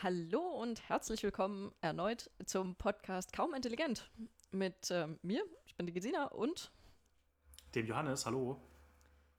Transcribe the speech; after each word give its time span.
Hallo 0.00 0.40
und 0.40 0.88
herzlich 0.88 1.24
willkommen 1.24 1.72
erneut 1.80 2.30
zum 2.46 2.76
Podcast 2.76 3.32
Kaum 3.32 3.52
Intelligent 3.52 4.08
mit 4.52 4.92
äh, 4.92 5.08
mir, 5.22 5.42
ich 5.66 5.74
bin 5.74 5.86
die 5.86 5.92
Gesina 5.92 6.26
und 6.26 6.70
dem 7.74 7.84
Johannes, 7.84 8.24
hallo. 8.24 8.60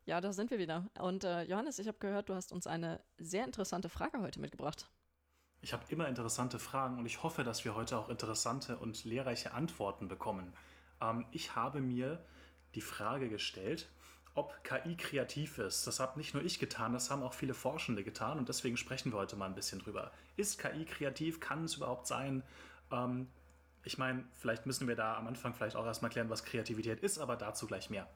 Ja, 0.05 0.19
da 0.19 0.33
sind 0.33 0.51
wir 0.51 0.59
wieder. 0.59 0.89
Und 0.99 1.23
äh, 1.23 1.43
Johannes, 1.43 1.79
ich 1.79 1.87
habe 1.87 1.97
gehört, 1.99 2.27
du 2.27 2.33
hast 2.33 2.51
uns 2.51 2.67
eine 2.67 3.01
sehr 3.17 3.45
interessante 3.45 3.87
Frage 3.87 4.19
heute 4.19 4.41
mitgebracht. 4.41 4.89
Ich 5.61 5.71
habe 5.71 5.85
immer 5.87 6.09
interessante 6.09 6.59
Fragen 6.59 6.99
und 6.99 7.05
ich 7.05 7.23
hoffe, 7.23 7.45
dass 7.45 7.63
wir 7.63 7.75
heute 7.75 7.97
auch 7.97 8.09
interessante 8.09 8.77
und 8.79 9.05
lehrreiche 9.05 9.53
Antworten 9.53 10.09
bekommen. 10.09 10.51
Ähm, 10.99 11.25
ich 11.31 11.55
habe 11.55 11.79
mir 11.79 12.21
die 12.75 12.81
Frage 12.81 13.29
gestellt, 13.29 13.89
ob 14.39 14.63
KI 14.63 14.95
kreativ 14.95 15.57
ist. 15.57 15.85
Das 15.85 15.99
habe 15.99 16.17
nicht 16.17 16.33
nur 16.33 16.43
ich 16.43 16.59
getan, 16.59 16.93
das 16.93 17.11
haben 17.11 17.21
auch 17.23 17.33
viele 17.33 17.53
Forschende 17.53 18.03
getan 18.03 18.37
und 18.39 18.47
deswegen 18.47 18.77
sprechen 18.77 19.11
wir 19.11 19.19
heute 19.19 19.35
mal 19.35 19.47
ein 19.47 19.55
bisschen 19.55 19.79
drüber. 19.79 20.11
Ist 20.37 20.59
KI 20.59 20.85
kreativ? 20.85 21.41
Kann 21.41 21.65
es 21.65 21.75
überhaupt 21.75 22.07
sein? 22.07 22.43
Ähm, 22.91 23.27
ich 23.83 23.97
meine, 23.97 24.23
vielleicht 24.33 24.65
müssen 24.65 24.87
wir 24.87 24.95
da 24.95 25.17
am 25.17 25.27
Anfang 25.27 25.53
vielleicht 25.53 25.75
auch 25.75 25.85
erstmal 25.85 26.09
klären, 26.09 26.29
was 26.29 26.45
Kreativität 26.45 27.01
ist, 27.01 27.19
aber 27.19 27.35
dazu 27.35 27.67
gleich 27.67 27.89
mehr. 27.89 28.07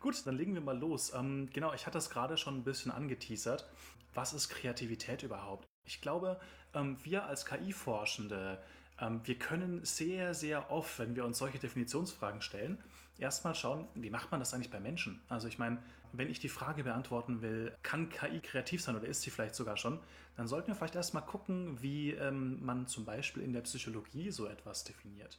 Gut, 0.00 0.24
dann 0.24 0.36
legen 0.36 0.54
wir 0.54 0.60
mal 0.60 0.78
los. 0.78 1.12
Ähm, 1.12 1.50
genau, 1.52 1.74
ich 1.74 1.86
hatte 1.86 1.98
es 1.98 2.10
gerade 2.10 2.36
schon 2.36 2.58
ein 2.58 2.64
bisschen 2.64 2.92
angeteasert. 2.92 3.68
Was 4.14 4.32
ist 4.32 4.48
Kreativität 4.48 5.24
überhaupt? 5.24 5.66
Ich 5.84 6.00
glaube, 6.00 6.38
ähm, 6.74 6.96
wir 7.02 7.24
als 7.24 7.44
KI-Forschende, 7.44 8.62
ähm, 9.00 9.20
wir 9.24 9.36
können 9.36 9.84
sehr, 9.84 10.34
sehr 10.34 10.70
oft, 10.70 10.98
wenn 11.00 11.16
wir 11.16 11.24
uns 11.24 11.38
solche 11.38 11.58
Definitionsfragen 11.58 12.40
stellen, 12.40 12.78
erstmal 13.18 13.54
schauen, 13.54 13.86
wie 13.94 14.10
macht 14.10 14.30
man 14.30 14.40
das 14.40 14.54
eigentlich 14.54 14.70
bei 14.70 14.80
Menschen? 14.80 15.20
Also 15.28 15.48
ich 15.48 15.58
meine, 15.58 15.82
wenn 16.12 16.30
ich 16.30 16.40
die 16.40 16.48
Frage 16.48 16.84
beantworten 16.84 17.42
will, 17.42 17.76
kann 17.82 18.08
KI 18.08 18.40
kreativ 18.40 18.82
sein 18.82 18.96
oder 18.96 19.06
ist 19.06 19.22
sie 19.22 19.30
vielleicht 19.30 19.54
sogar 19.54 19.76
schon, 19.76 20.00
dann 20.36 20.46
sollten 20.46 20.68
wir 20.68 20.74
vielleicht 20.74 20.94
erstmal 20.94 21.24
gucken, 21.24 21.80
wie 21.82 22.12
ähm, 22.12 22.64
man 22.64 22.86
zum 22.86 23.04
Beispiel 23.04 23.42
in 23.42 23.52
der 23.52 23.62
Psychologie 23.62 24.30
so 24.30 24.46
etwas 24.46 24.84
definiert. 24.84 25.38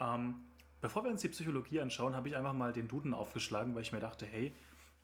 Ähm, 0.00 0.44
bevor 0.80 1.04
wir 1.04 1.10
uns 1.10 1.22
die 1.22 1.28
Psychologie 1.28 1.80
anschauen, 1.80 2.14
habe 2.14 2.28
ich 2.28 2.36
einfach 2.36 2.52
mal 2.52 2.72
den 2.72 2.88
Duden 2.88 3.14
aufgeschlagen, 3.14 3.74
weil 3.74 3.82
ich 3.82 3.92
mir 3.92 4.00
dachte, 4.00 4.26
hey, 4.26 4.54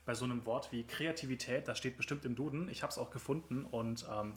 bei 0.04 0.14
so 0.14 0.24
einem 0.24 0.44
Wort 0.46 0.72
wie 0.72 0.84
Kreativität, 0.84 1.68
das 1.68 1.78
steht 1.78 1.96
bestimmt 1.96 2.24
im 2.24 2.34
Duden, 2.34 2.68
ich 2.68 2.82
habe 2.82 2.90
es 2.90 2.98
auch 2.98 3.10
gefunden 3.10 3.64
und 3.64 4.06
ähm, 4.10 4.34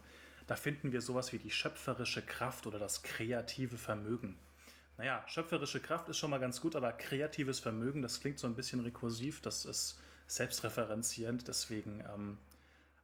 da 0.47 0.55
finden 0.55 0.91
wir 0.91 1.01
sowas 1.01 1.31
wie 1.31 1.39
die 1.39 1.51
schöpferische 1.51 2.21
Kraft 2.21 2.67
oder 2.67 2.77
das 2.77 3.03
kreative 3.03 3.77
Vermögen. 3.77 4.37
Naja, 5.01 5.23
schöpferische 5.25 5.79
Kraft 5.79 6.09
ist 6.09 6.19
schon 6.19 6.29
mal 6.29 6.39
ganz 6.39 6.61
gut, 6.61 6.75
aber 6.75 6.91
kreatives 6.91 7.59
Vermögen, 7.59 8.03
das 8.03 8.19
klingt 8.19 8.37
so 8.37 8.45
ein 8.45 8.53
bisschen 8.53 8.81
rekursiv, 8.81 9.41
das 9.41 9.65
ist 9.65 9.99
selbstreferenzierend, 10.27 11.47
deswegen 11.47 12.03
ähm, 12.13 12.37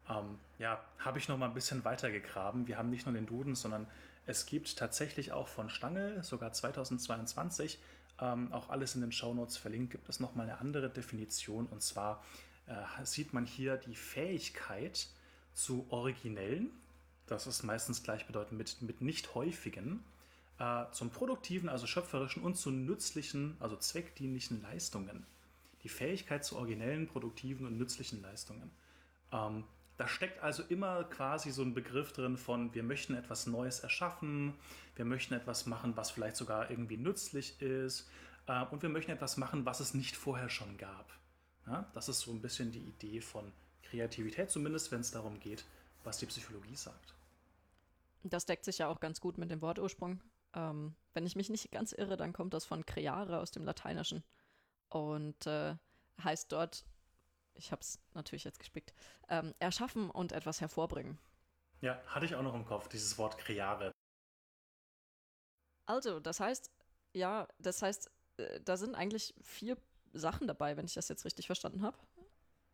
ähm, 0.08 0.38
ja, 0.60 0.80
habe 1.00 1.18
ich 1.18 1.28
noch 1.28 1.40
mal 1.40 1.48
ein 1.48 1.56
bisschen 1.56 1.84
weiter 1.86 2.12
gegraben. 2.12 2.68
Wir 2.68 2.78
haben 2.78 2.92
nicht 2.92 3.08
nur 3.08 3.16
den 3.16 3.26
Duden, 3.26 3.56
sondern 3.56 3.88
es 4.28 4.46
gibt 4.46 4.78
tatsächlich 4.78 5.32
auch 5.32 5.48
von 5.48 5.72
Stange, 5.72 6.22
sogar 6.24 6.54
2022, 6.54 7.80
ähm, 8.22 8.54
auch 8.54 8.70
alles 8.70 8.94
in 8.94 9.02
den 9.02 9.12
Shownotes 9.12 9.58
verlinkt, 9.58 9.90
gibt 9.90 10.08
es 10.08 10.20
noch 10.20 10.36
mal 10.36 10.44
eine 10.44 10.60
andere 10.60 10.92
Definition. 10.92 11.66
Und 11.66 11.82
zwar 11.82 12.24
äh, 12.68 13.06
sieht 13.06 13.34
man 13.34 13.48
hier 13.48 13.76
die 13.76 13.96
Fähigkeit 13.96 15.08
zu 15.56 15.88
originellen, 15.90 16.70
das 17.26 17.48
ist 17.48 17.64
meistens 17.64 18.04
gleichbedeutend 18.04 18.56
mit, 18.56 18.84
mit 18.84 19.02
nicht 19.02 19.34
häufigen, 19.34 20.04
äh, 20.60 20.86
zum 20.92 21.10
produktiven, 21.10 21.70
also 21.70 21.88
schöpferischen 21.88 22.44
und 22.44 22.56
zu 22.56 22.72
nützlichen, 22.72 23.58
also 23.60 23.76
zweckdienlichen 23.76 24.62
Leistungen. 24.62 25.26
Die 25.84 25.90
Fähigkeit 25.90 26.44
zu 26.44 26.58
originellen, 26.58 27.08
produktiven 27.08 27.66
und 27.66 27.78
nützlichen 27.78 28.22
Leistungen. 28.22 28.72
Ähm, 29.32 29.64
da 29.98 30.08
steckt 30.08 30.44
also 30.44 30.64
immer 30.64 31.04
quasi 31.06 31.52
so 31.52 31.64
ein 31.64 31.74
Begriff 31.74 32.14
drin 32.14 32.38
von, 32.38 32.74
wir 32.76 32.84
möchten 32.84 33.16
etwas 33.16 33.48
Neues 33.48 33.80
erschaffen, 33.80 34.54
wir 34.96 35.06
möchten 35.06 35.34
etwas 35.34 35.66
machen, 35.66 35.98
was 35.98 36.12
vielleicht 36.12 36.38
sogar 36.38 36.70
irgendwie 36.70 36.98
nützlich 36.98 37.60
ist 37.62 38.08
äh, 38.46 38.64
und 38.66 38.84
wir 38.84 38.90
möchten 38.90 39.12
etwas 39.12 39.38
machen, 39.38 39.66
was 39.66 39.80
es 39.80 39.94
nicht 39.94 40.16
vorher 40.16 40.50
schon 40.50 40.78
gab. 40.78 41.12
Ja, 41.66 41.90
das 41.94 42.10
ist 42.10 42.22
so 42.22 42.32
ein 42.32 42.42
bisschen 42.42 42.72
die 42.72 42.80
Idee 42.80 43.22
von 43.22 43.52
Kreativität, 43.84 44.52
zumindest 44.52 44.92
wenn 44.92 45.02
es 45.02 45.12
darum 45.12 45.40
geht, 45.40 45.66
was 46.04 46.20
die 46.20 46.26
Psychologie 46.28 46.76
sagt. 46.76 47.16
Das 48.24 48.46
deckt 48.46 48.66
sich 48.66 48.78
ja 48.78 48.88
auch 48.88 49.00
ganz 49.00 49.20
gut 49.20 49.38
mit 49.38 49.50
dem 49.52 49.62
Wortursprung. 49.62 50.22
Ähm, 50.54 50.96
wenn 51.14 51.26
ich 51.26 51.36
mich 51.36 51.50
nicht 51.50 51.72
ganz 51.72 51.92
irre, 51.92 52.18
dann 52.18 52.34
kommt 52.34 52.54
das 52.54 52.66
von 52.66 52.86
creare 52.86 53.40
aus 53.40 53.52
dem 53.52 53.66
Lateinischen 53.66 54.24
und 54.90 55.46
äh, 55.48 55.76
heißt 56.24 56.52
dort, 56.52 56.86
ich 57.56 57.72
habe 57.72 57.82
es 57.82 58.00
natürlich 58.14 58.44
jetzt 58.44 58.60
gespickt, 58.60 58.94
ähm, 59.30 59.54
erschaffen 59.60 60.10
und 60.10 60.32
etwas 60.32 60.62
hervorbringen. 60.62 61.18
Ja, 61.82 62.02
hatte 62.08 62.26
ich 62.26 62.36
auch 62.36 62.44
noch 62.44 62.56
im 62.56 62.66
Kopf, 62.66 62.88
dieses 62.88 63.18
Wort 63.18 63.38
creare. 63.38 63.92
Also, 65.86 66.20
das 66.20 66.40
heißt, 66.40 66.72
ja, 67.14 67.48
das 67.60 67.82
heißt, 67.82 68.12
äh, 68.38 68.62
da 68.62 68.78
sind 68.78 68.96
eigentlich 68.96 69.34
vier 69.42 69.78
Sachen 70.14 70.48
dabei, 70.48 70.78
wenn 70.78 70.86
ich 70.86 70.94
das 70.94 71.10
jetzt 71.10 71.26
richtig 71.26 71.46
verstanden 71.46 71.84
habe. 71.84 71.98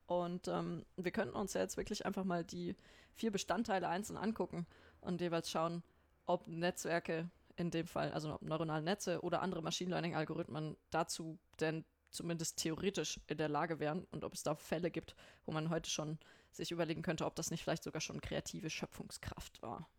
Und 0.06 0.48
ähm, 0.48 0.86
wir 0.98 1.12
könnten 1.12 1.36
uns 1.36 1.54
ja 1.54 1.62
jetzt 1.62 1.78
wirklich 1.78 2.06
einfach 2.06 2.24
mal 2.24 2.44
die 2.44 2.76
vier 3.14 3.32
Bestandteile 3.32 3.88
einzeln 3.88 4.18
angucken 4.18 4.66
und 5.02 5.22
jeweils 5.22 5.50
schauen, 5.50 5.84
ob 6.26 6.48
Netzwerke 6.48 7.30
in 7.56 7.72
dem 7.72 7.88
Fall, 7.88 8.12
also 8.12 8.38
neuronale 8.42 8.84
Netze 8.84 9.22
oder 9.22 9.42
andere 9.42 9.62
Machine 9.62 9.92
Learning-Algorithmen 9.92 10.76
dazu 10.90 11.40
denn 11.60 11.86
zumindest 12.14 12.58
theoretisch 12.58 13.20
in 13.28 13.38
der 13.38 13.50
Lage 13.50 13.80
wären 13.80 14.06
und 14.12 14.24
ob 14.24 14.34
es 14.34 14.44
da 14.44 14.56
Fälle 14.56 14.92
gibt, 14.92 15.16
wo 15.46 15.52
man 15.52 15.70
heute 15.70 15.90
schon 15.90 16.20
sich 16.52 16.72
überlegen 16.72 17.02
könnte, 17.02 17.26
ob 17.26 17.36
das 17.36 17.52
nicht 17.52 17.64
vielleicht 17.64 17.84
sogar 17.84 18.02
schon 18.02 18.22
kreative 18.22 18.70
Schöpfungskraft 18.70 19.62
war. 19.62 19.90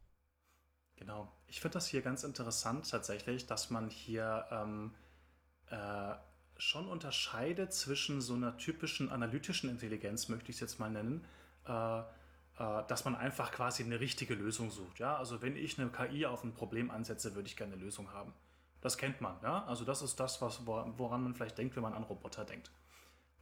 Genau. 0.97 1.31
Ich 1.49 1.61
finde 1.61 1.75
das 1.75 1.89
hier 1.89 2.03
ganz 2.03 2.23
interessant 2.23 2.89
tatsächlich, 2.89 3.47
dass 3.47 3.71
man 3.71 3.91
hier 3.91 4.47
ähm, 4.51 4.95
äh, 5.67 6.15
schon 6.57 6.89
unterscheidet 6.89 7.73
zwischen 7.73 8.21
so 8.21 8.35
einer 8.35 8.57
typischen 8.57 9.11
analytischen 9.11 9.69
Intelligenz, 9.69 10.29
möchte 10.29 10.51
ich 10.51 10.57
es 10.57 10.61
jetzt 10.61 10.79
mal 10.79 10.91
nennen, 10.91 11.27
äh, 11.67 12.03
dass 12.57 13.05
man 13.05 13.17
einfach 13.17 13.51
quasi 13.51 13.83
eine 13.83 13.99
richtige 13.99 14.35
Lösung 14.35 14.71
sucht. 14.71 15.01
Ja? 15.01 15.17
Also 15.17 15.43
wenn 15.43 15.57
ich 15.57 15.79
eine 15.79 15.91
KI 15.91 16.27
auf 16.27 16.45
ein 16.45 16.55
Problem 16.55 16.91
ansetze, 16.91 17.35
würde 17.35 17.49
ich 17.49 17.57
gerne 17.57 17.75
eine 17.75 17.83
Lösung 17.83 18.13
haben. 18.13 18.33
Das 18.81 18.97
kennt 18.97 19.21
man. 19.21 19.37
Ja? 19.43 19.65
Also 19.65 19.85
das 19.85 20.03
ist 20.03 20.21
das, 20.21 20.41
was, 20.41 20.67
woran 20.67 21.23
man 21.23 21.35
vielleicht 21.35 21.59
denkt, 21.59 21.75
wenn 21.75 21.83
man 21.83 21.95
an 21.95 22.05
Roboter 22.05 22.45
denkt. 22.45 22.71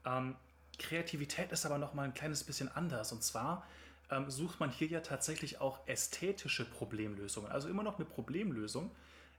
Ähm, 0.06 0.36
Kreativität 0.78 1.52
ist 1.52 1.66
aber 1.66 1.78
noch 1.78 1.94
mal 1.94 2.04
ein 2.04 2.14
kleines 2.14 2.42
bisschen 2.44 2.74
anders. 2.74 3.12
Und 3.12 3.22
zwar 3.22 3.66
ähm, 4.10 4.30
sucht 4.30 4.60
man 4.60 4.70
hier 4.70 4.88
ja 4.88 5.00
tatsächlich 5.00 5.60
auch 5.60 5.86
ästhetische 5.86 6.64
Problemlösungen. 6.64 7.50
Also 7.50 7.68
immer 7.68 7.82
noch 7.82 7.96
eine 7.96 8.06
Problemlösung, 8.06 8.90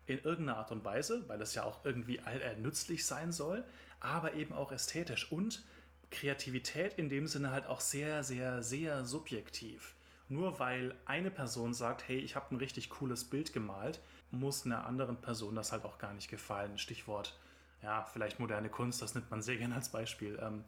in 0.06 0.20
irgendeiner 0.20 0.58
Art 0.58 0.72
und 0.72 0.84
Weise, 0.84 1.24
weil 1.28 1.42
es 1.42 1.56
ja 1.56 1.64
auch 1.64 1.86
irgendwie 1.86 2.20
nützlich 2.60 3.06
sein 3.06 3.32
soll, 3.32 3.64
aber 4.00 4.34
eben 4.34 4.54
auch 4.54 4.72
ästhetisch 4.72 5.32
und 5.32 5.64
Kreativität 6.14 6.94
in 6.94 7.10
dem 7.10 7.28
Sinne 7.28 7.52
halt 7.52 7.66
auch 7.66 7.82
sehr, 7.82 8.24
sehr, 8.24 8.64
sehr 8.64 9.04
subjektiv. 9.06 9.96
Nur 10.30 10.60
weil 10.60 10.96
eine 11.06 11.32
Person 11.32 11.74
sagt, 11.74 12.08
hey, 12.08 12.18
ich 12.18 12.36
habe 12.36 12.56
ein 12.56 12.58
richtig 12.58 12.90
cooles 12.90 13.26
Bild 13.26 13.52
gemalt, 13.52 14.02
muss 14.32 14.66
einer 14.66 14.86
anderen 14.86 15.18
Person 15.18 15.56
das 15.56 15.72
halt 15.72 15.84
auch 15.84 15.98
gar 15.98 16.14
nicht 16.14 16.30
gefallen. 16.30 16.78
Stichwort, 16.78 17.38
ja, 17.82 18.04
vielleicht 18.06 18.40
moderne 18.40 18.70
Kunst, 18.70 19.02
das 19.02 19.16
nimmt 19.16 19.30
man 19.30 19.42
sehr 19.42 19.58
gerne 19.58 19.76
als 19.76 19.90
Beispiel. 19.90 20.40
Ähm, 20.42 20.64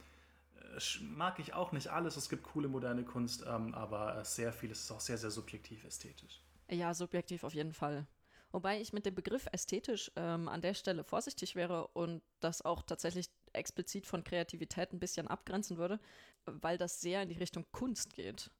mag 1.01 1.39
ich 1.39 1.53
auch 1.53 1.71
nicht 1.71 1.87
alles, 1.87 2.17
es 2.17 2.29
gibt 2.29 2.43
coole 2.43 2.67
moderne 2.67 3.03
Kunst, 3.03 3.45
ähm, 3.47 3.73
aber 3.73 4.23
sehr 4.25 4.51
vieles 4.51 4.81
ist 4.81 4.91
auch 4.91 4.99
sehr, 4.99 5.17
sehr 5.17 5.31
subjektiv 5.31 5.85
ästhetisch. 5.85 6.41
Ja, 6.69 6.93
subjektiv 6.93 7.43
auf 7.43 7.53
jeden 7.53 7.73
Fall. 7.73 8.05
Wobei 8.51 8.79
ich 8.79 8.93
mit 8.93 9.05
dem 9.05 9.15
Begriff 9.15 9.47
ästhetisch 9.51 10.11
ähm, 10.15 10.47
an 10.47 10.61
der 10.61 10.73
Stelle 10.73 11.03
vorsichtig 11.03 11.55
wäre 11.55 11.87
und 11.89 12.21
das 12.39 12.61
auch 12.61 12.83
tatsächlich 12.83 13.29
explizit 13.55 14.05
von 14.05 14.23
Kreativität 14.23 14.93
ein 14.93 14.99
bisschen 14.99 15.27
abgrenzen 15.27 15.77
würde, 15.77 15.99
weil 16.45 16.77
das 16.77 17.01
sehr 17.01 17.21
in 17.23 17.29
die 17.29 17.37
Richtung 17.37 17.65
Kunst 17.71 18.13
geht. 18.13 18.51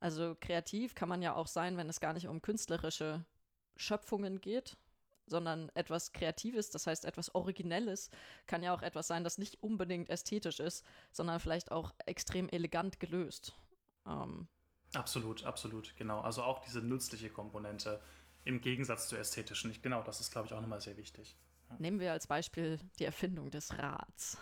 Also 0.00 0.36
kreativ 0.40 0.94
kann 0.94 1.08
man 1.08 1.22
ja 1.22 1.34
auch 1.34 1.46
sein, 1.46 1.76
wenn 1.76 1.88
es 1.88 2.00
gar 2.00 2.12
nicht 2.12 2.26
um 2.26 2.42
künstlerische 2.42 3.24
Schöpfungen 3.76 4.40
geht, 4.40 4.76
sondern 5.26 5.70
etwas 5.74 6.12
Kreatives, 6.12 6.70
das 6.70 6.86
heißt 6.86 7.04
etwas 7.04 7.34
Originelles, 7.34 8.10
kann 8.46 8.62
ja 8.62 8.74
auch 8.74 8.82
etwas 8.82 9.06
sein, 9.06 9.24
das 9.24 9.38
nicht 9.38 9.62
unbedingt 9.62 10.10
ästhetisch 10.10 10.60
ist, 10.60 10.84
sondern 11.12 11.40
vielleicht 11.40 11.70
auch 11.70 11.92
extrem 12.06 12.48
elegant 12.48 13.00
gelöst. 13.00 13.54
Ähm. 14.06 14.48
Absolut, 14.94 15.44
absolut, 15.44 15.96
genau. 15.96 16.20
Also 16.20 16.42
auch 16.42 16.58
diese 16.58 16.82
nützliche 16.82 17.30
Komponente 17.30 18.02
im 18.44 18.60
Gegensatz 18.60 19.08
zur 19.08 19.18
ästhetischen. 19.18 19.74
Genau, 19.80 20.02
das 20.02 20.20
ist, 20.20 20.32
glaube 20.32 20.48
ich, 20.48 20.52
auch 20.52 20.60
nochmal 20.60 20.80
sehr 20.80 20.96
wichtig. 20.96 21.36
Nehmen 21.78 22.00
wir 22.00 22.12
als 22.12 22.26
Beispiel 22.26 22.78
die 22.98 23.04
Erfindung 23.04 23.50
des 23.50 23.76
Rads. 23.78 24.38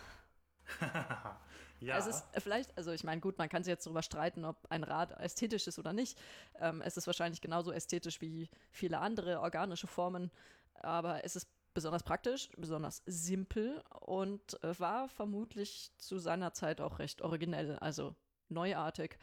ja. 1.79 1.97
Es 1.97 2.07
ist 2.07 2.25
vielleicht, 2.37 2.77
also 2.77 2.91
ich 2.91 3.03
meine, 3.03 3.21
gut, 3.21 3.37
man 3.37 3.49
kann 3.49 3.63
sich 3.63 3.71
jetzt 3.71 3.85
darüber 3.85 4.03
streiten, 4.03 4.45
ob 4.45 4.57
ein 4.69 4.83
Rad 4.83 5.11
ästhetisch 5.19 5.67
ist 5.67 5.79
oder 5.79 5.93
nicht. 5.93 6.19
Ähm, 6.59 6.81
es 6.81 6.97
ist 6.97 7.07
wahrscheinlich 7.07 7.41
genauso 7.41 7.71
ästhetisch 7.71 8.21
wie 8.21 8.49
viele 8.71 8.99
andere 8.99 9.41
organische 9.41 9.87
Formen, 9.87 10.31
aber 10.75 11.23
es 11.25 11.35
ist 11.35 11.47
besonders 11.73 12.03
praktisch, 12.03 12.49
besonders 12.57 13.01
simpel 13.05 13.81
und 14.01 14.61
äh, 14.63 14.77
war 14.79 15.07
vermutlich 15.07 15.91
zu 15.97 16.19
seiner 16.19 16.53
Zeit 16.53 16.81
auch 16.81 16.99
recht 16.99 17.21
originell, 17.21 17.77
also 17.79 18.15
neuartig 18.49 19.17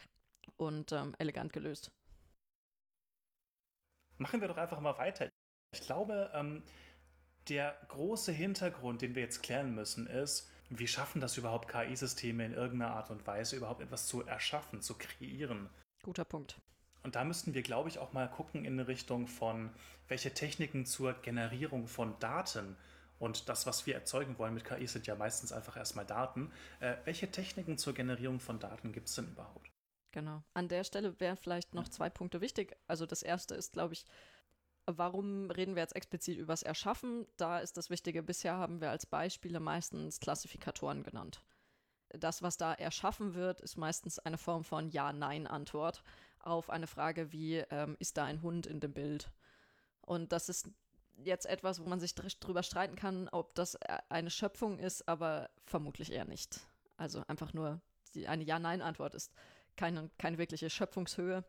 und 0.57 0.93
ähm, 0.93 1.15
elegant 1.19 1.53
gelöst. 1.53 1.93
machen 4.19 4.41
wir 4.41 4.49
doch 4.49 4.57
einfach 4.57 4.81
mal 4.81 4.97
weiter. 4.99 5.31
Ich 5.73 5.83
glaube, 5.83 6.31
ähm, 6.35 6.63
der 7.49 7.77
große 7.89 8.33
Hintergrund, 8.33 9.03
den 9.03 9.15
wir 9.15 9.23
jetzt 9.23 9.43
klären 9.43 9.75
müssen, 9.75 10.07
ist, 10.07 10.51
wie 10.71 10.87
schaffen 10.87 11.21
das 11.21 11.37
überhaupt 11.37 11.69
KI-Systeme 11.69 12.45
in 12.45 12.53
irgendeiner 12.53 12.93
Art 12.93 13.11
und 13.11 13.27
Weise 13.27 13.57
überhaupt 13.57 13.81
etwas 13.81 14.07
zu 14.07 14.25
erschaffen, 14.27 14.83
zu 14.83 14.95
kreieren? 14.95 15.69
Guter 16.03 16.25
Punkt. 16.25 16.61
Und 17.03 17.15
da 17.15 17.25
müssten 17.25 17.55
wir, 17.55 17.63
glaube 17.63 17.89
ich, 17.89 17.99
auch 17.99 18.13
mal 18.13 18.29
gucken 18.29 18.65
in 18.65 18.79
Richtung 18.81 19.29
von, 19.29 19.71
welche 20.09 20.35
Techniken 20.35 20.85
zur 20.85 21.15
Generierung 21.15 21.87
von 21.87 22.19
Daten 22.19 22.77
und 23.19 23.49
das, 23.49 23.67
was 23.67 23.87
wir 23.87 23.95
erzeugen 23.95 24.39
wollen 24.39 24.55
mit 24.55 24.65
KI, 24.65 24.87
sind 24.87 25.07
ja 25.07 25.15
meistens 25.15 25.53
einfach 25.53 25.77
erstmal 25.77 26.05
Daten. 26.05 26.53
Äh, 26.81 26.97
welche 27.05 27.31
Techniken 27.31 27.79
zur 27.79 27.95
Generierung 27.95 28.41
von 28.41 28.59
Daten 28.59 28.93
gibt 28.93 29.09
es 29.09 29.15
denn 29.15 29.29
überhaupt? 29.29 29.71
Genau. 30.13 30.43
An 30.55 30.69
der 30.69 30.85
Stelle 30.85 31.19
wären 31.21 31.37
vielleicht 31.37 31.75
noch 31.75 31.89
zwei 31.89 32.11
Punkte 32.11 32.41
wichtig. 32.41 32.77
Also 32.87 33.07
das 33.07 33.23
erste 33.23 33.55
ist, 33.55 33.73
glaube 33.73 33.95
ich, 33.95 34.05
warum 34.97 35.51
reden 35.51 35.75
wir 35.75 35.83
jetzt 35.83 35.97
explizit 35.97 36.39
über 36.39 36.53
das 36.53 36.63
Erschaffen? 36.63 37.27
Da 37.37 37.59
ist 37.59 37.77
das 37.77 37.91
Wichtige, 37.91 38.23
bisher 38.23 38.55
haben 38.55 38.81
wir 38.81 38.91
als 38.91 39.07
Beispiele 39.07 39.61
meistens 39.61 40.21
Klassifikatoren 40.21 41.03
genannt. 41.03 41.43
Das, 42.11 42.43
was 42.43 42.57
da 42.57 42.73
erschaffen 42.73 43.35
wird, 43.35 43.61
ist 43.61 43.77
meistens 43.77 44.19
eine 44.19 44.39
Form 44.39 44.65
von 44.65 44.89
Ja-Nein-Antwort 44.89 46.03
auf 46.41 46.71
eine 46.71 46.87
Frage 46.87 47.33
wie, 47.33 47.57
ähm, 47.71 47.97
ist 47.99 48.17
da 48.17 48.25
ein 48.25 48.41
Hund 48.41 48.67
in 48.67 48.81
dem 48.81 48.95
Bild? 48.95 49.31
Und 50.01 50.33
das 50.33 50.49
ist 50.49 50.71
jetzt 51.23 51.47
etwas, 51.47 51.81
wo 51.81 51.89
man 51.89 52.01
sich 52.01 52.15
drüber 52.15 52.63
streiten 52.63 52.97
kann, 52.97 53.29
ob 53.29 53.55
das 53.55 53.75
äh, 53.75 53.99
eine 54.09 54.31
Schöpfung 54.31 54.79
ist, 54.79 55.07
aber 55.07 55.51
vermutlich 55.65 56.13
eher 56.13 56.25
nicht. 56.25 56.61
Also 56.97 57.23
einfach 57.29 57.53
nur 57.53 57.81
die, 58.15 58.27
eine 58.27 58.45
Ja-Nein-Antwort 58.45 59.15
ist 59.15 59.33
keine, 59.77 60.11
keine 60.19 60.39
wirkliche 60.39 60.71
Schöpfungshöhe. 60.71 61.45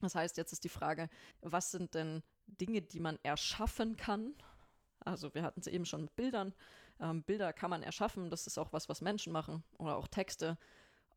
Das 0.00 0.14
heißt, 0.14 0.36
jetzt 0.36 0.52
ist 0.52 0.62
die 0.62 0.68
Frage, 0.68 1.08
was 1.40 1.72
sind 1.72 1.94
denn 1.94 2.22
Dinge, 2.48 2.82
die 2.82 3.00
man 3.00 3.18
erschaffen 3.22 3.96
kann? 3.96 4.34
Also 5.00 5.34
wir 5.34 5.42
hatten 5.42 5.60
es 5.60 5.66
eben 5.66 5.86
schon 5.86 6.02
mit 6.02 6.16
Bildern. 6.16 6.54
Ähm, 7.00 7.22
Bilder 7.22 7.52
kann 7.52 7.70
man 7.70 7.82
erschaffen, 7.82 8.30
das 8.30 8.46
ist 8.46 8.58
auch 8.58 8.72
was, 8.72 8.88
was 8.88 9.00
Menschen 9.00 9.32
machen 9.32 9.62
oder 9.78 9.96
auch 9.96 10.08
Texte 10.08 10.58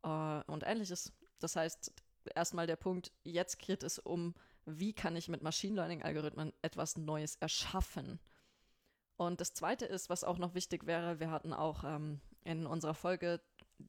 äh, 0.04 0.40
und 0.46 0.62
ähnliches. 0.64 1.12
Das 1.40 1.56
heißt, 1.56 1.92
erstmal 2.34 2.66
der 2.66 2.76
Punkt, 2.76 3.10
jetzt 3.24 3.58
geht 3.58 3.82
es 3.82 3.98
um 3.98 4.34
wie 4.64 4.92
kann 4.92 5.16
ich 5.16 5.28
mit 5.28 5.42
Machine 5.42 5.76
Learning-Algorithmen 5.76 6.52
etwas 6.62 6.96
Neues 6.96 7.36
erschaffen. 7.36 8.20
Und 9.16 9.40
das 9.40 9.54
Zweite 9.54 9.86
ist, 9.86 10.08
was 10.08 10.24
auch 10.24 10.38
noch 10.38 10.54
wichtig 10.54 10.86
wäre, 10.86 11.20
wir 11.20 11.30
hatten 11.30 11.52
auch 11.52 11.84
ähm, 11.84 12.20
in 12.44 12.66
unserer 12.66 12.94
Folge 12.94 13.40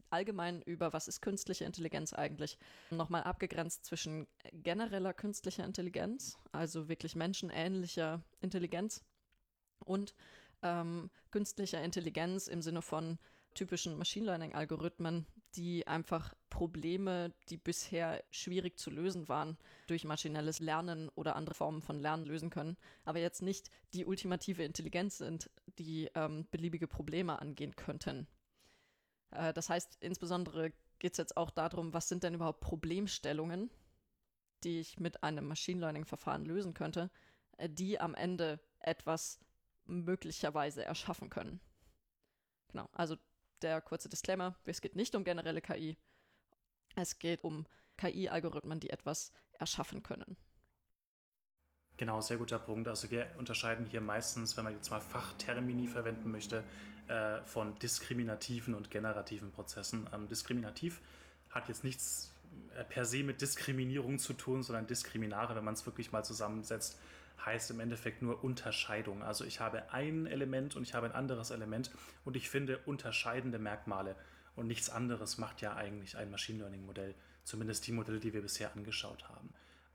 allgemein 0.10 0.62
über, 0.62 0.94
was 0.94 1.07
ist 1.07 1.22
künstliche 1.22 1.66
Intelligenz 1.66 2.13
eigentlich, 2.13 2.57
nochmal 2.92 3.24
abgegrenzt 3.24 3.86
zwischen 3.86 4.28
genereller 4.54 5.13
künstlicher 5.13 5.66
Intelligenz, 5.66 6.38
also 6.51 6.88
wirklich 6.88 7.16
menschenähnlicher 7.16 8.24
Intelligenz, 8.42 9.04
und 9.86 10.16
ähm, 10.62 11.10
künstlicher 11.31 11.84
Intelligenz 11.84 12.48
im 12.48 12.62
Sinne 12.62 12.81
von 12.81 13.19
typischen 13.54 13.98
Machine 13.98 14.25
Learning-Algorithmen, 14.25 15.28
die 15.56 15.86
einfach 15.86 16.34
Probleme, 16.50 17.34
die 17.50 17.57
bisher 17.57 18.24
schwierig 18.31 18.80
zu 18.80 18.89
lösen 18.89 19.28
waren, 19.30 19.57
durch 19.88 20.06
maschinelles 20.06 20.60
Lernen 20.60 21.10
oder 21.10 21.36
andere 21.36 21.54
Formen 21.54 21.81
von 21.81 22.00
Lernen 22.00 22.25
lösen 22.25 22.50
können, 22.50 22.78
aber 23.06 23.19
jetzt 23.19 23.42
nicht 23.42 23.69
die 23.94 24.06
ultimative 24.06 24.63
Intelligenz 24.63 25.19
sind, 25.19 25.51
die 25.78 26.10
ähm, 26.16 26.48
beliebige 26.50 26.88
Probleme 26.88 27.39
angehen 27.39 27.75
könnten. 27.75 28.28
Äh, 29.34 29.54
das 29.54 29.70
heißt, 29.70 29.98
insbesondere 30.00 30.72
geht 31.00 31.14
es 31.14 31.18
jetzt 31.18 31.38
auch 31.38 31.52
darum, 31.52 31.94
was 31.94 32.08
sind 32.08 32.24
denn 32.24 32.34
überhaupt 32.34 32.62
Problemstellungen, 32.62 33.70
die 34.64 34.80
ich 34.80 35.00
mit 35.00 35.24
einem 35.24 35.48
Machine 35.48 35.82
Learning-Verfahren 35.82 36.46
lösen 36.46 36.74
könnte, 36.74 37.12
äh, 37.58 37.70
die 37.70 38.00
am 38.00 38.16
Ende 38.16 38.60
etwas 38.80 39.40
möglicherweise 39.86 40.86
erschaffen 40.86 41.30
können. 41.30 41.60
Genau, 42.70 42.90
also 42.94 43.18
der 43.62 43.82
kurze 43.82 44.10
Disclaimer, 44.10 44.58
es 44.66 44.82
geht 44.82 44.96
nicht 44.96 45.16
um 45.16 45.24
generelle 45.24 45.62
KI, 45.62 45.98
es 46.96 47.20
geht 47.20 47.44
um 47.44 47.66
KI-Algorithmen, 47.98 48.80
die 48.80 48.90
etwas 48.90 49.32
erschaffen 49.54 50.04
können. 50.04 50.38
Genau, 51.98 52.22
sehr 52.22 52.38
guter 52.38 52.60
Punkt. 52.60 52.88
Also 52.88 53.12
wir 53.12 53.28
unterscheiden 53.38 53.86
hier 53.86 54.01
meistens, 54.01 54.57
wenn 54.57 54.63
man 54.63 54.74
jetzt 54.74 54.90
mal 54.90 55.00
Fachtermini 55.00 55.88
verwenden 55.88 56.31
möchte, 56.31 56.63
äh, 57.07 57.42
von 57.45 57.78
diskriminativen 57.80 58.74
und 58.74 58.90
generativen 58.90 59.51
Prozessen. 59.51 60.10
Ähm, 60.13 60.28
diskriminativ 60.28 61.01
hat 61.50 61.68
jetzt 61.68 61.84
nichts 61.84 62.31
äh, 62.75 62.84
per 62.84 63.06
se 63.06 63.24
mit 63.24 63.42
Diskriminierung 63.42 64.19
zu 64.19 64.34
tun, 64.34 64.63
sondern 64.63 64.88
Diskriminare, 64.88 65.56
wenn 65.56 65.63
man 65.63 65.75
es 65.75 65.86
wirklich 65.86 66.12
mal 66.12 66.24
zusammensetzt, 66.24 66.98
heißt 67.45 67.72
im 67.72 67.80
Endeffekt 67.80 68.22
nur 68.22 68.44
Unterscheidung. 68.44 69.22
Also 69.22 69.44
ich 69.46 69.60
habe 69.60 69.92
ein 69.92 70.25
Element 70.25 70.75
und 70.75 70.84
ich 70.84 70.94
habe 70.94 71.07
ein 71.07 71.12
anderes 71.12 71.51
Element 71.51 71.92
und 72.25 72.36
ich 72.36 72.50
finde 72.50 72.80
unterscheidende 72.86 73.60
Merkmale. 73.60 74.16
Und 74.56 74.68
nichts 74.68 74.89
anderes 74.89 75.38
macht 75.38 75.62
ja 75.62 75.75
eigentlich 75.75 76.16
ein 76.16 76.30
Machine 76.31 76.60
Learning 76.60 76.86
Modell, 76.86 77.16
zumindest 77.44 77.86
die 77.88 77.92
Modelle, 77.92 78.19
die 78.19 78.34
wir 78.34 78.42
bisher 78.42 78.74
angeschaut 78.74 79.28
haben. 79.30 79.50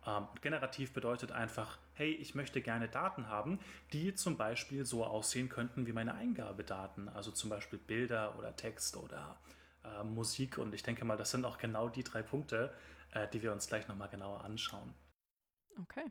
Ähm, 0.07 0.27
generativ 0.41 0.93
bedeutet 0.93 1.33
einfach, 1.33 1.79
hey, 1.95 2.13
ich 2.13 2.35
möchte 2.35 2.61
gerne 2.61 2.89
Daten 2.89 3.29
haben, 3.29 3.59
die 3.93 4.15
zum 4.15 4.37
Beispiel 4.37 4.87
so 4.87 5.05
aussehen 5.05 5.49
könnten 5.49 5.87
wie 5.87 5.93
meine 5.93 6.15
Eingabedaten, 6.15 7.09
also 7.09 7.31
zum 7.31 7.51
Beispiel 7.51 7.79
Bilder 7.79 8.39
oder 8.39 8.55
Text 8.57 8.97
oder 8.97 9.39
äh, 9.85 10.05
Musik. 10.05 10.59
Und 10.59 10.75
ich 10.75 10.83
denke 10.83 11.05
mal, 11.05 11.17
das 11.17 11.31
sind 11.31 11.45
auch 11.45 11.59
genau 11.59 11.89
die 11.89 12.05
drei 12.05 12.23
Punkte, 12.23 12.73
äh, 13.13 13.27
die 13.29 13.43
wir 13.43 13.53
uns 13.53 13.67
gleich 13.67 13.89
nochmal 13.89 14.09
genauer 14.09 14.45
anschauen. 14.45 14.95
Okay. 15.81 16.05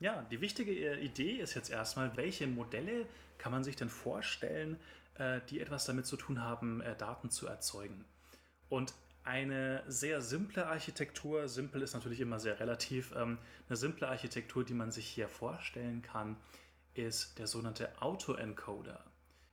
Ja, 0.00 0.22
die 0.30 0.40
wichtige 0.40 0.72
äh, 0.72 1.04
Idee 1.04 1.32
ist 1.32 1.54
jetzt 1.54 1.70
erstmal, 1.70 2.16
welche 2.16 2.46
Modelle 2.46 3.06
kann 3.36 3.52
man 3.52 3.64
sich 3.64 3.76
denn 3.76 3.90
vorstellen, 3.90 4.78
äh, 5.18 5.40
die 5.50 5.60
etwas 5.60 5.84
damit 5.84 6.06
zu 6.06 6.16
tun 6.16 6.42
haben, 6.42 6.80
äh, 6.80 6.96
Daten 6.96 7.30
zu 7.30 7.46
erzeugen. 7.46 8.04
Und 8.70 8.94
eine 9.24 9.82
sehr 9.86 10.20
simple 10.22 10.66
Architektur, 10.66 11.48
simpel 11.48 11.82
ist 11.82 11.94
natürlich 11.94 12.20
immer 12.20 12.40
sehr 12.40 12.58
relativ, 12.60 13.12
ähm, 13.16 13.38
eine 13.68 13.76
simple 13.76 14.08
Architektur, 14.08 14.64
die 14.64 14.74
man 14.74 14.90
sich 14.90 15.06
hier 15.06 15.28
vorstellen 15.28 16.02
kann, 16.02 16.36
ist 16.94 17.38
der 17.38 17.46
sogenannte 17.46 17.90
Autoencoder. 18.00 19.04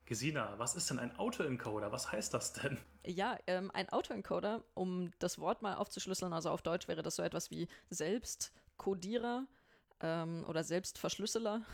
Gesina, 0.05 0.53
was 0.57 0.75
ist 0.75 0.89
denn 0.89 0.99
ein 0.99 1.17
Autoencoder? 1.17 1.91
Was 1.91 2.11
heißt 2.11 2.33
das 2.33 2.53
denn? 2.53 2.77
Ja, 3.05 3.37
ähm, 3.45 3.69
ein 3.73 3.89
Autoencoder, 3.89 4.63
um 4.73 5.11
das 5.19 5.37
Wort 5.37 5.61
mal 5.61 5.75
aufzuschlüsseln, 5.75 6.31
also 6.31 6.49
auf 6.49 6.61
Deutsch 6.61 6.87
wäre 6.87 7.03
das 7.03 7.17
so 7.17 7.23
etwas 7.23 7.51
wie 7.51 7.67
Selbstkodierer 7.89 9.45
ähm, 9.99 10.45
oder 10.47 10.63
Selbstverschlüsseler. 10.63 11.65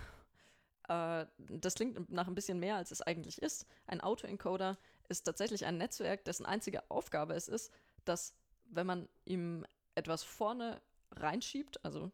Äh, 0.87 1.25
das 1.37 1.75
klingt 1.75 2.09
nach 2.09 2.27
ein 2.27 2.35
bisschen 2.35 2.59
mehr, 2.59 2.75
als 2.75 2.91
es 2.91 3.01
eigentlich 3.01 3.41
ist. 3.41 3.67
Ein 3.85 4.01
Autoencoder 4.01 4.77
ist 5.09 5.23
tatsächlich 5.23 5.65
ein 5.65 5.77
Netzwerk, 5.77 6.25
dessen 6.25 6.45
einzige 6.45 6.89
Aufgabe 6.89 7.33
es 7.33 7.47
ist, 7.47 7.71
dass 8.05 8.35
wenn 8.65 8.87
man 8.87 9.09
ihm 9.25 9.65
etwas 9.95 10.23
vorne 10.23 10.81
reinschiebt, 11.11 11.83
also 11.85 12.11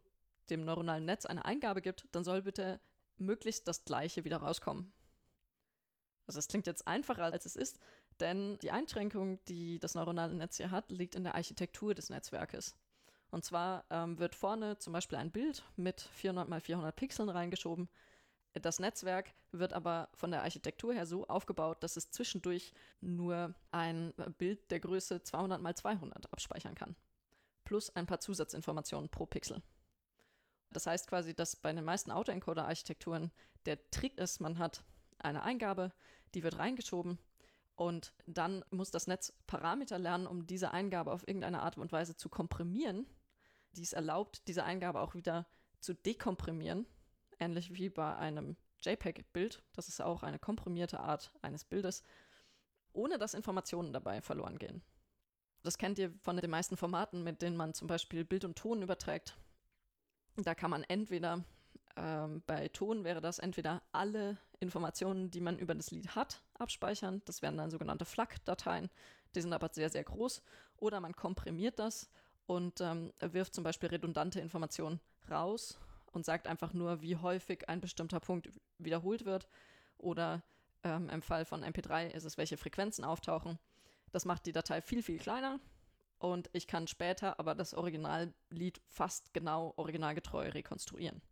dem 0.50 0.64
neuronalen 0.64 1.04
Netz 1.04 1.26
eine 1.26 1.44
Eingabe 1.44 1.80
gibt, 1.80 2.08
dann 2.12 2.24
soll 2.24 2.42
bitte 2.42 2.80
möglichst 3.16 3.68
das 3.68 3.84
gleiche 3.84 4.24
wieder 4.24 4.38
rauskommen. 4.38 4.92
Also 6.26 6.38
es 6.38 6.48
klingt 6.48 6.66
jetzt 6.66 6.86
einfacher, 6.86 7.24
als 7.24 7.46
es 7.46 7.56
ist, 7.56 7.78
denn 8.20 8.58
die 8.58 8.70
Einschränkung, 8.70 9.42
die 9.46 9.78
das 9.78 9.94
neuronale 9.94 10.34
Netz 10.34 10.58
hier 10.58 10.70
hat, 10.70 10.90
liegt 10.90 11.14
in 11.14 11.24
der 11.24 11.34
Architektur 11.34 11.94
des 11.94 12.10
Netzwerkes. 12.10 12.76
Und 13.30 13.44
zwar 13.44 13.84
ähm, 13.90 14.18
wird 14.18 14.34
vorne 14.34 14.78
zum 14.78 14.92
Beispiel 14.92 15.18
ein 15.18 15.30
Bild 15.30 15.64
mit 15.76 16.00
400 16.00 16.48
mal 16.48 16.60
400 16.60 16.94
Pixeln 16.94 17.28
reingeschoben. 17.28 17.88
Das 18.54 18.80
Netzwerk 18.80 19.32
wird 19.52 19.72
aber 19.72 20.08
von 20.14 20.30
der 20.30 20.42
Architektur 20.42 20.92
her 20.92 21.06
so 21.06 21.26
aufgebaut, 21.28 21.82
dass 21.82 21.96
es 21.96 22.10
zwischendurch 22.10 22.72
nur 23.00 23.54
ein 23.70 24.12
Bild 24.38 24.70
der 24.70 24.80
Größe 24.80 25.22
200 25.22 25.60
mal 25.60 25.74
200 25.74 26.32
abspeichern 26.32 26.74
kann. 26.74 26.96
Plus 27.64 27.94
ein 27.94 28.06
paar 28.06 28.20
Zusatzinformationen 28.20 29.08
pro 29.08 29.26
Pixel. 29.26 29.62
Das 30.70 30.86
heißt 30.86 31.08
quasi, 31.08 31.34
dass 31.34 31.56
bei 31.56 31.72
den 31.72 31.84
meisten 31.84 32.10
Autoencoder-Architekturen 32.10 33.30
der 33.66 33.90
Trick 33.90 34.18
ist, 34.18 34.40
man 34.40 34.58
hat 34.58 34.82
eine 35.18 35.42
Eingabe, 35.42 35.92
die 36.34 36.42
wird 36.42 36.58
reingeschoben 36.58 37.18
und 37.76 38.12
dann 38.26 38.64
muss 38.70 38.90
das 38.90 39.06
Netz 39.06 39.32
Parameter 39.46 39.98
lernen, 39.98 40.26
um 40.26 40.46
diese 40.46 40.72
Eingabe 40.72 41.12
auf 41.12 41.26
irgendeine 41.26 41.62
Art 41.62 41.76
und 41.78 41.92
Weise 41.92 42.16
zu 42.16 42.28
komprimieren 42.28 43.06
die 43.72 43.82
es 43.82 43.92
erlaubt, 43.92 44.46
diese 44.48 44.64
Eingabe 44.64 45.00
auch 45.00 45.14
wieder 45.14 45.46
zu 45.80 45.94
dekomprimieren, 45.94 46.86
ähnlich 47.40 47.74
wie 47.74 47.88
bei 47.88 48.14
einem 48.16 48.56
JPEG-Bild. 48.82 49.62
Das 49.74 49.88
ist 49.88 50.00
auch 50.00 50.22
eine 50.22 50.38
komprimierte 50.38 51.00
Art 51.00 51.32
eines 51.42 51.64
Bildes, 51.64 52.02
ohne 52.92 53.18
dass 53.18 53.34
Informationen 53.34 53.92
dabei 53.92 54.20
verloren 54.20 54.58
gehen. 54.58 54.82
Das 55.62 55.78
kennt 55.78 55.98
ihr 55.98 56.12
von 56.22 56.36
den 56.36 56.50
meisten 56.50 56.76
Formaten, 56.76 57.22
mit 57.22 57.42
denen 57.42 57.56
man 57.56 57.74
zum 57.74 57.86
Beispiel 57.86 58.24
Bild 58.24 58.44
und 58.44 58.56
Ton 58.56 58.82
überträgt. 58.82 59.36
Da 60.36 60.54
kann 60.54 60.70
man 60.70 60.84
entweder, 60.84 61.44
ähm, 61.96 62.42
bei 62.46 62.68
Ton 62.68 63.04
wäre 63.04 63.20
das 63.20 63.38
entweder 63.38 63.82
alle 63.92 64.38
Informationen, 64.58 65.30
die 65.30 65.40
man 65.40 65.58
über 65.58 65.74
das 65.74 65.90
Lied 65.90 66.14
hat, 66.14 66.42
abspeichern. 66.54 67.20
Das 67.26 67.42
wären 67.42 67.58
dann 67.58 67.70
sogenannte 67.70 68.06
FLAC-Dateien. 68.06 68.88
Die 69.34 69.40
sind 69.42 69.52
aber 69.52 69.68
sehr, 69.72 69.90
sehr 69.90 70.04
groß. 70.04 70.42
Oder 70.78 71.00
man 71.00 71.14
komprimiert 71.14 71.78
das 71.78 72.08
und 72.46 72.80
ähm, 72.80 73.12
wirft 73.20 73.54
zum 73.54 73.64
Beispiel 73.64 73.90
redundante 73.90 74.40
Informationen 74.40 75.00
raus 75.30 75.78
und 76.12 76.24
sagt 76.24 76.46
einfach 76.46 76.72
nur, 76.72 77.02
wie 77.02 77.16
häufig 77.16 77.68
ein 77.68 77.80
bestimmter 77.80 78.20
Punkt 78.20 78.50
wiederholt 78.78 79.24
wird 79.24 79.48
oder 79.98 80.42
ähm, 80.82 81.08
im 81.10 81.22
Fall 81.22 81.44
von 81.44 81.62
MP3 81.64 82.08
ist 82.08 82.24
es, 82.24 82.38
welche 82.38 82.56
Frequenzen 82.56 83.04
auftauchen. 83.04 83.58
Das 84.12 84.24
macht 84.24 84.46
die 84.46 84.52
Datei 84.52 84.80
viel, 84.80 85.02
viel 85.02 85.18
kleiner 85.18 85.60
und 86.18 86.50
ich 86.52 86.66
kann 86.66 86.86
später 86.86 87.38
aber 87.38 87.54
das 87.54 87.74
Originallied 87.74 88.80
fast 88.88 89.32
genau 89.32 89.72
originalgetreu 89.76 90.48
rekonstruieren. 90.48 91.22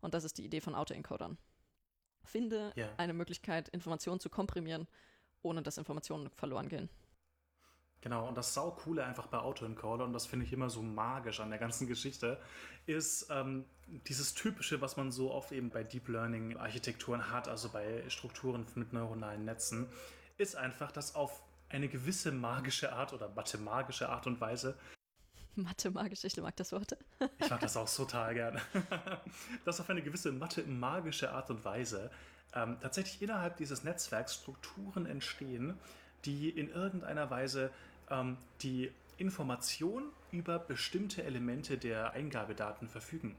Und 0.00 0.14
das 0.14 0.24
ist 0.24 0.38
die 0.38 0.44
Idee 0.44 0.60
von 0.60 0.74
Autoencodern. 0.74 1.38
Finde 2.24 2.72
Ja. 2.76 2.88
eine 2.96 3.12
Möglichkeit, 3.12 3.68
Informationen 3.70 4.20
zu 4.20 4.30
komprimieren, 4.30 4.86
ohne 5.42 5.62
dass 5.62 5.78
Informationen 5.78 6.30
verloren 6.30 6.68
gehen. 6.68 6.88
Genau, 8.02 8.26
und 8.28 8.36
das 8.36 8.52
Saucoole 8.52 9.04
einfach 9.04 9.28
bei 9.28 9.38
Autoencoder, 9.38 10.04
und 10.04 10.12
das 10.12 10.26
finde 10.26 10.44
ich 10.44 10.52
immer 10.52 10.68
so 10.68 10.82
magisch 10.82 11.38
an 11.40 11.50
der 11.50 11.58
ganzen 11.60 11.86
Geschichte, 11.86 12.38
ist 12.86 13.28
ähm, 13.30 13.64
dieses 14.08 14.34
Typische, 14.34 14.80
was 14.80 14.96
man 14.96 15.12
so 15.12 15.32
oft 15.32 15.52
eben 15.52 15.70
bei 15.70 15.84
Deep 15.84 16.08
Learning 16.08 16.56
Architekturen 16.56 17.30
hat, 17.30 17.46
also 17.46 17.68
bei 17.68 18.02
Strukturen 18.08 18.66
mit 18.74 18.92
neuronalen 18.92 19.44
Netzen, 19.44 19.86
ist 20.36 20.56
einfach, 20.56 20.90
dass 20.90 21.14
auf 21.14 21.42
eine 21.68 21.88
gewisse 21.88 22.32
magische 22.32 22.92
Art 22.92 23.12
oder 23.12 23.28
mathemagische 23.28 24.08
Art 24.08 24.26
und 24.26 24.40
Weise 24.40 24.76
Mathe-magisch, 25.54 26.24
ich 26.24 26.36
mag 26.38 26.56
das 26.56 26.72
Wort. 26.72 26.96
Ich 27.38 27.50
mag 27.50 27.60
das 27.60 27.76
auch 27.76 27.92
total 27.92 28.32
gern. 28.34 28.60
Dass 29.64 29.80
auf 29.80 29.90
eine 29.90 30.02
gewisse 30.02 30.32
Mathe 30.32 30.62
magische 30.62 31.30
Art 31.30 31.50
und 31.50 31.62
Weise 31.64 32.10
ähm, 32.54 32.78
tatsächlich 32.80 33.20
innerhalb 33.20 33.58
dieses 33.58 33.84
Netzwerks 33.84 34.34
Strukturen 34.34 35.04
entstehen, 35.04 35.78
die 36.24 36.48
in 36.48 36.70
irgendeiner 36.70 37.30
Weise 37.30 37.70
ähm, 38.12 38.36
die 38.60 38.92
Information 39.16 40.04
über 40.30 40.58
bestimmte 40.58 41.24
Elemente 41.24 41.78
der 41.78 42.12
Eingabedaten 42.12 42.88
verfügen. 42.88 43.34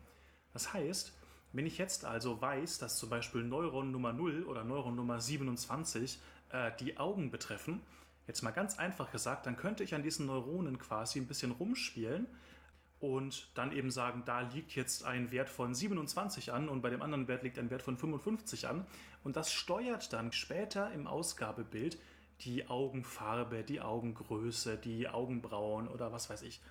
Das 0.54 0.74
heißt, 0.74 1.14
wenn 1.54 1.66
ich 1.66 1.78
jetzt 1.78 2.06
also 2.06 2.42
weiß, 2.42 2.80
dass 2.80 2.98
zum 2.98 3.10
Beispiel 3.10 3.44
Neuron 3.44 3.92
Nummer 3.92 4.12
0 4.12 4.44
oder 4.44 4.64
Neuron 4.64 4.96
Nummer 4.96 5.22
27 5.22 6.20
äh, 6.50 6.72
die 6.80 6.98
Augen 6.98 7.32
betreffen, 7.32 7.82
jetzt 8.28 8.42
mal 8.42 8.52
ganz 8.52 8.80
einfach 8.80 9.12
gesagt, 9.12 9.46
dann 9.46 9.56
könnte 9.56 9.84
ich 9.84 9.94
an 9.94 10.04
diesen 10.04 10.26
Neuronen 10.26 10.80
quasi 10.80 11.20
ein 11.20 11.28
bisschen 11.28 11.52
rumspielen 11.52 12.28
und 13.00 13.50
dann 13.54 13.74
eben 13.74 13.92
sagen, 13.92 14.24
da 14.26 14.42
liegt 14.42 14.76
jetzt 14.76 15.04
ein 15.04 15.32
Wert 15.32 15.50
von 15.50 15.76
27 15.76 16.54
an 16.54 16.70
und 16.70 16.82
bei 16.82 16.90
dem 16.90 17.02
anderen 17.02 17.28
Wert 17.28 17.44
liegt 17.44 17.60
ein 17.60 17.70
Wert 17.70 17.82
von 17.82 17.98
55 17.98 18.68
an. 18.68 18.86
Und 19.26 19.36
das 19.36 19.52
steuert 19.52 20.14
dann 20.14 20.32
später 20.32 20.90
im 20.94 21.06
Ausgabebild 21.06 21.98
die 22.46 22.68
Augenfarbe, 22.68 23.64
die 23.64 23.82
Augengröße, 23.82 24.78
die 24.78 25.08
Augenbrauen 25.08 25.88
oder 25.88 26.12
was 26.12 26.30
weiß 26.30 26.42
ich. 26.44 26.62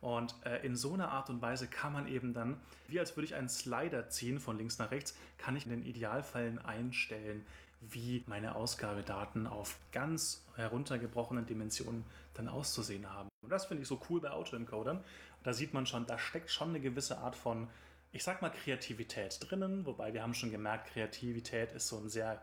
Und 0.00 0.34
äh, 0.44 0.58
in 0.66 0.76
so 0.76 0.92
einer 0.92 1.10
Art 1.12 1.30
und 1.30 1.40
Weise 1.40 1.66
kann 1.66 1.92
man 1.92 2.06
eben 2.06 2.34
dann, 2.34 2.60
wie 2.88 3.00
als 3.00 3.16
würde 3.16 3.24
ich 3.24 3.34
einen 3.34 3.48
Slider 3.48 4.10
ziehen 4.10 4.38
von 4.38 4.58
links 4.58 4.78
nach 4.78 4.90
rechts, 4.90 5.16
kann 5.38 5.56
ich 5.56 5.64
in 5.64 5.70
den 5.70 5.82
Idealfällen 5.82 6.58
einstellen, 6.58 7.46
wie 7.80 8.22
meine 8.26 8.54
Ausgabedaten 8.54 9.46
auf 9.46 9.78
ganz 9.92 10.44
heruntergebrochenen 10.56 11.46
Dimensionen 11.46 12.04
dann 12.34 12.48
auszusehen 12.48 13.10
haben. 13.10 13.28
Und 13.42 13.50
das 13.50 13.66
finde 13.66 13.82
ich 13.82 13.88
so 13.88 14.00
cool 14.10 14.20
bei 14.20 14.30
Autoencodern. 14.30 15.02
Da 15.42 15.52
sieht 15.52 15.74
man 15.74 15.86
schon, 15.86 16.06
da 16.06 16.18
steckt 16.18 16.50
schon 16.50 16.70
eine 16.70 16.80
gewisse 16.80 17.18
Art 17.18 17.36
von, 17.36 17.68
ich 18.12 18.24
sag 18.24 18.42
mal, 18.42 18.50
Kreativität 18.50 19.38
drinnen, 19.40 19.86
wobei 19.86 20.12
wir 20.12 20.22
haben 20.22 20.34
schon 20.34 20.50
gemerkt, 20.50 20.92
Kreativität 20.92 21.72
ist 21.72 21.88
so 21.88 21.98
ein 21.98 22.08
sehr 22.08 22.42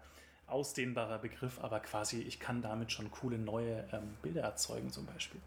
ausdehnbarer 0.51 1.19
Begriff, 1.19 1.59
aber 1.59 1.79
quasi 1.79 2.21
ich 2.21 2.39
kann 2.39 2.61
damit 2.61 2.91
schon 2.91 3.11
coole 3.11 3.37
neue 3.37 3.87
ähm, 3.91 4.15
Bilder 4.21 4.41
erzeugen 4.41 4.91
zum 4.91 5.05
Beispiel. 5.05 5.41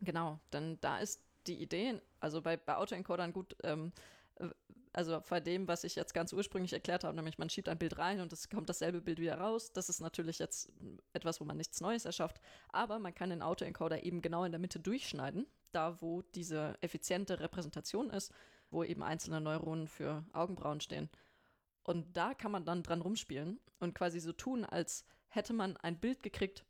Genau, 0.00 0.38
denn 0.52 0.78
da 0.80 0.98
ist 0.98 1.22
die 1.46 1.62
Idee, 1.62 2.00
also 2.20 2.42
bei, 2.42 2.56
bei 2.56 2.76
Autoencodern 2.76 3.32
gut, 3.32 3.56
ähm, 3.62 3.92
äh, 4.36 4.48
also 4.92 5.20
bei 5.28 5.40
dem, 5.40 5.66
was 5.66 5.84
ich 5.84 5.96
jetzt 5.96 6.14
ganz 6.14 6.32
ursprünglich 6.32 6.72
erklärt 6.72 7.04
habe, 7.04 7.16
nämlich 7.16 7.38
man 7.38 7.50
schiebt 7.50 7.68
ein 7.68 7.78
Bild 7.78 7.98
rein 7.98 8.20
und 8.20 8.32
es 8.32 8.48
kommt 8.48 8.68
dasselbe 8.68 9.00
Bild 9.00 9.18
wieder 9.18 9.38
raus. 9.38 9.72
Das 9.72 9.88
ist 9.88 10.00
natürlich 10.00 10.38
jetzt 10.38 10.72
etwas, 11.12 11.40
wo 11.40 11.44
man 11.44 11.56
nichts 11.56 11.80
Neues 11.80 12.04
erschafft, 12.04 12.40
aber 12.68 12.98
man 12.98 13.14
kann 13.14 13.30
den 13.30 13.42
Autoencoder 13.42 14.04
eben 14.04 14.22
genau 14.22 14.44
in 14.44 14.52
der 14.52 14.60
Mitte 14.60 14.78
durchschneiden, 14.78 15.46
da 15.72 16.00
wo 16.00 16.22
diese 16.22 16.76
effiziente 16.80 17.40
Repräsentation 17.40 18.10
ist, 18.10 18.32
wo 18.70 18.84
eben 18.84 19.02
einzelne 19.02 19.40
Neuronen 19.40 19.88
für 19.88 20.24
Augenbrauen 20.32 20.80
stehen. 20.80 21.10
Und 21.84 22.16
da 22.16 22.34
kann 22.34 22.50
man 22.50 22.64
dann 22.64 22.82
dran 22.82 23.02
rumspielen 23.02 23.60
und 23.78 23.94
quasi 23.94 24.18
so 24.18 24.32
tun, 24.32 24.64
als 24.64 25.04
hätte 25.28 25.52
man 25.52 25.76
ein 25.76 26.00
Bild 26.00 26.22
gekriegt 26.22 26.64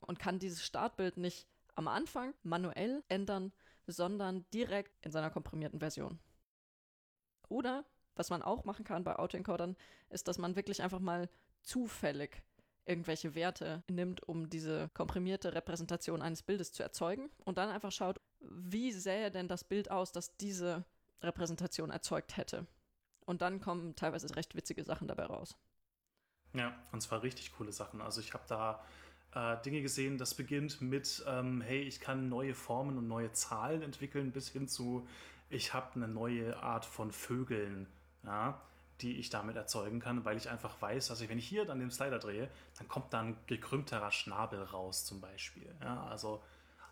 und 0.00 0.18
kann 0.18 0.38
dieses 0.38 0.64
Startbild 0.64 1.16
nicht 1.16 1.48
am 1.74 1.88
Anfang 1.88 2.34
manuell 2.42 3.02
ändern, 3.08 3.52
sondern 3.86 4.46
direkt 4.54 5.04
in 5.04 5.10
seiner 5.10 5.30
komprimierten 5.30 5.80
Version. 5.80 6.20
Oder, 7.48 7.84
was 8.14 8.30
man 8.30 8.42
auch 8.42 8.64
machen 8.64 8.84
kann 8.84 9.04
bei 9.04 9.16
Autoencodern, 9.16 9.76
ist, 10.10 10.28
dass 10.28 10.38
man 10.38 10.54
wirklich 10.54 10.82
einfach 10.82 11.00
mal 11.00 11.28
zufällig 11.62 12.42
irgendwelche 12.84 13.34
Werte 13.34 13.82
nimmt, 13.88 14.22
um 14.28 14.48
diese 14.48 14.90
komprimierte 14.90 15.54
Repräsentation 15.54 16.22
eines 16.22 16.42
Bildes 16.42 16.72
zu 16.72 16.82
erzeugen 16.82 17.30
und 17.44 17.58
dann 17.58 17.68
einfach 17.68 17.92
schaut, 17.92 18.20
wie 18.40 18.92
sähe 18.92 19.30
denn 19.30 19.48
das 19.48 19.64
Bild 19.64 19.90
aus, 19.90 20.12
das 20.12 20.36
diese 20.36 20.84
Repräsentation 21.20 21.90
erzeugt 21.90 22.36
hätte. 22.36 22.66
Und 23.32 23.40
dann 23.40 23.62
kommen 23.62 23.96
teilweise 23.96 24.36
recht 24.36 24.54
witzige 24.54 24.84
Sachen 24.84 25.08
dabei 25.08 25.24
raus. 25.24 25.56
Ja, 26.52 26.74
und 26.92 27.00
zwar 27.00 27.22
richtig 27.22 27.54
coole 27.56 27.72
Sachen. 27.72 28.02
Also 28.02 28.20
ich 28.20 28.34
habe 28.34 28.44
da 28.46 28.84
äh, 29.34 29.56
Dinge 29.62 29.80
gesehen, 29.80 30.18
das 30.18 30.34
beginnt 30.34 30.82
mit, 30.82 31.24
ähm, 31.26 31.62
hey, 31.62 31.80
ich 31.80 31.98
kann 31.98 32.28
neue 32.28 32.54
Formen 32.54 32.98
und 32.98 33.08
neue 33.08 33.32
Zahlen 33.32 33.80
entwickeln, 33.80 34.32
bis 34.32 34.50
hin 34.50 34.68
zu, 34.68 35.08
ich 35.48 35.72
habe 35.72 35.94
eine 35.94 36.08
neue 36.08 36.62
Art 36.62 36.84
von 36.84 37.10
Vögeln, 37.10 37.86
ja, 38.22 38.60
die 39.00 39.16
ich 39.16 39.30
damit 39.30 39.56
erzeugen 39.56 39.98
kann, 39.98 40.26
weil 40.26 40.36
ich 40.36 40.50
einfach 40.50 40.82
weiß, 40.82 41.08
dass 41.08 41.22
ich, 41.22 41.30
wenn 41.30 41.38
ich 41.38 41.48
hier 41.48 41.64
dann 41.64 41.78
den 41.78 41.90
Slider 41.90 42.18
drehe, 42.18 42.50
dann 42.76 42.86
kommt 42.86 43.14
dann 43.14 43.38
gekrümmterer 43.46 44.10
Schnabel 44.10 44.62
raus 44.62 45.06
zum 45.06 45.22
Beispiel. 45.22 45.74
Ja, 45.80 46.04
also 46.04 46.42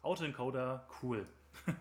Autoencoder, 0.00 0.88
cool. 1.02 1.26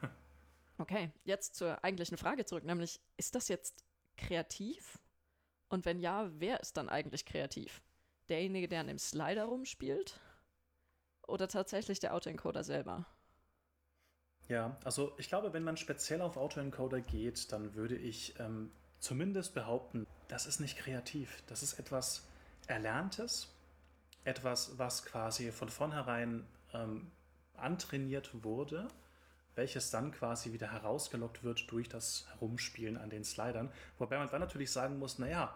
Okay, 0.82 1.12
jetzt 1.26 1.56
zur 1.56 1.84
eigentlichen 1.84 2.18
Frage 2.18 2.46
zurück, 2.46 2.64
nämlich, 2.64 3.02
ist 3.18 3.36
das 3.36 3.50
jetzt 3.50 3.84
kreativ? 4.20 5.00
Und 5.70 5.86
wenn 5.86 6.00
ja, 6.00 6.30
wer 6.34 6.60
ist 6.60 6.78
dann 6.78 6.90
eigentlich 6.90 7.26
kreativ? 7.26 7.82
Derjenige, 8.28 8.68
der 8.68 8.82
an 8.82 8.88
dem 8.88 9.00
Slider 9.00 9.46
rumspielt? 9.46 10.20
Oder 11.28 11.48
tatsächlich 11.48 12.00
der 12.00 12.14
Autoencoder 12.14 12.64
selber? 12.64 13.06
Ja, 14.48 14.78
also 14.84 15.14
ich 15.18 15.30
glaube, 15.30 15.54
wenn 15.54 15.64
man 15.64 15.78
speziell 15.78 16.22
auf 16.22 16.38
Autoencoder 16.38 17.02
geht, 17.02 17.52
dann 17.52 17.76
würde 17.76 17.96
ich 17.96 18.40
ähm, 18.40 18.72
zumindest 19.00 19.54
behaupten, 19.54 20.08
das 20.28 20.48
ist 20.48 20.60
nicht 20.60 20.78
kreativ. 20.78 21.44
Das 21.48 21.62
ist 21.62 21.80
etwas 21.80 22.28
Erlerntes, 22.68 23.54
etwas, 24.24 24.78
was 24.78 25.06
quasi 25.06 25.52
von 25.52 25.70
vornherein 25.70 26.48
ähm, 26.74 27.12
antrainiert 27.56 28.44
wurde, 28.44 28.88
welches 29.60 29.92
dann 29.92 30.14
quasi 30.14 30.54
wieder 30.54 30.72
herausgelockt 30.72 31.44
wird 31.44 31.70
durch 31.70 31.90
das 31.90 32.26
Herumspielen 32.32 32.96
an 32.96 33.10
den 33.10 33.26
Slidern. 33.26 33.70
Wobei 33.98 34.18
man 34.18 34.30
dann 34.30 34.40
natürlich 34.40 34.72
sagen 34.72 35.00
muss, 35.00 35.20
naja, 35.20 35.54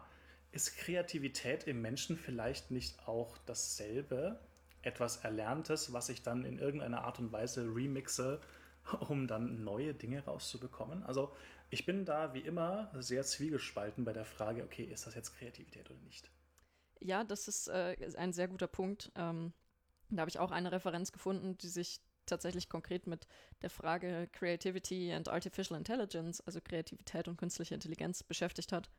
ist 0.52 0.76
Kreativität 0.76 1.64
im 1.68 1.82
Menschen 1.82 2.18
vielleicht 2.18 2.70
nicht 2.70 3.08
auch 3.08 3.38
dasselbe? 3.46 4.42
Etwas 4.82 5.24
Erlerntes, 5.24 5.94
was 5.94 6.10
ich 6.10 6.22
dann 6.22 6.44
in 6.44 6.60
irgendeiner 6.60 7.06
Art 7.06 7.18
und 7.20 7.32
Weise 7.32 7.64
remixe, 7.64 8.42
um 9.08 9.26
dann 9.26 9.64
neue 9.64 9.94
Dinge 9.94 10.26
rauszubekommen. 10.26 11.04
Also 11.04 11.34
ich 11.70 11.86
bin 11.86 12.04
da 12.04 12.34
wie 12.34 12.42
immer 12.42 12.92
sehr 13.00 13.24
zwiegespalten 13.24 14.04
bei 14.04 14.12
der 14.12 14.26
Frage, 14.26 14.66
okay, 14.66 14.84
ist 14.84 15.08
das 15.08 15.16
jetzt 15.16 15.38
Kreativität 15.38 15.90
oder 15.90 16.02
nicht? 16.02 16.30
Ja, 17.00 17.24
das 17.24 17.48
ist 17.48 17.70
äh, 17.70 17.96
ein 18.18 18.34
sehr 18.34 18.50
guter 18.50 18.68
Punkt. 18.68 19.14
Ähm, 19.16 19.54
da 20.10 20.20
habe 20.24 20.30
ich 20.30 20.40
auch 20.40 20.52
eine 20.52 20.74
Referenz 20.74 21.14
gefunden, 21.14 21.58
die 21.58 21.70
sich 21.70 22.02
tatsächlich 22.26 22.70
konkret 22.70 23.08
mit 23.08 23.28
der 23.62 23.70
Frage 23.70 24.30
Creativity 24.32 25.12
and 25.12 25.30
Artificial 25.30 25.78
Intelligence, 25.78 26.42
also 26.42 26.60
Kreativität 26.62 27.28
und 27.28 27.38
künstliche 27.38 27.74
Intelligenz, 27.74 28.24
beschäftigt 28.24 28.72
hat. 28.72 28.90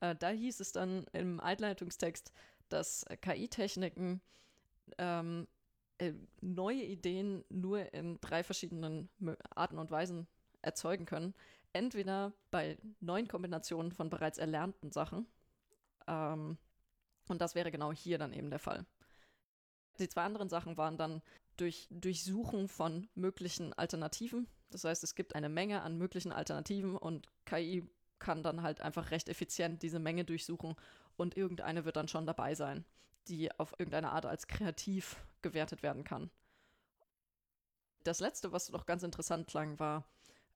Äh, 0.00 0.14
da 0.16 0.30
hieß 0.30 0.60
es 0.60 0.72
dann 0.72 1.04
im 1.12 1.40
Einleitungstext, 1.40 2.32
dass 2.68 3.04
äh, 3.04 3.16
KI-Techniken 3.16 4.20
ähm, 4.98 5.46
äh, 5.98 6.12
neue 6.40 6.82
Ideen 6.82 7.44
nur 7.48 7.92
in 7.92 8.20
drei 8.20 8.42
verschiedenen 8.42 9.08
Arten 9.54 9.78
und 9.78 9.90
Weisen 9.90 10.26
erzeugen 10.62 11.06
können. 11.06 11.34
Entweder 11.72 12.32
bei 12.50 12.78
neuen 13.00 13.28
Kombinationen 13.28 13.92
von 13.92 14.08
bereits 14.10 14.38
erlernten 14.38 14.90
Sachen, 14.90 15.26
ähm, 16.06 16.58
und 17.28 17.40
das 17.40 17.54
wäre 17.54 17.70
genau 17.70 17.92
hier 17.92 18.18
dann 18.18 18.32
eben 18.32 18.50
der 18.50 18.58
Fall. 18.58 18.86
Die 19.98 20.08
zwei 20.08 20.22
anderen 20.22 20.48
Sachen 20.48 20.76
waren 20.76 20.96
dann 20.96 21.22
durch 21.58 21.88
Durchsuchen 21.90 22.68
von 22.68 23.08
möglichen 23.14 23.72
Alternativen. 23.74 24.48
Das 24.70 24.84
heißt, 24.84 25.04
es 25.04 25.14
gibt 25.14 25.34
eine 25.34 25.48
Menge 25.48 25.82
an 25.82 25.98
möglichen 25.98 26.32
Alternativen 26.32 26.96
und 26.96 27.28
KI 27.44 27.88
kann 28.18 28.42
dann 28.42 28.62
halt 28.62 28.80
einfach 28.80 29.10
recht 29.10 29.28
effizient 29.28 29.82
diese 29.82 29.98
Menge 29.98 30.24
durchsuchen 30.24 30.74
und 31.16 31.36
irgendeine 31.36 31.84
wird 31.84 31.96
dann 31.96 32.08
schon 32.08 32.26
dabei 32.26 32.54
sein, 32.54 32.84
die 33.28 33.50
auf 33.58 33.72
irgendeine 33.78 34.10
Art 34.12 34.26
als 34.26 34.46
kreativ 34.46 35.16
gewertet 35.42 35.82
werden 35.82 36.04
kann. 36.04 36.30
Das 38.04 38.20
letzte, 38.20 38.52
was 38.52 38.70
noch 38.70 38.86
ganz 38.86 39.02
interessant 39.02 39.46
klang, 39.46 39.78
war 39.78 40.04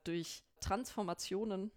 durch 0.05 0.43
Transformationen 0.61 1.71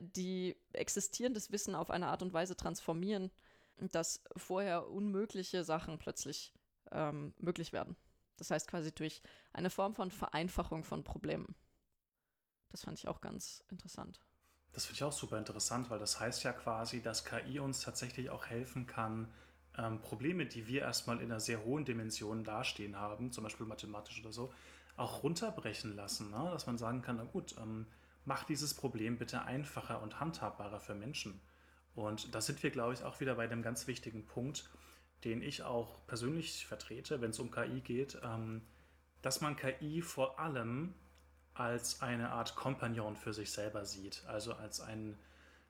die 0.00 0.56
existierendes 0.72 1.52
Wissen 1.52 1.74
auf 1.74 1.90
eine 1.90 2.06
Art 2.06 2.22
und 2.22 2.32
Weise 2.32 2.56
transformieren, 2.56 3.30
dass 3.76 4.22
vorher 4.36 4.88
unmögliche 4.88 5.64
Sachen 5.64 5.98
plötzlich 5.98 6.54
ähm, 6.90 7.34
möglich 7.38 7.72
werden. 7.72 7.96
Das 8.42 8.50
heißt 8.50 8.66
quasi 8.66 8.90
durch 8.90 9.22
eine 9.52 9.70
Form 9.70 9.94
von 9.94 10.10
Vereinfachung 10.10 10.82
von 10.82 11.04
Problemen. 11.04 11.54
Das 12.70 12.82
fand 12.82 12.98
ich 12.98 13.06
auch 13.06 13.20
ganz 13.20 13.62
interessant. 13.70 14.18
Das 14.72 14.84
finde 14.84 14.96
ich 14.96 15.04
auch 15.04 15.12
super 15.12 15.38
interessant, 15.38 15.90
weil 15.90 16.00
das 16.00 16.18
heißt 16.18 16.42
ja 16.42 16.52
quasi, 16.52 17.00
dass 17.00 17.24
KI 17.24 17.60
uns 17.60 17.82
tatsächlich 17.82 18.30
auch 18.30 18.46
helfen 18.46 18.88
kann, 18.88 19.32
ähm, 19.78 20.00
Probleme, 20.00 20.44
die 20.44 20.66
wir 20.66 20.80
erstmal 20.80 21.18
in 21.18 21.30
einer 21.30 21.38
sehr 21.38 21.64
hohen 21.64 21.84
Dimension 21.84 22.42
dastehen 22.42 22.96
haben, 22.96 23.30
zum 23.30 23.44
Beispiel 23.44 23.64
mathematisch 23.64 24.18
oder 24.18 24.32
so, 24.32 24.52
auch 24.96 25.22
runterbrechen 25.22 25.94
lassen. 25.94 26.32
Ne? 26.32 26.50
Dass 26.52 26.66
man 26.66 26.78
sagen 26.78 27.00
kann, 27.00 27.18
na 27.18 27.24
gut, 27.24 27.54
ähm, 27.58 27.86
mach 28.24 28.42
dieses 28.42 28.74
Problem 28.74 29.18
bitte 29.18 29.42
einfacher 29.42 30.02
und 30.02 30.18
handhabbarer 30.18 30.80
für 30.80 30.96
Menschen. 30.96 31.40
Und 31.94 32.34
da 32.34 32.40
sind 32.40 32.60
wir, 32.64 32.72
glaube 32.72 32.94
ich, 32.94 33.04
auch 33.04 33.20
wieder 33.20 33.36
bei 33.36 33.44
einem 33.44 33.62
ganz 33.62 33.86
wichtigen 33.86 34.26
Punkt, 34.26 34.68
den 35.24 35.42
ich 35.42 35.62
auch 35.62 36.06
persönlich 36.06 36.66
vertrete, 36.66 37.20
wenn 37.20 37.30
es 37.30 37.38
um 37.38 37.50
KI 37.50 37.80
geht, 37.80 38.18
ähm, 38.22 38.62
dass 39.22 39.40
man 39.40 39.56
KI 39.56 40.02
vor 40.02 40.40
allem 40.40 40.94
als 41.54 42.02
eine 42.02 42.30
Art 42.30 42.56
Kompagnon 42.56 43.16
für 43.16 43.32
sich 43.32 43.52
selber 43.52 43.84
sieht, 43.84 44.24
also 44.26 44.54
als 44.54 44.80
ein 44.80 45.16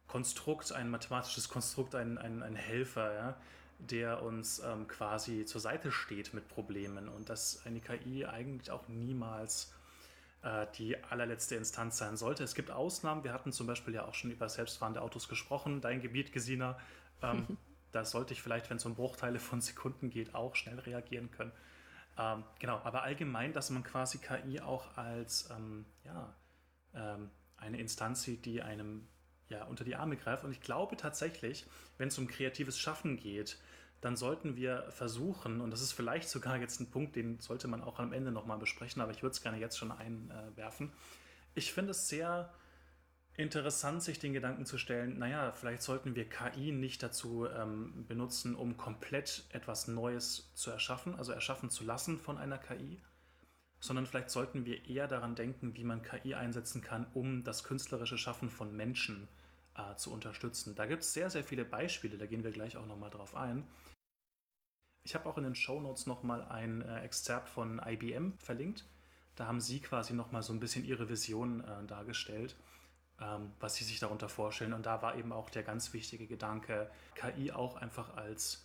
Konstrukt, 0.07 0.73
ein 0.73 0.91
mathematisches 0.91 1.49
Konstrukt, 1.49 1.95
ein, 1.95 2.19
ein, 2.19 2.43
ein 2.43 2.55
Helfer, 2.55 3.15
ja, 3.15 3.37
der 3.79 4.23
uns 4.23 4.61
ähm, 4.61 4.87
quasi 4.87 5.45
zur 5.45 5.61
Seite 5.61 5.91
steht 5.91 6.35
mit 6.35 6.49
Problemen 6.49 7.09
und 7.09 7.29
dass 7.29 7.67
eine 7.67 7.81
KI 7.81 8.27
eigentlich 8.27 8.71
auch 8.71 8.87
niemals 8.89 9.73
äh, 10.43 10.67
die 10.79 11.03
allerletzte 11.05 11.57
Instanz 11.57 11.99
sein 11.99 12.17
sollte. 12.17 12.45
Es 12.45 12.55
gibt 12.55 12.71
Ausnahmen. 12.71 13.25
Wir 13.25 13.33
hatten 13.33 13.53
zum 13.53 13.67
Beispiel 13.67 13.95
ja 13.95 14.05
auch 14.05 14.15
schon 14.15 14.31
über 14.31 14.49
selbstfahrende 14.49 15.03
Autos 15.03 15.29
gesprochen. 15.29 15.81
Dein 15.81 16.01
Gebiet, 16.01 16.33
Gesina. 16.33 16.79
Ähm, 17.23 17.59
da 17.93 18.05
sollte 18.05 18.33
ich 18.33 18.43
vielleicht, 18.43 18.71
wenn 18.71 18.79
es 18.79 18.87
um 18.87 18.95
Bruchteile 18.95 19.39
von 19.39 19.61
Sekunden 19.61 20.11
geht, 20.11 20.35
auch 20.35 20.57
schnell 20.57 20.79
reagieren 20.79 21.31
können. 21.31 21.53
Ähm, 22.19 22.45
genau, 22.59 22.81
aber 22.85 23.03
allgemein, 23.03 23.53
dass 23.53 23.71
man 23.71 23.85
quasi 23.85 24.19
KI 24.19 24.61
auch 24.61 24.97
als 24.97 25.49
ähm, 25.51 25.85
ja, 26.05 26.35
ähm, 26.95 27.31
eine 27.57 27.79
Instanz 27.79 28.23
sieht, 28.23 28.45
die 28.45 28.63
einem 28.63 29.07
ja, 29.49 29.65
unter 29.65 29.85
die 29.85 29.97
Arme 29.97 30.17
greift. 30.17 30.45
Und 30.45 30.53
ich 30.53 30.61
glaube 30.61 30.97
tatsächlich, 30.97 31.67
wenn 31.99 32.09
es 32.09 32.19
um 32.19 32.27
kreatives 32.27 32.79
Schaffen 32.79 33.17
geht, 33.17 33.59
dann 34.01 34.17
sollten 34.17 34.57
wir 34.57 34.91
versuchen, 34.91 35.61
und 35.61 35.71
das 35.71 35.81
ist 35.81 35.93
vielleicht 35.93 36.29
sogar 36.29 36.57
jetzt 36.57 36.81
ein 36.81 36.91
Punkt, 36.91 37.15
den 37.15 37.39
sollte 37.39 37.69
man 37.69 37.83
auch 37.83 38.01
am 38.01 38.13
Ende 38.13 38.33
nochmal 38.33 38.59
besprechen, 38.59 39.01
aber 39.01 39.13
ich 39.13 39.23
würde 39.23 39.33
es 39.33 39.43
gerne 39.43 39.59
jetzt 39.59 39.79
schon 39.79 39.93
einwerfen. 39.93 40.93
Ich 41.55 41.73
finde 41.73 41.93
es 41.93 42.09
sehr 42.09 42.53
interessant, 43.37 44.03
sich 44.03 44.19
den 44.19 44.33
Gedanken 44.33 44.67
zu 44.67 44.79
stellen, 44.79 45.19
naja, 45.19 45.53
vielleicht 45.53 45.83
sollten 45.83 46.15
wir 46.15 46.29
KI 46.29 46.73
nicht 46.73 47.03
dazu 47.03 47.47
ähm, 47.47 48.05
benutzen, 48.07 48.55
um 48.55 48.77
komplett 48.77 49.45
etwas 49.51 49.89
Neues 49.89 50.51
zu 50.55 50.71
erschaffen, 50.71 51.15
also 51.15 51.33
erschaffen 51.33 51.71
zu 51.71 51.85
lassen 51.85 52.19
von 52.19 52.39
einer 52.39 52.59
KI, 52.59 53.01
sondern 53.81 54.07
vielleicht 54.07 54.31
sollten 54.31 54.65
wir 54.65 54.89
eher 54.89 55.09
daran 55.09 55.35
denken, 55.35 55.75
wie 55.77 55.85
man 55.85 56.03
KI 56.03 56.35
einsetzen 56.35 56.83
kann, 56.83 57.07
um 57.15 57.43
das 57.43 57.65
künstlerische 57.65 58.19
Schaffen 58.19 58.51
von 58.51 58.77
Menschen 58.77 59.29
äh, 59.75 59.97
zu 59.97 60.13
unterstützen. 60.13 60.75
Da 60.75 60.87
gibt 60.87 61.03
es 61.03 61.13
sehr, 61.13 61.31
sehr 61.31 61.43
viele 61.45 61.65
Beispiele, 61.65 62.19
da 62.19 62.27
gehen 62.27 62.45
wir 62.45 62.53
gleich 62.53 62.77
auch 62.77 62.87
nochmal 62.87 63.11
drauf 63.11 63.35
ein. 63.35 63.67
Ich 65.05 65.15
habe 65.15 65.29
auch 65.29 65.37
in 65.37 65.45
den 65.45 65.57
Show 65.57 65.81
Notes 65.81 66.07
nochmal 66.07 66.43
ein 66.45 66.83
äh, 66.83 67.01
Exzerpt 67.01 67.49
von 67.49 67.81
IBM 67.85 68.35
verlinkt. 68.39 68.85
Da 69.35 69.47
haben 69.47 69.61
sie 69.61 69.81
quasi 69.81 70.13
nochmal 70.13 70.43
so 70.43 70.53
ein 70.53 70.61
bisschen 70.61 70.85
ihre 70.85 71.09
Vision 71.09 71.65
äh, 71.65 71.87
dargestellt, 71.87 72.55
ähm, 73.23 73.53
was 73.61 73.75
sie 73.77 73.85
sich 73.85 74.01
darunter 74.01 74.29
vorstellen. 74.29 74.73
Und 74.73 74.87
da 74.87 75.03
war 75.03 75.17
eben 75.17 75.33
auch 75.33 75.51
der 75.51 75.63
ganz 75.63 75.93
wichtige 75.93 76.27
Gedanke, 76.27 76.91
KI 77.15 77.53
auch 77.53 77.77
einfach 77.77 78.17
als 78.17 78.65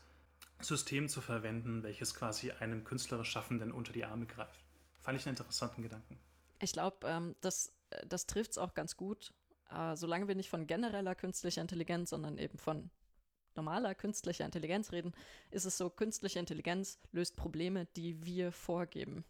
System 0.59 1.07
zu 1.07 1.21
verwenden, 1.21 1.83
welches 1.83 2.15
quasi 2.15 2.51
einem 2.51 2.83
künstlerisch 2.83 3.29
Schaffenden 3.29 3.71
unter 3.71 3.93
die 3.93 4.05
Arme 4.05 4.25
greift. 4.25 4.63
Fand 4.99 5.19
ich 5.19 5.25
einen 5.25 5.35
interessanten 5.35 5.83
Gedanken. 5.83 6.19
Ich 6.59 6.71
glaube, 6.71 7.07
ähm, 7.07 7.35
das, 7.41 7.73
äh, 7.91 8.05
das 8.07 8.25
trifft 8.25 8.51
es 8.51 8.57
auch 8.57 8.73
ganz 8.73 8.97
gut. 8.97 9.33
Äh, 9.69 9.95
solange 9.95 10.27
wir 10.27 10.35
nicht 10.35 10.49
von 10.49 10.65
genereller 10.65 11.15
künstlicher 11.15 11.61
Intelligenz, 11.61 12.09
sondern 12.09 12.37
eben 12.37 12.57
von 12.57 12.89
normaler 13.55 13.95
künstlicher 13.95 14.45
Intelligenz 14.45 14.91
reden, 14.91 15.13
ist 15.51 15.65
es 15.65 15.77
so, 15.77 15.89
künstliche 15.89 16.39
Intelligenz 16.39 16.99
löst 17.11 17.35
Probleme, 17.35 17.85
die 17.95 18.23
wir 18.25 18.51
vorgeben. 18.51 19.25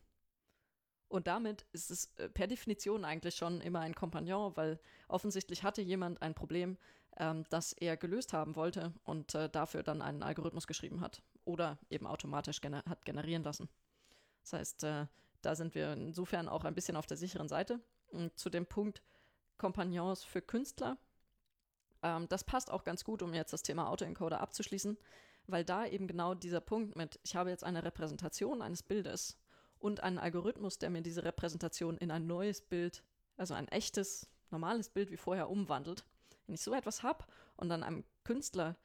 Und 1.10 1.28
damit 1.28 1.66
ist 1.72 1.90
es 1.90 2.14
äh, 2.18 2.30
per 2.30 2.48
Definition 2.48 3.06
eigentlich 3.06 3.36
schon 3.36 3.62
immer 3.62 3.80
ein 3.80 3.96
Kompagnon, 3.96 4.56
weil 4.56 4.80
offensichtlich 5.08 5.64
hatte 5.64 5.82
jemand 5.82 6.22
ein 6.22 6.34
Problem, 6.34 6.78
ähm, 7.18 7.46
das 7.50 7.74
er 7.74 7.98
gelöst 7.98 8.34
haben 8.34 8.56
wollte 8.56 8.94
und 9.04 9.34
äh, 9.36 9.50
dafür 9.50 9.84
dann 9.84 10.02
einen 10.02 10.24
Algorithmus 10.24 10.68
geschrieben 10.68 11.02
hat 11.02 11.22
oder 11.46 11.78
eben 11.90 12.08
automatisch 12.08 12.60
gener 12.62 12.84
hat 12.88 13.06
generieren 13.06 13.44
lassen. 13.44 13.70
Das 14.44 14.54
heißt, 14.54 14.84
äh, 14.84 15.06
da 15.42 15.56
sind 15.56 15.76
wir 15.76 15.94
insofern 15.94 16.50
auch 16.50 16.66
ein 16.66 16.76
bisschen 16.76 16.98
auf 16.98 17.08
der 17.08 17.18
sicheren 17.18 17.48
Seite. 17.48 17.80
Und 18.12 18.38
zu 18.38 18.50
dem 18.50 18.66
Punkt 18.66 19.02
Kompagnons 19.58 20.24
für 20.24 20.42
Künstler 20.42 20.98
ähm, 22.04 22.28
das 22.30 22.44
passt 22.44 22.72
auch 22.72 22.84
ganz 22.84 23.04
gut, 23.04 23.22
um 23.22 23.34
jetzt 23.34 23.54
das 23.54 23.64
Thema 23.64 23.90
Autoencoder 23.90 24.40
abzuschließen, 24.42 24.98
weil 25.48 25.64
da 25.64 25.86
eben 25.86 26.08
genau 26.08 26.34
dieser 26.34 26.62
Punkt 26.62 26.96
mit, 26.96 27.20
ich 27.24 27.36
habe 27.36 27.50
jetzt 27.50 27.64
eine 27.64 27.84
Repräsentation 27.84 28.62
eines 28.62 28.84
Bildes 28.84 29.38
und 29.80 30.02
einen 30.02 30.18
Algorithmus, 30.18 30.78
der 30.78 30.90
mir 30.90 31.02
diese 31.02 31.24
Repräsentation 31.24 31.98
in 31.98 32.12
ein 32.12 32.28
neues 32.28 32.62
Bild, 32.62 33.04
also 33.38 33.54
ein 33.54 33.68
echtes, 33.68 34.30
normales 34.50 34.90
Bild 34.90 35.12
wie 35.12 35.18
vorher 35.18 35.50
umwandelt. 35.50 36.06
Wenn 36.46 36.56
ich 36.56 36.62
so 36.62 36.74
etwas 36.74 37.04
habe 37.04 37.26
und 37.56 37.70
dann 37.70 37.84
einem 37.84 38.04
Künstler, 38.24 38.76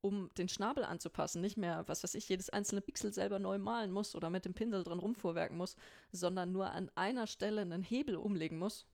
um 0.00 0.30
den 0.38 0.48
Schnabel 0.48 0.84
anzupassen, 0.84 1.42
nicht 1.42 1.58
mehr, 1.58 1.86
was 1.86 2.02
weiß 2.02 2.14
ich, 2.14 2.28
jedes 2.28 2.48
einzelne 2.48 2.80
Pixel 2.80 3.12
selber 3.12 3.38
neu 3.38 3.58
malen 3.58 3.92
muss 3.92 4.14
oder 4.14 4.30
mit 4.30 4.46
dem 4.46 4.54
Pinsel 4.54 4.82
drin 4.82 4.98
rumfuhrwerken 4.98 5.56
muss, 5.56 5.76
sondern 6.10 6.52
nur 6.52 6.70
an 6.70 6.90
einer 6.94 7.26
Stelle 7.26 7.60
einen 7.60 7.82
Hebel 7.82 8.16
umlegen 8.16 8.58
muss, 8.58 8.86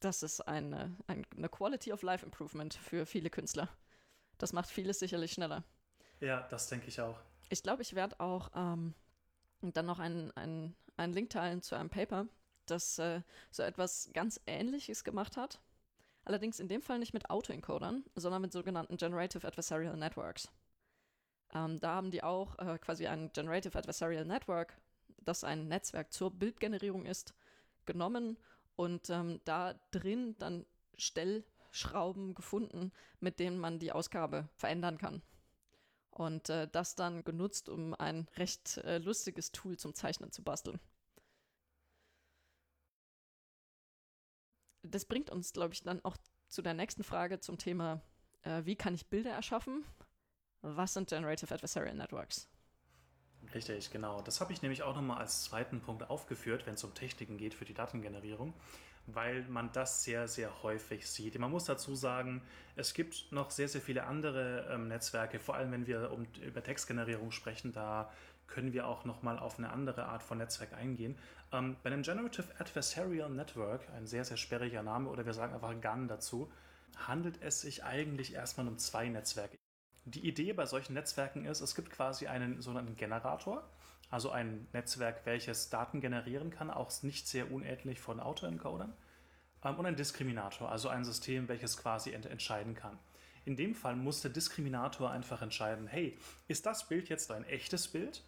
das 0.00 0.22
ist 0.22 0.40
eine, 0.42 0.96
eine 1.06 1.48
Quality 1.48 1.92
of 1.92 2.02
Life 2.02 2.24
Improvement 2.26 2.74
für 2.74 3.06
viele 3.06 3.30
Künstler. 3.30 3.68
Das 4.38 4.52
macht 4.52 4.68
vieles 4.68 4.98
sicherlich 4.98 5.32
schneller. 5.32 5.64
Ja, 6.20 6.46
das 6.50 6.68
denke 6.68 6.88
ich 6.88 7.00
auch. 7.00 7.18
Ich 7.48 7.62
glaube, 7.62 7.82
ich 7.82 7.94
werde 7.94 8.20
auch 8.20 8.50
ähm, 8.54 8.94
dann 9.72 9.86
noch 9.86 9.98
einen, 9.98 10.30
einen, 10.32 10.76
einen 10.96 11.12
Link 11.12 11.30
teilen 11.30 11.62
zu 11.62 11.74
einem 11.74 11.90
Paper, 11.90 12.26
das 12.66 12.98
äh, 12.98 13.22
so 13.50 13.62
etwas 13.62 14.10
ganz 14.12 14.40
Ähnliches 14.46 15.04
gemacht 15.04 15.36
hat. 15.36 15.60
Allerdings 16.24 16.60
in 16.60 16.68
dem 16.68 16.82
Fall 16.82 16.98
nicht 16.98 17.12
mit 17.12 17.28
Autoencodern, 17.28 18.04
sondern 18.14 18.42
mit 18.42 18.52
sogenannten 18.52 18.96
Generative 18.96 19.46
Adversarial 19.46 19.96
Networks. 19.96 20.48
Ähm, 21.52 21.80
da 21.80 21.94
haben 21.94 22.10
die 22.10 22.22
auch 22.22 22.58
äh, 22.58 22.78
quasi 22.78 23.06
ein 23.06 23.30
Generative 23.32 23.78
Adversarial 23.78 24.24
Network, 24.24 24.76
das 25.18 25.44
ein 25.44 25.68
Netzwerk 25.68 26.12
zur 26.12 26.30
Bildgenerierung 26.30 27.04
ist, 27.06 27.34
genommen 27.84 28.38
und 28.76 29.10
ähm, 29.10 29.40
da 29.44 29.74
drin 29.90 30.34
dann 30.38 30.64
Stellschrauben 30.96 32.34
gefunden, 32.34 32.92
mit 33.20 33.38
denen 33.38 33.58
man 33.58 33.78
die 33.78 33.92
Ausgabe 33.92 34.48
verändern 34.56 34.98
kann. 34.98 35.22
Und 36.14 36.48
äh, 36.48 36.68
das 36.70 36.94
dann 36.94 37.24
genutzt, 37.24 37.68
um 37.68 37.92
ein 37.92 38.28
recht 38.36 38.78
äh, 38.78 38.98
lustiges 38.98 39.50
Tool 39.50 39.76
zum 39.76 39.94
Zeichnen 39.94 40.30
zu 40.30 40.44
basteln. 40.44 40.78
Das 44.82 45.06
bringt 45.06 45.30
uns, 45.30 45.52
glaube 45.52 45.74
ich, 45.74 45.82
dann 45.82 46.04
auch 46.04 46.16
zu 46.46 46.62
der 46.62 46.74
nächsten 46.74 47.02
Frage 47.02 47.40
zum 47.40 47.58
Thema, 47.58 48.00
äh, 48.42 48.64
wie 48.64 48.76
kann 48.76 48.94
ich 48.94 49.08
Bilder 49.08 49.32
erschaffen? 49.32 49.84
Was 50.62 50.94
sind 50.94 51.08
Generative 51.08 51.52
Adversarial 51.52 51.96
Networks? 51.96 52.48
Richtig, 53.52 53.90
genau. 53.90 54.22
Das 54.22 54.40
habe 54.40 54.52
ich 54.52 54.62
nämlich 54.62 54.84
auch 54.84 54.94
nochmal 54.94 55.18
als 55.18 55.42
zweiten 55.42 55.80
Punkt 55.80 56.08
aufgeführt, 56.08 56.64
wenn 56.64 56.74
es 56.74 56.84
um 56.84 56.94
Techniken 56.94 57.36
geht 57.38 57.54
für 57.54 57.64
die 57.64 57.74
Datengenerierung, 57.74 58.54
weil 59.06 59.42
man 59.48 59.70
das 59.72 60.04
sehr, 60.04 60.28
sehr 60.28 60.62
häufig 60.62 61.08
sieht. 61.08 61.38
Man 61.38 61.50
muss 61.50 61.64
dazu 61.64 61.94
sagen, 61.94 62.42
es 62.76 62.94
gibt 62.94 63.30
noch 63.30 63.50
sehr, 63.50 63.68
sehr 63.68 63.80
viele 63.80 64.04
andere 64.04 64.68
ähm, 64.70 64.88
Netzwerke, 64.88 65.38
vor 65.38 65.54
allem 65.54 65.72
wenn 65.72 65.86
wir 65.86 66.10
um, 66.10 66.26
über 66.42 66.62
Textgenerierung 66.62 67.30
sprechen, 67.30 67.72
da 67.72 68.10
können 68.46 68.72
wir 68.72 68.86
auch 68.86 69.04
nochmal 69.04 69.38
auf 69.38 69.58
eine 69.58 69.70
andere 69.70 70.06
Art 70.06 70.22
von 70.22 70.38
Netzwerk 70.38 70.72
eingehen. 70.74 71.16
Ähm, 71.52 71.76
bei 71.82 71.90
einem 71.90 72.02
Generative 72.02 72.48
Adversarial 72.58 73.30
Network, 73.30 73.88
ein 73.90 74.06
sehr, 74.06 74.24
sehr 74.24 74.36
sperriger 74.36 74.82
Name, 74.82 75.08
oder 75.08 75.24
wir 75.24 75.32
sagen 75.32 75.54
einfach 75.54 75.78
GAN 75.80 76.08
dazu, 76.08 76.50
handelt 76.96 77.40
es 77.42 77.60
sich 77.60 77.84
eigentlich 77.84 78.34
erstmal 78.34 78.68
um 78.68 78.78
zwei 78.78 79.08
Netzwerke. 79.08 79.58
Die 80.04 80.26
Idee 80.26 80.52
bei 80.52 80.66
solchen 80.66 80.94
Netzwerken 80.94 81.46
ist, 81.46 81.60
es 81.60 81.74
gibt 81.74 81.90
quasi 81.90 82.26
einen 82.26 82.60
sogenannten 82.60 82.96
Generator, 82.96 83.68
also 84.14 84.30
ein 84.30 84.68
Netzwerk, 84.72 85.26
welches 85.26 85.70
Daten 85.70 86.00
generieren 86.00 86.50
kann, 86.50 86.70
auch 86.70 86.92
nicht 87.02 87.26
sehr 87.26 87.50
unähnlich 87.50 88.00
von 88.00 88.20
Autoencodern, 88.20 88.92
ähm, 89.64 89.76
und 89.76 89.86
ein 89.86 89.96
Diskriminator, 89.96 90.70
also 90.70 90.88
ein 90.88 91.04
System, 91.04 91.48
welches 91.48 91.76
quasi 91.76 92.12
ent 92.12 92.26
entscheiden 92.26 92.76
kann. 92.76 92.96
In 93.44 93.56
dem 93.56 93.74
Fall 93.74 93.96
muss 93.96 94.22
der 94.22 94.30
Diskriminator 94.30 95.10
einfach 95.10 95.42
entscheiden, 95.42 95.88
hey, 95.88 96.16
ist 96.46 96.64
das 96.64 96.88
Bild 96.88 97.08
jetzt 97.08 97.32
ein 97.32 97.44
echtes 97.44 97.88
Bild? 97.88 98.22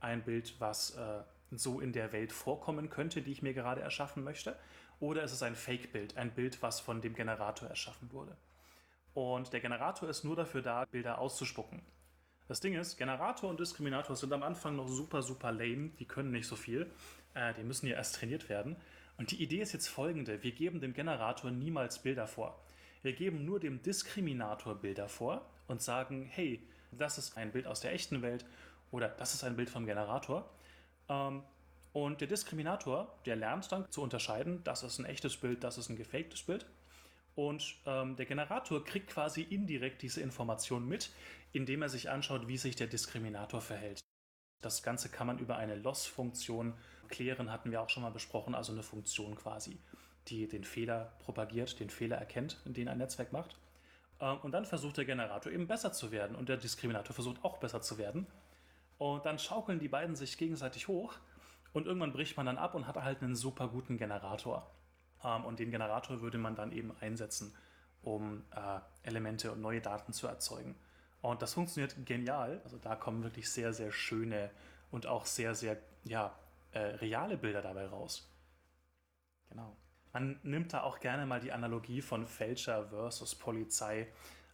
Ein 0.00 0.22
Bild, 0.22 0.60
was 0.60 0.90
äh, 0.96 1.22
so 1.52 1.80
in 1.80 1.94
der 1.94 2.12
Welt 2.12 2.32
vorkommen 2.32 2.90
könnte, 2.90 3.22
die 3.22 3.32
ich 3.32 3.40
mir 3.40 3.54
gerade 3.54 3.80
erschaffen 3.80 4.22
möchte? 4.22 4.56
Oder 5.00 5.22
ist 5.22 5.32
es 5.32 5.42
ein 5.42 5.56
Fake-Bild, 5.56 6.18
ein 6.18 6.32
Bild, 6.32 6.62
was 6.62 6.80
von 6.80 7.00
dem 7.00 7.14
Generator 7.14 7.66
erschaffen 7.66 8.12
wurde? 8.12 8.36
Und 9.14 9.54
der 9.54 9.60
Generator 9.60 10.06
ist 10.10 10.22
nur 10.22 10.36
dafür 10.36 10.60
da, 10.60 10.84
Bilder 10.84 11.18
auszuspucken. 11.18 11.80
Das 12.50 12.58
Ding 12.58 12.74
ist, 12.74 12.96
Generator 12.96 13.48
und 13.48 13.60
Diskriminator 13.60 14.16
sind 14.16 14.32
am 14.32 14.42
Anfang 14.42 14.74
noch 14.74 14.88
super, 14.88 15.22
super 15.22 15.52
lame. 15.52 15.90
Die 16.00 16.04
können 16.04 16.32
nicht 16.32 16.48
so 16.48 16.56
viel. 16.56 16.90
Äh, 17.32 17.54
die 17.54 17.62
müssen 17.62 17.86
ja 17.86 17.94
erst 17.94 18.16
trainiert 18.16 18.48
werden. 18.48 18.74
Und 19.18 19.30
die 19.30 19.40
Idee 19.40 19.60
ist 19.60 19.72
jetzt 19.72 19.86
folgende. 19.86 20.42
Wir 20.42 20.50
geben 20.50 20.80
dem 20.80 20.92
Generator 20.92 21.52
niemals 21.52 22.02
Bilder 22.02 22.26
vor. 22.26 22.60
Wir 23.02 23.12
geben 23.12 23.44
nur 23.44 23.60
dem 23.60 23.80
Diskriminator 23.82 24.74
Bilder 24.74 25.08
vor 25.08 25.48
und 25.68 25.80
sagen, 25.80 26.24
hey, 26.28 26.60
das 26.90 27.18
ist 27.18 27.36
ein 27.36 27.52
Bild 27.52 27.68
aus 27.68 27.82
der 27.82 27.92
echten 27.92 28.20
Welt 28.20 28.44
oder 28.90 29.06
das 29.10 29.32
ist 29.32 29.44
ein 29.44 29.54
Bild 29.54 29.70
vom 29.70 29.86
Generator. 29.86 30.50
Ähm, 31.08 31.44
und 31.92 32.20
der 32.20 32.26
Diskriminator, 32.26 33.16
der 33.26 33.36
lernt 33.36 33.70
dann 33.70 33.88
zu 33.92 34.02
unterscheiden, 34.02 34.64
das 34.64 34.82
ist 34.82 34.98
ein 34.98 35.04
echtes 35.04 35.36
Bild, 35.36 35.62
das 35.62 35.78
ist 35.78 35.88
ein 35.88 35.94
gefaktes 35.94 36.42
Bild. 36.42 36.66
Und 37.40 37.76
ähm, 37.86 38.16
der 38.16 38.26
Generator 38.26 38.84
kriegt 38.84 39.08
quasi 39.08 39.40
indirekt 39.40 40.02
diese 40.02 40.20
Information 40.20 40.86
mit, 40.86 41.10
indem 41.52 41.80
er 41.80 41.88
sich 41.88 42.10
anschaut, 42.10 42.48
wie 42.48 42.58
sich 42.58 42.76
der 42.76 42.86
Diskriminator 42.86 43.62
verhält. 43.62 43.98
Das 44.60 44.82
Ganze 44.82 45.08
kann 45.08 45.26
man 45.26 45.38
über 45.38 45.56
eine 45.56 45.74
Loss-Funktion 45.74 46.74
klären, 47.08 47.50
hatten 47.50 47.70
wir 47.70 47.80
auch 47.80 47.88
schon 47.88 48.02
mal 48.02 48.10
besprochen, 48.10 48.54
also 48.54 48.72
eine 48.72 48.82
Funktion 48.82 49.36
quasi, 49.36 49.78
die 50.28 50.48
den 50.48 50.64
Fehler 50.64 51.14
propagiert, 51.20 51.80
den 51.80 51.88
Fehler 51.88 52.16
erkennt, 52.16 52.60
den 52.66 52.88
ein 52.88 52.98
Netzwerk 52.98 53.32
macht. 53.32 53.56
Ähm, 54.20 54.36
und 54.42 54.52
dann 54.52 54.66
versucht 54.66 54.98
der 54.98 55.06
Generator 55.06 55.50
eben 55.50 55.66
besser 55.66 55.94
zu 55.94 56.12
werden 56.12 56.36
und 56.36 56.50
der 56.50 56.58
Diskriminator 56.58 57.14
versucht 57.14 57.42
auch 57.42 57.56
besser 57.56 57.80
zu 57.80 57.96
werden. 57.96 58.26
Und 58.98 59.24
dann 59.24 59.38
schaukeln 59.38 59.78
die 59.78 59.88
beiden 59.88 60.14
sich 60.14 60.36
gegenseitig 60.36 60.88
hoch 60.88 61.14
und 61.72 61.86
irgendwann 61.86 62.12
bricht 62.12 62.36
man 62.36 62.44
dann 62.44 62.58
ab 62.58 62.74
und 62.74 62.86
hat 62.86 62.96
halt 62.96 63.22
einen 63.22 63.34
super 63.34 63.68
guten 63.68 63.96
Generator. 63.96 64.70
Ähm, 65.24 65.44
und 65.44 65.58
den 65.58 65.70
Generator 65.70 66.20
würde 66.20 66.38
man 66.38 66.54
dann 66.54 66.72
eben 66.72 66.92
einsetzen, 67.00 67.54
um 68.02 68.44
äh, 68.54 68.80
Elemente 69.02 69.52
und 69.52 69.60
neue 69.60 69.80
Daten 69.80 70.12
zu 70.12 70.26
erzeugen. 70.26 70.76
Und 71.22 71.42
das 71.42 71.54
funktioniert 71.54 71.94
genial. 72.06 72.60
Also 72.64 72.78
da 72.78 72.96
kommen 72.96 73.22
wirklich 73.22 73.50
sehr, 73.50 73.72
sehr 73.72 73.92
schöne 73.92 74.50
und 74.90 75.06
auch 75.06 75.26
sehr, 75.26 75.54
sehr 75.54 75.76
ja, 76.04 76.34
äh, 76.72 76.78
reale 76.78 77.36
Bilder 77.36 77.62
dabei 77.62 77.86
raus. 77.86 78.30
Genau. 79.50 79.76
Man 80.12 80.40
nimmt 80.42 80.72
da 80.72 80.82
auch 80.82 81.00
gerne 81.00 81.26
mal 81.26 81.40
die 81.40 81.52
Analogie 81.52 82.02
von 82.02 82.26
Fälscher 82.26 82.88
versus 82.88 83.34
Polizei. 83.34 84.08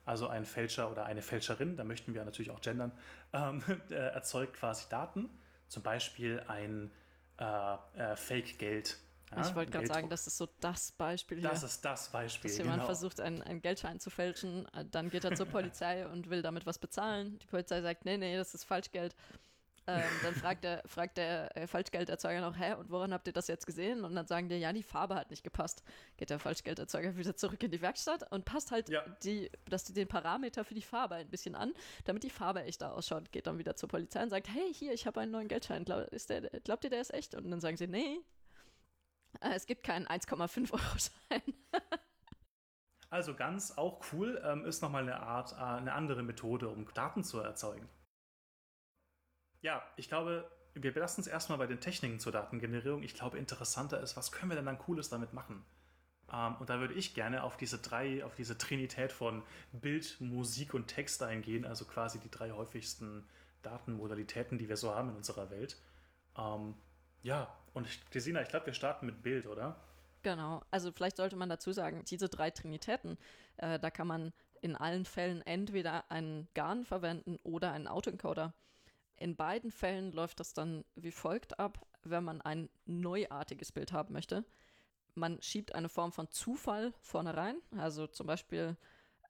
Also 0.05 0.29
ein 0.29 0.45
Fälscher 0.45 0.91
oder 0.91 1.05
eine 1.05 1.23
Fälscherin, 1.23 1.77
da 1.77 1.83
möchten 1.83 2.15
wir 2.15 2.25
natürlich 2.25 2.53
auch 2.53 2.61
gendern, 2.61 2.93
ähm, 3.33 3.63
äh, 3.91 3.95
erzeugt 3.95 4.55
quasi 4.55 4.89
Daten. 4.89 5.29
Zum 5.69 5.83
Beispiel 5.83 6.43
ein 6.47 6.93
äh, 7.39 7.75
äh, 7.97 8.17
Fake-Geld. 8.17 8.99
Ja, 9.35 9.49
ich 9.49 9.55
wollte 9.55 9.73
gerade 9.73 9.87
sagen, 9.87 10.09
das 10.09 10.27
ist 10.27 10.37
so 10.37 10.49
das 10.61 10.93
Beispiel 10.93 11.41
hier. 11.41 11.49
Das 11.49 11.63
ist 11.63 11.85
das 11.85 12.09
Beispiel. 12.11 12.51
Dass 12.51 12.59
jemand 12.59 12.77
genau. 12.77 12.87
versucht, 12.87 13.21
einen, 13.21 13.43
einen 13.43 13.61
Geldschein 13.61 13.99
zu 13.99 14.11
fälschen, 14.11 14.67
äh, 14.73 14.85
dann 14.91 15.11
geht 15.11 15.25
er 15.25 15.35
zur 15.35 15.47
Polizei 15.47 16.07
und 16.13 16.31
will 16.31 16.43
damit 16.43 16.65
was 16.67 16.79
bezahlen. 16.79 17.39
Die 17.41 17.47
Polizei 17.47 17.83
sagt, 17.83 18.05
nee, 18.05 18.17
nee, 18.17 18.37
das 18.37 18.55
ist 18.55 18.65
Falschgeld. 18.65 19.17
Ähm, 19.89 20.03
dann 20.23 20.35
fragt 20.35 20.65
der, 20.65 20.83
fragt 20.87 21.17
der 21.17 21.57
äh, 21.57 21.67
Falschgelderzeuger 21.67 22.41
noch, 22.41 22.59
hä, 22.59 22.75
und 22.75 22.91
woran 22.91 23.13
habt 23.13 23.27
ihr 23.29 23.33
das 23.33 23.47
jetzt 23.47 23.67
gesehen? 23.67 24.05
Und 24.05 24.17
dann 24.17 24.27
sagen 24.27 24.49
die, 24.49 24.57
ja, 24.57 24.73
die 24.73 24.83
Farbe 24.83 25.15
hat 25.15 25.31
nicht 25.31 25.45
gepasst. 25.45 25.83
Geht 26.17 26.31
der 26.31 26.41
Falschgelderzeuger 26.41 27.17
wieder 27.17 27.37
zurück 27.37 27.63
in 27.63 27.71
die 27.71 27.81
Werkstatt 27.81 28.31
und 28.33 28.45
passt 28.45 28.73
halt 28.73 28.89
ja. 28.89 29.05
die, 29.23 29.51
dass 29.69 29.85
die 29.85 29.93
den 29.93 30.09
Parameter 30.09 30.65
für 30.65 30.75
die 30.75 30.83
Farbe 30.83 31.17
ein 31.17 31.29
bisschen 31.29 31.55
an, 31.55 31.73
damit 32.05 32.25
die 32.25 32.31
Farbe 32.31 32.65
echter 32.65 32.95
ausschaut. 32.95 33.31
Geht 33.31 33.47
dann 33.47 33.59
wieder 33.59 33.77
zur 33.77 33.89
Polizei 33.89 34.23
und 34.23 34.31
sagt, 34.31 34.49
hey, 34.49 34.75
hier, 34.75 34.93
ich 34.93 35.07
habe 35.07 35.21
einen 35.21 35.31
neuen 35.31 35.49
Geldschein. 35.49 35.85
Glaub, 35.85 36.09
ist 36.09 36.31
der, 36.31 36.43
glaubt 36.61 36.83
ihr, 36.83 36.91
der 36.91 37.01
ist 37.01 37.15
echt? 37.15 37.37
Und 37.37 37.49
dann 37.51 37.61
sagen 37.61 37.77
sie, 37.77 37.87
nee, 37.87 38.21
es 39.41 39.67
gibt 39.67 39.85
keinen 39.85 40.07
1,5 40.07 40.73
Euro 40.73 40.83
Schein. 40.99 41.55
also 43.11 43.35
ganz 43.35 43.77
auch 43.77 44.01
cool 44.13 44.41
ähm, 44.45 44.65
ist 44.65 44.83
nochmal 44.83 45.03
eine 45.03 45.21
Art, 45.21 45.53
äh, 45.53 45.57
eine 45.57 45.93
andere 45.93 46.23
Methode, 46.23 46.69
um 46.69 46.87
Daten 46.95 47.25
zu 47.25 47.41
erzeugen. 47.41 47.89
Ja, 49.63 49.83
ich 49.97 50.09
glaube, 50.09 50.51
wir 50.75 50.93
belassen 50.93 51.23
es 51.23 51.27
erstmal 51.27 51.59
bei 51.59 51.67
den 51.67 51.81
Techniken 51.81 52.21
zur 52.21 52.33
Datengenerierung. 52.33 53.03
Ich 53.03 53.15
glaube, 53.15 53.39
interessanter 53.39 54.01
ist, 54.01 54.17
was 54.17 54.31
können 54.31 54.51
wir 54.51 54.57
denn 54.57 54.67
dann 54.67 54.79
Cooles 54.79 55.09
damit 55.09 55.33
machen? 55.33 55.65
Ähm, 56.33 56.57
und 56.57 56.71
da 56.71 56.81
würde 56.81 56.95
ich 56.95 57.15
gerne 57.15 57.43
auf 57.43 57.57
diese 57.57 57.79
drei, 57.79 58.25
auf 58.25 58.35
diese 58.35 58.59
Trinität 58.59 59.13
von 59.13 59.43
Bild, 59.73 60.21
Musik 60.21 60.75
und 60.75 60.89
Text 60.89 61.23
eingehen, 61.23 61.65
also 61.65 61.85
quasi 61.85 62.19
die 62.19 62.31
drei 62.31 62.51
häufigsten 62.51 63.25
Datenmodalitäten, 63.63 64.59
die 64.59 64.69
wir 64.69 64.77
so 64.77 64.95
haben 64.95 65.11
in 65.11 65.17
unserer 65.17 65.51
Welt. 65.51 65.77
Ähm, 66.37 66.75
ja, 67.23 67.53
und 67.77 68.11
Gesina, 68.11 68.41
ich 68.41 68.49
glaube, 68.49 68.67
wir 68.67 68.73
starten 68.73 69.05
mit 69.05 69.23
Bild, 69.23 69.47
oder? 69.47 69.77
Genau, 70.23 70.63
also 70.71 70.91
vielleicht 70.93 71.19
sollte 71.19 71.37
man 71.37 71.51
dazu 71.51 71.73
sagen, 71.73 72.03
diese 72.07 72.31
drei 72.31 72.51
Trinitäten, 72.51 73.19
äh, 73.59 73.79
da 73.79 73.91
kann 73.91 74.07
man 74.07 74.33
in 74.63 74.77
allen 74.77 75.05
Fällen 75.05 75.43
entweder 75.43 76.11
einen 76.11 76.49
GAN 76.55 76.87
verwenden 76.87 77.37
oder 77.43 77.73
einen 77.73 77.87
Autoencoder. 77.87 78.55
In 79.19 79.37
beiden 79.37 79.71
Fällen 79.71 80.11
läuft 80.13 80.41
das 80.41 80.55
dann 80.55 80.87
wie 80.95 81.11
folgt 81.11 81.59
ab, 81.59 81.87
wenn 82.03 82.25
man 82.25 82.41
ein 82.41 82.71
neuartiges 82.87 83.73
Bild 83.73 83.93
haben 83.93 84.15
möchte. 84.15 84.47
Man 85.15 85.43
schiebt 85.43 85.75
eine 85.75 85.91
Form 85.91 86.13
von 86.13 86.31
Zufall 86.31 86.95
vorne 87.03 87.37
rein, 87.37 87.59
also 87.77 88.07
zum 88.07 88.27
Beispiel 88.27 88.79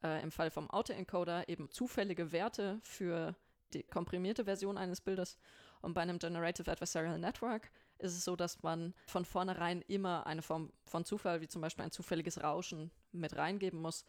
äh, 0.05 0.23
im 0.23 0.31
Fall 0.31 0.53
vom 0.53 0.71
Autoencoder 0.71 1.49
eben 1.49 1.69
zufällige 1.69 2.31
Werte 2.31 2.79
für 2.85 3.35
die 3.73 3.83
komprimierte 3.83 4.45
Version 4.45 4.79
eines 4.79 5.01
Bildes. 5.01 5.37
Und 5.83 5.95
bei 5.95 6.03
einem 6.03 6.21
Generative 6.21 6.71
Adversarial 6.71 7.19
Network 7.19 7.73
ist 7.99 8.17
es 8.17 8.25
so, 8.25 8.37
dass 8.37 8.63
man 8.63 8.95
von 9.07 9.25
vornherein 9.25 9.83
immer 9.83 10.27
eine 10.27 10.43
Form 10.43 10.73
von 10.85 11.05
Zufall, 11.05 11.41
wie 11.41 11.49
zum 11.49 11.63
Beispiel 11.63 11.85
ein 11.85 11.91
zufälliges 11.91 12.43
Rauschen, 12.43 12.91
mit 13.13 13.37
reingeben 13.37 13.81
muss. 13.81 14.05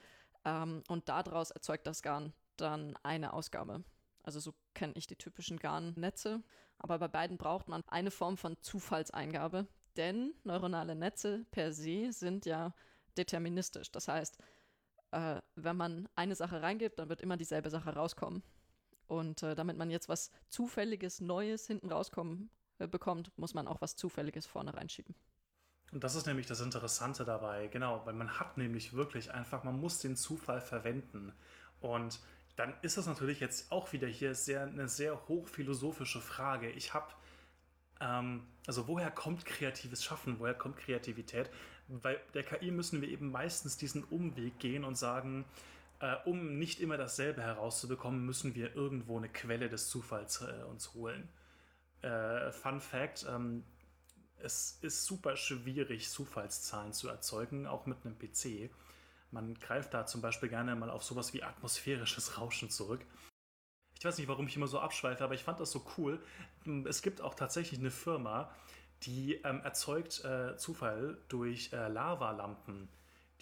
Ähm, 0.46 0.84
und 0.88 1.10
daraus 1.10 1.52
erzeugt 1.52 1.88
das 1.88 2.02
GAN 2.02 2.34
dann 2.58 2.96
eine 3.04 3.34
Ausgabe. 3.34 3.84
Also 4.24 4.40
so 4.40 4.54
kenne 4.74 4.94
ich 4.96 5.08
die 5.08 5.16
typischen 5.16 5.58
GAN-Netze. 5.58 6.42
Aber 6.80 7.00
bei 7.00 7.08
beiden 7.08 7.38
braucht 7.38 7.68
man 7.68 7.84
eine 7.88 8.12
Form 8.12 8.38
von 8.38 8.58
Zufallseingabe, 8.62 9.68
denn 9.96 10.34
neuronale 10.44 10.96
Netze 10.96 11.46
per 11.52 11.74
se 11.74 12.12
sind 12.12 12.46
ja 12.46 12.74
deterministisch. 13.18 13.92
Das 13.92 14.08
heißt, 14.08 14.38
äh, 15.12 15.42
wenn 15.56 15.78
man 15.78 16.10
eine 16.16 16.36
Sache 16.36 16.62
reingibt, 16.62 17.00
dann 17.00 17.10
wird 17.10 17.22
immer 17.22 17.38
dieselbe 17.38 17.70
Sache 17.70 17.92
rauskommen. 17.96 18.44
Und 19.08 19.42
äh, 19.42 19.56
damit 19.56 19.78
man 19.78 19.90
jetzt 19.90 20.10
was 20.10 20.30
Zufälliges, 20.50 21.22
Neues 21.22 21.66
hinten 21.66 21.92
rauskommen 21.92 22.52
bekommt, 22.86 23.32
muss 23.38 23.54
man 23.56 23.68
auch 23.68 23.82
was 23.82 23.96
Zufälliges 23.96 24.46
vorne 24.46 24.74
reinschieben. 24.74 25.16
Und 25.92 26.04
das 26.04 26.16
ist 26.16 26.28
nämlich 26.28 26.48
das 26.48 26.62
Interessante 26.62 27.24
dabei, 27.24 27.68
genau, 27.68 28.06
weil 28.06 28.14
man 28.14 28.40
hat 28.40 28.58
nämlich 28.58 28.94
wirklich 28.94 29.32
einfach, 29.32 29.64
man 29.64 29.80
muss 29.80 30.00
den 30.00 30.16
Zufall 30.16 30.62
verwenden. 30.62 31.34
Und 31.80 32.20
dann 32.58 32.74
ist 32.82 32.98
das 32.98 33.06
natürlich 33.06 33.40
jetzt 33.40 33.72
auch 33.72 33.94
wieder 33.94 34.08
hier 34.08 34.36
sehr, 34.36 34.64
eine 34.64 34.90
sehr 34.90 35.28
hochphilosophische 35.28 36.20
Frage. 36.20 36.70
Ich 36.72 36.94
habe, 36.94 37.08
ähm, 38.02 38.46
also 38.66 38.88
woher 38.88 39.12
kommt 39.12 39.46
kreatives 39.46 40.04
Schaffen, 40.04 40.40
woher 40.40 40.56
kommt 40.56 40.78
Kreativität? 40.78 41.50
Bei 41.88 42.20
der 42.34 42.44
KI 42.44 42.72
müssen 42.72 43.02
wir 43.02 43.08
eben 43.08 43.32
meistens 43.32 43.78
diesen 43.78 44.04
Umweg 44.04 44.60
gehen 44.60 44.84
und 44.84 44.96
sagen, 44.98 45.46
äh, 46.00 46.16
um 46.26 46.58
nicht 46.58 46.82
immer 46.82 46.98
dasselbe 46.98 47.42
herauszubekommen, 47.42 48.26
müssen 48.26 48.56
wir 48.56 48.76
irgendwo 48.76 49.18
eine 49.18 49.30
Quelle 49.30 49.70
des 49.70 49.88
Zufalls 49.88 50.42
äh, 50.42 50.64
uns 50.64 50.94
holen. 50.94 51.30
Äh, 52.02 52.52
Fun 52.52 52.80
Fact, 52.80 53.26
ähm, 53.30 53.64
es 54.40 54.78
ist 54.82 55.06
super 55.06 55.36
schwierig, 55.36 56.10
Zufallszahlen 56.10 56.94
zu 56.94 57.08
erzeugen, 57.10 57.66
auch 57.66 57.86
mit 57.86 57.98
einem 58.06 58.18
PC. 58.18 58.70
Man 59.32 59.56
greift 59.56 59.94
da 59.94 60.06
zum 60.06 60.22
Beispiel 60.22 60.50
gerne 60.50 60.76
mal 60.76 60.90
auf 60.90 61.04
sowas 61.04 61.34
wie 61.34 61.44
atmosphärisches 61.44 62.38
Rauschen 62.38 62.70
zurück. 62.70 63.06
Ich 63.98 64.06
weiß 64.06 64.18
nicht, 64.20 64.28
warum 64.28 64.48
ich 64.48 64.56
immer 64.56 64.68
so 64.68 64.80
abschweife, 64.80 65.24
aber 65.24 65.34
ich 65.34 65.44
fand 65.44 65.60
das 65.60 65.72
so 65.72 65.86
cool. 65.98 66.22
Es 66.86 67.02
gibt 67.02 67.20
auch 67.20 67.34
tatsächlich 67.34 67.80
eine 67.80 67.90
Firma, 67.90 68.52
die 69.04 69.36
ähm, 69.44 69.62
erzeugt 69.62 70.24
äh, 70.24 70.56
Zufall 70.58 71.18
durch 71.28 71.74
äh, 71.74 71.88
Lavalampen. 71.88 72.90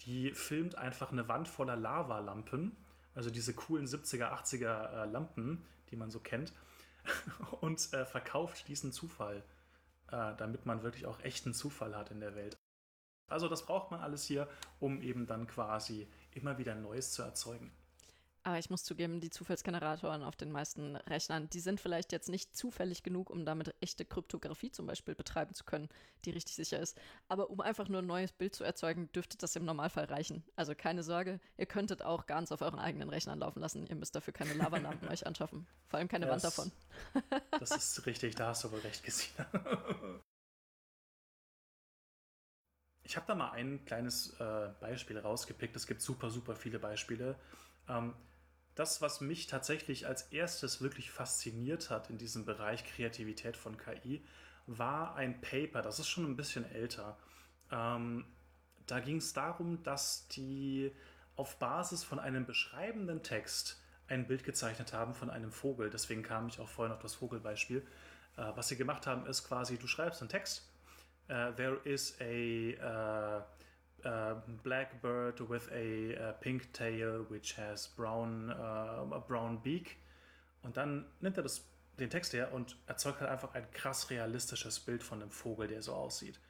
Die 0.00 0.32
filmt 0.32 0.76
einfach 0.76 1.12
eine 1.12 1.28
Wand 1.28 1.48
voller 1.48 1.76
Lavalampen, 1.76 2.76
also 3.14 3.30
diese 3.30 3.54
coolen 3.54 3.86
70er, 3.86 4.30
80er 4.32 5.04
äh, 5.04 5.10
Lampen, 5.10 5.64
die 5.90 5.96
man 5.96 6.10
so 6.10 6.20
kennt, 6.20 6.52
und 7.60 7.92
äh, 7.92 8.04
verkauft 8.04 8.68
diesen 8.68 8.92
Zufall, 8.92 9.44
äh, 10.10 10.34
damit 10.36 10.66
man 10.66 10.82
wirklich 10.82 11.06
auch 11.06 11.20
echten 11.20 11.54
Zufall 11.54 11.96
hat 11.96 12.10
in 12.10 12.20
der 12.20 12.34
Welt. 12.34 12.56
Also 13.28 13.48
das 13.48 13.66
braucht 13.66 13.90
man 13.90 14.00
alles 14.00 14.24
hier, 14.24 14.48
um 14.78 15.02
eben 15.02 15.26
dann 15.26 15.46
quasi 15.46 16.08
immer 16.32 16.58
wieder 16.58 16.74
Neues 16.74 17.12
zu 17.12 17.22
erzeugen. 17.22 17.72
Aber 18.46 18.60
ich 18.60 18.70
muss 18.70 18.84
zugeben, 18.84 19.20
die 19.20 19.28
Zufallsgeneratoren 19.28 20.22
auf 20.22 20.36
den 20.36 20.52
meisten 20.52 20.94
Rechnern, 20.94 21.50
die 21.50 21.58
sind 21.58 21.80
vielleicht 21.80 22.12
jetzt 22.12 22.28
nicht 22.28 22.56
zufällig 22.56 23.02
genug, 23.02 23.28
um 23.28 23.44
damit 23.44 23.74
echte 23.80 24.04
Kryptographie 24.04 24.70
zum 24.70 24.86
Beispiel 24.86 25.16
betreiben 25.16 25.52
zu 25.52 25.64
können, 25.64 25.88
die 26.24 26.30
richtig 26.30 26.54
sicher 26.54 26.78
ist. 26.78 26.96
Aber 27.26 27.50
um 27.50 27.60
einfach 27.60 27.88
nur 27.88 28.02
ein 28.02 28.06
neues 28.06 28.30
Bild 28.30 28.54
zu 28.54 28.62
erzeugen, 28.62 29.10
dürfte 29.10 29.36
das 29.36 29.56
im 29.56 29.64
Normalfall 29.64 30.04
reichen. 30.04 30.44
Also 30.54 30.76
keine 30.76 31.02
Sorge, 31.02 31.40
ihr 31.56 31.66
könntet 31.66 32.02
auch 32.02 32.26
ganz 32.26 32.52
auf 32.52 32.62
euren 32.62 32.78
eigenen 32.78 33.08
Rechnern 33.08 33.40
laufen 33.40 33.58
lassen. 33.58 33.84
Ihr 33.88 33.96
müsst 33.96 34.14
dafür 34.14 34.32
keine 34.32 34.54
Lavalampen 34.54 35.08
euch 35.10 35.26
anschaffen. 35.26 35.66
Vor 35.88 35.98
allem 35.98 36.06
keine 36.06 36.26
das, 36.26 36.44
Wand 36.44 36.44
davon. 36.44 37.40
das 37.58 37.72
ist 37.72 38.06
richtig, 38.06 38.36
da 38.36 38.46
hast 38.46 38.62
du 38.62 38.70
wohl 38.70 38.78
recht, 38.78 39.02
Gesina. 39.02 39.44
Ich 43.02 43.16
habe 43.16 43.26
da 43.28 43.36
mal 43.36 43.52
ein 43.52 43.84
kleines 43.84 44.30
äh, 44.40 44.68
Beispiel 44.80 45.16
rausgepickt. 45.16 45.76
Es 45.76 45.86
gibt 45.86 46.02
super, 46.02 46.28
super 46.28 46.56
viele 46.56 46.80
Beispiele. 46.80 47.36
Ähm, 47.88 48.14
das, 48.76 49.02
was 49.02 49.20
mich 49.20 49.46
tatsächlich 49.48 50.06
als 50.06 50.22
erstes 50.32 50.80
wirklich 50.80 51.10
fasziniert 51.10 51.90
hat 51.90 52.10
in 52.10 52.18
diesem 52.18 52.44
Bereich 52.44 52.84
Kreativität 52.84 53.56
von 53.56 53.76
KI, 53.76 54.22
war 54.66 55.16
ein 55.16 55.40
Paper, 55.40 55.82
das 55.82 55.98
ist 55.98 56.08
schon 56.08 56.24
ein 56.26 56.36
bisschen 56.36 56.70
älter. 56.70 57.16
Ähm, 57.72 58.24
da 58.86 59.00
ging 59.00 59.16
es 59.16 59.32
darum, 59.32 59.82
dass 59.82 60.28
die 60.28 60.92
auf 61.36 61.58
Basis 61.58 62.04
von 62.04 62.18
einem 62.18 62.46
beschreibenden 62.46 63.22
Text 63.22 63.80
ein 64.08 64.26
Bild 64.26 64.44
gezeichnet 64.44 64.92
haben 64.92 65.14
von 65.14 65.30
einem 65.30 65.50
Vogel. 65.50 65.90
Deswegen 65.90 66.22
kam 66.22 66.48
ich 66.48 66.60
auch 66.60 66.68
vorhin 66.68 66.94
auf 66.94 67.00
das 67.00 67.14
Vogelbeispiel. 67.14 67.84
Äh, 68.36 68.52
was 68.54 68.68
sie 68.68 68.76
gemacht 68.76 69.06
haben, 69.06 69.26
ist 69.26 69.44
quasi, 69.44 69.78
du 69.78 69.86
schreibst 69.86 70.20
einen 70.20 70.28
Text. 70.28 70.70
Uh, 71.28 71.50
there 71.56 71.80
is 71.82 72.16
a 72.20 73.38
uh, 73.40 73.42
uh, 74.06 74.40
black 74.62 75.02
bird 75.02 75.40
with 75.50 75.68
a 75.72 76.32
pink 76.40 76.72
tail 76.72 77.26
which 77.28 77.58
has 77.58 77.88
brown, 77.88 78.50
a 78.50 79.18
brown 79.26 79.60
beak. 79.62 79.96
Und 80.62 80.76
dann 80.76 81.06
nimmt 81.20 81.36
er 81.36 81.42
das, 81.42 81.68
den 81.98 82.10
Text 82.10 82.32
her 82.32 82.52
und 82.52 82.76
erzeugt 82.86 83.20
halt 83.20 83.30
einfach 83.30 83.54
ein 83.54 83.70
krass 83.72 84.10
realistisches 84.10 84.80
Bild 84.80 85.02
von 85.02 85.20
einem 85.20 85.30
Vogel, 85.30 85.68
der 85.68 85.82
so 85.82 85.92
aussieht. 85.92 86.40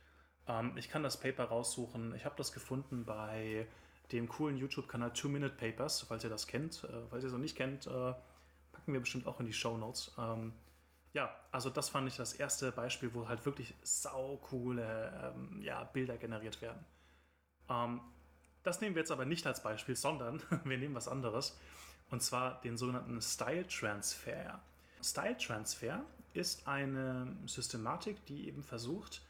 Ähm, 0.49 0.73
ich 0.77 0.88
kann 0.88 1.03
das 1.03 1.19
Paper 1.19 1.45
raussuchen. 1.45 2.14
Ich 2.14 2.25
habe 2.25 2.37
das 2.37 2.53
gefunden 2.53 3.05
bei 3.05 3.66
dem 4.12 4.29
coolen 4.29 4.57
YouTube-Kanal 4.57 5.12
Two 5.12 5.29
Minute 5.29 5.55
Papers, 5.55 6.03
falls 6.03 6.25
ihr 6.25 6.31
das 6.31 6.47
kennt. 6.47 6.85
Äh, 6.85 7.07
falls 7.11 7.25
ihr 7.25 7.29
es 7.29 7.33
noch 7.33 7.40
nicht 7.40 7.57
kennt, 7.57 7.87
äh, 7.87 8.14
packen 8.73 8.92
wir 8.92 9.01
bestimmt 9.01 9.27
auch 9.27 9.40
in 9.40 9.47
die 9.47 9.53
Show 9.53 9.77
Notes. 9.77 10.14
Ähm, 10.19 10.53
ja, 11.12 11.35
also 11.51 11.71
das 11.71 11.88
fand 11.88 12.09
ich 12.09 12.16
das 12.16 12.35
erste 12.35 12.73
Beispiel, 12.73 13.12
wo 13.14 13.29
halt 13.29 13.45
wirklich 13.47 13.75
saukoole 13.83 15.35
ähm, 15.35 15.61
ja, 15.62 15.83
Bilder 15.85 16.19
generiert 16.19 16.61
werden. 16.61 16.85
Ähm, 17.68 18.00
das 18.62 18.81
nehmen 18.81 18.94
wir 18.94 19.00
jetzt 19.00 19.12
aber 19.12 19.24
nicht 19.24 19.46
als 19.46 19.62
Beispiel, 19.62 19.96
sondern 19.96 20.42
wir 20.64 20.79
nehmen 20.79 20.94
was 20.94 21.09
anderes. 21.09 21.59
Und 22.11 22.22
zwar 22.22 22.61
den 22.61 22.76
sogenannten 22.76 23.20
Style 23.20 23.66
Transfer. 23.66 24.61
Style 25.02 25.37
Transfer 25.37 26.05
ist 26.35 26.66
eine 26.68 27.37
Systematik, 27.46 28.24
die 28.26 28.46
eben 28.46 28.62
versucht, 28.62 29.22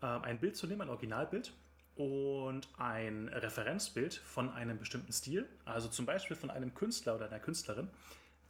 äh, 0.00 0.06
ein 0.06 0.38
Bild 0.40 0.56
zu 0.56 0.66
nehmen, 0.66 0.82
ein 0.82 0.88
Originalbild, 0.88 1.52
und 1.98 2.68
ein 2.78 3.28
Referenzbild 3.28 4.14
von 4.14 4.50
einem 4.50 4.78
bestimmten 4.78 5.12
Stil, 5.12 5.48
also 5.64 5.88
zum 5.88 6.06
Beispiel 6.06 6.36
von 6.36 6.48
einem 6.48 6.72
Künstler 6.72 7.16
oder 7.16 7.26
einer 7.26 7.40
Künstlerin, 7.40 7.90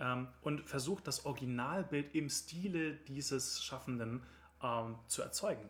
ähm, 0.01 0.29
und 0.43 0.69
versucht 0.69 1.07
das 1.07 1.25
Originalbild 1.25 2.15
im 2.15 2.29
Stile 2.29 2.93
dieses 3.09 3.65
Schaffenden 3.65 4.23
ähm, 4.63 4.97
zu 5.07 5.23
erzeugen. 5.23 5.65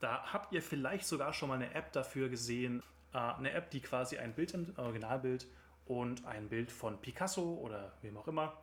Da 0.00 0.32
habt 0.32 0.52
ihr 0.52 0.62
vielleicht 0.62 1.06
sogar 1.06 1.32
schon 1.32 1.50
mal 1.50 1.56
eine 1.56 1.74
App 1.74 1.92
dafür 1.92 2.28
gesehen, 2.28 2.82
äh, 3.12 3.18
eine 3.18 3.52
App, 3.52 3.70
die 3.70 3.80
quasi 3.80 4.18
ein 4.18 4.34
Bild, 4.34 4.54
ein 4.54 4.74
Originalbild 4.76 5.46
und 5.84 6.24
ein 6.24 6.48
Bild 6.48 6.72
von 6.72 7.00
Picasso 7.00 7.54
oder 7.54 7.92
wem 8.00 8.16
auch 8.16 8.26
immer 8.26 8.56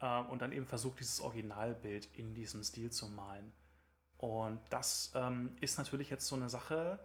äh, 0.00 0.20
und 0.20 0.40
dann 0.40 0.52
eben 0.52 0.66
versucht, 0.66 1.00
dieses 1.00 1.20
Originalbild 1.20 2.08
in 2.16 2.34
diesem 2.34 2.62
Stil 2.62 2.90
zu 2.90 3.08
malen. 3.08 3.52
Und 4.16 4.60
das 4.70 5.12
ähm, 5.14 5.56
ist 5.60 5.78
natürlich 5.78 6.08
jetzt 6.08 6.26
so 6.26 6.36
eine 6.36 6.48
Sache, 6.48 6.98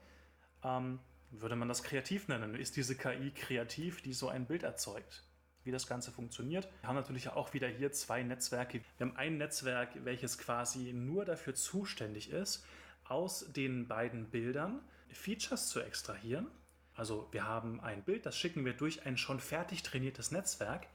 ähm, 0.63 0.99
würde 1.31 1.55
man 1.55 1.67
das 1.67 1.83
kreativ 1.83 2.27
nennen? 2.29 2.55
Ist 2.55 2.77
diese 2.77 2.95
KI 2.95 3.31
kreativ, 3.31 4.01
die 4.01 4.13
so 4.13 4.29
ein 4.29 4.45
Bild 4.45 4.63
erzeugt? 4.63 5.23
Wie 5.63 5.71
das 5.71 5.87
Ganze 5.87 6.11
funktioniert. 6.11 6.69
Wir 6.81 6.87
haben 6.87 6.95
natürlich 6.95 7.27
auch 7.29 7.53
wieder 7.53 7.67
hier 7.67 7.91
zwei 7.91 8.23
Netzwerke. 8.23 8.81
Wir 8.97 9.07
haben 9.07 9.17
ein 9.17 9.37
Netzwerk, 9.37 9.89
welches 10.05 10.37
quasi 10.37 10.93
nur 10.93 11.25
dafür 11.25 11.55
zuständig 11.55 12.29
ist, 12.29 12.65
aus 13.09 13.51
den 13.51 13.87
beiden 13.87 14.29
Bildern 14.29 14.81
Features 15.09 15.67
zu 15.67 15.79
extrahieren. 15.81 16.47
Also 16.93 17.27
wir 17.31 17.45
haben 17.45 17.79
ein 17.79 18.03
Bild, 18.03 18.25
das 18.25 18.37
schicken 18.37 18.65
wir 18.65 18.73
durch 18.73 19.05
ein 19.05 19.17
schon 19.17 19.39
fertig 19.39 19.83
trainiertes 19.83 20.31
Netzwerk 20.31 20.87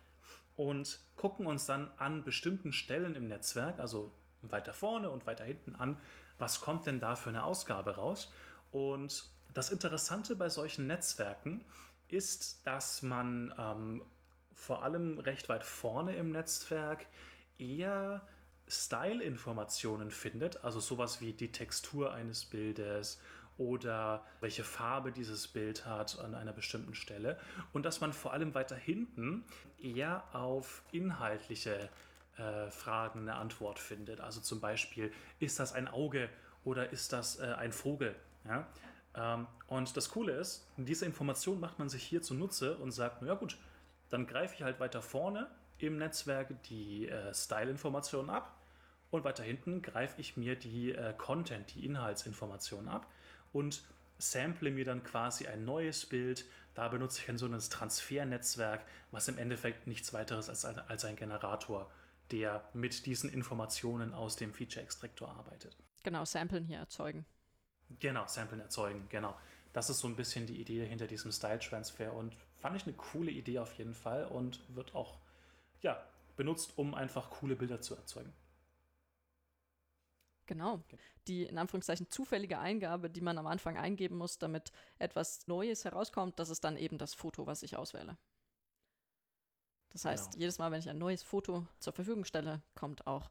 und 0.57 1.01
gucken 1.17 1.47
uns 1.47 1.67
dann 1.67 1.91
an 1.97 2.25
bestimmten 2.25 2.73
Stellen 2.73 3.15
im 3.15 3.29
Netzwerk, 3.29 3.79
also 3.79 4.13
weiter 4.43 4.75
vorne 4.75 5.11
und 5.11 5.27
weiter 5.27 5.45
hinten 5.45 5.75
an, 5.77 5.97
was 6.39 6.61
kommt 6.61 6.87
denn 6.87 7.01
da 7.01 7.15
für 7.15 7.31
eine 7.31 7.45
Ausgabe 7.45 7.97
raus. 7.97 8.33
Und 8.73 9.25
das 9.55 9.71
Interessante 9.71 10.35
bei 10.35 10.49
solchen 10.49 10.87
Netzwerken 10.87 11.65
ist, 12.09 12.67
dass 12.67 13.03
man 13.03 13.55
ähm, 13.59 14.03
vor 14.55 14.83
allem 14.83 15.19
recht 15.19 15.49
weit 15.49 15.65
vorne 15.65 16.17
im 16.17 16.31
Netzwerk 16.31 17.07
eher 17.59 18.27
Style-Informationen 18.69 20.11
findet, 20.11 20.65
also 20.65 20.81
sowas 20.81 21.21
wie 21.21 21.33
die 21.33 21.53
Textur 21.53 22.13
eines 22.13 22.45
Bildes 22.45 23.21
oder 23.59 24.25
welche 24.41 24.65
Farbe 24.65 25.13
dieses 25.13 25.49
Bild 25.49 25.85
hat 25.87 26.19
an 26.19 26.35
einer 26.35 26.53
bestimmten 26.53 26.95
Stelle 26.95 27.39
und 27.73 27.85
dass 27.85 28.01
man 28.01 28.13
vor 28.13 28.33
allem 28.33 28.55
weiter 28.55 28.77
hinten 28.77 29.45
eher 29.79 30.25
auf 30.33 30.83
inhaltliche 30.91 31.91
äh, 32.39 32.71
Fragen 32.71 33.21
eine 33.21 33.35
Antwort 33.35 33.79
findet. 33.79 34.21
Also 34.21 34.41
zum 34.41 34.61
Beispiel, 34.61 35.13
ist 35.39 35.61
das 35.61 35.75
ein 35.75 35.87
Auge 35.89 36.31
oder 36.65 36.91
ist 36.91 37.13
das 37.13 37.39
äh, 37.39 37.55
ein 37.59 37.73
Vogel? 37.73 38.15
Ja? 38.45 38.67
Ähm, 39.15 39.47
und 39.67 39.97
das 39.97 40.09
Coole 40.09 40.33
ist, 40.33 40.67
diese 40.77 41.05
Information 41.05 41.61
macht 41.61 41.79
man 41.79 41.89
sich 41.89 42.03
hier 42.03 42.23
zunutze 42.23 42.77
und 42.79 42.91
sagt, 42.91 43.23
ja 43.23 43.35
gut, 43.35 43.59
dann 44.09 44.27
greife 44.27 44.55
ich 44.55 44.63
halt 44.63 44.81
weiter 44.81 45.03
vorne 45.03 45.49
im 45.83 45.99
Netzwerk 45.99 46.63
die 46.65 47.09
äh, 47.09 47.35
Style-Informationen 47.35 48.31
ab 48.31 48.59
und 49.11 49.25
weiter 49.25 49.43
hinten 49.43 49.83
greife 49.83 50.21
ich 50.21 50.37
mir 50.37 50.57
die 50.57 50.93
äh, 50.93 51.15
Content, 51.17 51.75
die 51.75 51.85
Inhaltsinformationen 51.85 52.89
ab 52.89 53.07
und 53.53 53.83
sample 54.19 54.71
mir 54.71 54.85
dann 54.85 55.03
quasi 55.03 55.47
ein 55.47 55.65
neues 55.65 56.07
Bild. 56.07 56.45
Da 56.75 56.89
benutze 56.89 57.21
ich 57.21 57.29
ein 57.29 57.39
so 57.39 57.47
ein 57.47 57.59
Transfernetzwerk, 57.59 58.85
was 59.11 59.29
im 59.29 59.37
Endeffekt 59.37 59.87
nichts 59.87 60.13
weiteres 60.13 60.49
als 60.49 60.65
ein, 60.65 60.79
als 60.79 61.05
ein 61.05 61.17
Generator, 61.17 61.91
der 62.31 62.65
mit 62.73 63.05
diesen 63.05 63.31
Informationen 63.31 64.15
aus 64.15 64.37
dem 64.37 64.55
Feature-Extraktor 64.55 65.29
arbeitet. 65.29 65.77
Genau, 66.03 66.25
Samplen 66.25 66.65
hier 66.65 66.79
erzeugen. 66.79 67.27
Genau, 68.01 68.27
Samplen 68.27 68.61
erzeugen, 68.61 69.07
genau. 69.11 69.37
Das 69.73 69.91
ist 69.91 69.99
so 69.99 70.09
ein 70.09 70.17
bisschen 70.17 70.47
die 70.47 70.61
Idee 70.61 70.87
hinter 70.87 71.07
diesem 71.07 71.33
Style-Transfer 71.33 72.13
und 72.13 72.35
fand 72.61 72.77
ich 72.77 72.85
eine 72.85 72.95
coole 72.95 73.31
Idee 73.31 73.59
auf 73.59 73.75
jeden 73.75 73.95
Fall 73.95 74.25
und 74.25 74.61
wird 74.75 74.95
auch 74.95 75.19
ja, 75.83 76.03
benutzt, 76.37 76.73
um 76.77 76.95
einfach 76.95 77.31
coole 77.31 77.57
Bilder 77.57 77.81
zu 77.81 77.95
erzeugen. 77.95 78.33
Genau. 80.47 80.83
Die 81.29 81.45
in 81.45 81.59
Anführungszeichen 81.59 82.11
zufällige 82.11 82.59
Eingabe, 82.59 83.09
die 83.09 83.21
man 83.21 83.39
am 83.39 83.47
Anfang 83.47 83.77
eingeben 83.77 84.17
muss, 84.17 84.39
damit 84.39 84.73
etwas 84.99 85.47
Neues 85.47 85.85
herauskommt, 85.85 86.39
das 86.39 86.51
ist 86.51 86.65
dann 86.65 86.77
eben 86.77 86.99
das 86.99 87.15
Foto, 87.15 87.47
was 87.47 87.63
ich 87.63 87.77
auswähle. 87.77 88.17
Das 89.91 90.05
heißt, 90.05 90.33
genau. 90.33 90.41
jedes 90.41 90.59
Mal, 90.59 90.71
wenn 90.71 90.81
ich 90.81 90.89
ein 90.89 90.99
neues 90.99 91.23
Foto 91.23 91.67
zur 91.79 91.93
Verfügung 91.93 92.25
stelle, 92.25 92.63
kommt 92.75 93.07
auch 93.07 93.31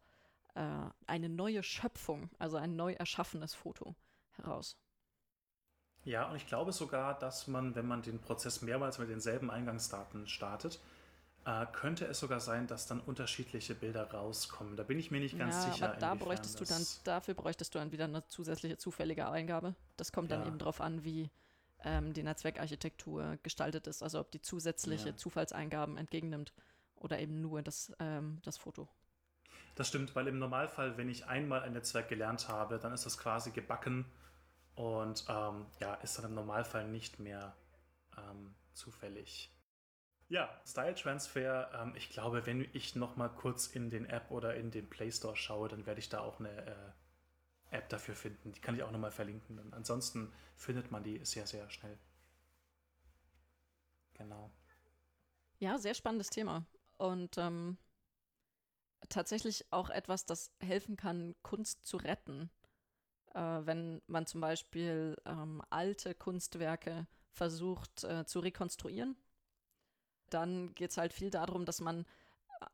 äh, 0.55 0.89
eine 1.07 1.27
neue 1.27 1.63
Schöpfung, 1.63 2.29
also 2.39 2.57
ein 2.57 2.75
neu 2.75 2.93
erschaffenes 2.93 3.53
Foto 3.53 3.95
heraus. 4.31 4.77
Ja, 6.03 6.29
und 6.29 6.35
ich 6.35 6.47
glaube 6.47 6.71
sogar, 6.71 7.17
dass 7.17 7.47
man, 7.47 7.75
wenn 7.75 7.87
man 7.87 8.01
den 8.01 8.19
Prozess 8.19 8.61
mehrmals 8.61 8.97
mit 8.97 9.09
denselben 9.09 9.51
Eingangsdaten 9.51 10.27
startet, 10.27 10.79
äh, 11.45 11.65
könnte 11.71 12.05
es 12.05 12.19
sogar 12.19 12.39
sein, 12.39 12.67
dass 12.67 12.87
dann 12.87 12.99
unterschiedliche 12.99 13.73
Bilder 13.73 14.11
rauskommen. 14.11 14.75
Da 14.75 14.83
bin 14.83 14.99
ich 14.99 15.11
mir 15.11 15.19
nicht 15.19 15.37
ganz 15.37 15.55
ja, 15.55 15.71
sicher. 15.71 15.89
Aber 15.89 15.99
da 15.99 16.15
bräuchtest 16.15 16.59
du 16.59 16.65
dann, 16.65 16.85
dafür 17.03 17.33
bräuchtest 17.33 17.73
du 17.73 17.79
dann 17.79 17.91
wieder 17.91 18.05
eine 18.05 18.25
zusätzliche 18.27 18.77
zufällige 18.77 19.27
Eingabe. 19.29 19.75
Das 19.97 20.11
kommt 20.11 20.31
dann 20.31 20.41
ja. 20.41 20.47
eben 20.47 20.59
darauf 20.59 20.81
an, 20.81 21.03
wie 21.03 21.31
ähm, 21.83 22.13
die 22.13 22.23
Netzwerkarchitektur 22.23 23.39
gestaltet 23.43 23.87
ist, 23.87 24.03
also 24.03 24.19
ob 24.19 24.31
die 24.31 24.41
zusätzliche 24.41 25.09
ja. 25.09 25.15
Zufallseingaben 25.15 25.97
entgegennimmt 25.97 26.53
oder 26.95 27.19
eben 27.19 27.41
nur 27.41 27.61
das, 27.61 27.91
ähm, 27.99 28.39
das 28.43 28.57
Foto. 28.57 28.87
Das 29.75 29.87
stimmt, 29.87 30.15
weil 30.15 30.27
im 30.27 30.37
Normalfall, 30.37 30.97
wenn 30.97 31.09
ich 31.09 31.25
einmal 31.25 31.61
ein 31.61 31.73
Netzwerk 31.73 32.09
gelernt 32.09 32.49
habe, 32.49 32.77
dann 32.77 32.93
ist 32.93 33.05
das 33.05 33.17
quasi 33.17 33.51
gebacken 33.51 34.05
und 34.75 35.25
ähm, 35.27 35.65
ja, 35.79 35.95
ist 35.95 36.17
dann 36.17 36.25
im 36.25 36.35
Normalfall 36.35 36.87
nicht 36.87 37.19
mehr 37.19 37.55
ähm, 38.17 38.53
zufällig. 38.73 39.51
Ja, 40.31 40.49
Style 40.65 40.95
Transfer. 40.95 41.69
Ähm, 41.73 41.93
ich 41.97 42.09
glaube, 42.09 42.45
wenn 42.45 42.65
ich 42.71 42.95
noch 42.95 43.17
mal 43.17 43.27
kurz 43.27 43.67
in 43.67 43.89
den 43.89 44.05
App 44.05 44.31
oder 44.31 44.55
in 44.55 44.71
den 44.71 44.89
Play 44.89 45.11
Store 45.11 45.35
schaue, 45.35 45.67
dann 45.67 45.85
werde 45.85 45.99
ich 45.99 46.07
da 46.07 46.21
auch 46.21 46.39
eine 46.39 46.67
äh, 46.67 47.75
App 47.75 47.89
dafür 47.89 48.15
finden. 48.15 48.53
Die 48.53 48.61
kann 48.61 48.73
ich 48.73 48.81
auch 48.81 48.91
noch 48.91 48.99
mal 48.99 49.11
verlinken. 49.11 49.59
Und 49.59 49.73
ansonsten 49.73 50.31
findet 50.55 50.89
man 50.89 51.03
die 51.03 51.19
sehr, 51.25 51.45
sehr 51.45 51.69
schnell. 51.69 51.97
Genau. 54.13 54.49
Ja, 55.59 55.77
sehr 55.77 55.95
spannendes 55.95 56.29
Thema. 56.29 56.65
Und 56.97 57.37
ähm, 57.37 57.77
tatsächlich 59.09 59.65
auch 59.73 59.89
etwas, 59.89 60.25
das 60.25 60.53
helfen 60.61 60.95
kann, 60.95 61.35
Kunst 61.41 61.85
zu 61.85 61.97
retten. 61.97 62.49
Äh, 63.33 63.41
wenn 63.41 64.01
man 64.07 64.25
zum 64.27 64.39
Beispiel 64.39 65.17
ähm, 65.25 65.61
alte 65.69 66.15
Kunstwerke 66.15 67.05
versucht 67.33 68.05
äh, 68.05 68.25
zu 68.25 68.39
rekonstruieren, 68.39 69.17
dann 70.33 70.73
geht 70.75 70.91
es 70.91 70.97
halt 70.97 71.13
viel 71.13 71.29
darum, 71.29 71.65
dass 71.65 71.81
man 71.81 72.05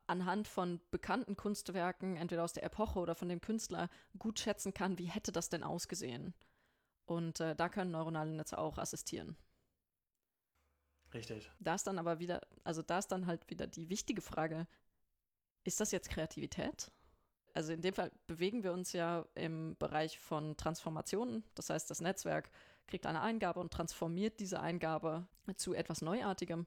anhand 0.06 0.48
von 0.48 0.80
bekannten 0.90 1.36
Kunstwerken, 1.36 2.16
entweder 2.16 2.44
aus 2.44 2.52
der 2.52 2.64
Epoche 2.64 2.98
oder 2.98 3.14
von 3.14 3.28
dem 3.28 3.40
Künstler, 3.40 3.88
gut 4.18 4.38
schätzen 4.38 4.74
kann, 4.74 4.98
wie 4.98 5.06
hätte 5.06 5.32
das 5.32 5.48
denn 5.48 5.62
ausgesehen. 5.62 6.34
Und 7.06 7.40
äh, 7.40 7.56
da 7.56 7.68
können 7.68 7.90
neuronale 7.90 8.32
Netze 8.32 8.58
auch 8.58 8.78
assistieren. 8.78 9.36
Richtig. 11.14 11.50
Da 11.58 11.74
ist 11.74 11.86
dann 11.86 11.98
aber 11.98 12.18
wieder, 12.18 12.40
also 12.64 12.82
da 12.82 12.98
ist 12.98 13.08
dann 13.08 13.26
halt 13.26 13.48
wieder 13.48 13.66
die 13.66 13.88
wichtige 13.88 14.20
Frage, 14.20 14.66
ist 15.64 15.80
das 15.80 15.90
jetzt 15.90 16.10
Kreativität? 16.10 16.90
Also 17.54 17.72
in 17.72 17.80
dem 17.80 17.94
Fall 17.94 18.12
bewegen 18.26 18.62
wir 18.62 18.72
uns 18.72 18.92
ja 18.92 19.26
im 19.34 19.76
Bereich 19.78 20.18
von 20.18 20.56
Transformationen. 20.56 21.44
Das 21.54 21.70
heißt, 21.70 21.90
das 21.90 22.00
Netzwerk 22.00 22.50
kriegt 22.86 23.06
eine 23.06 23.22
Eingabe 23.22 23.58
und 23.58 23.72
transformiert 23.72 24.38
diese 24.38 24.60
Eingabe 24.60 25.26
zu 25.56 25.74
etwas 25.74 26.02
Neuartigem. 26.02 26.66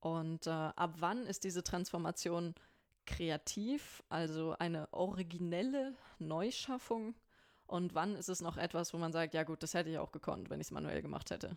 Und 0.00 0.46
äh, 0.46 0.50
ab 0.50 0.94
wann 0.98 1.26
ist 1.26 1.44
diese 1.44 1.62
Transformation 1.62 2.54
kreativ, 3.06 4.02
also 4.08 4.54
eine 4.58 4.92
originelle 4.92 5.94
Neuschaffung? 6.18 7.14
Und 7.66 7.94
wann 7.94 8.14
ist 8.16 8.28
es 8.28 8.40
noch 8.40 8.56
etwas, 8.56 8.94
wo 8.94 8.98
man 8.98 9.12
sagt, 9.12 9.34
ja 9.34 9.42
gut, 9.42 9.62
das 9.62 9.74
hätte 9.74 9.90
ich 9.90 9.98
auch 9.98 10.12
gekonnt, 10.12 10.50
wenn 10.50 10.60
ich 10.60 10.68
es 10.68 10.70
manuell 10.70 11.02
gemacht 11.02 11.30
hätte? 11.30 11.56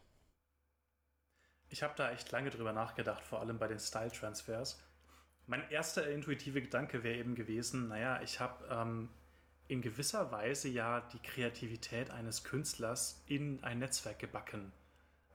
Ich 1.70 1.84
habe 1.84 1.94
da 1.96 2.12
echt 2.12 2.32
lange 2.32 2.50
drüber 2.50 2.74
nachgedacht, 2.74 3.24
vor 3.24 3.40
allem 3.40 3.58
bei 3.58 3.68
den 3.68 3.80
Style-Transfers. 3.80 4.82
Mein 5.48 5.70
erster 5.70 6.10
intuitive 6.10 6.62
Gedanke 6.62 7.04
wäre 7.04 7.18
eben 7.18 7.36
gewesen, 7.36 7.88
naja, 7.88 8.22
ich 8.22 8.40
habe 8.40 8.66
ähm, 8.70 9.10
in 9.68 9.82
gewisser 9.82 10.32
Weise 10.32 10.68
ja 10.68 11.00
die 11.00 11.20
Kreativität 11.20 12.12
eines 12.12 12.44
Künstlers 12.44 13.24
in 13.28 13.64
ein 13.64 13.80
Netzwerk 13.80 14.20
gebacken. 14.20 14.74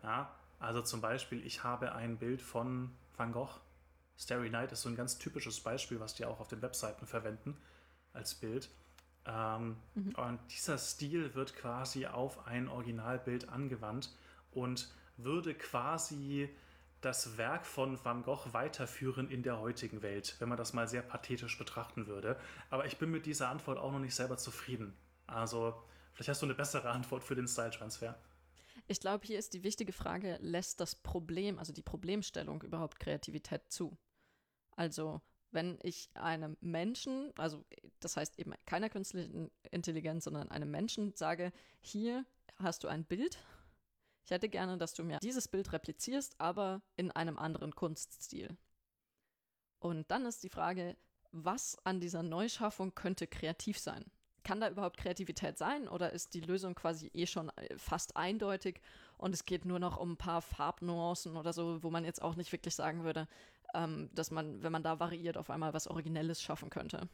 Ja, 0.03 0.31
also 0.59 0.83
zum 0.83 1.01
Beispiel, 1.01 1.45
ich 1.45 1.65
habe 1.65 1.95
ein 1.95 2.19
Bild 2.19 2.43
von 2.43 2.91
Van 3.17 3.33
Gogh. 3.33 3.61
Starry 4.19 4.49
Night 4.49 4.73
ist 4.73 4.83
so 4.83 4.89
ein 4.89 4.97
ganz 4.97 5.19
typisches 5.19 5.61
Beispiel, 5.61 6.01
was 6.01 6.15
die 6.15 6.25
auch 6.25 6.41
auf 6.41 6.49
den 6.49 6.63
Webseiten 6.63 7.07
verwenden 7.07 7.57
als 8.13 8.35
Bild. 8.35 8.71
Ähm, 9.27 9.77
mhm. 9.95 10.15
Und 10.15 10.41
dieser 10.51 10.79
Stil 10.79 11.35
wird 11.35 11.55
quasi 11.57 12.07
auf 12.07 12.47
ein 12.47 12.69
Originalbild 12.69 13.49
angewandt 13.49 14.15
und 14.53 14.89
würde 15.17 15.55
quasi 15.55 16.49
das 17.01 17.37
Werk 17.37 17.67
von 17.67 18.03
Van 18.05 18.23
Gogh 18.23 18.53
weiterführen 18.53 19.31
in 19.31 19.43
der 19.43 19.61
heutigen 19.61 20.03
Welt, 20.03 20.37
wenn 20.39 20.49
man 20.49 20.59
das 20.59 20.73
mal 20.73 20.89
sehr 20.89 21.03
pathetisch 21.03 21.59
betrachten 21.59 22.07
würde. 22.07 22.39
Aber 22.71 22.87
ich 22.87 22.99
bin 22.99 23.11
mit 23.11 23.27
dieser 23.27 23.49
Antwort 23.49 23.79
auch 23.79 23.93
noch 23.93 23.99
nicht 23.99 24.15
selber 24.15 24.39
zufrieden. 24.39 24.97
Also, 25.27 25.83
vielleicht 26.15 26.31
hast 26.31 26.43
du 26.43 26.47
eine 26.47 26.55
bessere 26.55 26.91
Antwort 26.91 27.23
für 27.23 27.35
den 27.35 27.47
Style-Transfer. 27.47 28.17
Ich 28.87 29.01
glaube, 29.01 29.27
hier 29.27 29.39
ist 29.39 29.55
die 29.55 29.65
wichtige 29.65 29.93
Frage, 29.93 30.39
lässt 30.41 30.81
das 30.81 30.95
Problem, 30.95 31.59
also 31.59 31.73
die 31.73 31.83
Problemstellung 31.83 32.63
überhaupt 32.63 33.01
Kreativität 33.01 33.63
zu? 33.69 33.99
Also, 34.77 35.21
wenn 35.51 35.79
ich 35.83 36.11
einem 36.15 36.57
Menschen, 36.61 37.33
also 37.37 37.65
das 38.01 38.17
heißt 38.17 38.39
eben 38.39 38.53
keiner 38.65 38.91
künstlichen 38.91 39.51
Intelligenz, 39.71 40.25
sondern 40.25 40.51
einem 40.51 40.71
Menschen 40.71 41.15
sage, 41.15 41.53
hier 41.81 42.27
hast 42.59 42.85
du 42.85 42.89
ein 42.89 43.05
Bild 43.05 43.39
ich 44.27 44.33
hätte 44.33 44.49
gerne, 44.49 44.77
dass 44.77 44.93
du 44.93 45.05
mir 45.05 45.21
dieses 45.21 45.47
Bild 45.47 45.73
replizierst, 45.73 46.41
aber 46.41 46.83
in 46.97 47.13
einem 47.13 47.39
anderen 47.39 47.77
Kunststil. 47.77 48.59
Und 49.79 50.11
dann 50.11 50.27
ist 50.27 50.43
die 50.43 50.49
Frage, 50.49 50.97
was 51.31 51.79
an 51.85 52.01
dieser 52.01 52.25
Neuschaffung 52.25 52.97
könnte 52.97 53.29
kreativ 53.29 53.79
sein? 53.79 54.05
Kann 54.47 54.61
da 54.61 54.71
überhaupt 54.71 54.97
Kreativität 54.97 55.59
sein 55.59 55.89
oder 55.89 56.13
ist 56.13 56.33
die 56.35 56.41
Lösung 56.41 56.77
quasi 56.77 57.11
eh 57.13 57.27
schon 57.27 57.49
äh, 57.57 57.77
fast 57.77 58.17
eindeutig 58.17 58.81
und 59.19 59.35
es 59.35 59.45
geht 59.45 59.65
nur 59.65 59.81
noch 59.81 59.97
um 59.97 60.13
ein 60.13 60.17
paar 60.17 60.41
Farbnuancen 60.41 61.37
oder 61.37 61.53
so, 61.53 61.83
wo 61.83 61.91
man 61.91 62.05
jetzt 62.05 62.23
auch 62.23 62.37
nicht 62.37 62.53
wirklich 62.53 62.77
sagen 62.77 63.03
würde, 63.03 63.27
ähm, 63.75 64.09
dass 64.15 64.31
man, 64.31 64.63
wenn 64.63 64.71
man 64.71 64.85
da 64.85 65.01
variiert, 65.01 65.37
auf 65.37 65.51
einmal 65.51 65.75
was 65.75 65.89
Originelles 65.89 66.41
schaffen 66.41 66.71
könnte? 66.71 67.09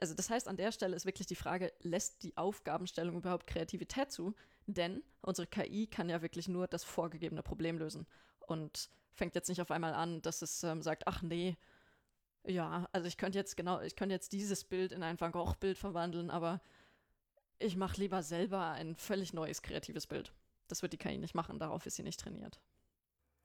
Also 0.00 0.14
das 0.14 0.30
heißt, 0.30 0.48
an 0.48 0.56
der 0.56 0.72
Stelle 0.72 0.96
ist 0.96 1.04
wirklich 1.04 1.26
die 1.26 1.34
Frage, 1.34 1.74
lässt 1.80 2.22
die 2.22 2.34
Aufgabenstellung 2.38 3.16
überhaupt 3.16 3.46
Kreativität 3.46 4.10
zu? 4.10 4.34
Denn 4.66 5.02
unsere 5.20 5.46
KI 5.46 5.88
kann 5.88 6.08
ja 6.08 6.22
wirklich 6.22 6.48
nur 6.48 6.68
das 6.68 6.84
vorgegebene 6.84 7.42
Problem 7.42 7.76
lösen 7.76 8.06
und 8.46 8.88
fängt 9.12 9.34
jetzt 9.34 9.48
nicht 9.48 9.60
auf 9.60 9.70
einmal 9.70 9.92
an, 9.92 10.22
dass 10.22 10.40
es 10.40 10.64
ähm, 10.64 10.80
sagt, 10.80 11.06
ach 11.06 11.20
nee, 11.20 11.58
ja, 12.46 12.88
also 12.92 13.06
ich 13.06 13.16
könnte 13.16 13.38
jetzt 13.38 13.56
genau, 13.56 13.80
ich 13.80 13.96
könnte 13.96 14.14
jetzt 14.14 14.32
dieses 14.32 14.64
Bild 14.64 14.92
in 14.92 15.02
ein 15.02 15.20
Van 15.20 15.32
Gogh-Bild 15.32 15.78
verwandeln, 15.78 16.30
aber 16.30 16.60
ich 17.58 17.76
mache 17.76 18.00
lieber 18.00 18.22
selber 18.22 18.70
ein 18.70 18.94
völlig 18.96 19.32
neues 19.32 19.62
kreatives 19.62 20.06
Bild. 20.06 20.32
Das 20.68 20.82
wird 20.82 20.92
die 20.92 20.98
KI 20.98 21.18
nicht 21.18 21.34
machen, 21.34 21.58
darauf 21.58 21.84
ist 21.86 21.96
sie 21.96 22.02
nicht 22.02 22.20
trainiert. 22.20 22.60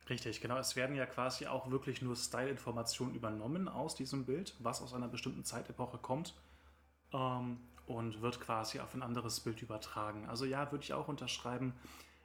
Richtig, 0.09 0.39
genau. 0.39 0.57
Es 0.57 0.75
werden 0.75 0.95
ja 0.95 1.07
quasi 1.07 1.47
auch 1.47 1.71
wirklich 1.71 2.01
nur 2.01 2.15
Style-Informationen 2.15 3.15
übernommen 3.15 3.67
aus 3.67 3.95
diesem 3.95 4.25
Bild, 4.25 4.55
was 4.59 4.81
aus 4.81 4.93
einer 4.93 5.07
bestimmten 5.07 5.43
Zeitepoche 5.43 5.97
kommt. 5.97 6.35
Ähm, 7.11 7.59
und 7.87 8.21
wird 8.21 8.41
quasi 8.41 8.79
auf 8.79 8.93
ein 8.93 9.03
anderes 9.03 9.39
Bild 9.39 9.61
übertragen. 9.61 10.27
Also 10.27 10.45
ja, 10.45 10.71
würde 10.71 10.83
ich 10.83 10.93
auch 10.93 11.07
unterschreiben, 11.07 11.73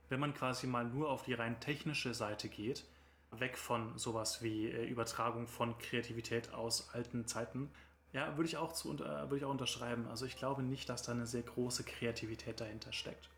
wenn 0.08 0.20
man 0.20 0.34
quasi 0.34 0.66
mal 0.66 0.84
nur 0.84 1.10
auf 1.10 1.22
die 1.22 1.34
rein 1.34 1.60
technische 1.60 2.14
Seite 2.14 2.48
geht, 2.48 2.84
weg 3.30 3.56
von 3.56 3.96
sowas 3.98 4.42
wie 4.42 4.68
äh, 4.68 4.84
Übertragung 4.86 5.46
von 5.46 5.78
Kreativität 5.78 6.52
aus 6.52 6.92
alten 6.94 7.26
Zeiten, 7.26 7.70
ja, 8.12 8.36
würde 8.36 8.48
ich 8.48 8.56
auch 8.56 8.72
zu, 8.72 8.92
äh, 8.94 8.98
würde 8.98 9.36
ich 9.38 9.44
auch 9.44 9.50
unterschreiben. 9.50 10.08
Also 10.08 10.26
ich 10.26 10.36
glaube 10.36 10.62
nicht, 10.62 10.88
dass 10.88 11.02
da 11.02 11.12
eine 11.12 11.26
sehr 11.26 11.42
große 11.42 11.84
Kreativität 11.84 12.60
dahinter 12.60 12.92
steckt. 12.92 13.30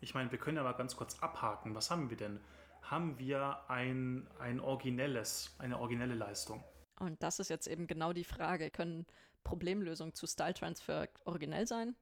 Ich 0.00 0.14
meine, 0.14 0.30
wir 0.30 0.38
können 0.38 0.62
mal 0.62 0.72
ganz 0.72 0.96
kurz 0.96 1.22
abhaken. 1.22 1.74
Was 1.74 1.90
haben 1.90 2.10
wir 2.10 2.16
denn? 2.16 2.40
Haben 2.82 3.18
wir 3.18 3.58
ein, 3.68 4.28
ein 4.38 4.60
originelles, 4.60 5.54
eine 5.58 5.78
originelle 5.78 6.14
Leistung? 6.14 6.62
Und 7.00 7.22
das 7.22 7.38
ist 7.38 7.48
jetzt 7.48 7.66
eben 7.66 7.86
genau 7.86 8.12
die 8.12 8.24
Frage. 8.24 8.70
Können 8.70 9.06
Problemlösung 9.44 10.14
zu 10.14 10.26
Style 10.26 10.54
Transfer 10.54 11.08
originell 11.24 11.66
sein? 11.66 11.96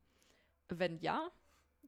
Wenn 0.68 0.98
ja, 0.98 1.31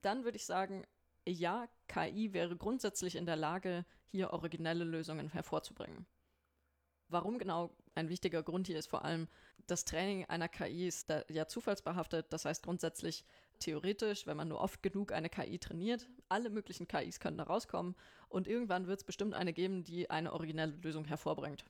dann 0.03 0.25
würde 0.25 0.37
ich 0.37 0.47
sagen, 0.47 0.85
ja, 1.27 1.69
KI 1.89 2.33
wäre 2.33 2.57
grundsätzlich 2.57 3.17
in 3.17 3.27
der 3.27 3.37
Lage, 3.37 3.85
hier 4.07 4.31
originelle 4.31 4.85
Lösungen 4.85 5.29
hervorzubringen. 5.29 6.07
Warum 7.09 7.39
genau? 7.39 7.71
Ein 7.95 8.09
wichtiger 8.09 8.43
Grund 8.43 8.67
hier 8.67 8.79
ist 8.79 8.89
vor 8.89 9.05
allem, 9.05 9.29
das 9.67 9.85
Training 9.85 10.25
einer 10.27 10.49
KI 10.49 10.87
ist 10.87 11.12
ja 11.29 11.47
zufallsbehaftet. 11.47 12.33
Das 12.33 12.45
heißt 12.45 12.65
grundsätzlich 12.65 13.25
theoretisch, 13.59 14.27
wenn 14.27 14.37
man 14.37 14.49
nur 14.49 14.61
oft 14.61 14.83
genug 14.83 15.12
eine 15.12 15.31
KI 15.31 15.59
trainiert, 15.59 16.09
alle 16.29 16.51
möglichen 16.51 16.89
KIs 16.89 17.21
können 17.21 17.39
da 17.39 17.45
rauskommen 17.45 17.95
und 18.29 18.49
irgendwann 18.49 18.87
wird 18.87 19.01
es 19.01 19.05
bestimmt 19.05 19.35
eine 19.35 19.53
geben, 19.53 19.85
die 19.85 20.11
eine 20.11 20.33
originelle 20.33 20.77
Lösung 20.77 21.05
hervorbringt. 21.05 21.65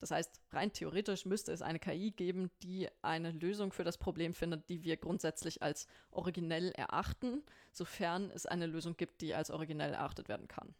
Das 0.00 0.10
heißt, 0.10 0.40
rein 0.52 0.72
theoretisch 0.72 1.26
müsste 1.26 1.52
es 1.52 1.62
eine 1.62 1.78
KI 1.78 2.12
geben, 2.12 2.50
die 2.62 2.88
eine 3.02 3.32
Lösung 3.32 3.72
für 3.72 3.84
das 3.84 3.98
Problem 3.98 4.32
findet, 4.32 4.68
die 4.68 4.84
wir 4.84 4.96
grundsätzlich 4.96 5.62
als 5.62 5.88
originell 6.10 6.70
erachten, 6.72 7.42
sofern 7.72 8.30
es 8.30 8.46
eine 8.46 8.66
Lösung 8.66 8.96
gibt, 8.96 9.20
die 9.20 9.34
als 9.34 9.50
originell 9.50 9.92
erachtet 9.92 10.28
werden 10.28 10.46
kann. 10.46 10.74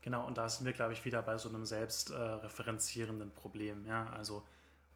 Genau, 0.00 0.26
und 0.26 0.38
da 0.38 0.48
sind 0.48 0.66
wir, 0.66 0.72
glaube 0.72 0.92
ich, 0.92 1.04
wieder 1.04 1.22
bei 1.22 1.36
so 1.36 1.48
einem 1.48 1.64
selbstreferenzierenden 1.64 3.30
äh, 3.30 3.34
Problem. 3.34 3.84
Ja? 3.86 4.06
Also, 4.10 4.46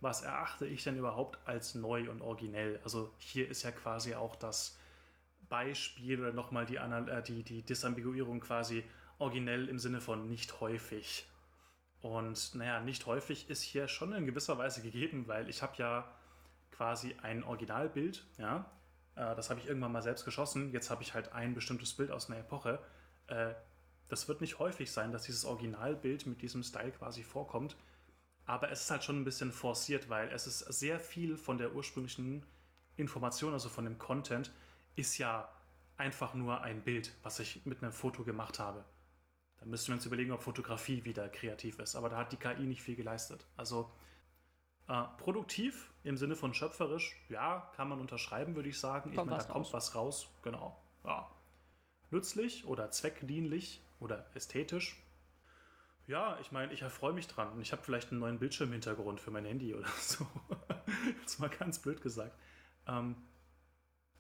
was 0.01 0.23
erachte 0.23 0.67
ich 0.67 0.85
denn 0.85 0.97
überhaupt 0.97 1.39
als 1.47 1.75
neu 1.75 2.09
und 2.11 2.23
originell? 2.23 2.81
Also, 2.85 3.13
hier 3.19 3.49
ist 3.49 3.63
ja 3.63 3.73
quasi 3.73 4.15
auch 4.15 4.37
das 4.37 4.79
Beispiel 5.49 6.21
oder 6.21 6.33
nochmal 6.33 6.65
die, 6.65 6.77
äh, 6.77 7.23
die, 7.23 7.43
die 7.43 7.63
Disambiguierung 7.63 8.41
quasi 8.41 8.85
originell 9.19 9.69
im 9.69 9.79
Sinne 9.79 10.01
von 10.01 10.29
nicht 10.29 10.61
häufig. 10.61 11.27
Und 12.03 12.55
naja, 12.55 12.81
nicht 12.81 13.07
häufig 13.07 13.51
ist 13.51 13.63
hier 13.63 13.89
schon 13.89 14.13
in 14.13 14.27
gewisser 14.27 14.57
Weise 14.59 14.81
gegeben, 14.83 15.29
weil 15.29 15.49
ich 15.51 15.63
habe 15.63 15.75
ja 15.77 16.11
quasi 16.71 17.15
ein 17.23 17.45
Originalbild, 17.45 18.25
ja, 18.39 18.71
äh, 19.17 19.35
das 19.37 19.51
habe 19.51 19.61
ich 19.61 19.67
irgendwann 19.67 19.93
mal 19.93 20.03
selbst 20.03 20.25
geschossen. 20.25 20.73
Jetzt 20.73 20.91
habe 20.91 21.03
ich 21.03 21.15
halt 21.15 21.33
ein 21.33 21.55
bestimmtes 21.55 21.93
Bild 21.95 22.11
aus 22.11 22.31
einer 22.31 22.41
Epoche. 22.41 22.79
Äh, 23.27 23.53
das 24.09 24.29
wird 24.29 24.41
nicht 24.41 24.59
häufig 24.59 24.91
sein, 24.91 25.13
dass 25.13 25.25
dieses 25.25 25.45
Originalbild 25.45 26.27
mit 26.27 26.43
diesem 26.43 26.63
Style 26.63 26.93
quasi 26.93 27.23
vorkommt. 27.23 27.77
Aber 28.47 28.71
es 28.71 28.83
ist 28.83 28.91
halt 28.91 29.05
schon 29.05 29.21
ein 29.21 29.25
bisschen 29.25 29.53
forciert, 29.53 30.09
weil 30.09 30.29
es 30.33 30.47
ist 30.47 30.61
sehr 30.61 30.99
viel 30.99 31.37
von 31.37 31.59
der 31.59 31.75
ursprünglichen 31.75 32.45
Information, 32.97 33.53
also 33.53 33.69
von 33.69 33.85
dem 33.85 33.99
Content, 33.99 34.51
ist 34.97 35.19
ja 35.19 35.49
einfach 35.97 36.35
nur 36.35 36.63
ein 36.63 36.83
Bild, 36.83 37.13
was 37.23 37.39
ich 37.39 37.65
mit 37.67 37.83
einem 37.83 37.93
Foto 37.93 38.25
gemacht 38.25 38.59
habe. 38.59 38.85
Dann 39.61 39.71
müssten 39.71 39.89
wir 39.89 39.95
uns 39.95 40.07
überlegen, 40.07 40.33
ob 40.33 40.43
Fotografie 40.43 41.05
wieder 41.05 41.29
kreativ 41.29 41.79
ist. 41.79 41.95
Aber 41.95 42.09
da 42.09 42.17
hat 42.17 42.33
die 42.33 42.37
KI 42.37 42.67
nicht 42.67 42.83
viel 42.83 42.97
geleistet. 42.97 43.47
Also 43.57 43.91
äh, 44.89 45.05
produktiv 45.19 45.91
im 46.03 46.17
Sinne 46.17 46.35
von 46.35 46.55
schöpferisch, 46.55 47.15
ja, 47.29 47.71
kann 47.77 47.89
man 47.89 48.01
unterschreiben, 48.01 48.57
würde 48.57 48.71
ich 48.71 48.81
sagen. 48.81 49.15
Kommt 49.15 49.27
ich 49.27 49.31
meine, 49.31 49.43
da 49.43 49.53
kommt 49.53 49.73
was 49.73 49.95
raus. 49.95 50.29
Genau. 50.43 50.83
Ja. 51.05 51.31
Nützlich 52.11 52.67
oder 52.67 52.91
zweckdienlich 52.91 53.83
oder 54.01 54.27
ästhetisch. 54.35 54.97
Ja, 56.07 56.39
ich 56.41 56.51
meine, 56.51 56.73
ich 56.73 56.83
erfreue 56.83 57.13
mich 57.13 57.29
dran. 57.29 57.53
Und 57.53 57.61
ich 57.61 57.71
habe 57.71 57.83
vielleicht 57.83 58.11
einen 58.11 58.21
neuen 58.21 58.39
Bildschirmhintergrund 58.39 59.21
für 59.21 59.31
mein 59.31 59.45
Handy 59.45 59.75
oder 59.75 59.89
so. 60.01 60.27
Jetzt 61.21 61.39
mal 61.39 61.51
ganz 61.51 61.79
blöd 61.79 62.01
gesagt. 62.01 62.37
Ähm, 62.89 63.15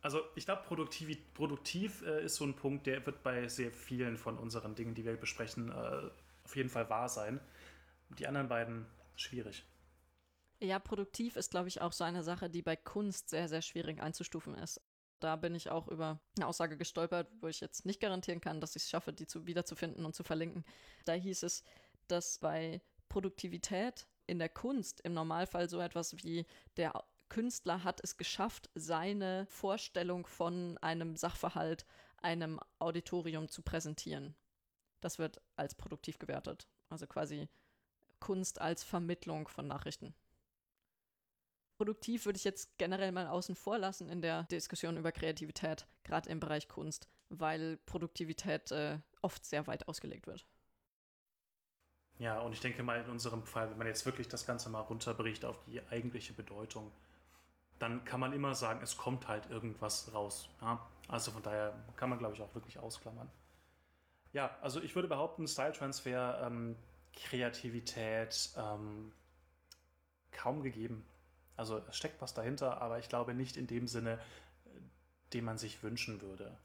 also 0.02 0.22
ich 0.34 0.46
glaube, 0.46 0.62
produktiv, 0.62 1.16
produktiv 1.34 2.02
äh, 2.02 2.24
ist 2.24 2.36
so 2.36 2.44
ein 2.44 2.54
Punkt, 2.54 2.86
der 2.86 3.04
wird 3.04 3.22
bei 3.22 3.48
sehr 3.48 3.70
vielen 3.70 4.16
von 4.16 4.38
unseren 4.38 4.74
Dingen, 4.74 4.94
die 4.94 5.04
wir 5.04 5.16
besprechen, 5.16 5.70
äh, 5.70 6.10
auf 6.44 6.56
jeden 6.56 6.70
Fall 6.70 6.88
wahr 6.88 7.08
sein. 7.08 7.40
Die 8.18 8.26
anderen 8.26 8.48
beiden 8.48 8.86
schwierig. 9.14 9.64
Ja, 10.62 10.78
produktiv 10.78 11.36
ist, 11.36 11.50
glaube 11.50 11.68
ich, 11.68 11.80
auch 11.80 11.92
so 11.92 12.04
eine 12.04 12.22
Sache, 12.22 12.50
die 12.50 12.62
bei 12.62 12.76
Kunst 12.76 13.30
sehr, 13.30 13.48
sehr 13.48 13.62
schwierig 13.62 14.02
einzustufen 14.02 14.54
ist. 14.54 14.80
Da 15.20 15.36
bin 15.36 15.54
ich 15.54 15.70
auch 15.70 15.88
über 15.88 16.20
eine 16.36 16.46
Aussage 16.46 16.76
gestolpert, 16.76 17.28
wo 17.40 17.48
ich 17.48 17.60
jetzt 17.60 17.84
nicht 17.84 18.00
garantieren 18.00 18.40
kann, 18.40 18.60
dass 18.60 18.76
ich 18.76 18.84
es 18.84 18.90
schaffe, 18.90 19.12
die 19.12 19.26
zu, 19.26 19.46
wiederzufinden 19.46 20.04
und 20.04 20.14
zu 20.14 20.22
verlinken. 20.22 20.64
Da 21.04 21.12
hieß 21.12 21.42
es, 21.42 21.62
dass 22.08 22.38
bei 22.38 22.80
Produktivität 23.08 24.06
in 24.26 24.38
der 24.38 24.48
Kunst 24.48 25.00
im 25.00 25.12
Normalfall 25.12 25.68
so 25.68 25.80
etwas 25.80 26.16
wie 26.24 26.46
der 26.76 27.04
Künstler 27.30 27.84
hat 27.84 28.00
es 28.02 28.18
geschafft, 28.18 28.68
seine 28.74 29.46
Vorstellung 29.46 30.26
von 30.26 30.76
einem 30.78 31.16
Sachverhalt 31.16 31.86
einem 32.18 32.60
Auditorium 32.78 33.48
zu 33.48 33.62
präsentieren. 33.62 34.34
Das 35.00 35.18
wird 35.18 35.40
als 35.56 35.74
produktiv 35.74 36.18
gewertet. 36.18 36.68
Also 36.90 37.06
quasi 37.06 37.48
Kunst 38.18 38.60
als 38.60 38.84
Vermittlung 38.84 39.48
von 39.48 39.66
Nachrichten. 39.66 40.14
Produktiv 41.78 42.26
würde 42.26 42.36
ich 42.36 42.44
jetzt 42.44 42.76
generell 42.76 43.10
mal 43.10 43.26
außen 43.26 43.54
vor 43.54 43.78
lassen 43.78 44.10
in 44.10 44.20
der 44.20 44.42
Diskussion 44.44 44.98
über 44.98 45.12
Kreativität, 45.12 45.86
gerade 46.02 46.28
im 46.28 46.38
Bereich 46.38 46.68
Kunst, 46.68 47.08
weil 47.30 47.78
Produktivität 47.86 48.70
äh, 48.70 48.98
oft 49.22 49.46
sehr 49.46 49.66
weit 49.66 49.88
ausgelegt 49.88 50.26
wird. 50.26 50.44
Ja, 52.18 52.40
und 52.40 52.52
ich 52.52 52.60
denke 52.60 52.82
mal 52.82 53.00
in 53.00 53.08
unserem 53.08 53.44
Fall, 53.44 53.70
wenn 53.70 53.78
man 53.78 53.86
jetzt 53.86 54.04
wirklich 54.04 54.28
das 54.28 54.44
Ganze 54.44 54.68
mal 54.68 54.80
runterbricht 54.80 55.46
auf 55.46 55.58
die 55.64 55.80
eigentliche 55.88 56.34
Bedeutung, 56.34 56.92
dann 57.80 58.04
kann 58.04 58.20
man 58.20 58.32
immer 58.32 58.54
sagen, 58.54 58.80
es 58.82 58.96
kommt 58.96 59.26
halt 59.26 59.50
irgendwas 59.50 60.12
raus. 60.14 60.48
Ja? 60.60 60.86
Also 61.08 61.32
von 61.32 61.42
daher 61.42 61.74
kann 61.96 62.10
man, 62.10 62.18
glaube 62.18 62.34
ich, 62.34 62.42
auch 62.42 62.54
wirklich 62.54 62.78
ausklammern. 62.78 63.28
Ja, 64.32 64.56
also 64.60 64.80
ich 64.80 64.94
würde 64.94 65.08
behaupten, 65.08 65.48
Style-Transfer, 65.48 66.46
ähm, 66.46 66.76
Kreativität 67.14 68.50
ähm, 68.56 69.12
kaum 70.30 70.62
gegeben. 70.62 71.04
Also 71.56 71.78
es 71.88 71.96
steckt 71.96 72.20
was 72.20 72.34
dahinter, 72.34 72.80
aber 72.80 72.98
ich 72.98 73.08
glaube 73.08 73.34
nicht 73.34 73.56
in 73.56 73.66
dem 73.66 73.88
Sinne, 73.88 74.20
den 75.32 75.44
man 75.44 75.58
sich 75.58 75.82
wünschen 75.82 76.20
würde. 76.20 76.56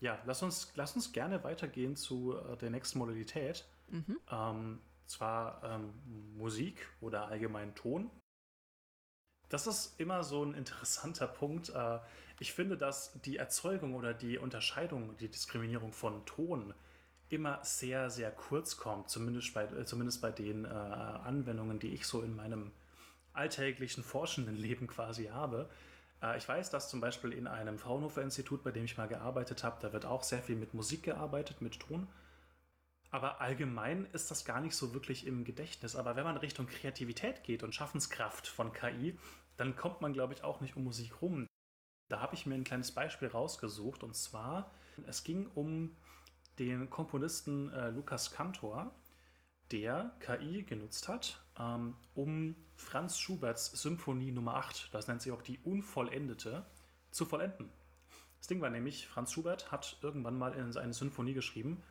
Ja, 0.00 0.18
lass 0.26 0.42
uns, 0.42 0.72
lass 0.74 0.96
uns 0.96 1.12
gerne 1.12 1.44
weitergehen 1.44 1.96
zu 1.96 2.36
äh, 2.36 2.56
der 2.56 2.70
nächsten 2.70 2.98
Modalität. 2.98 3.66
Mhm. 3.88 4.18
Ähm, 4.30 4.80
zwar 5.06 5.62
ähm, 5.64 5.92
Musik 6.36 6.88
oder 7.00 7.26
allgemein 7.26 7.74
Ton. 7.74 8.10
Das 9.48 9.66
ist 9.66 9.98
immer 9.98 10.24
so 10.24 10.44
ein 10.44 10.54
interessanter 10.54 11.26
Punkt. 11.26 11.70
Äh, 11.70 11.98
ich 12.38 12.52
finde, 12.52 12.76
dass 12.76 13.12
die 13.22 13.36
Erzeugung 13.36 13.94
oder 13.94 14.14
die 14.14 14.38
Unterscheidung, 14.38 15.16
die 15.16 15.28
Diskriminierung 15.28 15.92
von 15.92 16.24
Ton 16.26 16.74
immer 17.30 17.58
sehr, 17.62 18.10
sehr 18.10 18.30
kurz 18.30 18.76
kommt, 18.76 19.10
zumindest 19.10 19.54
bei, 19.54 19.64
äh, 19.64 19.84
zumindest 19.84 20.20
bei 20.20 20.30
den 20.30 20.64
äh, 20.64 20.68
Anwendungen, 20.68 21.78
die 21.78 21.94
ich 21.94 22.06
so 22.06 22.22
in 22.22 22.36
meinem 22.36 22.72
alltäglichen 23.32 24.02
forschenden 24.02 24.56
Leben 24.56 24.86
quasi 24.86 25.26
habe. 25.26 25.68
Ich 26.36 26.48
weiß, 26.48 26.70
dass 26.70 26.88
zum 26.88 27.00
Beispiel 27.00 27.32
in 27.32 27.46
einem 27.46 27.78
Fraunhofer 27.78 28.22
Institut, 28.22 28.64
bei 28.64 28.72
dem 28.72 28.84
ich 28.84 28.98
mal 28.98 29.06
gearbeitet 29.06 29.62
habe, 29.62 29.76
da 29.80 29.92
wird 29.92 30.04
auch 30.04 30.24
sehr 30.24 30.42
viel 30.42 30.56
mit 30.56 30.74
Musik 30.74 31.04
gearbeitet, 31.04 31.62
mit 31.62 31.78
Ton. 31.78 32.08
Aber 33.10 33.40
allgemein 33.40 34.06
ist 34.12 34.30
das 34.30 34.44
gar 34.44 34.60
nicht 34.60 34.76
so 34.76 34.92
wirklich 34.92 35.26
im 35.26 35.44
Gedächtnis. 35.44 35.96
Aber 35.96 36.16
wenn 36.16 36.24
man 36.24 36.36
Richtung 36.36 36.66
Kreativität 36.66 37.42
geht 37.42 37.62
und 37.62 37.74
Schaffenskraft 37.74 38.46
von 38.46 38.72
KI, 38.72 39.18
dann 39.56 39.76
kommt 39.76 40.00
man, 40.00 40.12
glaube 40.12 40.34
ich, 40.34 40.44
auch 40.44 40.60
nicht 40.60 40.76
um 40.76 40.84
Musik 40.84 41.22
rum. 41.22 41.46
Da 42.08 42.20
habe 42.20 42.34
ich 42.34 42.46
mir 42.46 42.54
ein 42.54 42.64
kleines 42.64 42.92
Beispiel 42.92 43.28
rausgesucht. 43.28 44.02
Und 44.02 44.14
zwar, 44.14 44.70
es 45.06 45.24
ging 45.24 45.46
um 45.54 45.96
den 46.58 46.90
Komponisten 46.90 47.72
äh, 47.72 47.90
Lukas 47.90 48.30
Kantor, 48.30 48.94
der 49.70 50.16
KI 50.20 50.62
genutzt 50.62 51.08
hat, 51.08 51.42
ähm, 51.58 51.94
um 52.14 52.56
Franz 52.76 53.18
Schuberts 53.18 53.70
Symphonie 53.72 54.32
Nummer 54.32 54.54
8, 54.54 54.92
das 54.92 55.08
nennt 55.08 55.22
sich 55.22 55.32
auch 55.32 55.42
die 55.42 55.58
Unvollendete, 55.58 56.64
zu 57.10 57.26
vollenden. 57.26 57.70
Das 58.38 58.46
Ding 58.46 58.60
war 58.60 58.70
nämlich, 58.70 59.06
Franz 59.08 59.32
Schubert 59.32 59.72
hat 59.72 59.98
irgendwann 60.02 60.38
mal 60.38 60.52
in 60.52 60.76
eine 60.76 60.92
Symphonie 60.92 61.34
geschrieben 61.34 61.82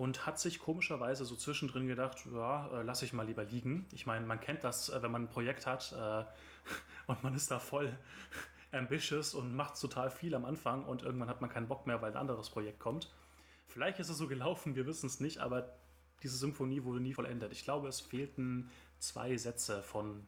und 0.00 0.24
hat 0.24 0.40
sich 0.40 0.60
komischerweise 0.60 1.26
so 1.26 1.36
zwischendrin 1.36 1.86
gedacht, 1.86 2.24
ja, 2.32 2.68
äh, 2.68 2.82
lass 2.82 3.02
ich 3.02 3.12
mal 3.12 3.26
lieber 3.26 3.44
liegen. 3.44 3.86
Ich 3.92 4.06
meine, 4.06 4.24
man 4.24 4.40
kennt 4.40 4.64
das, 4.64 4.88
äh, 4.88 5.02
wenn 5.02 5.10
man 5.10 5.24
ein 5.24 5.28
Projekt 5.28 5.66
hat 5.66 5.92
äh, 5.92 6.24
und 7.06 7.22
man 7.22 7.34
ist 7.34 7.50
da 7.50 7.58
voll 7.58 7.94
ambitious 8.72 9.34
und 9.34 9.54
macht 9.54 9.78
total 9.78 10.10
viel 10.10 10.34
am 10.34 10.46
Anfang 10.46 10.86
und 10.86 11.02
irgendwann 11.02 11.28
hat 11.28 11.42
man 11.42 11.50
keinen 11.50 11.68
Bock 11.68 11.86
mehr, 11.86 12.00
weil 12.00 12.12
ein 12.12 12.16
anderes 12.16 12.48
Projekt 12.48 12.80
kommt. 12.80 13.12
Vielleicht 13.66 13.98
ist 13.98 14.08
es 14.08 14.16
so 14.16 14.26
gelaufen, 14.26 14.74
wir 14.74 14.86
wissen 14.86 15.04
es 15.04 15.20
nicht, 15.20 15.36
aber 15.36 15.70
diese 16.22 16.38
Symphonie 16.38 16.82
wurde 16.82 17.00
nie 17.00 17.12
vollendet. 17.12 17.52
Ich 17.52 17.64
glaube, 17.64 17.86
es 17.88 18.00
fehlten 18.00 18.70
zwei 19.00 19.36
Sätze 19.36 19.82
von 19.82 20.26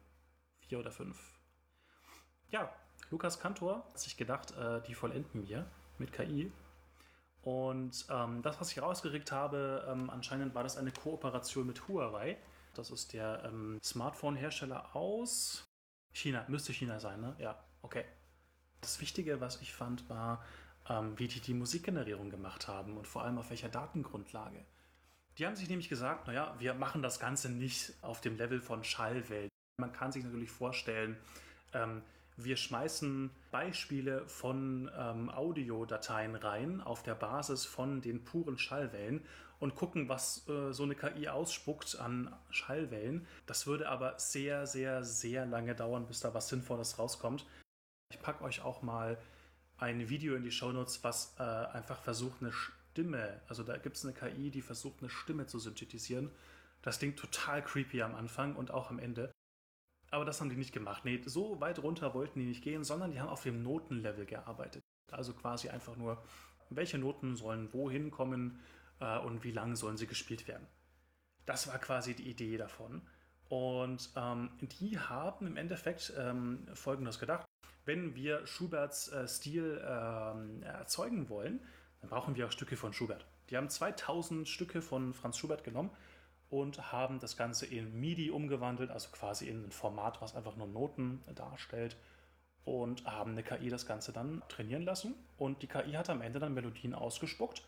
vier 0.59 0.77
oder 0.77 0.91
fünf. 0.91 1.19
Ja, 2.51 2.71
Lukas 3.09 3.39
Kantor 3.39 3.87
hat 3.89 3.97
sich 3.97 4.17
gedacht, 4.17 4.53
die 4.87 4.93
vollenden 4.93 5.47
wir 5.47 5.65
mit 5.97 6.13
KI. 6.13 6.51
Und 7.43 8.05
ähm, 8.09 8.41
das, 8.41 8.59
was 8.61 8.71
ich 8.71 8.81
rausgeregt 8.81 9.31
habe, 9.31 9.85
ähm, 9.89 10.09
anscheinend 10.09 10.55
war 10.55 10.63
das 10.63 10.77
eine 10.77 10.91
Kooperation 10.91 11.67
mit 11.67 11.87
Huawei. 11.87 12.37
Das 12.73 12.89
ist 12.89 13.13
der 13.13 13.43
ähm, 13.45 13.79
Smartphone-Hersteller 13.83 14.95
aus 14.95 15.65
China. 16.13 16.45
Müsste 16.47 16.73
China 16.73 16.99
sein, 16.99 17.19
ne? 17.19 17.35
Ja, 17.39 17.61
okay. 17.81 18.05
Das 18.81 19.01
Wichtige, 19.01 19.41
was 19.41 19.61
ich 19.61 19.73
fand, 19.73 20.09
war, 20.09 20.43
ähm, 20.89 21.17
wie 21.19 21.27
die 21.27 21.41
die 21.41 21.53
Musikgenerierung 21.53 22.29
gemacht 22.29 22.67
haben 22.67 22.97
und 22.97 23.07
vor 23.07 23.23
allem 23.23 23.37
auf 23.37 23.49
welcher 23.49 23.69
Datengrundlage. 23.69 24.65
Die 25.37 25.45
haben 25.45 25.55
sich 25.55 25.67
nämlich 25.67 25.89
gesagt, 25.89 26.27
naja, 26.27 26.55
wir 26.59 26.73
machen 26.73 27.01
das 27.01 27.19
Ganze 27.19 27.49
nicht 27.49 27.93
auf 28.01 28.21
dem 28.21 28.37
Level 28.37 28.61
von 28.61 28.83
Schallwellen. 28.83 29.49
Man 29.79 29.91
kann 29.91 30.11
sich 30.11 30.23
natürlich 30.23 30.51
vorstellen, 30.51 31.17
ähm, 31.73 32.03
wir 32.37 32.57
schmeißen 32.57 33.29
Beispiele 33.51 34.27
von 34.27 34.89
ähm, 34.97 35.29
Audiodateien 35.29 36.35
rein 36.35 36.81
auf 36.81 37.03
der 37.03 37.15
Basis 37.15 37.65
von 37.65 38.01
den 38.01 38.23
puren 38.23 38.57
Schallwellen 38.57 39.23
und 39.59 39.75
gucken, 39.75 40.09
was 40.09 40.47
äh, 40.49 40.73
so 40.73 40.83
eine 40.83 40.95
KI 40.95 41.29
ausspuckt 41.29 41.97
an 41.99 42.35
Schallwellen. 42.49 43.27
Das 43.45 43.67
würde 43.67 43.87
aber 43.87 44.19
sehr, 44.19 44.67
sehr, 44.67 45.03
sehr 45.03 45.45
lange 45.45 45.75
dauern, 45.75 46.07
bis 46.07 46.19
da 46.19 46.33
was 46.33 46.49
Sinnvolles 46.49 46.99
rauskommt. 46.99 47.45
Ich 48.11 48.19
packe 48.19 48.43
euch 48.43 48.61
auch 48.61 48.81
mal 48.81 49.17
ein 49.77 50.09
Video 50.09 50.35
in 50.35 50.43
die 50.43 50.51
Shownotes, 50.51 51.03
was 51.03 51.35
äh, 51.39 51.43
einfach 51.43 52.01
versucht, 52.01 52.41
eine 52.41 52.51
Stimme, 52.51 53.41
also 53.47 53.63
da 53.63 53.77
gibt 53.77 53.95
es 53.95 54.05
eine 54.05 54.13
KI, 54.13 54.51
die 54.51 54.61
versucht, 54.61 55.01
eine 55.01 55.09
Stimme 55.09 55.47
zu 55.47 55.59
synthetisieren. 55.59 56.29
Das 56.81 56.99
klingt 56.99 57.17
total 57.17 57.63
creepy 57.63 58.01
am 58.01 58.15
Anfang 58.15 58.55
und 58.55 58.71
auch 58.71 58.89
am 58.89 58.99
Ende. 58.99 59.31
Aber 60.13 60.25
das 60.25 60.39
haben 60.39 60.51
die 60.51 60.55
nicht 60.55 60.73
gemacht. 60.73 61.05
Nee, 61.05 61.19
so 61.25 61.59
weit 61.59 61.81
runter 61.81 62.13
wollten 62.13 62.39
die 62.39 62.45
nicht 62.45 62.63
gehen, 62.63 62.83
sondern 62.83 63.09
die 63.09 63.19
haben 63.19 63.29
auf 63.29 63.41
dem 63.41 63.63
Notenlevel 63.63 64.27
gearbeitet. 64.27 64.83
Also 65.11 65.33
quasi 65.33 65.69
einfach 65.69 65.95
nur, 65.95 66.23
welche 66.69 66.99
Noten 66.99 67.35
sollen 67.35 67.73
wohin 67.73 68.11
kommen 68.11 68.59
äh, 68.99 69.17
und 69.17 69.43
wie 69.43 69.49
lang 69.49 69.75
sollen 69.75 69.97
sie 69.97 70.05
gespielt 70.05 70.47
werden. 70.47 70.67
Das 71.47 71.67
war 71.67 71.79
quasi 71.79 72.13
die 72.13 72.29
Idee 72.29 72.57
davon. 72.57 73.01
Und 73.49 74.11
ähm, 74.15 74.51
die 74.61 74.99
haben 74.99 75.47
im 75.47 75.57
Endeffekt 75.57 76.13
ähm, 76.15 76.67
Folgendes 76.75 77.17
gedacht. 77.17 77.47
Wenn 77.83 78.13
wir 78.13 78.45
Schuberts 78.45 79.07
äh, 79.07 79.27
Stil 79.27 79.83
ähm, 79.83 80.61
erzeugen 80.61 81.27
wollen, 81.27 81.59
dann 82.01 82.11
brauchen 82.11 82.35
wir 82.35 82.45
auch 82.45 82.51
Stücke 82.51 82.77
von 82.77 82.93
Schubert. 82.93 83.25
Die 83.49 83.57
haben 83.57 83.67
2000 83.67 84.47
Stücke 84.47 84.83
von 84.83 85.15
Franz 85.15 85.39
Schubert 85.39 85.63
genommen 85.63 85.89
und 86.49 86.91
haben 86.91 87.19
das 87.19 87.37
Ganze 87.37 87.65
in 87.65 87.99
MIDI 87.99 88.29
umgewandelt, 88.31 88.91
also 88.91 89.09
quasi 89.11 89.47
in 89.47 89.65
ein 89.65 89.71
Format, 89.71 90.21
was 90.21 90.35
einfach 90.35 90.55
nur 90.55 90.67
Noten 90.67 91.23
darstellt 91.35 91.97
und 92.65 93.05
haben 93.05 93.31
eine 93.31 93.43
KI 93.43 93.69
das 93.69 93.85
Ganze 93.85 94.13
dann 94.13 94.41
trainieren 94.49 94.83
lassen 94.83 95.15
und 95.37 95.61
die 95.61 95.67
KI 95.67 95.93
hat 95.93 96.09
am 96.09 96.21
Ende 96.21 96.39
dann 96.39 96.53
Melodien 96.53 96.93
ausgespuckt 96.93 97.63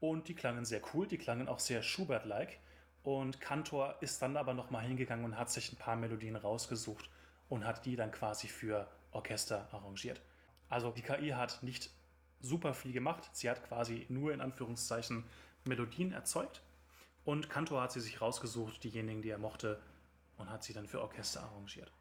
und 0.00 0.28
die 0.28 0.34
klangen 0.34 0.64
sehr 0.64 0.82
cool, 0.92 1.06
die 1.06 1.18
klangen 1.18 1.48
auch 1.48 1.60
sehr 1.60 1.82
Schubert-like 1.82 2.58
und 3.04 3.40
Kantor 3.40 3.96
ist 4.00 4.20
dann 4.22 4.36
aber 4.36 4.54
nochmal 4.54 4.84
hingegangen 4.84 5.24
und 5.24 5.38
hat 5.38 5.50
sich 5.50 5.72
ein 5.72 5.76
paar 5.76 5.96
Melodien 5.96 6.36
rausgesucht 6.36 7.08
und 7.48 7.64
hat 7.64 7.84
die 7.86 7.96
dann 7.96 8.10
quasi 8.10 8.48
für 8.48 8.88
Orchester 9.12 9.68
arrangiert. 9.72 10.20
Also 10.68 10.90
die 10.90 11.02
KI 11.02 11.30
hat 11.30 11.62
nicht 11.62 11.90
super 12.40 12.74
viel 12.74 12.92
gemacht. 12.92 13.28
Sie 13.32 13.48
hat 13.48 13.66
quasi 13.68 14.06
nur 14.08 14.32
in 14.32 14.40
Anführungszeichen 14.40 15.24
Melodien 15.64 16.12
erzeugt 16.12 16.62
und 17.24 17.48
Kantor 17.50 17.82
hat 17.82 17.92
sie 17.92 18.00
sich 18.00 18.20
rausgesucht, 18.20 18.82
diejenigen, 18.84 19.22
die 19.22 19.30
er 19.30 19.38
mochte, 19.38 19.80
und 20.36 20.50
hat 20.50 20.64
sie 20.64 20.72
dann 20.72 20.86
für 20.86 21.00
Orchester 21.00 21.42
arrangiert. 21.42 21.92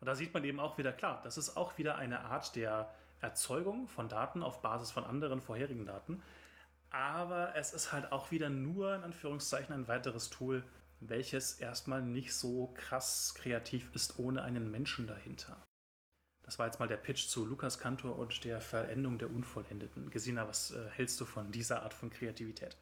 Und 0.00 0.06
da 0.06 0.14
sieht 0.14 0.32
man 0.32 0.44
eben 0.44 0.60
auch 0.60 0.78
wieder 0.78 0.92
klar, 0.92 1.20
das 1.22 1.36
ist 1.36 1.56
auch 1.56 1.76
wieder 1.78 1.96
eine 1.96 2.20
Art 2.20 2.56
der 2.56 2.92
Erzeugung 3.20 3.86
von 3.86 4.08
Daten 4.08 4.42
auf 4.42 4.62
Basis 4.62 4.90
von 4.90 5.04
anderen 5.04 5.40
vorherigen 5.40 5.84
Daten. 5.84 6.22
Aber 6.88 7.54
es 7.54 7.72
ist 7.72 7.92
halt 7.92 8.10
auch 8.10 8.30
wieder 8.30 8.50
nur 8.50 8.94
in 8.96 9.04
Anführungszeichen 9.04 9.74
ein 9.74 9.88
weiteres 9.88 10.30
Tool, 10.30 10.64
welches 11.00 11.54
erstmal 11.54 12.02
nicht 12.02 12.34
so 12.34 12.72
krass 12.74 13.34
kreativ 13.36 13.90
ist 13.94 14.18
ohne 14.18 14.42
einen 14.42 14.70
Menschen 14.70 15.06
dahinter. 15.06 15.62
Das 16.42 16.58
war 16.58 16.66
jetzt 16.66 16.80
mal 16.80 16.88
der 16.88 16.96
Pitch 16.96 17.28
zu 17.28 17.46
Lukas 17.46 17.78
Kantor 17.78 18.18
und 18.18 18.44
der 18.44 18.60
Verendung 18.60 19.18
der 19.18 19.30
Unvollendeten. 19.30 20.10
Gesina, 20.10 20.48
was 20.48 20.72
äh, 20.72 20.88
hältst 20.90 21.20
du 21.20 21.24
von 21.24 21.52
dieser 21.52 21.82
Art 21.82 21.94
von 21.94 22.10
Kreativität? 22.10 22.76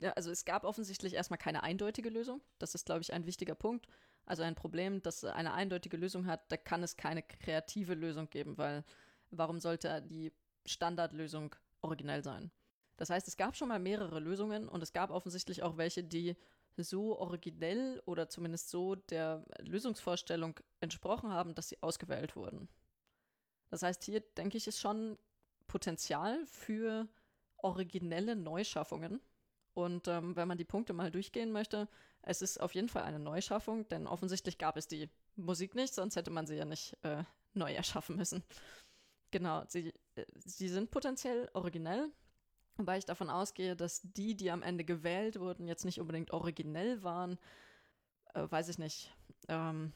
Ja, 0.00 0.12
also 0.12 0.30
es 0.30 0.44
gab 0.44 0.64
offensichtlich 0.64 1.14
erstmal 1.14 1.38
keine 1.38 1.62
eindeutige 1.62 2.08
Lösung. 2.08 2.40
Das 2.58 2.74
ist, 2.74 2.86
glaube 2.86 3.02
ich, 3.02 3.12
ein 3.12 3.26
wichtiger 3.26 3.54
Punkt. 3.54 3.86
Also 4.26 4.42
ein 4.42 4.54
Problem, 4.54 5.02
das 5.02 5.24
eine 5.24 5.54
eindeutige 5.54 5.96
Lösung 5.96 6.26
hat, 6.26 6.52
da 6.52 6.56
kann 6.56 6.82
es 6.82 6.96
keine 6.96 7.22
kreative 7.22 7.94
Lösung 7.94 8.30
geben, 8.30 8.58
weil 8.58 8.84
warum 9.30 9.58
sollte 9.58 10.02
die 10.02 10.32
Standardlösung 10.66 11.54
originell 11.80 12.22
sein? 12.22 12.50
Das 12.96 13.10
heißt, 13.10 13.26
es 13.26 13.36
gab 13.36 13.56
schon 13.56 13.68
mal 13.68 13.78
mehrere 13.78 14.20
Lösungen 14.20 14.68
und 14.68 14.82
es 14.82 14.92
gab 14.92 15.10
offensichtlich 15.10 15.62
auch 15.62 15.76
welche, 15.76 16.04
die 16.04 16.36
so 16.76 17.18
originell 17.18 18.02
oder 18.06 18.28
zumindest 18.28 18.70
so 18.70 18.94
der 18.94 19.44
Lösungsvorstellung 19.60 20.60
entsprochen 20.80 21.30
haben, 21.32 21.54
dass 21.54 21.68
sie 21.68 21.82
ausgewählt 21.82 22.36
wurden. 22.36 22.68
Das 23.70 23.82
heißt, 23.82 24.04
hier 24.04 24.20
denke 24.20 24.56
ich, 24.56 24.66
ist 24.66 24.80
schon 24.80 25.18
Potenzial 25.66 26.44
für 26.46 27.08
originelle 27.56 28.36
Neuschaffungen. 28.36 29.20
Und 29.78 30.08
ähm, 30.08 30.34
wenn 30.34 30.48
man 30.48 30.58
die 30.58 30.64
Punkte 30.64 30.92
mal 30.92 31.12
durchgehen 31.12 31.52
möchte, 31.52 31.86
es 32.22 32.42
ist 32.42 32.60
auf 32.60 32.74
jeden 32.74 32.88
Fall 32.88 33.04
eine 33.04 33.20
Neuschaffung, 33.20 33.88
denn 33.90 34.08
offensichtlich 34.08 34.58
gab 34.58 34.76
es 34.76 34.88
die 34.88 35.08
Musik 35.36 35.76
nicht, 35.76 35.94
sonst 35.94 36.16
hätte 36.16 36.32
man 36.32 36.48
sie 36.48 36.56
ja 36.56 36.64
nicht 36.64 36.96
äh, 37.04 37.22
neu 37.54 37.72
erschaffen 37.72 38.16
müssen. 38.16 38.42
Genau, 39.30 39.62
sie, 39.68 39.94
äh, 40.16 40.24
sie 40.34 40.68
sind 40.68 40.90
potenziell 40.90 41.48
originell, 41.52 42.10
wobei 42.76 42.98
ich 42.98 43.04
davon 43.04 43.30
ausgehe, 43.30 43.76
dass 43.76 44.02
die, 44.02 44.34
die 44.34 44.50
am 44.50 44.64
Ende 44.64 44.84
gewählt 44.84 45.38
wurden, 45.38 45.68
jetzt 45.68 45.84
nicht 45.84 46.00
unbedingt 46.00 46.32
originell 46.32 47.04
waren. 47.04 47.38
Äh, 48.34 48.50
weiß 48.50 48.70
ich 48.70 48.78
nicht. 48.78 49.14
Ähm, 49.46 49.92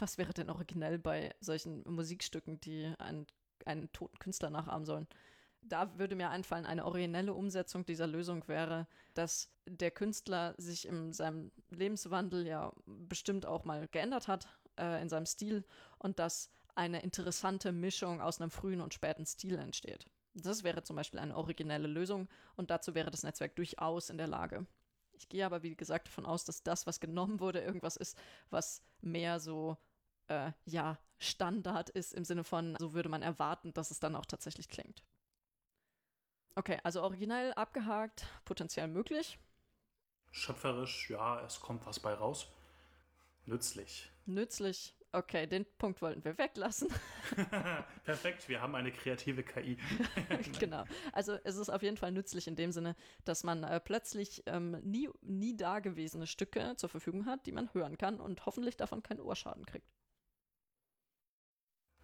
was 0.00 0.18
wäre 0.18 0.32
denn 0.32 0.50
originell 0.50 0.98
bei 0.98 1.32
solchen 1.38 1.84
Musikstücken, 1.88 2.60
die 2.60 2.92
einen, 2.98 3.28
einen 3.66 3.92
toten 3.92 4.18
Künstler 4.18 4.50
nachahmen 4.50 4.84
sollen? 4.84 5.06
Da 5.62 5.96
würde 5.98 6.16
mir 6.16 6.30
einfallen, 6.30 6.66
eine 6.66 6.84
originelle 6.84 7.32
Umsetzung 7.32 7.86
dieser 7.86 8.06
Lösung 8.06 8.46
wäre, 8.48 8.86
dass 9.14 9.48
der 9.66 9.90
Künstler 9.90 10.54
sich 10.58 10.86
in 10.86 11.12
seinem 11.12 11.52
Lebenswandel 11.70 12.46
ja 12.46 12.72
bestimmt 12.84 13.46
auch 13.46 13.64
mal 13.64 13.88
geändert 13.88 14.28
hat, 14.28 14.48
äh, 14.76 15.00
in 15.00 15.08
seinem 15.08 15.26
Stil, 15.26 15.64
und 15.98 16.18
dass 16.18 16.50
eine 16.74 17.02
interessante 17.02 17.72
Mischung 17.72 18.20
aus 18.20 18.40
einem 18.40 18.50
frühen 18.50 18.80
und 18.80 18.94
späten 18.94 19.24
Stil 19.24 19.58
entsteht. 19.58 20.06
Das 20.34 20.64
wäre 20.64 20.82
zum 20.82 20.96
Beispiel 20.96 21.20
eine 21.20 21.36
originelle 21.36 21.88
Lösung 21.88 22.28
und 22.56 22.70
dazu 22.70 22.94
wäre 22.94 23.10
das 23.10 23.22
Netzwerk 23.22 23.54
durchaus 23.56 24.10
in 24.10 24.18
der 24.18 24.26
Lage. 24.28 24.66
Ich 25.12 25.28
gehe 25.28 25.44
aber, 25.44 25.62
wie 25.62 25.76
gesagt, 25.76 26.08
davon 26.08 26.26
aus, 26.26 26.44
dass 26.44 26.62
das, 26.62 26.86
was 26.86 27.00
genommen 27.00 27.38
wurde, 27.38 27.60
irgendwas 27.60 27.96
ist, 27.96 28.16
was 28.50 28.82
mehr 29.00 29.40
so, 29.40 29.76
äh, 30.28 30.52
ja, 30.64 30.98
Standard 31.18 31.90
ist 31.90 32.14
im 32.14 32.24
Sinne 32.24 32.44
von, 32.44 32.76
so 32.80 32.94
würde 32.94 33.08
man 33.08 33.22
erwarten, 33.22 33.72
dass 33.74 33.90
es 33.90 34.00
dann 34.00 34.16
auch 34.16 34.26
tatsächlich 34.26 34.68
klingt. 34.68 35.04
Okay, 36.54 36.78
also 36.82 37.02
originell 37.02 37.52
abgehakt, 37.54 38.26
potenziell 38.44 38.88
möglich. 38.88 39.38
Schöpferisch, 40.30 41.10
ja, 41.10 41.40
es 41.44 41.60
kommt 41.60 41.86
was 41.86 42.00
bei 42.00 42.12
raus. 42.14 42.48
Nützlich. 43.44 44.10
Nützlich, 44.26 44.94
okay, 45.12 45.46
den 45.46 45.66
Punkt 45.78 46.00
wollten 46.00 46.24
wir 46.24 46.38
weglassen. 46.38 46.88
Perfekt, 48.04 48.48
wir 48.48 48.60
haben 48.60 48.74
eine 48.74 48.92
kreative 48.92 49.42
KI. 49.42 49.78
genau, 50.60 50.84
also 51.12 51.38
es 51.44 51.56
ist 51.56 51.70
auf 51.70 51.82
jeden 51.82 51.96
Fall 51.96 52.12
nützlich 52.12 52.46
in 52.46 52.56
dem 52.56 52.70
Sinne, 52.70 52.96
dass 53.24 53.44
man 53.44 53.64
äh, 53.64 53.80
plötzlich 53.80 54.42
ähm, 54.46 54.72
nie, 54.82 55.08
nie 55.22 55.56
dagewesene 55.56 56.26
Stücke 56.26 56.74
zur 56.76 56.88
Verfügung 56.88 57.26
hat, 57.26 57.46
die 57.46 57.52
man 57.52 57.72
hören 57.74 57.98
kann 57.98 58.20
und 58.20 58.46
hoffentlich 58.46 58.76
davon 58.76 59.02
keinen 59.02 59.20
Ohrschaden 59.20 59.66
kriegt. 59.66 59.90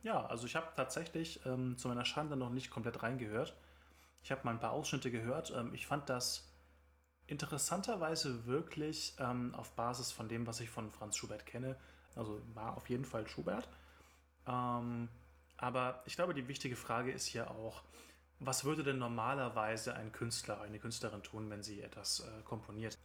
Ja, 0.03 0.27
also 0.27 0.47
ich 0.47 0.57
habe 0.57 0.73
tatsächlich 0.77 1.45
ähm, 1.45 1.77
zu 1.77 1.89
meiner 1.89 2.05
Schande 2.05 2.37
noch 2.37 2.51
nicht 2.51 2.71
komplett 2.71 3.03
reingehört. 3.03 3.57
Ich 4.23 4.31
habe 4.31 4.43
mal 4.45 4.53
ein 4.53 4.61
paar 4.61 4.73
Ausschnitte 4.73 5.11
gehört. 5.11 5.53
Ähm, 5.57 5.73
ich 5.75 5.87
fand 5.87 6.09
das 6.09 6.53
interessanterweise 7.27 8.47
wirklich 8.47 9.15
ähm, 9.19 9.55
auf 9.55 9.73
Basis 9.73 10.13
von 10.13 10.29
dem, 10.29 10.47
was 10.47 10.61
ich 10.61 10.71
von 10.71 10.91
Franz 10.91 11.17
Schubert 11.17 11.47
kenne. 11.47 11.77
Also 12.17 12.41
war 12.55 12.77
auf 12.77 12.89
jeden 12.89 13.05
Fall 13.05 13.29
Schubert. 13.29 13.69
Ähm, 14.47 15.09
aber 15.57 16.03
ich 16.07 16.17
glaube, 16.17 16.35
die 16.35 16.49
wichtige 16.49 16.77
Frage 16.77 17.13
ist 17.13 17.27
hier 17.27 17.51
auch, 17.51 17.83
was 18.41 18.65
würde 18.65 18.85
denn 18.85 18.99
normalerweise 18.99 19.95
ein 19.95 20.13
Künstler, 20.13 20.61
eine 20.61 20.79
Künstlerin 20.79 21.23
tun, 21.23 21.51
wenn 21.51 21.63
sie 21.63 21.83
etwas 21.83 22.21
äh, 22.21 22.43
komponiert? 22.45 22.97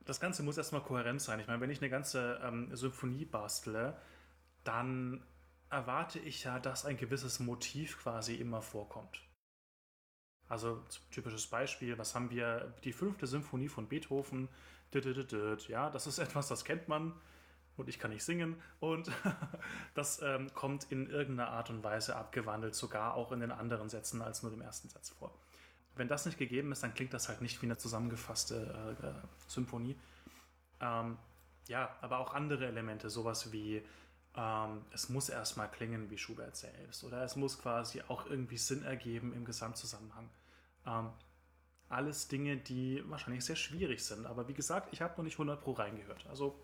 Das 0.00 0.18
Ganze 0.18 0.42
muss 0.42 0.56
erstmal 0.56 0.82
kohärent 0.82 1.20
sein. 1.20 1.38
Ich 1.38 1.46
meine, 1.46 1.60
wenn 1.60 1.70
ich 1.70 1.80
eine 1.80 1.90
ganze 1.90 2.40
ähm, 2.42 2.74
Symphonie 2.74 3.24
bastle, 3.24 3.96
dann 4.64 5.22
erwarte 5.70 6.18
ich 6.18 6.44
ja, 6.44 6.58
dass 6.58 6.84
ein 6.84 6.96
gewisses 6.96 7.38
Motiv 7.38 7.98
quasi 7.98 8.34
immer 8.34 8.62
vorkommt. 8.62 9.22
Also 10.52 10.82
typisches 11.10 11.46
Beispiel, 11.46 11.96
was 11.96 12.14
haben 12.14 12.28
wir? 12.28 12.74
Die 12.84 12.92
fünfte 12.92 13.26
Symphonie 13.26 13.68
von 13.68 13.88
Beethoven. 13.88 14.50
Ja, 15.66 15.88
das 15.88 16.06
ist 16.06 16.18
etwas, 16.26 16.48
das 16.48 16.66
kennt 16.66 16.88
man 16.88 17.14
und 17.78 17.88
ich 17.88 17.98
kann 17.98 18.10
nicht 18.10 18.22
singen 18.22 18.60
und 18.78 19.10
das 19.94 20.20
ähm, 20.20 20.52
kommt 20.52 20.92
in 20.92 21.08
irgendeiner 21.08 21.48
Art 21.48 21.70
und 21.70 21.82
Weise 21.82 22.16
abgewandelt, 22.16 22.74
sogar 22.74 23.14
auch 23.14 23.32
in 23.32 23.40
den 23.40 23.50
anderen 23.50 23.88
Sätzen 23.88 24.20
als 24.20 24.42
nur 24.42 24.52
dem 24.52 24.60
ersten 24.60 24.90
Satz 24.90 25.08
vor. 25.08 25.32
Wenn 25.96 26.08
das 26.08 26.26
nicht 26.26 26.36
gegeben 26.36 26.70
ist, 26.70 26.82
dann 26.82 26.92
klingt 26.92 27.14
das 27.14 27.30
halt 27.30 27.40
nicht 27.40 27.62
wie 27.62 27.66
eine 27.66 27.78
zusammengefasste 27.78 28.98
äh, 29.00 29.06
äh 29.06 29.14
Symphonie. 29.48 29.96
Ähm, 30.82 31.16
ja, 31.66 31.96
aber 32.02 32.18
auch 32.18 32.34
andere 32.34 32.66
Elemente, 32.66 33.08
sowas 33.08 33.52
wie 33.52 33.82
ähm, 34.36 34.84
es 34.92 35.08
muss 35.08 35.30
erstmal 35.30 35.70
klingen 35.70 36.10
wie 36.10 36.18
Schubert 36.18 36.56
selbst 36.56 37.04
oder 37.04 37.24
es 37.24 37.36
muss 37.36 37.58
quasi 37.58 38.02
auch 38.08 38.26
irgendwie 38.26 38.58
Sinn 38.58 38.82
ergeben 38.82 39.32
im 39.32 39.46
Gesamtzusammenhang. 39.46 40.28
Ähm, 40.86 41.10
alles 41.88 42.28
Dinge, 42.28 42.56
die 42.56 43.02
wahrscheinlich 43.08 43.44
sehr 43.44 43.56
schwierig 43.56 44.04
sind. 44.04 44.26
Aber 44.26 44.48
wie 44.48 44.54
gesagt, 44.54 44.92
ich 44.92 45.02
habe 45.02 45.14
noch 45.16 45.24
nicht 45.24 45.34
100 45.34 45.60
Pro 45.60 45.72
reingehört. 45.72 46.26
Also 46.26 46.58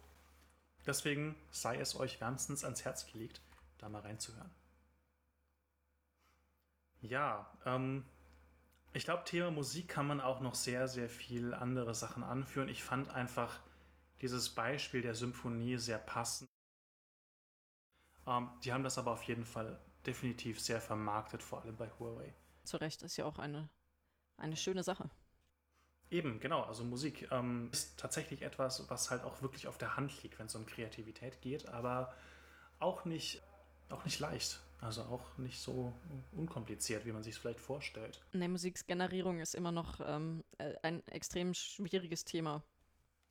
deswegen 0.86 1.36
sei 1.50 1.78
es 1.78 1.94
euch 1.96 2.20
wärmstens 2.20 2.64
ans 2.64 2.84
Herz 2.84 3.10
gelegt, 3.12 3.42
da 3.76 3.88
mal 3.88 4.00
reinzuhören. 4.00 4.50
Ja, 7.00 7.52
ähm, 7.64 8.04
ich 8.92 9.04
glaube, 9.04 9.24
Thema 9.24 9.50
Musik 9.50 9.88
kann 9.88 10.06
man 10.06 10.20
auch 10.20 10.40
noch 10.40 10.54
sehr, 10.54 10.88
sehr 10.88 11.08
viel 11.08 11.54
andere 11.54 11.94
Sachen 11.94 12.22
anführen. 12.22 12.68
Ich 12.68 12.82
fand 12.82 13.10
einfach 13.10 13.60
dieses 14.20 14.48
Beispiel 14.50 15.02
der 15.02 15.14
Symphonie 15.14 15.76
sehr 15.76 15.98
passend. 15.98 16.48
Ähm, 18.26 18.50
die 18.64 18.72
haben 18.72 18.82
das 18.82 18.98
aber 18.98 19.12
auf 19.12 19.22
jeden 19.24 19.44
Fall 19.44 19.78
definitiv 20.06 20.60
sehr 20.60 20.80
vermarktet, 20.80 21.42
vor 21.42 21.62
allem 21.62 21.76
bei 21.76 21.90
Huawei. 21.98 22.34
Zu 22.64 22.78
Recht 22.78 23.02
ist 23.02 23.16
ja 23.16 23.24
auch 23.24 23.38
eine, 23.38 23.68
eine 24.38 24.56
schöne 24.56 24.82
Sache. 24.82 25.10
Eben, 26.10 26.40
genau. 26.40 26.62
Also 26.62 26.84
Musik 26.84 27.28
ähm, 27.30 27.68
ist 27.72 27.98
tatsächlich 27.98 28.42
etwas, 28.42 28.88
was 28.88 29.10
halt 29.10 29.24
auch 29.24 29.42
wirklich 29.42 29.68
auf 29.68 29.76
der 29.76 29.96
Hand 29.96 30.22
liegt, 30.22 30.38
wenn 30.38 30.46
es 30.46 30.54
um 30.54 30.64
Kreativität 30.64 31.40
geht, 31.42 31.68
aber 31.68 32.14
auch 32.78 33.04
nicht, 33.04 33.42
auch 33.90 34.04
nicht 34.04 34.18
leicht. 34.18 34.60
Also 34.80 35.02
auch 35.02 35.36
nicht 35.38 35.58
so 35.58 35.92
unkompliziert, 36.30 37.04
wie 37.04 37.10
man 37.10 37.24
sich 37.24 37.34
es 37.34 37.38
vielleicht 37.38 37.58
vorstellt. 37.58 38.20
Nee, 38.32 38.46
Musikgenerierung 38.46 39.40
ist 39.40 39.56
immer 39.56 39.72
noch 39.72 40.00
ähm, 40.06 40.44
äh, 40.58 40.74
ein 40.82 41.04
extrem 41.08 41.52
schwieriges 41.52 42.24
Thema. 42.24 42.62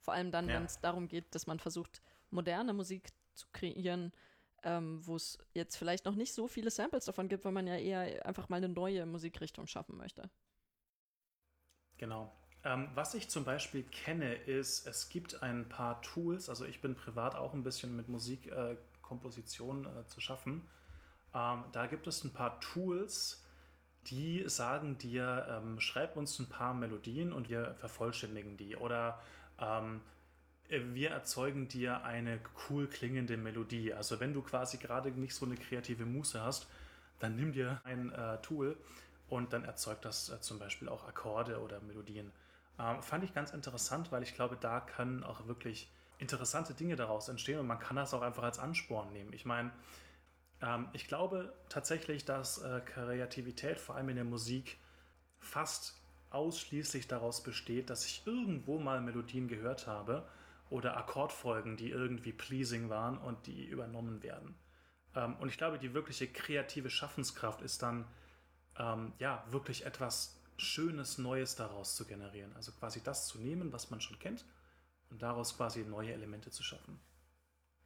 Vor 0.02 0.14
allem 0.14 0.30
dann, 0.32 0.50
ja. 0.50 0.56
wenn 0.56 0.66
es 0.66 0.82
darum 0.82 1.08
geht, 1.08 1.34
dass 1.34 1.48
man 1.48 1.60
versucht, 1.60 2.02
moderne 2.32 2.74
Musik 2.74 3.10
zu 3.34 3.48
kreieren, 3.54 4.12
ähm, 4.64 5.06
wo 5.08 5.16
es 5.16 5.38
jetzt 5.54 5.78
vielleicht 5.78 6.06
noch 6.06 6.16
nicht 6.16 6.34
so 6.34 6.50
viele 6.50 6.70
Samples 6.70 7.06
davon 7.06 7.30
gibt, 7.30 7.46
weil 7.46 7.54
man 7.54 7.66
ja 7.66 7.78
eher 7.78 8.26
einfach 8.26 8.50
mal 8.50 8.58
eine 8.58 8.70
neue 8.70 9.06
Musikrichtung 9.06 9.68
schaffen 9.68 9.96
möchte. 9.96 10.30
Genau. 11.98 12.32
Ähm, 12.64 12.90
was 12.96 13.14
ich 13.14 13.30
zum 13.30 13.44
Beispiel 13.44 13.84
kenne, 13.84 14.34
ist, 14.34 14.88
es 14.88 15.10
gibt 15.10 15.42
ein 15.42 15.70
paar 15.70 16.02
Tools, 16.02 16.50
also 16.50 16.66
ich 16.66 16.82
bin 16.82 16.96
privat 16.96 17.36
auch 17.36 17.54
ein 17.54 17.64
bisschen 17.64 17.96
mit 17.96 18.10
Musikkomposition 18.10 19.86
äh, 19.86 20.00
äh, 20.02 20.08
zu 20.08 20.20
schaffen. 20.20 20.68
Ähm, 21.34 21.64
da 21.72 21.88
gibt 21.88 22.08
es 22.08 22.24
ein 22.24 22.34
paar 22.34 22.60
Tools, 22.60 23.44
die 24.08 24.44
sagen 24.48 24.98
dir, 24.98 25.48
ähm, 25.50 25.80
schreib 25.80 26.18
uns 26.18 26.40
ein 26.40 26.50
paar 26.50 26.74
Melodien 26.74 27.32
und 27.32 27.50
wir 27.50 27.76
vervollständigen 27.76 28.58
die. 28.58 28.76
Oder 28.76 29.22
ähm, 29.60 30.02
wir 30.70 31.12
erzeugen 31.12 31.68
dir 31.68 32.04
eine 32.04 32.40
cool 32.70 32.88
klingende 32.88 33.38
Melodie. 33.38 33.94
Also 33.94 34.20
wenn 34.20 34.34
du 34.34 34.42
quasi 34.42 34.78
gerade 34.78 35.12
nicht 35.12 35.34
so 35.34 35.46
eine 35.46 35.56
kreative 35.56 36.06
Muße 36.06 36.42
hast, 36.42 36.68
dann 37.20 37.36
nimm 37.36 37.54
dir 37.54 37.82
ein 37.84 38.12
äh, 38.12 38.38
Tool 38.42 38.78
und 39.30 39.54
dann 39.54 39.64
erzeugt 39.64 40.06
das 40.06 40.30
äh, 40.30 40.40
zum 40.42 40.60
Beispiel 40.60 40.90
auch 40.90 41.08
Akkorde 41.08 41.62
oder 41.62 41.82
Melodien. 41.82 42.32
Ähm, 42.80 43.02
fand 43.02 43.24
ich 43.24 43.34
ganz 43.34 43.52
interessant, 43.52 44.12
weil 44.12 44.24
ich 44.24 44.36
glaube, 44.36 44.58
da 44.60 44.80
können 44.80 45.24
auch 45.24 45.48
wirklich 45.48 45.92
interessante 46.20 46.74
Dinge 46.74 46.96
daraus 46.96 47.30
entstehen 47.30 47.60
und 47.60 47.68
man 47.68 47.80
kann 47.80 47.96
das 47.96 48.14
auch 48.14 48.22
einfach 48.22 48.44
als 48.44 48.60
Ansporn 48.60 49.12
nehmen. 49.12 49.34
Ich 49.34 49.46
meine, 49.46 49.72
ähm, 50.62 50.88
ich 50.94 51.08
glaube 51.08 51.54
tatsächlich, 51.70 52.26
dass 52.26 52.60
äh, 52.60 52.82
Kreativität 52.82 53.80
vor 53.80 53.96
allem 53.96 54.10
in 54.10 54.16
der 54.16 54.26
Musik 54.26 54.78
fast 55.40 55.96
ausschließlich 56.30 57.08
daraus 57.08 57.42
besteht, 57.42 57.90
dass 57.90 58.06
ich 58.06 58.24
irgendwo 58.26 58.80
mal 58.80 59.02
Melodien 59.02 59.48
gehört 59.48 59.88
habe 59.88 60.28
oder 60.70 60.98
Akkordfolgen, 60.98 61.78
die 61.78 61.90
irgendwie 61.90 62.34
pleasing 62.34 62.90
waren 62.90 63.18
und 63.18 63.48
die 63.48 63.66
übernommen 63.66 64.22
werden. 64.24 64.56
Ähm, 65.16 65.36
und 65.38 65.50
ich 65.50 65.58
glaube, 65.58 65.80
die 65.80 65.94
wirkliche 65.94 66.28
kreative 66.28 66.90
Schaffenskraft 66.90 67.62
ist 67.62 67.82
dann, 67.82 68.06
ähm, 68.80 69.14
ja, 69.20 69.44
wirklich 69.52 69.86
etwas 69.86 70.40
Schönes, 70.58 71.18
Neues 71.18 71.56
daraus 71.56 71.96
zu 71.96 72.06
generieren. 72.06 72.56
Also 72.56 72.72
quasi 72.72 73.02
das 73.04 73.28
zu 73.28 73.40
nehmen, 73.40 73.72
was 73.72 73.90
man 73.90 74.02
schon 74.02 74.18
kennt 74.20 74.46
und 75.10 75.22
daraus 75.22 75.56
quasi 75.56 75.84
neue 75.84 76.14
Elemente 76.14 76.52
zu 76.52 76.64
schaffen. 76.64 77.00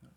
Ja. 0.02 0.10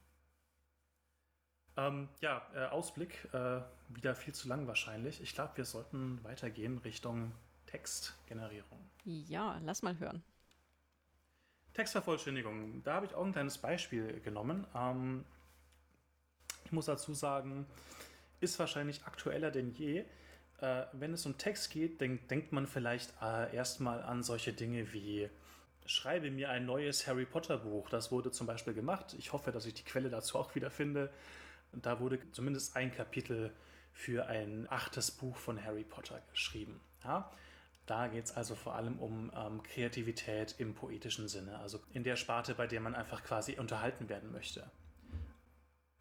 Ähm, 1.88 2.08
ja, 2.20 2.46
äh, 2.54 2.66
Ausblick, 2.66 3.28
äh, 3.32 3.60
wieder 3.88 4.14
viel 4.14 4.34
zu 4.34 4.48
lang 4.48 4.66
wahrscheinlich. 4.66 5.20
Ich 5.20 5.34
glaube, 5.34 5.56
wir 5.56 5.64
sollten 5.64 6.22
weitergehen 6.22 6.78
Richtung 6.78 7.32
Textgenerierung. 7.66 8.78
Ja, 9.04 9.60
lass 9.64 9.82
mal 9.82 9.98
hören. 9.98 10.22
Textvervollständigung, 11.74 12.84
da 12.84 12.94
habe 12.94 13.06
ich 13.06 13.14
auch 13.14 13.24
ein 13.24 13.32
kleines 13.32 13.58
Beispiel 13.58 14.20
genommen. 14.20 14.64
Ähm, 14.76 15.24
ich 16.64 16.72
muss 16.72 16.86
dazu 16.86 17.14
sagen, 17.14 17.66
ist 18.40 18.58
wahrscheinlich 18.60 19.04
aktueller 19.04 19.50
denn 19.50 19.72
je. 19.72 20.04
Äh, 20.60 20.84
wenn 20.92 21.12
es 21.12 21.26
um 21.26 21.38
Text 21.38 21.70
geht, 21.70 22.00
denk, 22.00 22.28
denkt 22.28 22.52
man 22.52 22.66
vielleicht 22.66 23.12
äh, 23.22 23.54
erstmal 23.54 24.02
an 24.02 24.22
solche 24.22 24.52
Dinge 24.52 24.92
wie 24.92 25.28
schreibe 25.86 26.30
mir 26.30 26.50
ein 26.50 26.64
neues 26.66 27.06
Harry 27.06 27.26
Potter 27.26 27.58
Buch. 27.58 27.90
Das 27.90 28.10
wurde 28.10 28.30
zum 28.30 28.46
Beispiel 28.46 28.74
gemacht. 28.74 29.14
Ich 29.18 29.32
hoffe, 29.32 29.52
dass 29.52 29.66
ich 29.66 29.74
die 29.74 29.82
Quelle 29.82 30.10
dazu 30.10 30.38
auch 30.38 30.54
wieder 30.54 30.70
finde. 30.70 31.10
Da 31.72 32.00
wurde 32.00 32.18
zumindest 32.32 32.76
ein 32.76 32.92
Kapitel 32.92 33.52
für 33.92 34.26
ein 34.26 34.66
achtes 34.70 35.10
Buch 35.10 35.36
von 35.36 35.62
Harry 35.62 35.84
Potter 35.84 36.20
geschrieben. 36.30 36.80
Ja? 37.04 37.30
Da 37.86 38.08
geht 38.08 38.24
es 38.24 38.32
also 38.32 38.54
vor 38.54 38.74
allem 38.74 38.98
um 38.98 39.30
ähm, 39.36 39.62
Kreativität 39.62 40.54
im 40.58 40.74
poetischen 40.74 41.28
Sinne, 41.28 41.58
also 41.58 41.80
in 41.92 42.02
der 42.02 42.16
Sparte, 42.16 42.54
bei 42.54 42.66
der 42.66 42.80
man 42.80 42.94
einfach 42.94 43.22
quasi 43.22 43.58
unterhalten 43.58 44.08
werden 44.08 44.32
möchte. 44.32 44.70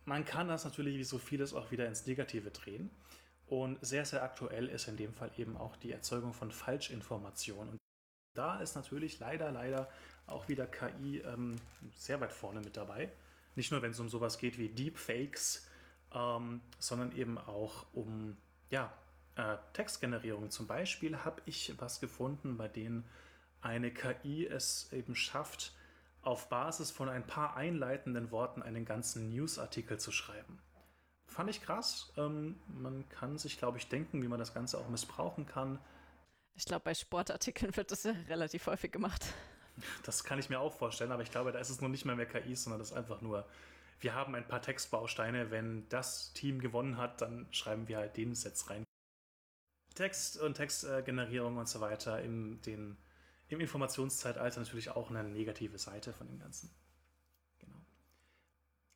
Man 0.05 0.25
kann 0.25 0.47
das 0.47 0.63
natürlich 0.63 0.97
wie 0.97 1.03
so 1.03 1.17
vieles 1.17 1.53
auch 1.53 1.71
wieder 1.71 1.87
ins 1.87 2.05
Negative 2.05 2.51
drehen. 2.51 2.89
Und 3.53 3.77
sehr, 3.85 4.03
sehr 4.03 4.23
aktuell 4.23 4.67
ist 4.67 4.87
in 4.87 4.97
dem 4.97 5.13
Fall 5.13 5.29
eben 5.37 5.57
auch 5.57 5.75
die 5.75 5.91
Erzeugung 5.91 6.33
von 6.33 6.51
Falschinformationen. 6.51 7.73
Und 7.73 7.77
da 8.33 8.59
ist 8.59 8.75
natürlich 8.75 9.19
leider, 9.19 9.51
leider 9.51 9.91
auch 10.25 10.47
wieder 10.47 10.65
KI 10.65 11.19
ähm, 11.19 11.57
sehr 11.95 12.19
weit 12.19 12.33
vorne 12.33 12.61
mit 12.61 12.75
dabei. 12.77 13.11
Nicht 13.53 13.71
nur, 13.71 13.83
wenn 13.83 13.91
es 13.91 13.99
um 13.99 14.09
sowas 14.09 14.39
geht 14.39 14.57
wie 14.57 14.69
Deepfakes, 14.69 15.67
ähm, 16.15 16.61
sondern 16.79 17.15
eben 17.15 17.37
auch 17.37 17.85
um 17.93 18.37
ja, 18.71 18.91
äh, 19.35 19.57
Textgenerierung. 19.73 20.49
Zum 20.49 20.65
Beispiel 20.65 21.19
habe 21.19 21.43
ich 21.45 21.79
was 21.79 21.99
gefunden, 21.99 22.57
bei 22.57 22.67
denen 22.67 23.07
eine 23.61 23.93
KI 23.93 24.47
es 24.47 24.91
eben 24.91 25.15
schafft, 25.15 25.75
auf 26.23 26.49
Basis 26.49 26.89
von 26.89 27.07
ein 27.07 27.27
paar 27.27 27.55
einleitenden 27.55 28.31
Worten 28.31 28.63
einen 28.63 28.83
ganzen 28.83 29.29
Newsartikel 29.29 29.99
zu 29.99 30.11
schreiben. 30.11 30.57
Fand 31.27 31.49
ich 31.49 31.61
krass. 31.61 32.11
Ähm, 32.17 32.59
man 32.67 33.07
kann 33.09 33.37
sich, 33.37 33.57
glaube 33.57 33.77
ich, 33.77 33.87
denken, 33.87 34.21
wie 34.21 34.27
man 34.27 34.39
das 34.39 34.53
Ganze 34.53 34.77
auch 34.77 34.87
missbrauchen 34.89 35.45
kann. 35.45 35.79
Ich 36.55 36.65
glaube, 36.65 36.83
bei 36.83 36.93
Sportartikeln 36.93 37.75
wird 37.75 37.91
das 37.91 38.03
ja 38.03 38.13
relativ 38.29 38.67
häufig 38.67 38.91
gemacht. 38.91 39.25
Das 40.03 40.23
kann 40.23 40.37
ich 40.37 40.49
mir 40.49 40.59
auch 40.59 40.73
vorstellen, 40.73 41.11
aber 41.11 41.23
ich 41.23 41.31
glaube, 41.31 41.51
da 41.51 41.57
ist 41.57 41.71
es 41.71 41.81
noch 41.81 41.89
nicht 41.89 42.05
mehr 42.05 42.15
mehr 42.15 42.27
KI, 42.27 42.55
sondern 42.55 42.77
das 42.77 42.91
ist 42.91 42.97
einfach 42.97 43.21
nur, 43.21 43.43
wir 44.01 44.13
haben 44.13 44.35
ein 44.35 44.47
paar 44.47 44.61
Textbausteine. 44.61 45.49
Wenn 45.49 45.89
das 45.89 46.31
Team 46.33 46.59
gewonnen 46.59 46.97
hat, 46.97 47.21
dann 47.21 47.47
schreiben 47.51 47.87
wir 47.87 47.97
halt 47.97 48.15
den 48.15 48.35
Satz 48.35 48.69
rein. 48.69 48.83
Text 49.95 50.39
und 50.39 50.55
Textgenerierung 50.55 51.57
und 51.57 51.67
so 51.67 51.81
weiter 51.81 52.21
in 52.21 52.61
den 52.61 52.97
im 53.49 53.59
Informationszeitalter 53.59 54.59
natürlich 54.59 54.89
auch 54.89 55.09
eine 55.09 55.23
negative 55.23 55.77
Seite 55.77 56.13
von 56.13 56.27
dem 56.27 56.39
Ganzen. 56.39 56.71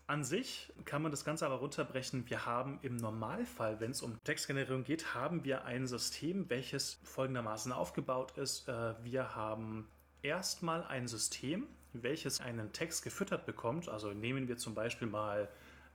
An 0.09 0.23
sich 0.23 0.71
kann 0.85 1.01
man 1.01 1.11
das 1.11 1.25
Ganze 1.25 1.45
aber 1.45 1.55
runterbrechen. 1.55 2.29
Wir 2.29 2.45
haben 2.45 2.79
im 2.81 2.95
Normalfall, 2.95 3.81
wenn 3.81 3.91
es 3.91 4.01
um 4.01 4.17
Textgenerierung 4.23 4.85
geht, 4.85 5.13
haben 5.13 5.43
wir 5.43 5.65
ein 5.65 5.85
System, 5.85 6.49
welches 6.49 7.01
folgendermaßen 7.03 7.73
aufgebaut 7.73 8.37
ist. 8.37 8.69
Äh, 8.69 8.93
wir 9.03 9.35
haben 9.35 9.89
erstmal 10.21 10.85
ein 10.85 11.09
System, 11.09 11.67
welches 11.91 12.39
einen 12.39 12.71
Text 12.71 13.03
gefüttert 13.03 13.45
bekommt. 13.45 13.89
Also 13.89 14.13
nehmen 14.13 14.47
wir 14.47 14.55
zum 14.55 14.73
Beispiel 14.75 15.09
mal 15.09 15.49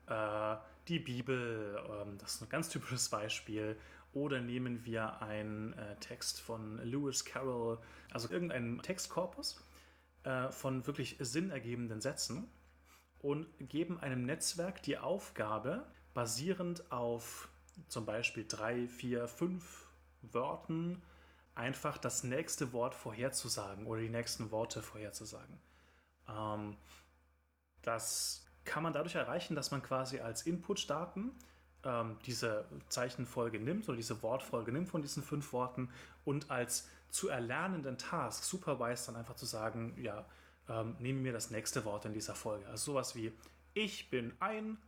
äh, 0.06 0.56
die 0.88 0.98
Bibel, 0.98 1.82
ähm, 1.88 2.18
das 2.18 2.34
ist 2.34 2.42
ein 2.42 2.50
ganz 2.50 2.68
typisches 2.68 3.08
Beispiel, 3.08 3.78
oder 4.12 4.42
nehmen 4.42 4.84
wir 4.84 5.22
einen 5.22 5.72
äh, 5.72 5.96
Text 6.00 6.38
von 6.38 6.76
Lewis 6.84 7.24
Carroll, 7.24 7.78
also 8.10 8.30
irgendeinen 8.30 8.82
Textkorpus 8.82 9.64
äh, 10.24 10.50
von 10.50 10.86
wirklich 10.86 11.16
sinnergebenden 11.18 12.02
Sätzen 12.02 12.50
und 13.22 13.46
geben 13.58 13.98
einem 14.00 14.26
Netzwerk 14.26 14.82
die 14.82 14.98
Aufgabe, 14.98 15.86
basierend 16.12 16.90
auf 16.92 17.48
zum 17.88 18.04
Beispiel 18.04 18.44
drei, 18.46 18.88
vier, 18.88 19.28
fünf 19.28 19.86
Wörtern, 20.22 21.02
einfach 21.54 21.98
das 21.98 22.24
nächste 22.24 22.72
Wort 22.72 22.94
vorherzusagen 22.94 23.86
oder 23.86 24.00
die 24.00 24.08
nächsten 24.08 24.50
Worte 24.50 24.82
vorherzusagen. 24.82 25.58
Ähm, 26.28 26.76
das 27.82 28.44
kann 28.64 28.82
man 28.82 28.92
dadurch 28.92 29.14
erreichen, 29.14 29.54
dass 29.54 29.70
man 29.70 29.82
quasi 29.82 30.20
als 30.20 30.42
Inputdaten 30.42 31.32
ähm, 31.84 32.18
diese 32.26 32.64
Zeichenfolge 32.88 33.58
nimmt 33.58 33.88
oder 33.88 33.96
diese 33.96 34.22
Wortfolge 34.22 34.72
nimmt 34.72 34.88
von 34.88 35.02
diesen 35.02 35.22
fünf 35.22 35.52
Worten 35.52 35.90
und 36.24 36.50
als 36.50 36.88
zu 37.10 37.28
erlernenden 37.28 37.98
Task 37.98 38.44
supervised 38.44 39.08
dann 39.08 39.16
einfach 39.16 39.34
zu 39.34 39.46
sagen, 39.46 39.94
ja, 40.00 40.24
ähm, 40.68 40.96
nehme 40.98 41.20
mir 41.20 41.32
das 41.32 41.50
nächste 41.50 41.84
Wort 41.84 42.04
in 42.04 42.12
dieser 42.12 42.34
Folge. 42.34 42.66
Also 42.68 42.92
sowas 42.92 43.14
wie 43.14 43.32
ich 43.74 44.10
bin 44.10 44.32
ein 44.40 44.78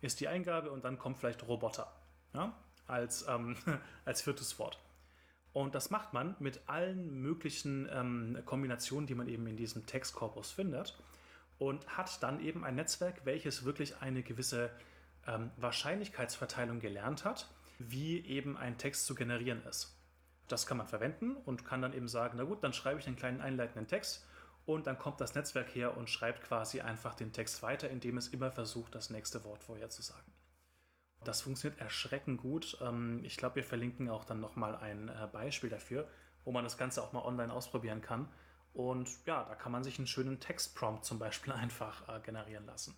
ist 0.00 0.20
die 0.20 0.28
Eingabe 0.28 0.70
und 0.70 0.84
dann 0.84 0.98
kommt 0.98 1.18
vielleicht 1.18 1.46
Roboter 1.46 1.92
ja, 2.34 2.54
als, 2.86 3.26
ähm, 3.28 3.56
als 4.04 4.22
viertes 4.22 4.58
Wort. 4.58 4.78
Und 5.52 5.74
das 5.74 5.90
macht 5.90 6.12
man 6.12 6.34
mit 6.38 6.60
allen 6.66 7.20
möglichen 7.20 7.88
ähm, 7.92 8.38
Kombinationen, 8.46 9.06
die 9.06 9.14
man 9.14 9.28
eben 9.28 9.46
in 9.46 9.56
diesem 9.56 9.86
Textkorpus 9.86 10.50
findet 10.50 10.96
und 11.58 11.96
hat 11.96 12.22
dann 12.22 12.40
eben 12.40 12.64
ein 12.64 12.74
Netzwerk, 12.74 13.24
welches 13.24 13.64
wirklich 13.64 14.00
eine 14.00 14.22
gewisse 14.22 14.70
ähm, 15.26 15.50
Wahrscheinlichkeitsverteilung 15.58 16.80
gelernt 16.80 17.24
hat, 17.24 17.48
wie 17.78 18.24
eben 18.26 18.56
ein 18.56 18.78
Text 18.78 19.06
zu 19.06 19.14
generieren 19.14 19.62
ist. 19.66 19.94
Das 20.48 20.66
kann 20.66 20.78
man 20.78 20.86
verwenden 20.86 21.36
und 21.36 21.64
kann 21.64 21.82
dann 21.82 21.92
eben 21.92 22.08
sagen, 22.08 22.34
na 22.38 22.44
gut, 22.44 22.64
dann 22.64 22.72
schreibe 22.72 23.00
ich 23.00 23.06
einen 23.06 23.16
kleinen 23.16 23.40
einleitenden 23.40 23.86
Text 23.86 24.26
und 24.64 24.86
dann 24.86 24.98
kommt 24.98 25.20
das 25.20 25.34
Netzwerk 25.34 25.74
her 25.74 25.96
und 25.96 26.08
schreibt 26.08 26.42
quasi 26.42 26.80
einfach 26.80 27.14
den 27.14 27.32
Text 27.32 27.62
weiter, 27.62 27.90
indem 27.90 28.16
es 28.16 28.28
immer 28.28 28.50
versucht, 28.50 28.94
das 28.94 29.10
nächste 29.10 29.44
Wort 29.44 29.62
vorherzusagen. 29.62 30.32
Das 31.24 31.40
funktioniert 31.40 31.80
erschreckend 31.80 32.40
gut. 32.40 32.78
Ähm, 32.80 33.20
ich 33.24 33.36
glaube, 33.36 33.56
wir 33.56 33.64
verlinken 33.64 34.08
auch 34.08 34.24
dann 34.24 34.40
nochmal 34.40 34.76
ein 34.76 35.08
äh, 35.08 35.28
Beispiel 35.32 35.70
dafür, 35.70 36.08
wo 36.44 36.52
man 36.52 36.64
das 36.64 36.76
Ganze 36.76 37.02
auch 37.02 37.12
mal 37.12 37.24
online 37.24 37.52
ausprobieren 37.52 38.02
kann. 38.02 38.28
Und 38.72 39.08
ja, 39.26 39.44
da 39.44 39.54
kann 39.54 39.70
man 39.70 39.84
sich 39.84 39.98
einen 39.98 40.06
schönen 40.06 40.40
Textprompt 40.40 41.04
zum 41.04 41.18
Beispiel 41.18 41.52
einfach 41.52 42.08
äh, 42.08 42.20
generieren 42.20 42.66
lassen. 42.66 42.96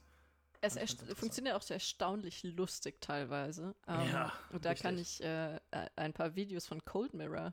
Es 0.61 0.97
funktioniert 1.15 1.57
auch 1.57 1.69
erstaunlich 1.69 2.43
lustig 2.43 2.99
teilweise. 3.03 3.75
Ähm, 3.87 4.09
ja, 4.11 4.33
und 4.51 4.65
da 4.65 4.71
richtig. 4.71 4.83
kann 4.83 4.99
ich 4.99 5.23
äh, 5.23 5.61
ein 5.95 6.15
paar 6.15 6.35
Videos 6.37 6.67
von 6.67 6.83
Cold 6.87 7.13
Mirror 7.13 7.53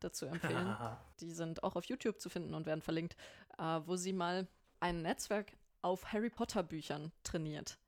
dazu 0.00 0.26
empfehlen. 0.26 0.76
Die 1.20 1.30
sind 1.30 1.62
auch 1.62 1.76
auf 1.76 1.84
YouTube 1.84 2.20
zu 2.20 2.28
finden 2.28 2.54
und 2.54 2.66
werden 2.66 2.82
verlinkt, 2.82 3.16
äh, 3.58 3.80
wo 3.84 3.96
sie 3.96 4.12
mal 4.12 4.46
ein 4.80 5.02
Netzwerk 5.02 5.52
auf 5.82 6.12
Harry 6.12 6.30
Potter 6.30 6.62
Büchern 6.62 7.12
trainiert. 7.22 7.78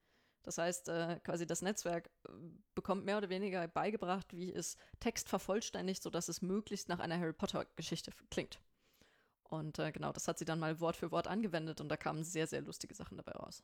Das 0.42 0.58
heißt, 0.58 0.88
äh, 0.88 1.20
quasi 1.22 1.46
das 1.46 1.62
Netzwerk 1.62 2.10
äh, 2.26 2.32
bekommt 2.74 3.04
mehr 3.04 3.18
oder 3.18 3.28
weniger 3.28 3.68
beigebracht, 3.68 4.34
wie 4.34 4.52
es 4.52 4.76
Text 4.98 5.28
vervollständigt, 5.28 6.02
sodass 6.02 6.28
es 6.28 6.40
möglichst 6.40 6.88
nach 6.88 6.98
einer 6.98 7.18
Harry 7.18 7.34
Potter 7.34 7.66
Geschichte 7.76 8.10
klingt. 8.30 8.58
Und 9.44 9.78
äh, 9.78 9.92
genau, 9.92 10.12
das 10.12 10.28
hat 10.28 10.38
sie 10.38 10.44
dann 10.44 10.60
mal 10.60 10.80
Wort 10.80 10.96
für 10.96 11.10
Wort 11.10 11.26
angewendet 11.26 11.80
und 11.80 11.88
da 11.88 11.96
kamen 11.96 12.24
sehr, 12.24 12.46
sehr 12.46 12.62
lustige 12.62 12.94
Sachen 12.94 13.16
dabei 13.16 13.32
raus. 13.32 13.62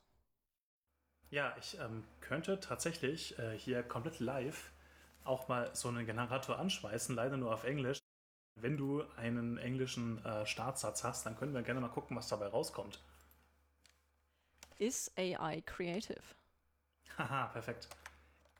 Ja, 1.29 1.55
ich 1.57 1.77
ähm, 1.79 2.03
könnte 2.21 2.59
tatsächlich 2.59 3.37
äh, 3.39 3.57
hier 3.57 3.83
komplett 3.83 4.19
live 4.19 4.71
auch 5.23 5.47
mal 5.47 5.75
so 5.75 5.89
einen 5.89 6.05
Generator 6.05 6.57
anschweißen, 6.57 7.15
leider 7.15 7.37
nur 7.37 7.53
auf 7.53 7.63
Englisch. 7.63 7.99
Wenn 8.59 8.77
du 8.77 9.03
einen 9.17 9.57
englischen 9.57 10.23
äh, 10.25 10.45
Startsatz 10.45 11.03
hast, 11.03 11.25
dann 11.25 11.37
können 11.37 11.53
wir 11.53 11.61
gerne 11.61 11.79
mal 11.79 11.89
gucken, 11.89 12.17
was 12.17 12.27
dabei 12.27 12.47
rauskommt. 12.47 12.99
Is 14.79 15.11
AI 15.17 15.61
creative? 15.61 16.21
Haha, 17.17 17.47
perfekt. 17.47 17.87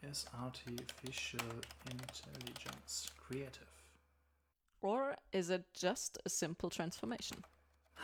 Is 0.01 0.25
artificial 0.33 1.41
intelligence 1.89 3.11
creative? 3.27 3.67
Or 4.81 5.15
is 5.31 5.49
it 5.49 5.65
just 5.73 6.19
a 6.25 6.29
simple 6.29 6.69
transformation? 6.69 7.43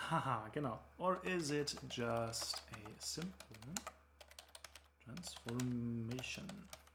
Haha, 0.10 0.50
genau. 0.52 0.80
Or 0.98 1.22
is 1.24 1.52
it 1.52 1.76
just 1.90 2.62
a 2.72 2.90
simple 3.00 3.84
Transformation. 5.04 6.48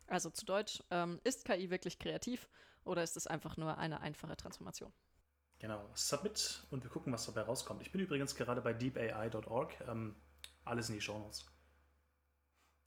Also 0.07 0.30
zu 0.30 0.46
Deutsch, 0.46 0.82
ähm, 0.90 1.20
ist 1.24 1.44
KI 1.44 1.70
wirklich 1.70 1.99
kreativ 1.99 2.49
oder 2.89 3.03
ist 3.03 3.16
es 3.16 3.26
einfach 3.26 3.57
nur 3.57 3.78
eine 3.78 4.01
einfache 4.01 4.36
Transformation? 4.36 4.93
Genau, 5.61 5.89
Submit 5.95 6.62
und 6.70 6.84
wir 6.84 6.91
gucken, 6.91 7.12
was 7.12 7.26
dabei 7.26 7.43
rauskommt. 7.43 7.82
Ich 7.82 7.91
bin 7.93 8.01
übrigens 8.01 8.34
gerade 8.34 8.61
bei 8.61 8.72
deepai.org. 8.72 9.76
Ähm, 9.89 10.14
alles 10.64 10.89
in 10.89 10.95
die 10.95 11.01
Show 11.01 11.18
Notes. 11.18 11.47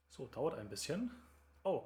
So, 0.09 0.27
dauert 0.27 0.57
ein 0.57 0.69
bisschen. 0.69 1.11
Oh. 1.63 1.83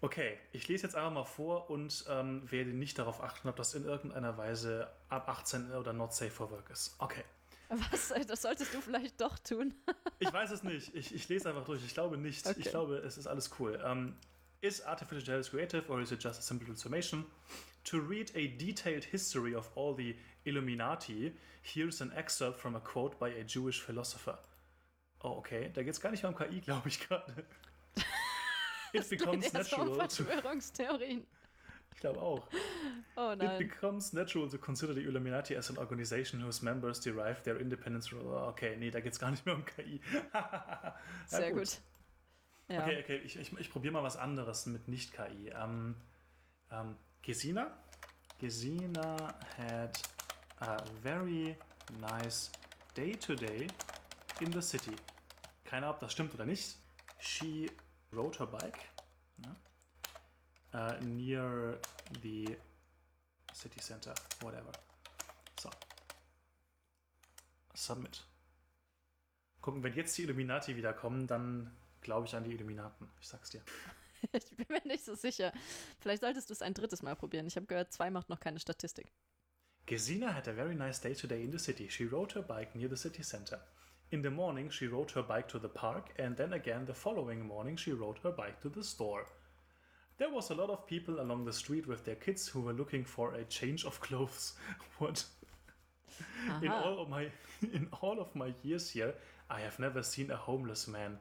Okay, 0.00 0.38
ich 0.52 0.68
lese 0.68 0.84
jetzt 0.84 0.94
einfach 0.94 1.10
mal 1.10 1.24
vor 1.24 1.70
und 1.70 2.04
ähm, 2.08 2.50
werde 2.50 2.70
nicht 2.70 2.98
darauf 2.98 3.22
achten, 3.22 3.48
ob 3.48 3.56
das 3.56 3.74
in 3.74 3.84
irgendeiner 3.84 4.36
Weise 4.38 4.90
ab 5.08 5.28
18 5.28 5.72
oder 5.72 5.92
not 5.92 6.14
safe 6.14 6.30
for 6.30 6.50
work 6.50 6.70
ist. 6.70 6.94
Okay. 6.98 7.24
Was? 7.68 8.14
Das 8.26 8.42
solltest 8.42 8.72
du 8.72 8.80
vielleicht 8.80 9.20
doch 9.20 9.38
tun. 9.38 9.74
ich 10.20 10.32
weiß 10.32 10.52
es 10.52 10.62
nicht. 10.62 10.94
Ich, 10.94 11.14
ich 11.14 11.28
lese 11.28 11.50
einfach 11.50 11.64
durch. 11.64 11.84
Ich 11.84 11.92
glaube 11.92 12.16
nicht. 12.16 12.46
Okay. 12.46 12.60
Ich 12.60 12.70
glaube, 12.70 12.98
es 12.98 13.18
ist 13.18 13.26
alles 13.26 13.50
cool. 13.58 13.78
Ähm, 13.84 14.16
is 14.62 14.82
artificial 14.86 15.18
intelligence 15.18 15.48
creative 15.48 15.90
or 15.90 16.00
is 16.00 16.12
it 16.12 16.20
just 16.20 16.40
a 16.40 16.42
simple 16.42 16.66
transformation? 16.66 17.24
To 17.84 18.00
read 18.00 18.30
a 18.34 18.48
detailed 18.58 19.04
history 19.04 19.54
of 19.54 19.68
all 19.74 19.94
the 19.94 20.16
Illuminati, 20.44 21.32
here's 21.62 22.00
an 22.00 22.12
excerpt 22.16 22.58
from 22.58 22.76
a 22.76 22.80
quote 22.80 23.18
by 23.18 23.28
a 23.28 23.44
Jewish 23.44 23.80
philosopher. 23.80 24.38
Oh, 25.22 25.38
okay. 25.38 25.70
Da 25.72 25.82
geht 25.82 25.94
es 25.94 26.00
gar 26.00 26.10
nicht 26.10 26.22
mehr 26.22 26.30
um 26.30 26.36
KI, 26.36 26.60
glaube 26.60 26.88
ich 26.88 27.00
gerade. 27.00 27.44
It 28.92 29.08
becomes 29.10 29.52
natural. 29.52 29.94
Verschwörungstheorien. 29.96 31.26
Ich 31.94 32.00
glaube 32.00 32.20
auch. 32.22 32.48
Oh 33.16 33.34
nein. 33.36 33.50
It 33.50 33.58
becomes 33.58 34.12
natural 34.12 34.48
to 34.48 34.56
consider 34.56 34.94
the 34.94 35.02
Illuminati 35.02 35.56
as 35.56 35.68
an 35.68 35.76
organization 35.78 36.40
whose 36.40 36.62
members 36.62 37.00
derive 37.00 37.42
their 37.42 37.60
independence. 37.60 38.10
Okay, 38.12 38.76
nee, 38.78 38.90
da 38.90 39.00
geht 39.00 39.12
es 39.12 39.18
gar 39.18 39.30
nicht 39.30 39.44
mehr 39.44 39.56
um 39.56 39.64
KI. 39.64 40.00
Sehr 41.26 41.52
gut. 41.52 41.58
gut. 41.58 41.80
Ja. 42.68 42.82
Okay, 42.82 43.00
okay, 43.02 43.16
ich, 43.24 43.38
ich, 43.38 43.52
ich 43.58 43.70
probiere 43.70 43.94
mal 43.94 44.02
was 44.02 44.16
anderes 44.16 44.66
mit 44.66 44.88
Nicht-KI. 44.88 45.50
Ähm, 45.50 45.96
ähm, 46.70 46.96
Gesina? 47.22 47.76
Gesina 48.38 49.16
had 49.56 50.00
a 50.60 50.76
very 51.02 51.56
nice 52.00 52.50
day 52.94 53.12
today 53.16 53.66
in 54.40 54.52
the 54.52 54.60
city. 54.60 54.94
Keine 55.64 55.86
Ahnung, 55.86 55.96
ob 55.96 56.00
das 56.00 56.12
stimmt 56.12 56.34
oder 56.34 56.44
nicht. 56.44 56.76
She 57.18 57.70
rode 58.12 58.38
her 58.38 58.46
bike 58.46 58.78
uh, 60.74 60.94
near 61.00 61.78
the 62.22 62.56
city 63.52 63.80
center, 63.80 64.14
whatever. 64.40 64.72
So. 65.60 65.70
Submit. 67.74 68.24
Gucken, 69.60 69.82
wenn 69.82 69.94
jetzt 69.94 70.16
die 70.18 70.22
Illuminati 70.22 70.76
wiederkommen, 70.76 71.26
dann 71.26 71.76
glaube 72.08 72.26
ich 72.26 72.34
an 72.34 72.42
die 72.42 72.52
Illuminaten. 72.52 73.06
Ich 73.20 73.28
sag's 73.28 73.50
dir. 73.50 73.60
ich 74.32 74.56
bin 74.56 74.66
mir 74.70 74.80
nicht 74.86 75.04
so 75.04 75.14
sicher. 75.14 75.52
Vielleicht 76.00 76.22
solltest 76.22 76.48
du 76.48 76.54
es 76.54 76.62
ein 76.62 76.72
drittes 76.72 77.02
Mal 77.02 77.14
probieren. 77.14 77.46
Ich 77.46 77.56
habe 77.56 77.66
gehört, 77.66 77.92
zwei 77.92 78.08
macht 78.08 78.30
noch 78.30 78.40
keine 78.40 78.58
Statistik. 78.58 79.12
Gesina 79.84 80.32
had 80.34 80.48
a 80.48 80.54
very 80.54 80.74
nice 80.74 80.98
day 80.98 81.12
today 81.14 81.44
in 81.44 81.52
the 81.52 81.58
city. 81.58 81.86
She 81.90 82.04
rode 82.04 82.34
her 82.34 82.42
bike 82.42 82.74
near 82.74 82.88
the 82.88 82.96
city 82.96 83.22
center. 83.22 83.60
In 84.10 84.22
the 84.22 84.30
morning, 84.30 84.70
she 84.70 84.86
rode 84.86 85.10
her 85.10 85.22
bike 85.22 85.48
to 85.48 85.58
the 85.58 85.68
park, 85.68 86.14
and 86.18 86.34
then 86.34 86.54
again 86.54 86.86
the 86.86 86.94
following 86.94 87.46
morning, 87.46 87.76
she 87.76 87.92
rode 87.92 88.18
her 88.22 88.32
bike 88.32 88.62
to 88.62 88.70
the 88.70 88.82
store. 88.82 89.26
There 90.16 90.30
was 90.30 90.50
a 90.50 90.54
lot 90.54 90.70
of 90.70 90.86
people 90.86 91.20
along 91.20 91.44
the 91.44 91.52
street 91.52 91.86
with 91.86 92.06
their 92.06 92.16
kids 92.16 92.48
who 92.48 92.62
were 92.62 92.72
looking 92.72 93.04
for 93.04 93.34
a 93.34 93.44
change 93.44 93.84
of 93.84 94.00
clothes. 94.00 94.54
what? 94.98 95.24
In 96.62 96.70
all 96.70 97.00
of 97.02 97.10
my 97.10 97.30
in 97.74 97.88
all 98.00 98.18
of 98.18 98.34
my 98.34 98.54
years 98.62 98.88
here, 98.88 99.14
I 99.50 99.60
have 99.60 99.78
never 99.78 100.02
seen 100.02 100.30
a 100.30 100.36
homeless 100.36 100.88
man, 100.88 101.18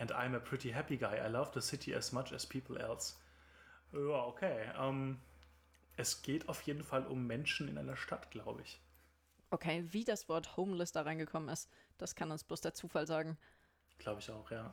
and 0.00 0.10
I'm 0.12 0.34
a 0.34 0.40
pretty 0.40 0.72
happy 0.72 0.96
guy. 0.96 1.16
I 1.16 1.28
love 1.28 1.52
the 1.52 1.60
city 1.60 1.94
as 1.94 2.10
much 2.10 2.32
as 2.32 2.46
people 2.46 2.78
else. 2.78 3.14
Ja, 3.92 4.24
okay. 4.24 4.70
Um, 4.78 5.20
es 5.96 6.22
geht 6.22 6.48
auf 6.48 6.62
jeden 6.62 6.82
Fall 6.82 7.06
um 7.06 7.26
Menschen 7.26 7.68
in 7.68 7.76
einer 7.76 7.96
Stadt, 7.96 8.30
glaube 8.30 8.62
ich. 8.62 8.80
Okay, 9.50 9.84
wie 9.90 10.04
das 10.04 10.28
Wort 10.28 10.56
homeless 10.56 10.92
da 10.92 11.02
reingekommen 11.02 11.48
ist, 11.48 11.68
das 11.98 12.14
kann 12.14 12.30
uns 12.30 12.44
bloß 12.44 12.62
der 12.62 12.72
Zufall 12.72 13.06
sagen. 13.06 13.36
Glaube 13.98 14.20
ich 14.20 14.30
auch, 14.30 14.50
ja. 14.50 14.72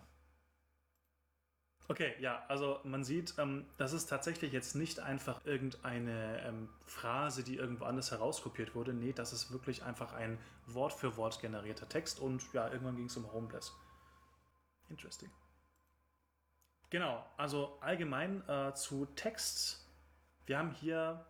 Okay, 1.90 2.14
ja, 2.20 2.44
also 2.48 2.80
man 2.84 3.04
sieht, 3.04 3.34
ähm, 3.38 3.66
das 3.78 3.94
ist 3.94 4.08
tatsächlich 4.08 4.52
jetzt 4.52 4.76
nicht 4.76 5.00
einfach 5.00 5.46
irgendeine 5.46 6.42
ähm, 6.46 6.70
Phrase, 6.86 7.44
die 7.44 7.56
irgendwo 7.56 7.86
anders 7.86 8.12
herauskopiert 8.12 8.76
wurde. 8.76 8.94
Nee, 8.94 9.14
das 9.14 9.34
ist 9.34 9.52
wirklich 9.52 9.84
einfach 9.84 10.14
ein 10.14 10.38
Wort 10.66 10.94
für 10.94 11.18
Wort 11.18 11.40
generierter 11.42 11.88
Text 11.90 12.20
und 12.20 12.44
ja, 12.54 12.70
irgendwann 12.70 12.98
ging 12.98 13.06
es 13.06 13.18
um 13.18 13.32
Homeless. 13.32 13.74
Interesting. 14.90 15.30
Genau, 16.90 17.26
also 17.36 17.78
allgemein 17.82 18.48
äh, 18.48 18.74
zu 18.74 19.06
Text. 19.16 19.86
Wir 20.46 20.58
haben 20.58 20.72
hier, 20.72 21.26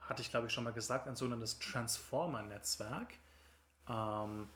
hatte 0.00 0.22
ich 0.22 0.30
glaube 0.30 0.46
ich 0.46 0.52
schon 0.52 0.64
mal 0.64 0.72
gesagt, 0.72 1.06
ein 1.08 1.16
sogenanntes 1.16 1.58
Transformer-Netzwerk. 1.58 3.14
Ähm, 3.88 4.48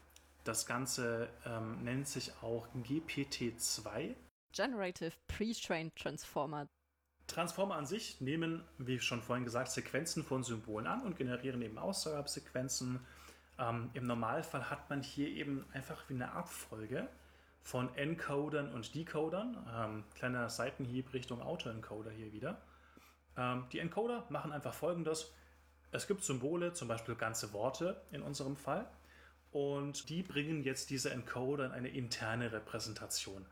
das 0.45 0.65
Ganze 0.65 1.29
ähm, 1.45 1.83
nennt 1.85 2.09
sich 2.09 2.33
auch 2.41 2.67
GPT-2 2.75 4.15
Generative 4.57 5.13
Pre-Trained 5.29 5.95
Transformer. 5.97 6.67
Transformer 7.27 7.75
an 7.75 7.85
sich 7.85 8.21
nehmen, 8.21 8.65
wie 8.79 8.99
schon 9.01 9.21
vorhin 9.21 9.45
gesagt, 9.45 9.71
Sequenzen 9.71 10.25
von 10.25 10.45
Symbolen 10.45 10.87
an 10.87 11.03
und 11.03 11.17
generieren 11.17 11.61
eben 11.61 11.77
Ausgabesequenzen. 11.77 13.01
Ähm, 13.59 13.91
Im 13.93 14.07
Normalfall 14.07 14.71
hat 14.71 14.89
man 14.89 15.03
hier 15.03 15.29
eben 15.29 15.67
einfach 15.75 16.09
wie 16.09 16.15
eine 16.15 16.33
Abfolge 16.33 17.09
von 17.67 17.95
Encodern 17.97 18.73
und 18.73 18.95
Decodern. 18.95 19.57
Ähm, 19.75 20.05
kleiner 20.15 20.49
Seitenhieb 20.49 21.13
Richtung 21.13 21.43
Autoencoder 21.43 22.11
hier 22.11 22.33
wieder. 22.33 22.61
Ähm, 23.37 23.67
die 23.73 23.79
Encoder 23.79 24.25
machen 24.29 24.53
einfach 24.53 24.75
folgendes. 24.75 25.35
Es 25.91 26.07
gibt 26.07 26.25
Symbole, 26.25 26.73
zum 26.73 26.89
Beispiel 26.89 27.15
ganze 27.15 27.53
Worte 27.53 28.01
in 28.11 28.23
unserem 28.23 28.57
Fall. 28.57 28.89
Und 29.51 30.09
die 30.09 30.23
bringen 30.23 30.63
jetzt 30.63 30.91
diese 30.91 31.11
Encoder 31.11 31.67
in 31.67 31.73
eine 31.73 31.89
interne 31.89 32.53
Repräsentation 32.53 33.47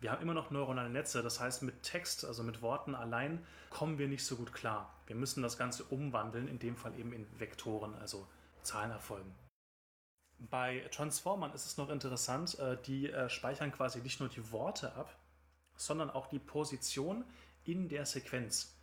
wir 0.00 0.10
haben 0.10 0.22
immer 0.22 0.34
noch 0.34 0.50
neuronale 0.50 0.88
Netze, 0.88 1.22
das 1.22 1.40
heißt 1.40 1.62
mit 1.62 1.82
Text, 1.82 2.24
also 2.24 2.42
mit 2.42 2.62
Worten 2.62 2.94
allein, 2.94 3.44
kommen 3.68 3.98
wir 3.98 4.08
nicht 4.08 4.24
so 4.24 4.36
gut 4.36 4.52
klar. 4.52 4.94
Wir 5.06 5.14
müssen 5.14 5.42
das 5.42 5.58
Ganze 5.58 5.84
umwandeln, 5.84 6.48
in 6.48 6.58
dem 6.58 6.76
Fall 6.76 6.98
eben 6.98 7.12
in 7.12 7.26
Vektoren, 7.38 7.94
also 7.94 8.26
Zahlenerfolgen. 8.62 9.30
Bei 10.48 10.88
Transformern 10.90 11.52
ist 11.52 11.66
es 11.66 11.76
noch 11.76 11.90
interessant, 11.90 12.58
äh, 12.58 12.78
die 12.86 13.10
äh, 13.10 13.28
speichern 13.28 13.72
quasi 13.72 14.00
nicht 14.00 14.20
nur 14.20 14.30
die 14.30 14.50
Worte 14.52 14.94
ab, 14.94 15.14
sondern 15.76 16.10
auch 16.10 16.28
die 16.28 16.38
Position 16.38 17.24
in 17.64 17.88
der 17.88 18.06
Sequenz. 18.06 18.74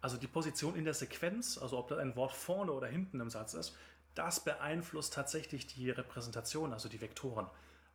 Also 0.00 0.16
die 0.16 0.28
Position 0.28 0.76
in 0.76 0.84
der 0.84 0.94
Sequenz, 0.94 1.58
also 1.58 1.78
ob 1.78 1.88
da 1.88 1.96
ein 1.98 2.14
Wort 2.16 2.32
vorne 2.32 2.72
oder 2.72 2.86
hinten 2.86 3.20
im 3.20 3.28
Satz 3.28 3.54
ist, 3.54 3.76
das 4.14 4.44
beeinflusst 4.44 5.12
tatsächlich 5.12 5.66
die 5.66 5.90
Repräsentation, 5.90 6.72
also 6.72 6.88
die 6.88 7.00
Vektoren. 7.00 7.48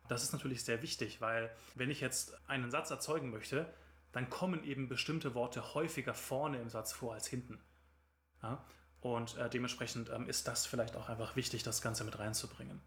Das 0.08 0.22
ist 0.22 0.32
natürlich 0.32 0.64
sehr 0.64 0.82
wichtig, 0.82 1.20
weil 1.20 1.50
wenn 1.74 1.90
ich 1.90 2.00
jetzt 2.00 2.38
einen 2.48 2.70
Satz 2.70 2.90
erzeugen 2.90 3.30
möchte, 3.30 3.66
dann 4.12 4.30
kommen 4.30 4.62
eben 4.64 4.88
bestimmte 4.88 5.34
Worte 5.34 5.74
häufiger 5.74 6.14
vorne 6.14 6.60
im 6.60 6.68
Satz 6.68 6.92
vor 6.92 7.14
als 7.14 7.26
hinten. 7.26 7.60
Ja? 8.42 8.64
Und 9.00 9.36
äh, 9.36 9.50
dementsprechend 9.50 10.10
ähm, 10.10 10.28
ist 10.28 10.48
das 10.48 10.66
vielleicht 10.66 10.96
auch 10.96 11.08
einfach 11.08 11.36
wichtig, 11.36 11.62
das 11.62 11.82
Ganze 11.82 12.04
mit 12.04 12.18
reinzubringen. 12.18 12.80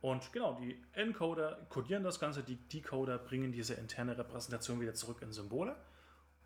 Und 0.00 0.32
genau, 0.32 0.54
die 0.54 0.80
Encoder 0.92 1.66
codieren 1.68 2.04
das 2.04 2.20
Ganze, 2.20 2.42
die 2.42 2.56
Decoder 2.56 3.18
bringen 3.18 3.50
diese 3.52 3.74
interne 3.74 4.16
Repräsentation 4.16 4.80
wieder 4.80 4.94
zurück 4.94 5.22
in 5.22 5.32
Symbole. 5.32 5.74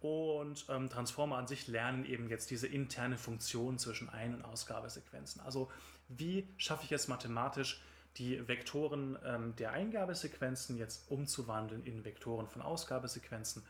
Und 0.00 0.66
ähm, 0.68 0.88
Transformer 0.88 1.36
an 1.36 1.46
sich 1.46 1.68
lernen 1.68 2.04
eben 2.04 2.28
jetzt 2.28 2.50
diese 2.50 2.66
interne 2.66 3.18
Funktion 3.18 3.78
zwischen 3.78 4.08
Ein- 4.08 4.34
und 4.34 4.44
Ausgabesequenzen. 4.44 5.40
Also 5.42 5.70
wie 6.08 6.48
schaffe 6.56 6.84
ich 6.84 6.92
es 6.92 7.08
mathematisch, 7.08 7.82
die 8.16 8.46
Vektoren 8.46 9.18
ähm, 9.24 9.54
der 9.56 9.72
Eingabesequenzen 9.72 10.76
jetzt 10.76 11.10
umzuwandeln 11.10 11.84
in 11.84 12.04
Vektoren 12.04 12.48
von 12.48 12.62
Ausgabesequenzen. 12.62 13.64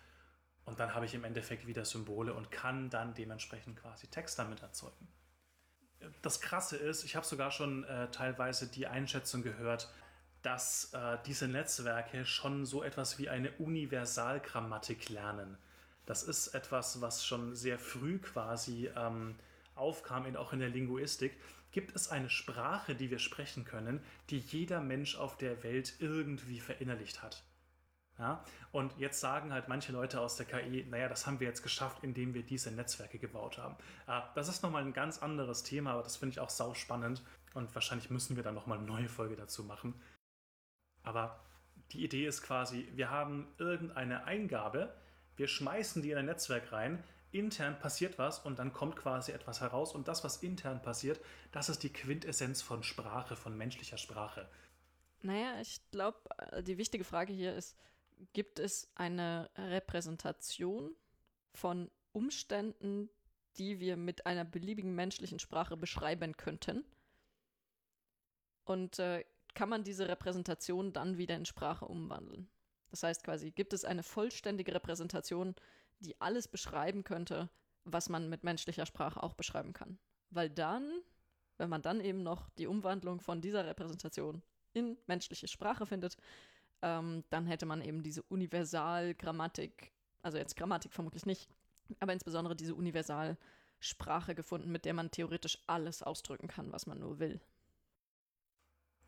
Und 0.64 0.80
dann 0.80 0.94
habe 0.94 1.06
ich 1.06 1.14
im 1.14 1.24
Endeffekt 1.24 1.66
wieder 1.66 1.84
Symbole 1.84 2.34
und 2.34 2.50
kann 2.50 2.88
dann 2.88 3.14
dementsprechend 3.14 3.76
quasi 3.76 4.06
Text 4.06 4.38
damit 4.38 4.62
erzeugen. 4.62 5.08
Das 6.22 6.40
Krasse 6.40 6.76
ist, 6.76 7.04
ich 7.04 7.16
habe 7.16 7.26
sogar 7.26 7.50
schon 7.50 7.84
äh, 7.84 8.08
teilweise 8.10 8.66
die 8.66 8.86
Einschätzung 8.86 9.42
gehört, 9.42 9.92
dass 10.42 10.92
äh, 10.92 11.18
diese 11.26 11.48
Netzwerke 11.48 12.24
schon 12.24 12.66
so 12.66 12.82
etwas 12.82 13.18
wie 13.18 13.28
eine 13.28 13.52
Universalgrammatik 13.52 15.08
lernen. 15.08 15.56
Das 16.06 16.22
ist 16.22 16.48
etwas, 16.48 17.00
was 17.00 17.24
schon 17.24 17.54
sehr 17.54 17.78
früh 17.78 18.18
quasi 18.18 18.90
ähm, 18.96 19.36
aufkam, 19.76 20.26
in, 20.26 20.36
auch 20.36 20.52
in 20.52 20.58
der 20.58 20.68
Linguistik 20.68 21.32
Gibt 21.72 21.96
es 21.96 22.10
eine 22.10 22.28
Sprache, 22.28 22.94
die 22.94 23.10
wir 23.10 23.18
sprechen 23.18 23.64
können, 23.64 24.00
die 24.28 24.38
jeder 24.38 24.82
Mensch 24.82 25.16
auf 25.16 25.38
der 25.38 25.62
Welt 25.62 25.94
irgendwie 26.00 26.60
verinnerlicht 26.60 27.22
hat? 27.22 27.42
Ja? 28.18 28.44
Und 28.70 28.96
jetzt 28.98 29.20
sagen 29.20 29.52
halt 29.52 29.68
manche 29.68 29.92
Leute 29.92 30.20
aus 30.20 30.36
der 30.36 30.46
KI, 30.46 30.86
naja, 30.88 31.08
das 31.08 31.26
haben 31.26 31.40
wir 31.40 31.46
jetzt 31.46 31.62
geschafft, 31.62 31.98
indem 32.02 32.34
wir 32.34 32.42
diese 32.42 32.70
Netzwerke 32.70 33.18
gebaut 33.18 33.58
haben. 33.58 33.76
Ah, 34.06 34.30
das 34.34 34.48
ist 34.48 34.62
nochmal 34.62 34.82
ein 34.82 34.92
ganz 34.92 35.18
anderes 35.18 35.62
Thema, 35.62 35.92
aber 35.92 36.02
das 36.02 36.16
finde 36.16 36.32
ich 36.32 36.40
auch 36.40 36.50
sau 36.50 36.74
spannend 36.74 37.22
und 37.54 37.74
wahrscheinlich 37.74 38.10
müssen 38.10 38.36
wir 38.36 38.42
dann 38.42 38.54
nochmal 38.54 38.78
eine 38.78 38.86
neue 38.86 39.08
Folge 39.08 39.36
dazu 39.36 39.64
machen. 39.64 39.94
Aber 41.02 41.40
die 41.92 42.04
Idee 42.04 42.26
ist 42.26 42.42
quasi, 42.42 42.88
wir 42.94 43.10
haben 43.10 43.48
irgendeine 43.58 44.24
Eingabe, 44.24 44.94
wir 45.36 45.48
schmeißen 45.48 46.02
die 46.02 46.12
in 46.12 46.18
ein 46.18 46.26
Netzwerk 46.26 46.72
rein, 46.72 47.02
intern 47.32 47.78
passiert 47.78 48.18
was 48.18 48.38
und 48.38 48.58
dann 48.58 48.72
kommt 48.72 48.96
quasi 48.96 49.32
etwas 49.32 49.60
heraus 49.60 49.94
und 49.94 50.06
das, 50.06 50.22
was 50.22 50.42
intern 50.42 50.82
passiert, 50.82 51.20
das 51.50 51.68
ist 51.68 51.82
die 51.82 51.92
Quintessenz 51.92 52.62
von 52.62 52.82
Sprache, 52.82 53.36
von 53.36 53.56
menschlicher 53.56 53.96
Sprache. 53.96 54.48
Naja, 55.22 55.60
ich 55.60 55.80
glaube, 55.90 56.18
äh, 56.50 56.62
die 56.62 56.78
wichtige 56.78 57.04
Frage 57.04 57.32
hier 57.32 57.54
ist, 57.54 57.76
gibt 58.32 58.58
es 58.58 58.90
eine 58.94 59.50
Repräsentation 59.56 60.94
von 61.52 61.90
Umständen, 62.12 63.10
die 63.56 63.80
wir 63.80 63.96
mit 63.96 64.26
einer 64.26 64.44
beliebigen 64.44 64.94
menschlichen 64.94 65.38
Sprache 65.38 65.76
beschreiben 65.76 66.36
könnten? 66.36 66.84
Und 68.64 68.98
äh, 68.98 69.24
kann 69.54 69.68
man 69.68 69.84
diese 69.84 70.08
Repräsentation 70.08 70.92
dann 70.92 71.18
wieder 71.18 71.36
in 71.36 71.44
Sprache 71.44 71.84
umwandeln. 71.84 72.48
Das 72.90 73.02
heißt 73.02 73.24
quasi, 73.24 73.50
gibt 73.50 73.72
es 73.72 73.84
eine 73.84 74.02
vollständige 74.02 74.74
Repräsentation, 74.74 75.54
die 76.00 76.20
alles 76.20 76.48
beschreiben 76.48 77.04
könnte, 77.04 77.50
was 77.84 78.08
man 78.08 78.28
mit 78.28 78.44
menschlicher 78.44 78.86
Sprache 78.86 79.22
auch 79.22 79.34
beschreiben 79.34 79.72
kann. 79.72 79.98
Weil 80.30 80.50
dann, 80.50 80.90
wenn 81.58 81.68
man 81.68 81.82
dann 81.82 82.00
eben 82.00 82.22
noch 82.22 82.50
die 82.50 82.66
Umwandlung 82.66 83.20
von 83.20 83.40
dieser 83.40 83.66
Repräsentation 83.66 84.42
in 84.72 84.96
menschliche 85.06 85.48
Sprache 85.48 85.86
findet, 85.86 86.16
ähm, 86.82 87.24
dann 87.30 87.46
hätte 87.46 87.66
man 87.66 87.80
eben 87.80 88.02
diese 88.02 88.22
Universalgrammatik, 88.22 89.92
also 90.22 90.38
jetzt 90.38 90.56
Grammatik 90.56 90.92
vermutlich 90.92 91.26
nicht, 91.26 91.48
aber 92.00 92.12
insbesondere 92.12 92.56
diese 92.56 92.74
Universalsprache 92.74 94.34
gefunden, 94.34 94.70
mit 94.70 94.84
der 94.84 94.94
man 94.94 95.10
theoretisch 95.10 95.58
alles 95.66 96.02
ausdrücken 96.02 96.48
kann, 96.48 96.72
was 96.72 96.86
man 96.86 96.98
nur 96.98 97.18
will. 97.18 97.40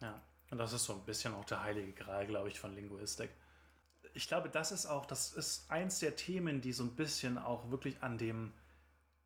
Ja, 0.00 0.22
und 0.50 0.58
das 0.58 0.72
ist 0.72 0.84
so 0.84 0.92
ein 0.92 1.04
bisschen 1.04 1.34
auch 1.34 1.44
der 1.44 1.62
heilige 1.62 1.92
Gral, 1.92 2.26
glaube 2.26 2.48
ich, 2.48 2.58
von 2.58 2.74
Linguistik. 2.74 3.30
Ich 4.12 4.28
glaube, 4.28 4.48
das 4.48 4.70
ist 4.70 4.86
auch, 4.86 5.06
das 5.06 5.32
ist 5.32 5.70
eins 5.70 5.98
der 5.98 6.14
Themen, 6.14 6.60
die 6.60 6.72
so 6.72 6.84
ein 6.84 6.94
bisschen 6.94 7.38
auch 7.38 7.70
wirklich 7.70 8.02
an 8.02 8.18
dem 8.18 8.52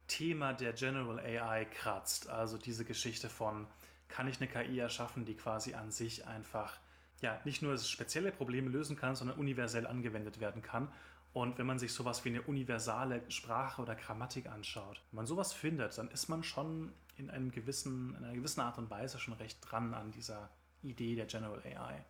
Thema 0.07 0.55
der 0.55 0.73
General 0.73 1.19
AI 1.19 1.67
kratzt. 1.67 2.29
Also 2.29 2.57
diese 2.57 2.85
Geschichte 2.85 3.29
von, 3.29 3.67
kann 4.09 4.27
ich 4.27 4.41
eine 4.41 4.49
KI 4.49 4.79
erschaffen, 4.79 5.25
die 5.25 5.37
quasi 5.37 5.75
an 5.75 5.91
sich 5.91 6.27
einfach 6.27 6.79
ja 7.21 7.41
nicht 7.45 7.63
nur 7.63 7.77
spezielle 7.79 8.33
Probleme 8.33 8.71
lösen 8.71 8.97
kann, 8.97 9.15
sondern 9.15 9.39
universell 9.39 9.87
angewendet 9.87 10.41
werden 10.41 10.63
kann. 10.63 10.93
Und 11.33 11.59
wenn 11.59 11.67
man 11.67 11.79
sich 11.79 11.93
sowas 11.93 12.25
wie 12.25 12.31
eine 12.31 12.43
universale 12.43 13.23
Sprache 13.31 13.83
oder 13.83 13.95
Grammatik 13.95 14.47
anschaut, 14.47 15.03
wenn 15.11 15.17
man 15.17 15.27
sowas 15.27 15.53
findet, 15.53 15.97
dann 15.99 16.11
ist 16.11 16.29
man 16.29 16.43
schon 16.43 16.93
in, 17.17 17.31
einem 17.31 17.51
gewissen, 17.51 18.15
in 18.17 18.25
einer 18.25 18.35
gewissen 18.35 18.61
Art 18.61 18.79
und 18.79 18.91
Weise 18.91 19.19
schon 19.19 19.35
recht 19.35 19.59
dran 19.61 19.95
an 19.95 20.11
dieser 20.13 20.51
Idee 20.83 21.15
der 21.15 21.27
General 21.27 21.61
AI. 21.65 22.05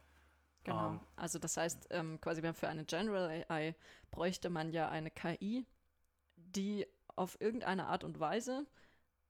Genau. 0.64 0.88
Um, 0.88 0.94
ähm, 0.94 1.00
also 1.16 1.38
das 1.38 1.56
heißt, 1.56 1.88
ähm, 1.90 2.20
quasi 2.20 2.42
für 2.52 2.68
eine 2.68 2.84
General 2.84 3.44
AI 3.48 3.74
bräuchte 4.11 4.50
man 4.50 4.70
ja 4.70 4.88
eine 4.88 5.11
KI, 5.11 5.66
die 6.36 6.86
auf 7.16 7.40
irgendeine 7.40 7.86
Art 7.86 8.04
und 8.04 8.20
Weise 8.20 8.66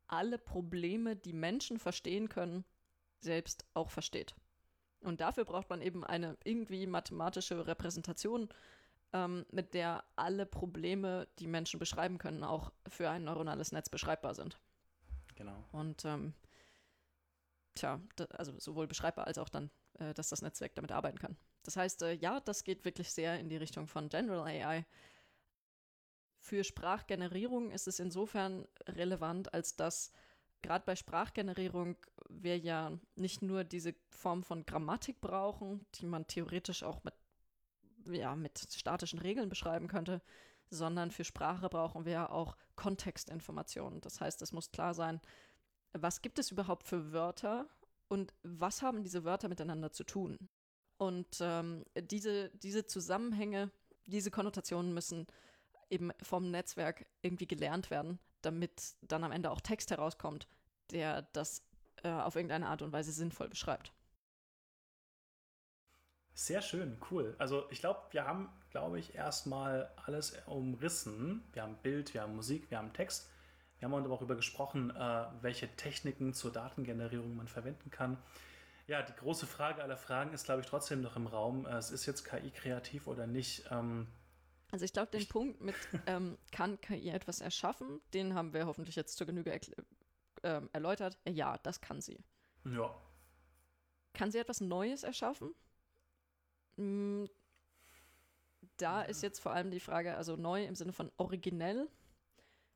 alle 0.07 0.39
Probleme, 0.39 1.16
die 1.16 1.33
Menschen 1.33 1.79
verstehen 1.79 2.29
können, 2.29 2.64
selbst 3.20 3.66
auch 3.74 3.91
versteht. 3.91 4.35
Und 5.01 5.21
dafür 5.21 5.45
braucht 5.45 5.71
man 5.71 5.81
eben 5.81 6.05
eine 6.05 6.37
irgendwie 6.45 6.87
mathematische 6.87 7.67
Repräsentation, 7.67 8.49
ähm, 9.13 9.47
mit 9.51 9.75
der 9.75 10.05
alle 10.17 10.45
Probleme, 10.45 11.29
die 11.39 11.47
Menschen 11.47 11.79
beschreiben 11.79 12.19
können, 12.19 12.45
auch 12.45 12.73
für 12.89 13.09
ein 13.09 13.25
neuronales 13.25 13.73
Netz 13.73 13.89
beschreibbar 13.89 14.35
sind. 14.35 14.59
Genau. 15.37 15.65
Und 15.73 16.05
ähm, 16.05 16.35
tja, 17.75 18.01
also 18.31 18.59
sowohl 18.59 18.87
beschreibbar 18.87 19.27
als 19.27 19.39
auch 19.39 19.49
dann, 19.49 19.71
äh, 19.99 20.13
dass 20.15 20.29
das 20.29 20.43
Netzwerk 20.43 20.75
damit 20.75 20.93
arbeiten 20.93 21.19
kann. 21.19 21.37
Das 21.63 21.77
heißt, 21.77 22.03
äh, 22.03 22.13
ja, 22.15 22.41
das 22.41 22.65
geht 22.65 22.85
wirklich 22.85 23.11
sehr 23.13 23.39
in 23.39 23.49
die 23.49 23.57
Richtung 23.57 23.87
von 23.87 24.09
General 24.09 24.47
AI. 24.47 24.85
Für 26.41 26.65
Sprachgenerierung 26.65 27.71
ist 27.71 27.89
es 27.89 27.99
insofern 27.99 28.67
relevant, 28.87 29.53
als 29.55 29.77
dass 29.77 30.13
gerade 30.63 30.85
bei 30.85 30.97
Sprachgenerierung 30.97 31.97
wir 32.29 32.59
ja 32.59 32.93
nicht 33.17 33.43
nur 33.43 33.65
diese 33.65 33.95
Form 34.11 34.43
von 34.43 34.67
Grammatik 34.67 35.21
brauchen, 35.21 35.87
die 35.95 36.07
man 36.07 36.27
theoretisch 36.27 36.83
auch 36.83 37.03
mit, 37.05 37.15
ja, 38.11 38.37
mit 38.37 38.59
statischen 38.59 39.19
Regeln 39.19 39.49
beschreiben 39.49 39.89
könnte, 39.89 40.21
sondern 40.71 41.11
für 41.11 41.25
Sprache 41.25 41.69
brauchen 41.69 42.05
wir 42.05 42.13
ja 42.13 42.31
auch 42.31 42.57
Kontextinformationen. 42.77 44.01
Das 44.01 44.21
heißt, 44.21 44.43
es 44.43 44.53
muss 44.53 44.71
klar 44.71 44.95
sein, 44.95 45.21
was 45.93 46.21
gibt 46.23 46.39
es 46.39 46.51
überhaupt 46.51 46.87
für 46.87 47.13
Wörter 47.13 47.67
und 48.09 48.35
was 48.43 48.83
haben 48.83 49.03
diese 49.03 49.25
Wörter 49.25 49.49
miteinander 49.49 49.93
zu 49.93 50.05
tun. 50.05 50.49
Und 50.99 51.39
ähm, 51.41 51.85
diese, 51.97 52.51
diese 52.51 52.87
Zusammenhänge, 52.87 53.71
diese 54.07 54.31
Konnotationen 54.31 54.93
müssen 54.93 55.27
eben 55.91 56.11
vom 56.23 56.51
Netzwerk 56.51 57.07
irgendwie 57.23 57.47
gelernt 57.47 57.91
werden, 57.91 58.19
damit 58.43 58.95
dann 59.03 59.24
am 59.24 59.32
Ende 59.32 59.51
auch 59.51 59.61
Text 59.61 59.91
herauskommt, 59.91 60.47
der 60.91 61.22
das 61.32 61.62
äh, 62.03 62.11
auf 62.11 62.36
irgendeine 62.36 62.68
Art 62.68 62.82
und 62.82 62.93
Weise 62.93 63.12
sinnvoll 63.12 63.49
beschreibt. 63.49 63.93
Sehr 66.34 66.62
schön, 66.62 66.97
cool. 67.11 67.34
Also 67.39 67.66
ich 67.70 67.80
glaube, 67.80 68.01
wir 68.12 68.24
haben, 68.24 68.49
glaube 68.70 69.01
ich, 69.01 69.14
erstmal 69.16 69.91
alles 70.07 70.36
umrissen. 70.47 71.43
Wir 71.53 71.62
haben 71.62 71.76
Bild, 71.82 72.14
wir 72.14 72.22
haben 72.22 72.36
Musik, 72.36 72.70
wir 72.70 72.78
haben 72.78 72.93
Text. 72.93 73.28
Wir 73.78 73.86
haben 73.86 73.95
auch 73.95 74.09
darüber 74.09 74.36
gesprochen, 74.36 74.91
äh, 74.91 75.24
welche 75.41 75.68
Techniken 75.76 76.34
zur 76.34 76.53
Datengenerierung 76.53 77.36
man 77.36 77.49
verwenden 77.49 77.91
kann. 77.91 78.18
Ja, 78.86 79.03
die 79.03 79.14
große 79.14 79.47
Frage 79.47 79.82
aller 79.82 79.97
Fragen 79.97 80.32
ist, 80.32 80.45
glaube 80.45 80.62
ich, 80.62 80.66
trotzdem 80.66 81.03
noch 81.03 81.16
im 81.16 81.26
Raum. 81.26 81.66
Äh, 81.66 81.76
es 81.76 81.91
ist 81.91 82.07
jetzt 82.07 82.24
KI 82.24 82.51
kreativ 82.51 83.07
oder 83.07 83.26
nicht? 83.26 83.64
Ähm, 83.70 84.07
also 84.71 84.85
ich 84.85 84.93
glaube, 84.93 85.11
den 85.11 85.27
Punkt 85.27 85.61
mit, 85.61 85.75
ähm, 86.07 86.37
kann 86.53 86.81
KI 86.81 87.09
etwas 87.09 87.41
erschaffen, 87.41 88.01
den 88.12 88.35
haben 88.35 88.53
wir 88.53 88.66
hoffentlich 88.66 88.97
jetzt 88.97 89.16
zur 89.16 89.27
Genüge 89.27 89.59
äh, 90.43 90.61
erläutert. 90.73 91.19
Ja, 91.27 91.59
das 91.59 91.81
kann 91.81 92.01
sie. 92.01 92.19
Ja. 92.64 92.95
Kann 94.12 94.31
sie 94.31 94.39
etwas 94.39 94.61
Neues 94.61 95.05
erschaffen? 95.05 95.55
Hm, 96.77 97.29
da 98.77 99.03
ist 99.03 99.23
jetzt 99.23 99.41
vor 99.41 99.53
allem 99.53 99.71
die 99.71 99.81
Frage, 99.81 100.16
also 100.16 100.37
neu 100.37 100.64
im 100.64 100.75
Sinne 100.75 100.93
von 100.93 101.11
originell. 101.16 101.89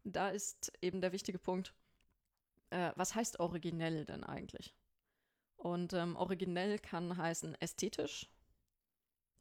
Da 0.04 0.30
ist 0.30 0.72
eben 0.80 1.00
der 1.00 1.12
wichtige 1.12 1.38
Punkt, 1.38 1.74
äh, 2.70 2.92
was 2.96 3.14
heißt 3.14 3.38
originell 3.38 4.04
denn 4.04 4.24
eigentlich? 4.24 4.74
Und 5.56 5.92
ähm, 5.92 6.16
originell 6.16 6.78
kann 6.78 7.16
heißen 7.16 7.54
ästhetisch, 7.60 8.28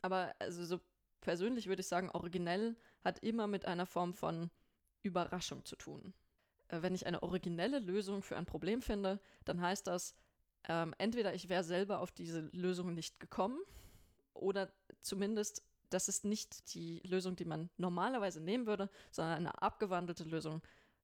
aber 0.03 0.35
also 0.37 0.63
so 0.65 0.79
persönlich 1.21 1.67
würde 1.67 1.81
ich 1.81 1.87
sagen, 1.87 2.09
originell 2.09 2.75
hat 3.03 3.19
immer 3.19 3.47
mit 3.47 3.65
einer 3.65 3.85
Form 3.85 4.13
von 4.13 4.51
Überraschung 5.03 5.63
zu 5.65 5.75
tun. 5.75 6.13
Äh, 6.67 6.81
wenn 6.81 6.95
ich 6.95 7.05
eine 7.05 7.23
originelle 7.23 7.79
Lösung 7.79 8.23
für 8.23 8.37
ein 8.37 8.45
Problem 8.45 8.81
finde, 8.81 9.19
dann 9.45 9.61
heißt 9.61 9.87
das, 9.87 10.15
ähm, 10.67 10.93
entweder 10.97 11.33
ich 11.33 11.49
wäre 11.49 11.63
selber 11.63 11.99
auf 11.99 12.11
diese 12.11 12.41
Lösung 12.51 12.93
nicht 12.93 13.19
gekommen 13.19 13.59
oder 14.33 14.71
zumindest, 15.01 15.63
das 15.89 16.07
ist 16.07 16.23
nicht 16.23 16.73
die 16.73 16.99
Lösung, 16.99 17.35
die 17.35 17.45
man 17.45 17.69
normalerweise 17.77 18.41
nehmen 18.41 18.67
würde, 18.67 18.89
sondern 19.11 19.37
eine 19.37 19.61
abgewandelte 19.61 20.23
Lösung, 20.23 20.61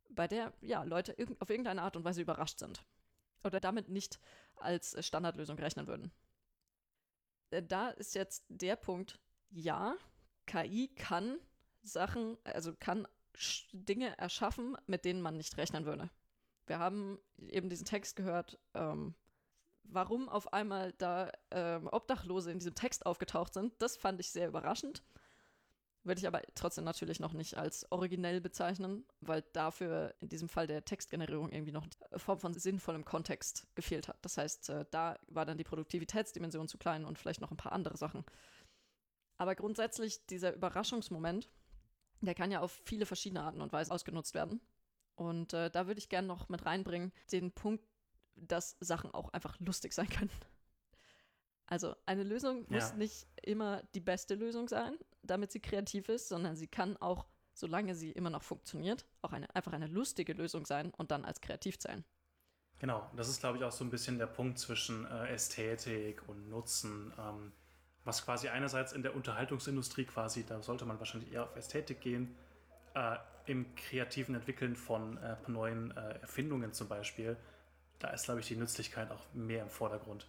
bei 0.09 0.27
der 0.27 0.53
ja 0.61 0.83
Leute 0.83 1.13
irg 1.13 1.35
auf 1.39 1.49
irgendeine 1.49 1.81
Art 1.81 1.95
und 1.95 2.05
Weise 2.05 2.21
überrascht 2.21 2.59
sind 2.59 2.85
oder 3.43 3.59
damit 3.59 3.89
nicht 3.89 4.19
als 4.55 4.95
Standardlösung 5.05 5.57
rechnen 5.57 5.87
würden. 5.87 6.11
Äh, 7.49 7.63
da 7.63 7.89
ist 7.89 8.15
jetzt 8.15 8.45
der 8.49 8.75
Punkt, 8.75 9.19
ja, 9.49 9.95
KI 10.45 10.89
kann 10.95 11.37
Sachen, 11.83 12.37
also 12.43 12.73
kann 12.79 13.07
Dinge 13.71 14.17
erschaffen, 14.17 14.77
mit 14.87 15.05
denen 15.05 15.21
man 15.21 15.37
nicht 15.37 15.57
rechnen 15.57 15.85
würde. 15.85 16.09
Wir 16.65 16.79
haben 16.79 17.19
eben 17.37 17.69
diesen 17.69 17.85
Text 17.85 18.15
gehört, 18.15 18.59
ähm, 18.73 19.15
warum 19.83 20.27
auf 20.27 20.51
einmal 20.53 20.93
da 20.93 21.31
ähm, 21.51 21.87
Obdachlose 21.91 22.51
in 22.51 22.59
diesem 22.59 22.75
Text 22.75 23.05
aufgetaucht 23.05 23.53
sind. 23.53 23.73
Das 23.79 23.95
fand 23.95 24.19
ich 24.19 24.31
sehr 24.31 24.47
überraschend. 24.47 25.03
Würde 26.03 26.19
ich 26.19 26.27
aber 26.27 26.41
trotzdem 26.55 26.85
natürlich 26.85 27.19
noch 27.19 27.33
nicht 27.33 27.57
als 27.57 27.91
originell 27.91 28.39
bezeichnen, 28.39 29.05
weil 29.19 29.43
dafür 29.53 30.15
in 30.21 30.29
diesem 30.29 30.47
Fall 30.47 30.65
der 30.65 30.85
Textgenerierung 30.85 31.51
irgendwie 31.51 31.73
noch 31.73 31.85
eine 32.09 32.19
Form 32.19 32.39
von 32.39 32.53
sinnvollem 32.53 33.03
Kontext 33.03 33.67
gefehlt 33.75 34.07
hat. 34.07 34.17
Das 34.21 34.37
heißt, 34.37 34.69
äh, 34.69 34.85
da 34.91 35.17
war 35.27 35.45
dann 35.45 35.57
die 35.57 35.65
Produktivitätsdimension 35.65 36.67
zu 36.67 36.77
klein 36.77 37.05
und 37.05 37.19
vielleicht 37.19 37.41
noch 37.41 37.51
ein 37.51 37.57
paar 37.57 37.73
andere 37.73 37.97
Sachen. 37.97 38.23
Aber 39.37 39.55
grundsätzlich 39.55 40.25
dieser 40.25 40.53
Überraschungsmoment, 40.53 41.49
der 42.21 42.35
kann 42.35 42.51
ja 42.51 42.61
auf 42.61 42.71
viele 42.71 43.05
verschiedene 43.05 43.41
Arten 43.41 43.61
und 43.61 43.71
Weisen 43.71 43.91
ausgenutzt 43.91 44.33
werden. 44.33 44.61
Und 45.15 45.53
äh, 45.53 45.69
da 45.69 45.87
würde 45.87 45.99
ich 45.99 46.09
gerne 46.09 46.27
noch 46.27 46.49
mit 46.49 46.65
reinbringen, 46.65 47.11
den 47.31 47.51
Punkt, 47.51 47.83
dass 48.35 48.77
Sachen 48.79 49.11
auch 49.11 49.29
einfach 49.33 49.59
lustig 49.59 49.93
sein 49.93 50.09
können. 50.09 50.31
Also 51.65 51.95
eine 52.05 52.23
Lösung 52.23 52.65
muss 52.69 52.93
nicht 52.93 53.27
immer 53.43 53.83
die 53.93 53.99
beste 53.99 54.35
Lösung 54.35 54.69
sein, 54.69 54.97
damit 55.21 55.51
sie 55.51 55.59
kreativ 55.59 56.07
ist, 56.07 56.29
sondern 56.29 56.55
sie 56.55 56.67
kann 56.67 56.95
auch, 56.97 57.25
solange 57.53 57.93
sie 57.93 58.11
immer 58.11 58.29
noch 58.29 58.43
funktioniert, 58.43 59.05
auch 59.21 59.33
eine, 59.33 59.53
einfach 59.53 59.73
eine 59.73 59.87
lustige 59.87 60.33
Lösung 60.33 60.65
sein 60.65 60.91
und 60.91 61.11
dann 61.11 61.25
als 61.25 61.41
kreativ 61.41 61.77
zählen. 61.77 62.05
Genau, 62.79 63.09
das 63.15 63.27
ist, 63.27 63.41
glaube 63.41 63.57
ich, 63.57 63.63
auch 63.63 63.71
so 63.71 63.83
ein 63.83 63.89
bisschen 63.89 64.17
der 64.17 64.27
Punkt 64.27 64.59
zwischen 64.59 65.05
äh, 65.05 65.33
Ästhetik 65.33 66.27
und 66.29 66.47
Nutzen. 66.47 67.11
Ähm, 67.17 67.51
was 68.07 68.23
quasi 68.23 68.47
einerseits 68.47 68.93
in 68.93 69.03
der 69.03 69.15
Unterhaltungsindustrie 69.15 70.05
quasi, 70.05 70.45
da 70.45 70.61
sollte 70.61 70.85
man 70.85 70.97
wahrscheinlich 70.97 71.33
eher 71.33 71.43
auf 71.43 71.55
Ästhetik 71.55 72.01
gehen, 72.01 72.35
äh, 72.95 73.17
im 73.45 73.75
kreativen 73.75 74.35
Entwickeln 74.35 74.75
von 74.75 75.17
äh, 75.17 75.35
neuen 75.47 75.95
äh, 75.95 76.19
Erfindungen 76.21 76.73
zum 76.73 76.87
Beispiel, 76.87 77.37
da 77.99 78.09
ist, 78.09 78.25
glaube 78.25 78.39
ich, 78.39 78.47
die 78.47 78.55
Nützlichkeit 78.55 79.11
auch 79.11 79.21
mehr 79.33 79.63
im 79.63 79.69
Vordergrund. 79.69 80.27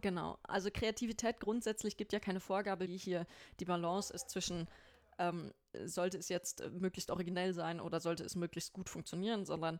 Genau, 0.00 0.38
also 0.42 0.70
Kreativität 0.72 1.40
grundsätzlich 1.40 1.96
gibt 1.96 2.12
ja 2.12 2.20
keine 2.20 2.40
Vorgabe, 2.40 2.88
wie 2.88 2.96
hier 2.96 3.26
die 3.60 3.64
Balance 3.64 4.12
ist 4.12 4.30
zwischen, 4.30 4.66
ähm, 5.18 5.52
sollte 5.84 6.18
es 6.18 6.28
jetzt 6.28 6.62
möglichst 6.72 7.10
originell 7.10 7.52
sein 7.52 7.80
oder 7.80 8.00
sollte 8.00 8.24
es 8.24 8.34
möglichst 8.34 8.72
gut 8.72 8.88
funktionieren, 8.88 9.44
sondern 9.44 9.78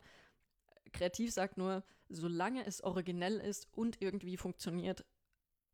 kreativ 0.92 1.32
sagt 1.32 1.56
nur, 1.56 1.82
solange 2.08 2.66
es 2.66 2.82
originell 2.82 3.38
ist 3.38 3.68
und 3.72 4.02
irgendwie 4.02 4.36
funktioniert, 4.36 5.04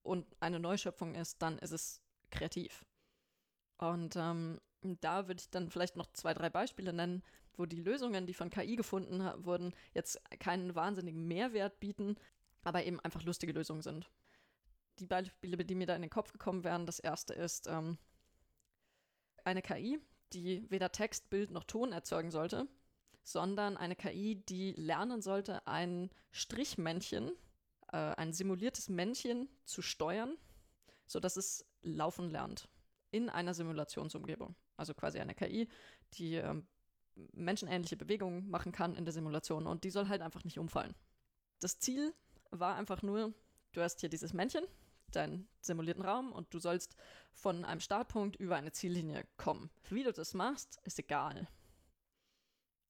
und 0.07 0.27
eine 0.41 0.61
Neuschöpfung 0.61 1.15
ist, 1.15 1.43
dann 1.43 1.59
ist 1.59 1.73
es 1.73 2.01
kreativ. 2.31 2.85
Und 3.79 4.17
ähm, 4.17 4.61
da 4.83 5.29
würde 5.29 5.41
ich 5.41 5.51
dann 5.51 5.71
vielleicht 5.71 5.97
noch 5.97 6.13
zwei, 6.13 6.35
drei 6.35 6.51
Beispiele 6.51 6.93
nennen, 6.93 7.23
wo 7.55 7.67
die 7.67 7.81
Lösungen, 7.81 8.27
die 8.27 8.35
von 8.35 8.51
KI 8.51 8.77
gefunden 8.77 9.23
wurden, 9.45 9.75
jetzt 9.95 10.21
keinen 10.39 10.75
wahnsinnigen 10.75 11.27
Mehrwert 11.27 11.81
bieten, 11.81 12.17
aber 12.63 12.85
eben 12.85 13.01
einfach 13.01 13.23
lustige 13.23 13.53
Lösungen 13.53 13.83
sind. 13.83 14.11
Die 14.99 15.07
Beispiele, 15.07 15.65
die 15.65 15.75
mir 15.75 15.87
da 15.87 15.95
in 15.95 16.03
den 16.03 16.11
Kopf 16.11 16.33
gekommen 16.33 16.65
wären, 16.65 16.87
das 16.87 16.99
erste 16.99 17.35
ist 17.35 17.67
ähm, 17.67 17.99
eine 19.45 19.63
KI, 19.63 19.99
die 20.33 20.69
weder 20.71 20.93
Text, 20.93 21.31
Bild 21.31 21.51
noch 21.51 21.65
Ton 21.65 21.93
erzeugen 21.93 22.31
sollte, 22.31 22.67
sondern 23.23 23.77
eine 23.77 23.97
KI, 23.97 24.37
die 24.37 24.73
lernen 24.73 25.23
sollte, 25.23 25.67
ein 25.67 26.11
Strichmännchen, 26.31 27.33
äh, 27.97 28.15
ein 28.17 28.33
simuliertes 28.33 28.89
Männchen 28.89 29.49
zu 29.65 29.81
steuern, 29.81 30.37
sodass 31.07 31.37
es 31.37 31.65
laufen 31.83 32.29
lernt 32.29 32.69
in 33.11 33.31
einer 33.31 33.55
Simulationsumgebung. 33.55 34.55
Also 34.77 34.93
quasi 34.93 35.19
eine 35.19 35.35
KI, 35.35 35.69
die 36.15 36.35
ähm, 36.35 36.67
menschenähnliche 37.33 37.97
Bewegungen 37.97 38.51
machen 38.51 38.73
kann 38.73 38.95
in 38.95 39.07
der 39.07 39.15
Simulation 39.15 39.67
und 39.67 39.85
die 39.85 39.91
soll 39.91 40.09
halt 40.09 40.21
einfach 40.21 40.45
nicht 40.45 40.59
umfallen. 40.59 40.95
Das 41.61 41.79
Ziel 41.79 42.13
war 42.51 42.77
einfach 42.77 43.03
nur, 43.03 43.33
du 43.73 43.81
hast 43.81 44.01
hier 44.01 44.11
dieses 44.11 44.35
Männchen, 44.35 44.65
deinen 45.13 45.49
simulierten 45.61 46.05
Raum 46.05 46.33
und 46.33 46.53
du 46.53 46.59
sollst 46.59 46.97
von 47.33 47.65
einem 47.65 47.81
Startpunkt 47.81 48.37
über 48.37 48.57
eine 48.57 48.73
Ziellinie 48.73 49.25
kommen. 49.39 49.71
Wie 49.89 50.03
du 50.03 50.13
das 50.13 50.35
machst, 50.35 50.79
ist 50.85 50.99
egal. 50.99 51.49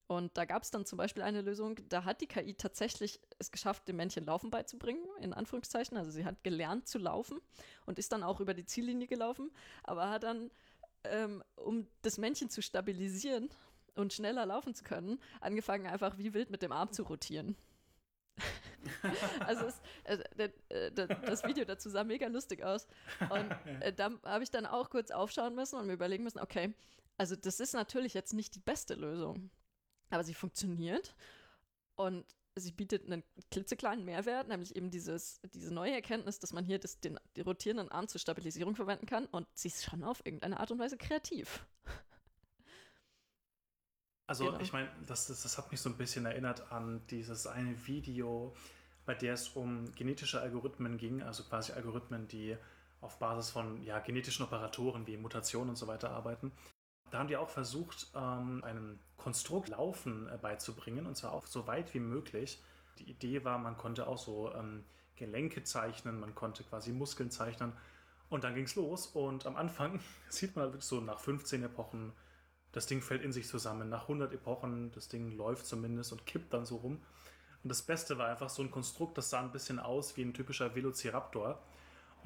Und 0.08 0.36
da 0.36 0.44
gab 0.44 0.62
es 0.62 0.70
dann 0.70 0.86
zum 0.86 0.98
Beispiel 0.98 1.22
eine 1.22 1.42
Lösung, 1.42 1.80
da 1.88 2.04
hat 2.04 2.20
die 2.20 2.28
KI 2.28 2.54
tatsächlich 2.54 3.20
es 3.38 3.50
geschafft, 3.50 3.88
dem 3.88 3.96
Männchen 3.96 4.24
Laufen 4.24 4.50
beizubringen, 4.50 5.04
in 5.20 5.32
Anführungszeichen. 5.32 5.96
Also 5.96 6.12
sie 6.12 6.24
hat 6.24 6.44
gelernt 6.44 6.86
zu 6.86 6.98
laufen 6.98 7.40
und 7.86 7.98
ist 7.98 8.12
dann 8.12 8.22
auch 8.22 8.40
über 8.40 8.54
die 8.54 8.64
Ziellinie 8.64 9.08
gelaufen, 9.08 9.50
aber 9.82 10.08
hat 10.10 10.22
dann, 10.22 10.50
ähm, 11.04 11.42
um 11.56 11.88
das 12.02 12.18
Männchen 12.18 12.50
zu 12.50 12.62
stabilisieren 12.62 13.50
und 13.96 14.12
schneller 14.12 14.46
laufen 14.46 14.74
zu 14.74 14.84
können, 14.84 15.18
angefangen 15.40 15.86
einfach 15.86 16.18
wie 16.18 16.34
wild 16.34 16.50
mit 16.50 16.62
dem 16.62 16.70
Arm 16.70 16.92
zu 16.92 17.02
rotieren. 17.02 17.56
also 19.40 19.66
es, 19.66 19.80
äh, 20.04 20.50
äh, 20.68 20.92
das 20.92 21.42
Video 21.42 21.64
dazu 21.64 21.88
sah 21.88 22.04
mega 22.04 22.28
lustig 22.28 22.62
aus. 22.62 22.86
Und 23.30 23.50
äh, 23.80 23.92
da 23.92 24.12
habe 24.24 24.44
ich 24.44 24.50
dann 24.50 24.66
auch 24.66 24.90
kurz 24.90 25.10
aufschauen 25.10 25.56
müssen 25.56 25.80
und 25.80 25.88
mir 25.88 25.94
überlegen 25.94 26.22
müssen, 26.22 26.38
okay, 26.38 26.74
also 27.18 27.34
das 27.34 27.58
ist 27.58 27.72
natürlich 27.72 28.14
jetzt 28.14 28.34
nicht 28.34 28.54
die 28.54 28.60
beste 28.60 28.94
Lösung. 28.94 29.50
Aber 30.10 30.24
sie 30.24 30.34
funktioniert 30.34 31.14
und 31.96 32.24
sie 32.56 32.72
bietet 32.72 33.04
einen 33.06 33.22
klitzekleinen 33.50 34.04
Mehrwert, 34.04 34.48
nämlich 34.48 34.74
eben 34.76 34.90
dieses, 34.90 35.40
diese 35.52 35.72
neue 35.72 35.92
Erkenntnis, 35.92 36.38
dass 36.38 36.52
man 36.52 36.64
hier 36.64 36.78
das, 36.78 37.00
den, 37.00 37.18
den 37.36 37.44
rotierenden 37.44 37.90
Arm 37.90 38.08
zur 38.08 38.20
Stabilisierung 38.20 38.74
verwenden 38.74 39.06
kann 39.06 39.26
und 39.26 39.46
sie 39.54 39.68
ist 39.68 39.84
schon 39.84 40.02
auf 40.02 40.24
irgendeine 40.24 40.58
Art 40.58 40.70
und 40.70 40.78
Weise 40.78 40.96
kreativ. 40.96 41.66
Also 44.28 44.46
genau. 44.46 44.58
ich 44.58 44.72
meine, 44.72 44.90
das, 45.06 45.28
das, 45.28 45.44
das 45.44 45.56
hat 45.56 45.70
mich 45.70 45.80
so 45.80 45.88
ein 45.88 45.96
bisschen 45.96 46.26
erinnert 46.26 46.72
an 46.72 47.06
dieses 47.10 47.46
eine 47.46 47.86
Video, 47.86 48.56
bei 49.04 49.14
der 49.14 49.34
es 49.34 49.50
um 49.50 49.92
genetische 49.94 50.40
Algorithmen 50.40 50.98
ging, 50.98 51.22
also 51.22 51.44
quasi 51.44 51.70
Algorithmen, 51.70 52.26
die 52.26 52.56
auf 53.00 53.20
Basis 53.20 53.50
von 53.50 53.82
ja, 53.84 54.00
genetischen 54.00 54.44
Operatoren 54.44 55.06
wie 55.06 55.16
Mutationen 55.16 55.70
und 55.70 55.76
so 55.76 55.86
weiter 55.86 56.10
arbeiten. 56.10 56.50
Da 57.10 57.18
haben 57.18 57.28
die 57.28 57.36
auch 57.36 57.50
versucht, 57.50 58.08
ähm, 58.14 58.62
einem 58.64 58.98
Konstrukt 59.16 59.68
Laufen 59.68 60.28
äh, 60.28 60.38
beizubringen, 60.40 61.06
und 61.06 61.16
zwar 61.16 61.32
auch 61.32 61.46
so 61.46 61.66
weit 61.66 61.92
wie 61.94 62.00
möglich. 62.00 62.62
Die 62.98 63.10
Idee 63.10 63.44
war, 63.44 63.58
man 63.58 63.76
konnte 63.76 64.06
auch 64.06 64.18
so 64.18 64.52
ähm, 64.54 64.84
Gelenke 65.16 65.64
zeichnen, 65.64 66.20
man 66.20 66.34
konnte 66.34 66.64
quasi 66.64 66.92
Muskeln 66.92 67.30
zeichnen. 67.30 67.72
Und 68.28 68.44
dann 68.44 68.54
ging 68.54 68.64
es 68.64 68.74
los. 68.74 69.06
Und 69.06 69.46
am 69.46 69.56
Anfang 69.56 70.00
sieht 70.28 70.56
man 70.56 70.64
halt 70.64 70.74
wirklich 70.74 70.88
so 70.88 71.00
nach 71.00 71.20
15 71.20 71.62
Epochen, 71.62 72.12
das 72.72 72.86
Ding 72.86 73.00
fällt 73.00 73.22
in 73.22 73.32
sich 73.32 73.48
zusammen. 73.48 73.88
Nach 73.88 74.02
100 74.02 74.32
Epochen, 74.34 74.92
das 74.92 75.08
Ding 75.08 75.36
läuft 75.36 75.64
zumindest 75.66 76.12
und 76.12 76.26
kippt 76.26 76.52
dann 76.52 76.66
so 76.66 76.76
rum. 76.76 77.00
Und 77.62 77.68
das 77.68 77.82
Beste 77.82 78.18
war 78.18 78.28
einfach 78.28 78.50
so 78.50 78.62
ein 78.62 78.70
Konstrukt, 78.70 79.16
das 79.16 79.30
sah 79.30 79.40
ein 79.40 79.50
bisschen 79.50 79.78
aus 79.78 80.16
wie 80.16 80.22
ein 80.22 80.34
typischer 80.34 80.74
Velociraptor. 80.74 81.62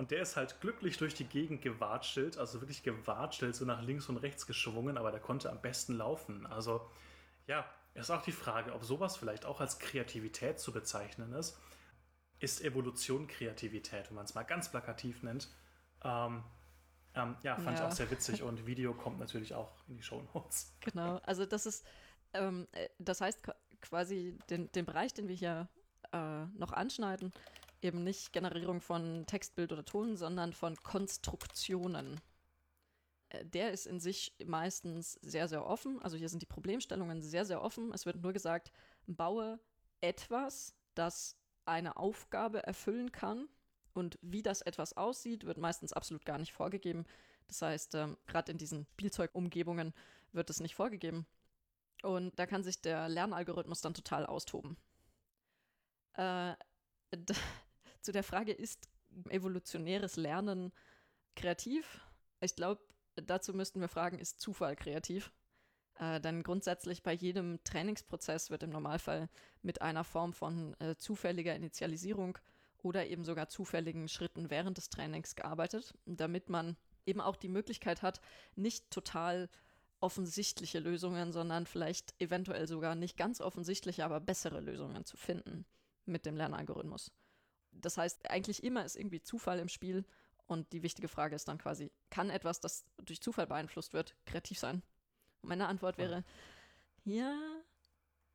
Und 0.01 0.13
der 0.13 0.23
ist 0.23 0.35
halt 0.39 0.63
glücklich 0.63 0.97
durch 0.97 1.13
die 1.13 1.27
Gegend 1.27 1.61
gewatschelt, 1.61 2.39
also 2.39 2.63
wirklich 2.63 2.83
gewatschelt, 2.83 3.55
so 3.55 3.67
nach 3.67 3.83
links 3.83 4.09
und 4.09 4.17
rechts 4.17 4.47
geschwungen, 4.47 4.97
aber 4.97 5.11
der 5.11 5.21
konnte 5.21 5.51
am 5.51 5.61
besten 5.61 5.93
laufen. 5.93 6.47
Also 6.47 6.91
ja, 7.47 7.67
ist 7.93 8.11
auch 8.11 8.23
die 8.23 8.33
Frage, 8.33 8.73
ob 8.73 8.83
sowas 8.83 9.19
vielleicht 9.19 9.45
auch 9.45 9.61
als 9.61 9.79
Kreativität 9.79 10.59
zu 10.59 10.73
bezeichnen 10.73 11.35
ist. 11.35 11.61
Ist 12.39 12.63
Evolution 12.63 13.27
Kreativität, 13.27 14.09
wenn 14.09 14.15
man 14.15 14.25
es 14.25 14.35
mal 14.35 14.45
ganz 14.45 14.71
plakativ 14.71 15.23
nennt? 15.23 15.51
Ähm, 16.03 16.45
ähm, 17.13 17.37
ja, 17.43 17.57
fand 17.57 17.67
ja. 17.79 17.85
ich 17.85 17.93
auch 17.93 17.95
sehr 17.95 18.11
witzig 18.11 18.43
und 18.43 18.67
Video 18.67 18.95
kommt 18.95 19.19
natürlich 19.19 19.53
auch 19.53 19.71
in 19.87 19.99
die 19.99 20.03
Show 20.03 20.27
Notes. 20.33 20.75
Genau, 20.81 21.17
also 21.25 21.45
das 21.45 21.67
ist, 21.67 21.85
ähm, 22.33 22.67
äh, 22.73 22.89
das 22.99 23.21
heißt 23.21 23.43
quasi 23.83 24.39
den, 24.49 24.73
den 24.73 24.87
Bereich, 24.87 25.13
den 25.13 25.29
wir 25.29 25.37
hier 25.37 25.69
äh, 26.13 26.47
noch 26.57 26.73
anschneiden, 26.73 27.35
eben 27.83 28.05
nicht 28.05 28.33
Generierung 28.33 28.81
von 28.81 29.27
Text, 29.27 29.55
Bild 29.55 29.73
oder 29.73 29.85
Ton, 29.85 30.17
sondern 30.17 30.53
von 30.53 30.77
Konstruktionen. 30.77 32.21
Äh, 33.31 33.45
der 33.45 33.73
ist 33.73 33.87
in 33.87 34.01
sich 34.01 34.35
meistens 34.45 35.15
sehr, 35.23 35.49
sehr 35.49 35.67
offen. 35.67 36.01
Also 36.03 36.17
hier 36.17 36.29
sind 36.29 36.43
die 36.43 36.47
Problemstellungen 36.47 37.23
sehr, 37.23 37.45
sehr 37.45 37.63
offen. 37.63 37.93
Es 37.93 38.07
wird 38.07 38.23
nur 38.23 38.33
gesagt, 38.33 38.73
baue 39.07 39.59
etwas, 40.01 40.75
das 40.95 41.37
eine 41.65 41.97
Aufgabe 41.97 42.63
erfüllen 42.65 43.13
kann. 43.13 43.49
Und 43.93 44.19
wie 44.23 44.43
das 44.43 44.63
etwas 44.63 44.97
aussieht, 44.97 45.45
wird 45.45 45.59
meistens 45.59 45.93
absolut 45.93 46.25
gar 46.25 46.39
nicht 46.39 46.53
vorgegeben. 46.53 47.05
Das 47.49 47.63
heißt, 47.63 47.95
ähm, 47.97 48.17
gerade 48.27 48.53
in 48.53 48.59
diesen 48.59 48.87
Spielzeugumgebungen 48.93 49.93
wird 50.33 50.51
es 50.51 50.61
nicht 50.61 50.75
vorgegeben. 50.75 51.27
Und 52.03 52.39
da 52.39 52.47
kann 52.47 52.63
sich 52.63 52.81
der 52.81 53.09
Lernalgorithmus 53.09 53.81
dann 53.81 53.95
total 53.95 54.27
austoben. 54.27 54.77
Äh, 56.15 56.55
zu 58.03 58.13
der 58.13 58.23
Frage, 58.23 58.53
ist 58.53 58.89
evolutionäres 59.29 60.17
Lernen 60.17 60.73
kreativ? 61.37 62.01
Ich 62.41 62.57
glaube, 62.57 62.81
dazu 63.17 63.55
müssten 63.55 63.81
wir 63.81 63.89
fragen, 63.89 64.19
ist 64.19 64.41
Zufall 64.41 64.77
kreativ? 64.77 65.33
Äh, 65.99 66.21
denn 66.21 66.43
grundsätzlich 66.43 67.03
bei 67.03 67.13
jedem 67.13 67.63
Trainingsprozess 67.65 68.51
wird 68.51 68.63
im 68.63 68.71
Normalfall 68.71 69.29
mit 69.63 69.83
einer 69.83 70.05
Form 70.05 70.33
von 70.33 70.75
äh, 70.81 70.97
zufälliger 70.97 71.55
Initialisierung 71.55 72.39
oder 72.83 73.07
eben 73.07 73.25
sogar 73.25 73.49
zufälligen 73.49 74.09
Schritten 74.09 74.51
während 74.51 74.79
des 74.79 74.89
Trainings 74.89 75.37
gearbeitet, 75.37 75.95
damit 76.07 76.49
man 76.49 76.77
eben 77.05 77.21
auch 77.21 77.37
die 77.37 77.49
Möglichkeit 77.49 78.03
hat, 78.03 78.21
nicht 78.57 78.91
total 78.91 79.51
offensichtliche 80.01 80.79
Lösungen, 80.79 81.33
sondern 81.33 81.67
vielleicht 81.67 82.15
eventuell 82.19 82.67
sogar 82.67 82.95
nicht 82.95 83.19
ganz 83.19 83.43
offensichtliche, 83.43 84.05
aber 84.05 84.21
bessere 84.21 84.61
Lösungen 84.61 85.05
zu 85.05 85.19
finden 85.19 85.67
mit 86.07 86.25
dem 86.25 86.37
Lernalgorithmus. 86.37 87.13
Das 87.73 87.97
heißt, 87.97 88.31
eigentlich 88.31 88.63
immer 88.65 88.85
ist 88.85 88.97
irgendwie 88.97 89.23
Zufall 89.23 89.59
im 89.59 89.69
Spiel 89.69 90.05
und 90.47 90.73
die 90.73 90.83
wichtige 90.83 91.09
Frage 91.09 91.37
ist 91.37 91.49
dann 91.49 91.59
quasi, 91.59 91.93
kann 92.11 92.31
etwas, 92.31 92.61
das 92.61 92.85
durch 93.05 93.21
Zufall 93.21 93.47
beeinflusst 93.47 93.93
wird, 93.93 94.17
kreativ 94.27 94.59
sein? 94.59 94.83
Und 95.43 95.49
meine 95.49 95.69
Antwort 95.69 95.97
wäre, 95.97 96.25
ja, 97.05 97.39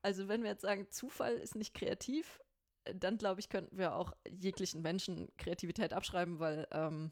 also 0.02 0.28
wenn 0.28 0.44
wir 0.44 0.52
jetzt 0.52 0.62
sagen, 0.62 0.90
Zufall 0.90 1.34
ist 1.34 1.56
nicht 1.56 1.74
kreativ, 1.74 2.40
dann 2.86 3.18
glaube 3.18 3.40
ich, 3.40 3.50
könnten 3.50 3.78
wir 3.78 3.96
auch 3.96 4.14
jeglichen 4.30 4.82
Menschen 4.82 5.30
Kreativität 5.38 5.94
abschreiben, 5.94 6.40
weil 6.40 6.68
ähm, 6.72 7.12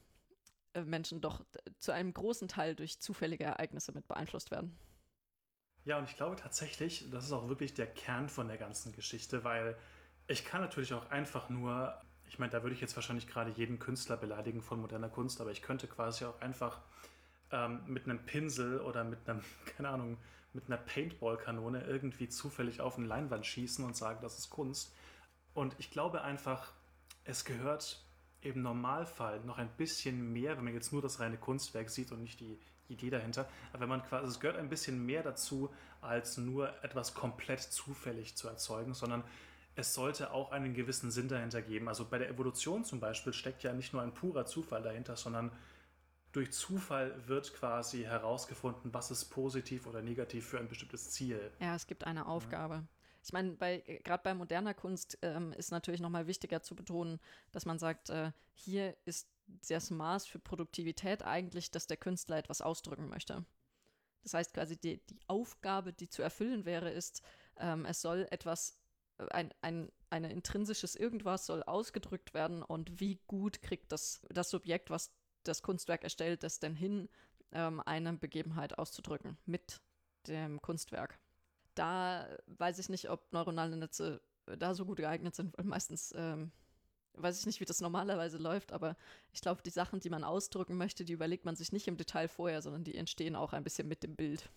äh, 0.73 0.83
Menschen 0.83 1.21
doch 1.21 1.43
zu 1.79 1.91
einem 1.91 2.13
großen 2.13 2.47
Teil 2.47 2.75
durch 2.75 2.99
zufällige 2.99 3.43
Ereignisse 3.43 3.91
mit 3.91 4.07
beeinflusst 4.07 4.51
werden. 4.51 4.77
Ja, 5.85 5.97
und 5.97 6.09
ich 6.09 6.15
glaube 6.15 6.35
tatsächlich, 6.35 7.09
das 7.11 7.25
ist 7.25 7.33
auch 7.33 7.49
wirklich 7.49 7.73
der 7.73 7.87
Kern 7.87 8.29
von 8.29 8.47
der 8.47 8.57
ganzen 8.57 8.93
Geschichte, 8.93 9.43
weil 9.43 9.77
ich 10.27 10.45
kann 10.45 10.61
natürlich 10.61 10.93
auch 10.93 11.09
einfach 11.09 11.49
nur 11.49 11.99
ich 12.27 12.39
meine, 12.39 12.51
da 12.51 12.63
würde 12.63 12.75
ich 12.75 12.81
jetzt 12.81 12.95
wahrscheinlich 12.95 13.27
gerade 13.27 13.51
jeden 13.51 13.79
Künstler 13.79 14.17
beleidigen 14.17 14.61
von 14.61 14.81
moderner 14.81 15.09
Kunst, 15.09 15.41
aber 15.41 15.51
ich 15.51 15.61
könnte 15.61 15.87
quasi 15.87 16.25
auch 16.25 16.39
einfach 16.41 16.81
ähm, 17.51 17.81
mit 17.85 18.05
einem 18.05 18.19
Pinsel 18.25 18.79
oder 18.81 19.03
mit 19.03 19.27
einem, 19.29 19.41
keine 19.77 19.89
Ahnung, 19.89 20.17
mit 20.53 20.67
einer 20.67 20.77
Paintball-Kanone 20.77 21.83
irgendwie 21.85 22.29
zufällig 22.29 22.81
auf 22.81 22.97
eine 22.97 23.07
Leinwand 23.07 23.45
schießen 23.45 23.83
und 23.83 23.95
sagen, 23.95 24.19
das 24.21 24.37
ist 24.37 24.49
Kunst. 24.49 24.93
Und 25.53 25.75
ich 25.79 25.91
glaube 25.91 26.21
einfach, 26.21 26.73
es 27.23 27.45
gehört 27.45 28.03
im 28.41 28.61
Normalfall 28.61 29.39
noch 29.41 29.57
ein 29.57 29.69
bisschen 29.77 30.31
mehr, 30.33 30.57
wenn 30.57 30.65
man 30.65 30.73
jetzt 30.73 30.91
nur 30.91 31.01
das 31.01 31.19
reine 31.19 31.37
Kunstwerk 31.37 31.89
sieht 31.89 32.11
und 32.11 32.21
nicht 32.21 32.39
die 32.39 32.59
Idee 32.89 33.09
dahinter, 33.09 33.49
aber 33.71 33.81
wenn 33.81 33.89
man 33.89 34.03
quasi, 34.03 34.27
es 34.27 34.39
gehört 34.39 34.57
ein 34.57 34.69
bisschen 34.69 35.05
mehr 35.05 35.23
dazu, 35.23 35.73
als 36.01 36.37
nur 36.37 36.69
etwas 36.83 37.13
komplett 37.13 37.61
zufällig 37.61 38.35
zu 38.35 38.47
erzeugen, 38.49 38.93
sondern 38.93 39.23
es 39.75 39.93
sollte 39.93 40.31
auch 40.31 40.51
einen 40.51 40.73
gewissen 40.73 41.11
Sinn 41.11 41.27
dahinter 41.27 41.61
geben. 41.61 41.87
Also 41.87 42.05
bei 42.05 42.17
der 42.17 42.29
Evolution 42.29 42.83
zum 42.83 42.99
Beispiel 42.99 43.33
steckt 43.33 43.63
ja 43.63 43.73
nicht 43.73 43.93
nur 43.93 44.01
ein 44.01 44.13
purer 44.13 44.45
Zufall 44.45 44.83
dahinter, 44.83 45.15
sondern 45.15 45.51
durch 46.31 46.51
Zufall 46.51 47.27
wird 47.27 47.53
quasi 47.53 48.03
herausgefunden, 48.03 48.93
was 48.93 49.11
ist 49.11 49.25
positiv 49.25 49.87
oder 49.87 50.01
negativ 50.01 50.47
für 50.47 50.59
ein 50.59 50.67
bestimmtes 50.67 51.11
Ziel. 51.11 51.51
Ja, 51.59 51.75
es 51.75 51.87
gibt 51.87 52.05
eine 52.05 52.25
Aufgabe. 52.27 52.87
Ich 53.23 53.31
meine, 53.31 53.51
bei, 53.53 53.79
gerade 54.03 54.23
bei 54.23 54.33
moderner 54.33 54.73
Kunst 54.73 55.17
ähm, 55.21 55.53
ist 55.53 55.71
natürlich 55.71 56.01
nochmal 56.01 56.27
wichtiger 56.27 56.61
zu 56.61 56.75
betonen, 56.75 57.19
dass 57.51 57.65
man 57.65 57.79
sagt, 57.79 58.09
äh, 58.09 58.31
hier 58.53 58.97
ist 59.05 59.29
das 59.69 59.91
Maß 59.91 60.25
für 60.25 60.39
Produktivität 60.39 61.23
eigentlich, 61.23 61.71
dass 61.71 61.87
der 61.87 61.97
Künstler 61.97 62.37
etwas 62.37 62.61
ausdrücken 62.61 63.07
möchte. 63.07 63.45
Das 64.23 64.33
heißt 64.33 64.53
quasi, 64.53 64.77
die, 64.77 65.05
die 65.05 65.19
Aufgabe, 65.27 65.93
die 65.93 66.09
zu 66.09 66.21
erfüllen 66.21 66.65
wäre, 66.65 66.89
ist, 66.89 67.21
ähm, 67.57 67.85
es 67.85 68.01
soll 68.01 68.27
etwas, 68.31 68.82
ein, 69.29 69.53
ein, 69.61 69.91
ein 70.09 70.23
intrinsisches 70.25 70.95
Irgendwas 70.95 71.45
soll 71.45 71.63
ausgedrückt 71.63 72.33
werden 72.33 72.63
und 72.63 72.99
wie 72.99 73.19
gut 73.27 73.61
kriegt 73.61 73.91
das, 73.91 74.21
das 74.29 74.49
Subjekt, 74.49 74.89
was 74.89 75.11
das 75.43 75.61
Kunstwerk 75.61 76.03
erstellt, 76.03 76.43
es 76.43 76.59
denn 76.59 76.75
hin, 76.75 77.09
ähm, 77.51 77.81
eine 77.81 78.13
Begebenheit 78.13 78.77
auszudrücken 78.77 79.37
mit 79.45 79.81
dem 80.27 80.61
Kunstwerk. 80.61 81.19
Da 81.75 82.27
weiß 82.47 82.79
ich 82.79 82.89
nicht, 82.89 83.09
ob 83.09 83.31
neuronale 83.33 83.75
Netze 83.75 84.21
da 84.45 84.73
so 84.73 84.85
gut 84.85 84.97
geeignet 84.97 85.35
sind, 85.35 85.57
weil 85.57 85.65
meistens 85.65 86.13
ähm, 86.15 86.51
weiß 87.15 87.39
ich 87.39 87.45
nicht, 87.45 87.59
wie 87.59 87.65
das 87.65 87.81
normalerweise 87.81 88.37
läuft, 88.37 88.71
aber 88.71 88.95
ich 89.31 89.41
glaube, 89.41 89.61
die 89.63 89.69
Sachen, 89.69 89.99
die 89.99 90.09
man 90.09 90.23
ausdrücken 90.23 90.77
möchte, 90.77 91.05
die 91.05 91.13
überlegt 91.13 91.45
man 91.45 91.55
sich 91.55 91.71
nicht 91.71 91.87
im 91.87 91.97
Detail 91.97 92.27
vorher, 92.27 92.61
sondern 92.61 92.83
die 92.83 92.95
entstehen 92.95 93.35
auch 93.35 93.53
ein 93.53 93.63
bisschen 93.63 93.87
mit 93.87 94.03
dem 94.03 94.15
Bild. 94.15 94.49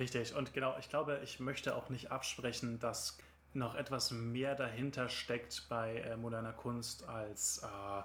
Richtig, 0.00 0.34
und 0.34 0.54
genau, 0.54 0.76
ich 0.78 0.88
glaube, 0.88 1.20
ich 1.22 1.40
möchte 1.40 1.76
auch 1.76 1.90
nicht 1.90 2.10
absprechen, 2.10 2.78
dass 2.78 3.18
noch 3.52 3.74
etwas 3.74 4.10
mehr 4.10 4.54
dahinter 4.54 5.10
steckt 5.10 5.66
bei 5.68 5.96
äh, 5.98 6.16
moderner 6.16 6.54
Kunst 6.54 7.06
als 7.06 7.58
äh, 7.58 8.02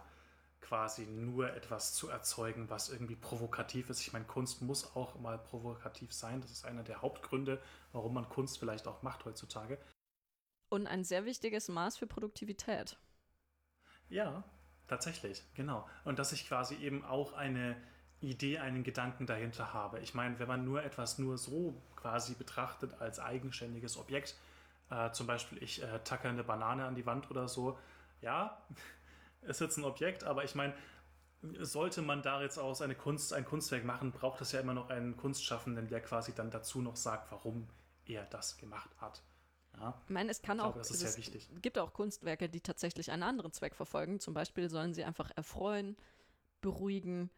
quasi 0.59 1.05
nur 1.05 1.53
etwas 1.53 1.93
zu 1.93 2.09
erzeugen, 2.09 2.69
was 2.69 2.89
irgendwie 2.89 3.15
provokativ 3.15 3.89
ist. 3.89 4.01
Ich 4.01 4.11
meine, 4.11 4.25
Kunst 4.25 4.61
muss 4.61 4.93
auch 4.95 5.17
mal 5.19 5.37
provokativ 5.37 6.11
sein. 6.11 6.41
Das 6.41 6.51
ist 6.51 6.65
einer 6.65 6.83
der 6.83 7.01
Hauptgründe, 7.01 7.61
warum 7.93 8.13
man 8.13 8.27
Kunst 8.27 8.59
vielleicht 8.59 8.87
auch 8.87 9.01
macht 9.01 9.23
heutzutage. 9.23 9.77
Und 10.67 10.87
ein 10.87 11.05
sehr 11.05 11.23
wichtiges 11.23 11.69
Maß 11.69 11.97
für 11.97 12.07
Produktivität. 12.07 12.97
Ja, 14.09 14.43
tatsächlich, 14.87 15.43
genau. 15.53 15.87
Und 16.03 16.19
dass 16.19 16.33
ich 16.33 16.45
quasi 16.45 16.75
eben 16.75 17.05
auch 17.05 17.31
eine 17.31 17.77
Idee, 18.21 18.59
einen 18.59 18.83
Gedanken 18.83 19.25
dahinter 19.25 19.73
habe. 19.73 19.99
Ich 19.99 20.13
meine, 20.13 20.39
wenn 20.39 20.47
man 20.47 20.65
nur 20.65 20.83
etwas 20.83 21.19
nur 21.19 21.37
so 21.37 21.81
quasi 21.95 22.33
betrachtet 22.33 22.93
als 22.99 23.19
eigenständiges 23.19 23.97
Objekt, 23.97 24.35
äh, 24.89 25.11
zum 25.11 25.27
Beispiel 25.27 25.61
ich 25.61 25.83
äh, 25.83 25.99
tacke 26.03 26.29
eine 26.29 26.43
Banane 26.43 26.85
an 26.85 26.95
die 26.95 27.05
Wand 27.05 27.29
oder 27.29 27.47
so, 27.47 27.77
ja, 28.21 28.57
ist 29.41 29.61
jetzt 29.61 29.77
ein 29.77 29.83
Objekt, 29.83 30.23
aber 30.23 30.43
ich 30.43 30.55
meine, 30.55 30.73
sollte 31.59 32.01
man 32.01 32.21
da 32.21 32.41
jetzt 32.41 32.57
aus 32.57 32.81
eine 32.81 32.95
Kunst, 32.95 33.33
ein 33.33 33.45
Kunstwerk 33.45 33.85
machen, 33.85 34.11
braucht 34.11 34.41
es 34.41 34.51
ja 34.51 34.59
immer 34.59 34.73
noch 34.73 34.89
einen 34.89 35.15
Kunstschaffenden, 35.17 35.87
der 35.87 36.01
quasi 36.01 36.33
dann 36.33 36.49
dazu 36.49 36.81
noch 36.81 36.95
sagt, 36.95 37.31
warum 37.31 37.67
er 38.05 38.23
das 38.25 38.57
gemacht 38.57 38.89
hat. 38.99 39.21
Ja. 39.77 40.01
Ich 40.05 40.13
meine, 40.13 40.31
es 40.31 40.41
kann 40.41 40.57
ich 40.57 40.63
auch, 40.63 40.73
glaube, 40.73 40.81
es 40.81 40.87
sehr 40.87 41.17
wichtig. 41.17 41.49
gibt 41.61 41.77
auch 41.77 41.93
Kunstwerke, 41.93 42.49
die 42.49 42.61
tatsächlich 42.61 43.11
einen 43.11 43.23
anderen 43.23 43.51
Zweck 43.51 43.75
verfolgen. 43.75 44.19
Zum 44.19 44.33
Beispiel 44.33 44.69
sollen 44.69 44.93
sie 44.93 45.03
einfach 45.03 45.31
erfreuen, 45.35 45.97
beruhigen 46.61 47.29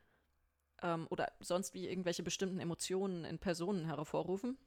ähm, 0.81 1.07
oder 1.09 1.31
sonst 1.39 1.73
wie 1.73 1.87
irgendwelche 1.87 2.23
bestimmten 2.23 2.59
Emotionen 2.59 3.25
in 3.25 3.39
Personen 3.39 3.85
hervorrufen. 3.85 4.57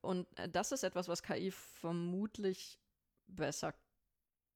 Und 0.00 0.26
äh, 0.38 0.48
das 0.48 0.72
ist 0.72 0.84
etwas, 0.84 1.08
was 1.08 1.22
KI 1.22 1.50
vermutlich 1.50 2.78
besser 3.26 3.74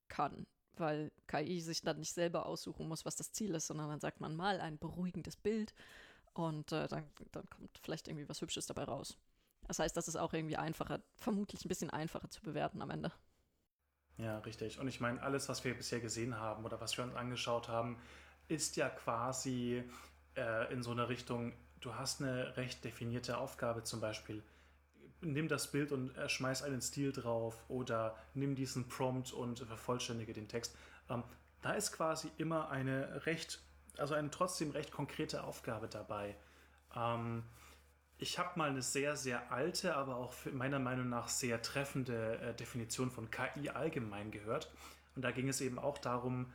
kann, 0.09 0.47
weil 0.75 1.13
KI 1.27 1.61
sich 1.61 1.83
dann 1.83 1.99
nicht 1.99 2.13
selber 2.13 2.47
aussuchen 2.47 2.89
muss, 2.89 3.05
was 3.05 3.17
das 3.17 3.33
Ziel 3.33 3.55
ist, 3.55 3.67
sondern 3.67 3.89
dann 3.89 4.01
sagt 4.01 4.21
man 4.21 4.37
mal 4.37 4.61
ein 4.61 4.79
beruhigendes 4.79 5.37
Bild 5.37 5.75
und 6.35 6.73
äh, 6.73 6.89
dann, 6.89 7.09
dann 7.33 7.49
kommt 7.51 7.79
vielleicht 7.83 8.09
irgendwie 8.09 8.29
was 8.29 8.41
Hübsches 8.41 8.67
dabei 8.67 8.85
raus. 8.85 9.19
Das 9.67 9.79
heißt, 9.79 9.97
das 9.97 10.09
ist 10.09 10.17
auch 10.17 10.33
irgendwie 10.33 10.57
einfacher, 10.57 11.01
vermutlich 11.17 11.65
ein 11.65 11.69
bisschen 11.69 11.91
einfacher 11.91 12.31
zu 12.31 12.43
bewerten 12.43 12.83
am 12.83 12.91
Ende. 12.91 13.13
Ja, 14.17 14.39
richtig. 14.41 14.79
Und 14.79 14.89
ich 14.89 15.01
meine, 15.01 15.23
alles, 15.23 15.49
was 15.49 15.65
wir 15.65 15.75
bisher 15.75 16.01
gesehen 16.01 16.39
haben 16.39 16.65
oder 16.65 16.81
was 16.81 16.97
wir 16.97 17.05
uns 17.05 17.15
angeschaut 17.15 17.69
haben, 17.69 17.97
ist 18.49 18.77
ja 18.77 18.89
quasi 18.89 19.85
äh, 20.37 20.73
in 20.73 20.83
so 20.83 20.91
einer 20.91 21.09
Richtung, 21.09 21.53
du 21.81 21.95
hast 21.95 22.21
eine 22.21 22.57
recht 22.57 22.85
definierte 22.85 23.39
Aufgabe, 23.39 23.83
zum 23.83 24.01
Beispiel, 24.01 24.43
nimm 25.21 25.49
das 25.49 25.71
Bild 25.71 25.93
und 25.93 26.17
äh, 26.17 26.29
schmeiß 26.29 26.63
einen 26.63 26.81
Stil 26.81 27.13
drauf 27.13 27.65
oder 27.69 28.17
nimm 28.35 28.55
diesen 28.55 28.89
Prompt 28.89 29.33
und 29.33 29.61
vervollständige 29.61 30.33
den 30.33 30.49
Text. 30.49 30.77
Ähm, 31.09 31.25
da 31.63 31.73
ist 31.73 31.93
quasi 31.93 32.31
immer 32.39 32.71
eine 32.71 33.27
recht, 33.27 33.61
also 33.99 34.15
eine 34.15 34.31
trotzdem 34.31 34.71
recht 34.71 34.91
konkrete 34.91 35.45
Aufgabe 35.45 35.89
dabei. 35.89 36.37
Ähm, 36.95 37.45
ich 38.19 38.39
habe 38.39 38.59
mal 38.59 38.69
eine 38.71 38.83
sehr, 38.83 39.17
sehr 39.17 39.51
alte, 39.51 39.97
aber 39.97 40.17
auch 40.17 40.35
meiner 40.53 40.79
Meinung 40.79 41.09
nach 41.09 41.29
sehr 41.29 41.63
treffende 41.63 42.39
äh, 42.39 42.55
Definition 42.55 43.11
von 43.11 43.31
KI 43.31 43.71
allgemein 43.71 44.31
gehört. 44.31 44.71
Und 45.17 45.23
da 45.23 45.31
ging 45.31 45.49
es 45.49 45.61
eben 45.61 45.79
auch 45.79 45.99
darum, 45.99 46.53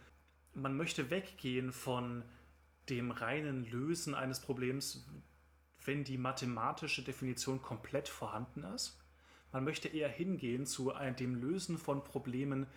man 0.53 0.77
möchte 0.77 1.09
weggehen 1.09 1.71
von 1.71 2.23
dem 2.89 3.11
reinen 3.11 3.65
Lösen 3.65 4.15
eines 4.15 4.39
Problems, 4.39 5.05
wenn 5.83 6.03
die 6.03 6.17
mathematische 6.17 7.03
Definition 7.03 7.61
komplett 7.61 8.09
vorhanden 8.09 8.63
ist. 8.63 8.99
Man 9.51 9.63
möchte 9.63 9.87
eher 9.87 10.09
hingehen 10.09 10.65
zu 10.65 10.91
dem 11.19 11.35
Lösen 11.35 11.77
von 11.77 12.03
Problemen, 12.03 12.67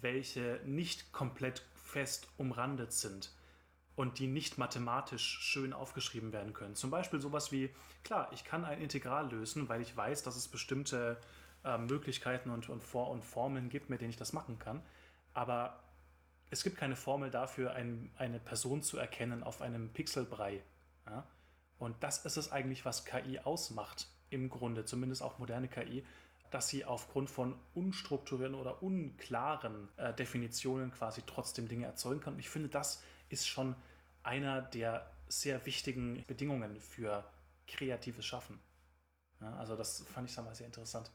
welche 0.00 0.60
nicht 0.64 1.12
komplett 1.12 1.62
fest 1.74 2.28
umrandet 2.36 2.92
sind 2.92 3.32
und 3.96 4.20
die 4.20 4.28
nicht 4.28 4.58
mathematisch 4.58 5.40
schön 5.40 5.72
aufgeschrieben 5.72 6.32
werden 6.32 6.52
können. 6.52 6.76
Zum 6.76 6.90
Beispiel 6.90 7.20
sowas 7.20 7.50
wie, 7.50 7.70
klar, 8.04 8.30
ich 8.32 8.44
kann 8.44 8.64
ein 8.64 8.80
Integral 8.80 9.28
lösen, 9.30 9.68
weil 9.68 9.80
ich 9.80 9.96
weiß, 9.96 10.22
dass 10.22 10.36
es 10.36 10.46
bestimmte 10.46 11.18
äh, 11.64 11.78
Möglichkeiten 11.78 12.50
und, 12.50 12.68
und, 12.68 12.84
Vor 12.84 13.10
und 13.10 13.24
Formeln 13.24 13.68
gibt, 13.68 13.90
mit 13.90 14.00
denen 14.00 14.10
ich 14.10 14.16
das 14.16 14.32
machen 14.32 14.60
kann. 14.60 14.82
Aber 15.34 15.82
es 16.50 16.62
gibt 16.62 16.76
keine 16.76 16.96
Formel 16.96 17.30
dafür, 17.30 17.72
ein, 17.72 18.10
eine 18.16 18.38
Person 18.38 18.82
zu 18.82 18.98
erkennen 18.98 19.42
auf 19.42 19.60
einem 19.60 19.90
Pixelbrei. 19.90 20.62
Ja? 21.06 21.26
Und 21.78 21.96
das 22.02 22.24
ist 22.24 22.36
es 22.36 22.50
eigentlich, 22.50 22.84
was 22.84 23.04
KI 23.04 23.38
ausmacht, 23.40 24.08
im 24.30 24.50
Grunde, 24.50 24.84
zumindest 24.84 25.22
auch 25.22 25.38
moderne 25.38 25.68
KI, 25.68 26.04
dass 26.50 26.68
sie 26.68 26.84
aufgrund 26.84 27.30
von 27.30 27.58
unstrukturierten 27.74 28.54
oder 28.54 28.82
unklaren 28.82 29.88
äh, 29.96 30.14
Definitionen 30.14 30.92
quasi 30.92 31.22
trotzdem 31.26 31.68
Dinge 31.68 31.86
erzeugen 31.86 32.20
kann. 32.20 32.34
Und 32.34 32.40
ich 32.40 32.48
finde, 32.48 32.68
das 32.68 33.02
ist 33.28 33.46
schon 33.46 33.74
einer 34.22 34.62
der 34.62 35.10
sehr 35.28 35.64
wichtigen 35.66 36.24
Bedingungen 36.26 36.80
für 36.80 37.24
kreatives 37.66 38.24
Schaffen. 38.24 38.58
Ja, 39.40 39.54
also 39.56 39.76
das 39.76 40.02
fand 40.14 40.28
ich 40.28 40.34
damals 40.34 40.58
sehr 40.58 40.66
interessant. 40.66 41.10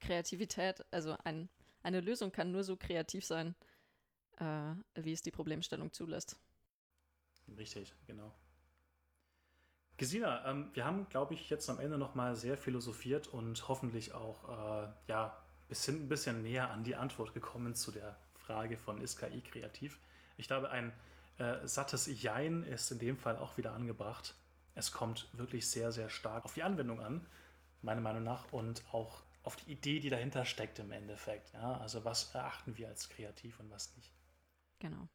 Kreativität, 0.00 0.84
also 0.90 1.16
ein, 1.24 1.48
eine 1.82 2.00
Lösung 2.00 2.32
kann 2.32 2.50
nur 2.50 2.64
so 2.64 2.76
kreativ 2.76 3.24
sein, 3.24 3.54
äh, 4.38 4.74
wie 4.94 5.12
es 5.12 5.22
die 5.22 5.30
Problemstellung 5.30 5.92
zulässt. 5.92 6.36
Richtig, 7.56 7.94
genau. 8.06 8.32
Gesina, 9.96 10.48
ähm, 10.48 10.70
wir 10.72 10.84
haben, 10.84 11.08
glaube 11.10 11.34
ich, 11.34 11.50
jetzt 11.50 11.68
am 11.68 11.78
Ende 11.78 11.98
nochmal 11.98 12.34
sehr 12.34 12.56
philosophiert 12.56 13.28
und 13.28 13.68
hoffentlich 13.68 14.14
auch 14.14 14.48
äh, 14.48 14.88
ja, 15.08 15.36
bisschen, 15.68 16.04
ein 16.04 16.08
bisschen 16.08 16.42
näher 16.42 16.70
an 16.70 16.84
die 16.84 16.96
Antwort 16.96 17.34
gekommen 17.34 17.74
zu 17.74 17.92
der 17.92 18.16
Frage 18.34 18.78
von 18.78 19.00
ist 19.00 19.18
KI 19.18 19.42
kreativ. 19.42 19.98
Ich 20.38 20.46
glaube, 20.46 20.70
ein 20.70 20.92
äh, 21.38 21.66
sattes 21.66 22.06
Jein 22.22 22.62
ist 22.62 22.90
in 22.90 22.98
dem 22.98 23.16
Fall 23.16 23.36
auch 23.36 23.56
wieder 23.58 23.72
angebracht. 23.72 24.34
Es 24.74 24.90
kommt 24.90 25.28
wirklich 25.32 25.68
sehr, 25.68 25.92
sehr 25.92 26.08
stark 26.08 26.44
auf 26.44 26.54
die 26.54 26.62
Anwendung 26.62 27.00
an, 27.00 27.26
meiner 27.82 28.00
Meinung 28.00 28.22
nach, 28.22 28.52
und 28.52 28.82
auch 28.92 29.22
auf 29.42 29.56
die 29.56 29.72
Idee, 29.72 30.00
die 30.00 30.10
dahinter 30.10 30.44
steckt 30.44 30.78
im 30.78 30.92
Endeffekt. 30.92 31.52
Ja? 31.52 31.78
Also 31.78 32.04
was 32.04 32.34
erachten 32.34 32.76
wir 32.76 32.88
als 32.88 33.08
kreativ 33.08 33.58
und 33.60 33.70
was 33.70 33.94
nicht. 33.96 34.12
Genau. 34.78 35.08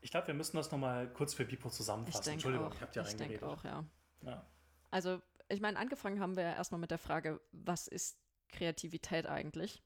Ich 0.00 0.10
glaube, 0.10 0.28
wir 0.28 0.34
müssen 0.34 0.56
das 0.56 0.70
nochmal 0.70 1.12
kurz 1.12 1.34
für 1.34 1.44
Bipo 1.44 1.70
zusammenfassen. 1.70 2.28
Ich 2.28 2.32
Entschuldigung, 2.34 2.68
auch. 2.68 2.74
ich 2.74 2.80
habe 2.80 2.92
ja 2.94 3.02
reingeredet. 3.02 3.34
Ich 3.34 3.40
denke 3.40 3.48
auch, 3.48 3.64
ja. 3.64 3.84
ja. 4.22 4.46
Also, 4.90 5.20
ich 5.48 5.60
meine, 5.60 5.78
angefangen 5.78 6.20
haben 6.20 6.36
wir 6.36 6.44
ja 6.44 6.54
erstmal 6.54 6.80
mit 6.80 6.90
der 6.90 6.98
Frage, 6.98 7.40
was 7.52 7.88
ist 7.88 8.18
Kreativität 8.48 9.26
eigentlich? 9.26 9.82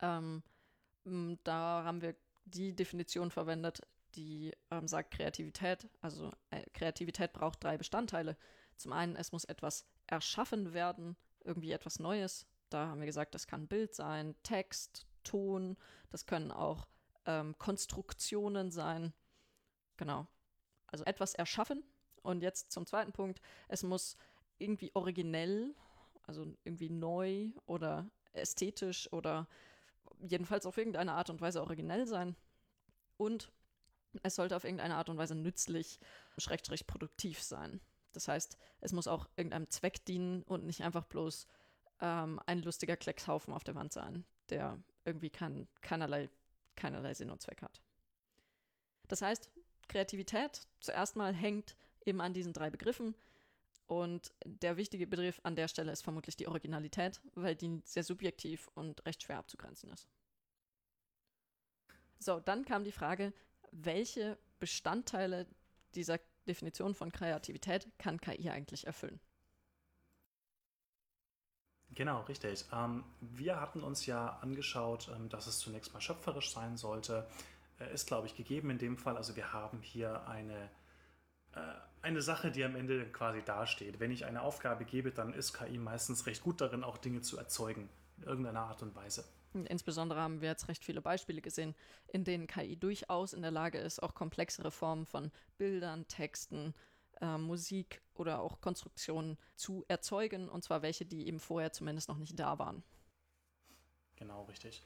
Ähm, 0.00 0.42
da 1.44 1.84
haben 1.84 2.00
wir 2.00 2.14
die 2.44 2.74
Definition 2.74 3.30
verwendet, 3.30 3.82
die 4.14 4.52
ähm, 4.70 4.86
sagt 4.86 5.12
Kreativität, 5.12 5.88
also 6.00 6.30
äh, 6.50 6.62
Kreativität 6.72 7.32
braucht 7.32 7.62
drei 7.62 7.76
Bestandteile. 7.76 8.36
Zum 8.76 8.92
einen, 8.92 9.16
es 9.16 9.32
muss 9.32 9.44
etwas 9.44 9.86
erschaffen 10.06 10.72
werden, 10.72 11.16
irgendwie 11.44 11.72
etwas 11.72 11.98
Neues. 11.98 12.46
Da 12.70 12.88
haben 12.88 13.00
wir 13.00 13.06
gesagt, 13.06 13.34
das 13.34 13.46
kann 13.46 13.68
Bild 13.68 13.94
sein, 13.94 14.34
Text, 14.42 15.06
Ton, 15.22 15.76
das 16.10 16.26
können 16.26 16.50
auch 16.50 16.86
ähm, 17.26 17.56
Konstruktionen 17.58 18.70
sein. 18.70 19.12
Genau. 19.96 20.26
Also 20.86 21.04
etwas 21.04 21.34
erschaffen. 21.34 21.82
Und 22.22 22.42
jetzt 22.42 22.72
zum 22.72 22.86
zweiten 22.86 23.12
Punkt, 23.12 23.40
es 23.68 23.82
muss 23.82 24.16
irgendwie 24.58 24.90
originell, 24.94 25.74
also 26.22 26.46
irgendwie 26.64 26.90
neu 26.90 27.50
oder 27.66 28.08
ästhetisch 28.32 29.12
oder 29.12 29.46
jedenfalls 30.20 30.66
auf 30.66 30.78
irgendeine 30.78 31.12
Art 31.12 31.30
und 31.30 31.40
Weise 31.40 31.60
originell 31.60 32.06
sein. 32.06 32.36
Und 33.16 33.52
es 34.22 34.36
sollte 34.36 34.56
auf 34.56 34.64
irgendeine 34.64 34.96
Art 34.96 35.08
und 35.08 35.18
Weise 35.18 35.34
nützlich, 35.34 35.98
schrägstrich 36.38 36.86
produktiv 36.86 37.42
sein. 37.42 37.80
Das 38.14 38.28
heißt, 38.28 38.56
es 38.80 38.92
muss 38.92 39.06
auch 39.06 39.28
irgendeinem 39.36 39.68
Zweck 39.70 40.04
dienen 40.04 40.42
und 40.42 40.64
nicht 40.64 40.82
einfach 40.82 41.04
bloß 41.04 41.46
ähm, 42.00 42.40
ein 42.46 42.62
lustiger 42.62 42.96
Kleckshaufen 42.96 43.52
auf 43.52 43.64
der 43.64 43.74
Wand 43.74 43.92
sein, 43.92 44.24
der 44.48 44.78
irgendwie 45.04 45.30
kein, 45.30 45.68
keinerlei, 45.80 46.30
keinerlei 46.76 47.14
Sinn 47.14 47.30
und 47.30 47.42
Zweck 47.42 47.62
hat. 47.62 47.80
Das 49.08 49.22
heißt, 49.22 49.50
Kreativität 49.88 50.66
zuerst 50.80 51.16
mal 51.16 51.34
hängt 51.34 51.76
eben 52.04 52.20
an 52.20 52.34
diesen 52.34 52.52
drei 52.52 52.70
Begriffen. 52.70 53.14
Und 53.86 54.32
der 54.46 54.78
wichtige 54.78 55.06
Begriff 55.06 55.40
an 55.42 55.56
der 55.56 55.68
Stelle 55.68 55.92
ist 55.92 56.02
vermutlich 56.02 56.36
die 56.36 56.48
Originalität, 56.48 57.20
weil 57.34 57.54
die 57.54 57.82
sehr 57.84 58.02
subjektiv 58.02 58.70
und 58.74 59.04
recht 59.04 59.22
schwer 59.22 59.38
abzugrenzen 59.38 59.90
ist. 59.90 60.08
So, 62.18 62.40
dann 62.40 62.64
kam 62.64 62.84
die 62.84 62.92
Frage, 62.92 63.34
welche 63.72 64.38
Bestandteile 64.58 65.46
dieser 65.94 66.18
Definition 66.44 66.94
von 66.94 67.12
Kreativität 67.12 67.88
kann 67.98 68.20
KI 68.20 68.50
eigentlich 68.50 68.86
erfüllen? 68.86 69.20
Genau, 71.94 72.22
richtig. 72.22 72.64
Ähm, 72.72 73.04
wir 73.20 73.60
hatten 73.60 73.82
uns 73.82 74.06
ja 74.06 74.38
angeschaut, 74.40 75.10
ähm, 75.14 75.28
dass 75.28 75.46
es 75.46 75.58
zunächst 75.58 75.92
mal 75.94 76.00
schöpferisch 76.00 76.52
sein 76.52 76.76
sollte. 76.76 77.26
Äh, 77.78 77.92
ist, 77.92 78.06
glaube 78.06 78.26
ich, 78.26 78.36
gegeben 78.36 78.70
in 78.70 78.78
dem 78.78 78.96
Fall. 78.96 79.16
Also 79.16 79.36
wir 79.36 79.52
haben 79.52 79.80
hier 79.80 80.26
eine, 80.26 80.70
äh, 81.54 81.60
eine 82.02 82.20
Sache, 82.20 82.50
die 82.50 82.64
am 82.64 82.74
Ende 82.74 83.06
quasi 83.12 83.42
dasteht. 83.42 84.00
Wenn 84.00 84.10
ich 84.10 84.24
eine 84.24 84.42
Aufgabe 84.42 84.84
gebe, 84.84 85.12
dann 85.12 85.34
ist 85.34 85.52
KI 85.52 85.78
meistens 85.78 86.26
recht 86.26 86.42
gut 86.42 86.60
darin, 86.60 86.84
auch 86.84 86.98
Dinge 86.98 87.20
zu 87.20 87.38
erzeugen, 87.38 87.88
in 88.18 88.24
irgendeiner 88.24 88.60
Art 88.62 88.82
und 88.82 88.94
Weise. 88.96 89.24
Insbesondere 89.54 90.20
haben 90.20 90.40
wir 90.40 90.48
jetzt 90.48 90.68
recht 90.68 90.84
viele 90.84 91.00
Beispiele 91.00 91.40
gesehen, 91.40 91.74
in 92.08 92.24
denen 92.24 92.46
KI 92.46 92.76
durchaus 92.76 93.32
in 93.32 93.42
der 93.42 93.50
Lage 93.50 93.78
ist, 93.78 94.02
auch 94.02 94.14
komplexere 94.14 94.70
Formen 94.70 95.06
von 95.06 95.30
Bildern, 95.58 96.06
Texten, 96.08 96.74
äh, 97.20 97.38
Musik 97.38 98.02
oder 98.14 98.40
auch 98.40 98.60
Konstruktionen 98.60 99.38
zu 99.56 99.84
erzeugen, 99.88 100.48
und 100.48 100.64
zwar 100.64 100.82
welche, 100.82 101.04
die 101.06 101.26
eben 101.26 101.40
vorher 101.40 101.72
zumindest 101.72 102.08
noch 102.08 102.18
nicht 102.18 102.38
da 102.38 102.58
waren. 102.58 102.82
Genau, 104.16 104.44
richtig. 104.44 104.84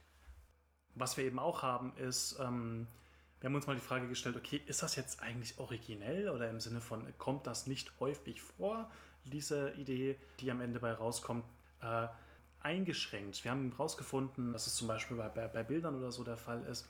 Was 0.95 1.17
wir 1.17 1.25
eben 1.25 1.39
auch 1.39 1.63
haben, 1.63 1.97
ist, 1.97 2.39
ähm, 2.41 2.87
wir 3.41 3.49
haben 3.49 3.55
uns 3.55 3.67
mal 3.67 3.75
die 3.75 3.81
Frage 3.81 4.09
gestellt, 4.09 4.37
okay, 4.37 4.61
ist 4.67 4.83
das 4.83 4.97
jetzt 4.97 5.21
eigentlich 5.21 5.59
originell 5.59 6.29
oder 6.29 6.51
im 6.51 6.61
Sinne 6.61 6.81
von, 6.81 7.07
kommt 7.19 7.47
das 7.47 7.67
nicht 7.67 8.01
häufig 8.01 8.43
vor, 8.43 8.91
diese 9.25 9.73
Idee, 9.75 10.19
die 10.41 10.51
am 10.51 10.61
Ende 10.61 10.81
bei 10.81 10.93
rauskommt, 10.93 11.45
äh, 11.81 12.09
eingeschränkt. 12.61 13.45
Wir 13.45 13.51
haben 13.51 13.71
herausgefunden, 13.71 14.53
dass 14.53 14.67
es 14.67 14.75
zum 14.75 14.89
Beispiel 14.89 15.17
bei, 15.17 15.29
bei, 15.29 15.49
bei 15.49 15.63
Bildern 15.63 15.97
oder 15.97 16.13
so 16.13 16.25
der 16.25 16.37
Fall 16.37 16.65
ist, 16.65 16.89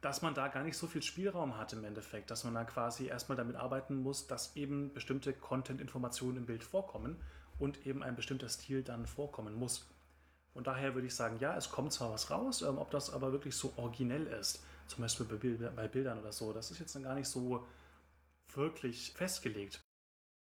dass 0.00 0.22
man 0.22 0.34
da 0.34 0.48
gar 0.48 0.62
nicht 0.62 0.76
so 0.76 0.86
viel 0.86 1.02
Spielraum 1.02 1.56
hat 1.56 1.72
im 1.72 1.84
Endeffekt, 1.84 2.30
dass 2.30 2.44
man 2.44 2.54
da 2.54 2.64
quasi 2.64 3.06
erstmal 3.06 3.36
damit 3.36 3.56
arbeiten 3.56 3.96
muss, 3.96 4.26
dass 4.26 4.54
eben 4.56 4.92
bestimmte 4.92 5.32
Content-Informationen 5.32 6.38
im 6.38 6.46
Bild 6.46 6.62
vorkommen 6.62 7.16
und 7.58 7.86
eben 7.86 8.02
ein 8.02 8.16
bestimmter 8.16 8.48
Stil 8.48 8.82
dann 8.82 9.06
vorkommen 9.06 9.54
muss. 9.54 9.88
Von 10.52 10.64
daher 10.64 10.94
würde 10.94 11.06
ich 11.06 11.14
sagen, 11.14 11.38
ja, 11.40 11.56
es 11.56 11.70
kommt 11.70 11.92
zwar 11.92 12.12
was 12.12 12.30
raus, 12.30 12.62
ähm, 12.62 12.78
ob 12.78 12.90
das 12.90 13.12
aber 13.12 13.32
wirklich 13.32 13.56
so 13.56 13.72
originell 13.76 14.26
ist, 14.26 14.62
zum 14.86 15.02
Beispiel 15.02 15.26
bei, 15.26 15.36
Bild 15.36 15.76
bei 15.76 15.88
Bildern 15.88 16.18
oder 16.18 16.32
so, 16.32 16.52
das 16.52 16.70
ist 16.70 16.78
jetzt 16.80 16.94
dann 16.94 17.02
gar 17.02 17.14
nicht 17.14 17.28
so 17.28 17.66
wirklich 18.54 19.12
festgelegt. 19.12 19.80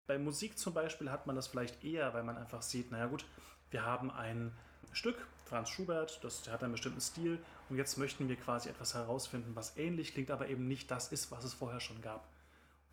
Bei 0.08 0.18
Musik 0.18 0.58
zum 0.58 0.74
Beispiel 0.74 1.12
hat 1.12 1.28
man 1.28 1.36
das 1.36 1.48
vielleicht 1.48 1.84
eher, 1.84 2.14
weil 2.14 2.24
man 2.24 2.38
einfach 2.38 2.62
sieht, 2.62 2.92
naja 2.92 3.08
gut, 3.08 3.26
wir 3.72 3.86
haben 3.86 4.12
ein 4.12 4.52
Stück, 4.94 5.28
Franz 5.46 5.70
Schubert, 5.70 6.24
das 6.24 6.48
hat 6.50 6.64
einen 6.64 6.74
bestimmten 6.74 7.02
Stil 7.02 7.40
und 7.70 7.78
jetzt 7.78 7.98
möchten 7.98 8.28
wir 8.28 8.36
quasi 8.36 8.70
etwas 8.70 8.94
herausfinden, 8.94 9.56
was 9.56 9.78
ähnlich 9.78 10.14
klingt, 10.14 10.32
aber 10.32 10.48
eben 10.50 10.68
nicht 10.68 10.92
das 10.92 11.12
ist, 11.12 11.32
was 11.32 11.44
es 11.44 11.54
vorher 11.54 11.80
schon 11.80 12.02
gab. 12.02 12.28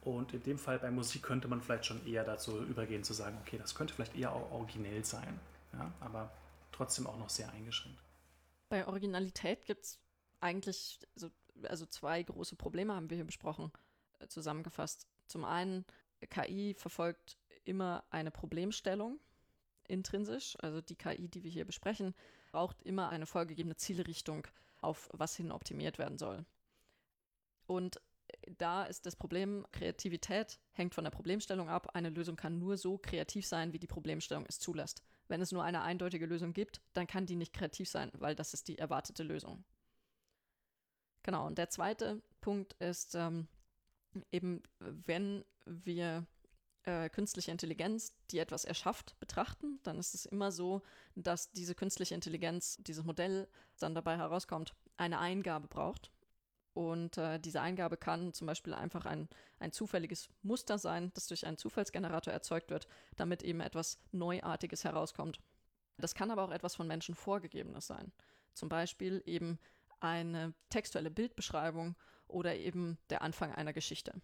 Und 0.03 0.35
in 0.35 0.43
dem 0.43 0.59
Fall 0.59 0.79
bei 0.79 0.91
Musik 0.91 1.23
könnte 1.23 1.49
man 1.49 1.63
vielleicht 1.63 1.87
schon 1.87 2.07
eher 2.07 2.25
dazu 2.25 2.63
übergehen 2.63 3.05
zu 3.05 3.15
sagen, 3.15 3.39
okay, 3.41 3.59
das 3.59 3.75
könnte 3.75 3.95
vielleicht 3.95 4.17
eher 4.17 4.33
auch 4.33 4.53
originell 4.53 5.05
sein, 5.05 5.41
ja, 5.73 5.93
aber 6.01 6.31
trotzdem 6.73 7.07
auch 7.07 7.17
noch 7.19 7.31
sehr 7.31 7.51
eingeschränkt. 7.53 7.99
Bei 8.69 8.87
Originalität 8.87 9.65
gibt 9.65 9.85
es 9.85 9.99
eigentlich 10.41 10.99
so, 11.15 11.31
also 11.63 11.87
zwei 11.87 12.23
große 12.23 12.57
Probleme 12.57 12.95
haben 12.95 13.09
wir 13.09 13.17
hier 13.17 13.25
besprochen, 13.25 13.73
äh, 14.19 14.27
zusammengefasst. 14.27 15.07
Zum 15.27 15.45
einen, 15.45 15.85
KI 16.31 16.75
verfolgt 16.75 17.39
immer 17.65 18.05
eine 18.11 18.31
Problemstellung 18.31 19.19
intrinsisch, 19.89 20.57
also 20.61 20.81
die 20.81 20.97
KI, 20.97 21.29
die 21.29 21.43
wir 21.43 21.51
hier 21.51 21.65
besprechen, 21.65 22.15
braucht 22.53 22.83
immer 22.83 23.09
eine 23.11 23.27
vorgegebene 23.27 23.77
Zielrichtung, 23.77 24.47
auf 24.81 25.09
was 25.13 25.37
hin 25.37 25.53
optimiert 25.53 25.99
werden 25.99 26.19
soll. 26.19 26.45
Und 27.67 28.01
da 28.59 28.85
ist 28.85 29.07
das 29.07 29.17
Problem, 29.17 29.67
Kreativität 29.73 30.59
hängt 30.73 30.95
von 30.95 31.05
der 31.05 31.11
Problemstellung 31.11 31.69
ab. 31.69 31.91
Eine 31.95 32.11
Lösung 32.11 32.37
kann 32.37 32.59
nur 32.59 32.77
so 32.77 32.99
kreativ 32.99 33.47
sein, 33.47 33.73
wie 33.73 33.79
die 33.79 33.87
Problemstellung 33.87 34.45
es 34.49 34.59
zulässt. 34.59 35.03
Wenn 35.29 35.41
es 35.41 35.53
nur 35.53 35.65
eine 35.65 35.83
eindeutige 35.83 36.27
Lösung 36.27 36.53
gibt, 36.53 36.81
dann 36.93 37.07
kann 37.07 37.27
die 37.27 37.37
nicht 37.37 37.53
kreativ 37.53 37.89
sein, 37.89 38.11
weil 38.15 38.35
das 38.35 38.55
ist 38.55 38.69
die 38.69 38.79
erwartete 38.79 39.23
Lösung. 39.23 39.65
Genau, 41.23 41.47
und 41.47 41.57
der 41.57 41.71
zweite 41.71 42.23
Punkt 42.41 42.75
ist 42.75 43.15
ähm, 43.15 43.49
eben, 44.31 44.63
wenn 44.79 45.45
wir 45.65 46.27
äh, 46.85 47.09
künstliche 47.09 47.51
Intelligenz, 47.51 48.13
die 48.31 48.39
etwas 48.39 48.65
erschafft, 48.65 49.19
betrachten, 49.21 49.81
dann 49.83 49.99
ist 49.99 50.15
es 50.15 50.27
immer 50.27 50.53
so, 50.53 50.83
dass 51.15 51.51
diese 51.53 51.75
künstliche 51.75 52.15
Intelligenz, 52.15 52.77
dieses 52.81 53.05
Modell 53.05 53.49
dann 53.79 53.95
dabei 53.95 54.17
herauskommt, 54.17 54.75
eine 54.97 55.19
Eingabe 55.19 55.69
braucht. 55.69 56.11
Und 56.75 57.19
äh, 57.19 57.39
diese 57.39 57.61
Eingabe 57.61 57.97
kann 57.97 58.33
zum 58.33 58.47
Beispiel 58.49 58.75
einfach 58.75 59.07
ein, 59.07 59.29
ein 59.61 59.71
zufälliges 59.71 60.29
Muster 60.43 60.77
sein, 60.77 61.13
das 61.15 61.29
durch 61.29 61.47
einen 61.47 61.57
Zufallsgenerator 61.57 62.33
erzeugt 62.33 62.71
wird, 62.71 62.89
damit 63.17 63.43
eben 63.45 63.61
etwas 63.61 64.01
Neuartiges 64.11 64.83
herauskommt. 64.83 65.41
Das 65.99 66.15
kann 66.15 66.33
aber 66.33 66.43
auch 66.43 66.51
etwas 66.51 66.75
von 66.75 66.89
Menschen 66.89 67.15
vorgegebenes 67.15 67.87
sein. 67.87 68.13
Zum 68.55 68.69
Beispiel 68.69 69.23
eben 69.25 69.61
eine 70.01 70.53
textuelle 70.69 71.11
Bildbeschreibung 71.11 71.97
oder 72.27 72.57
eben 72.57 72.99
der 73.09 73.23
Anfang 73.23 73.53
einer 73.53 73.73
Geschichte. 73.73 74.21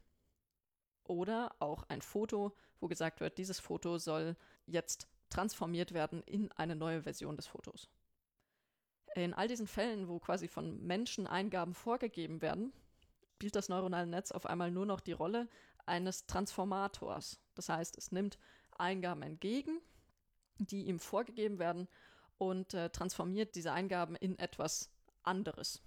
Oder 1.11 1.57
auch 1.59 1.83
ein 1.89 2.03
Foto, 2.03 2.55
wo 2.79 2.87
gesagt 2.87 3.19
wird, 3.19 3.37
dieses 3.37 3.59
Foto 3.59 3.99
soll 3.99 4.37
jetzt 4.67 5.09
transformiert 5.29 5.93
werden 5.93 6.23
in 6.23 6.53
eine 6.53 6.77
neue 6.77 7.03
Version 7.03 7.35
des 7.35 7.49
Fotos. 7.49 7.89
In 9.17 9.35
all 9.35 9.49
diesen 9.49 9.67
Fällen, 9.67 10.07
wo 10.07 10.21
quasi 10.21 10.47
von 10.47 10.81
Menschen 10.87 11.27
Eingaben 11.27 11.75
vorgegeben 11.75 12.43
werden, 12.43 12.73
spielt 13.35 13.57
das 13.57 13.69
neuronale 13.69 14.07
Netz 14.07 14.31
auf 14.31 14.47
einmal 14.47 14.71
nur 14.71 14.87
noch 14.87 15.01
die 15.01 15.11
Rolle 15.11 15.49
eines 15.85 16.27
Transformators. 16.27 17.41
Das 17.57 17.69
heißt, 17.69 17.99
es 17.99 18.13
nimmt 18.13 18.39
Eingaben 18.79 19.23
entgegen, 19.23 19.81
die 20.59 20.85
ihm 20.85 21.01
vorgegeben 21.01 21.59
werden 21.59 21.89
und 22.39 22.73
äh, 22.73 22.89
transformiert 22.89 23.57
diese 23.57 23.73
Eingaben 23.73 24.15
in 24.15 24.39
etwas 24.39 24.93
anderes. 25.25 25.83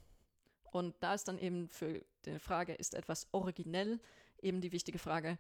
Und 0.74 0.96
da 1.00 1.14
ist 1.14 1.30
dann 1.30 1.40
eben 1.40 1.70
für 1.70 2.04
die 2.26 2.40
Frage, 2.40 2.74
ist 2.74 2.94
etwas 2.94 3.30
originell, 3.32 4.02
eben 4.44 4.62
die 4.62 4.72
wichtige 4.72 5.00
Frage, 5.00 5.38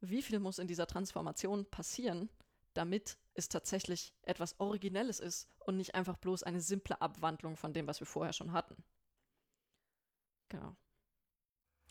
wie 0.00 0.22
viel 0.22 0.40
muss 0.40 0.58
in 0.58 0.66
dieser 0.66 0.86
Transformation 0.86 1.64
passieren, 1.64 2.28
damit 2.74 3.18
es 3.34 3.48
tatsächlich 3.48 4.14
etwas 4.22 4.58
Originelles 4.60 5.20
ist 5.20 5.48
und 5.58 5.76
nicht 5.76 5.94
einfach 5.94 6.16
bloß 6.16 6.42
eine 6.42 6.60
simple 6.60 7.00
Abwandlung 7.00 7.56
von 7.56 7.72
dem, 7.72 7.86
was 7.86 8.00
wir 8.00 8.06
vorher 8.06 8.32
schon 8.32 8.52
hatten. 8.52 8.82
Genau. 10.48 10.76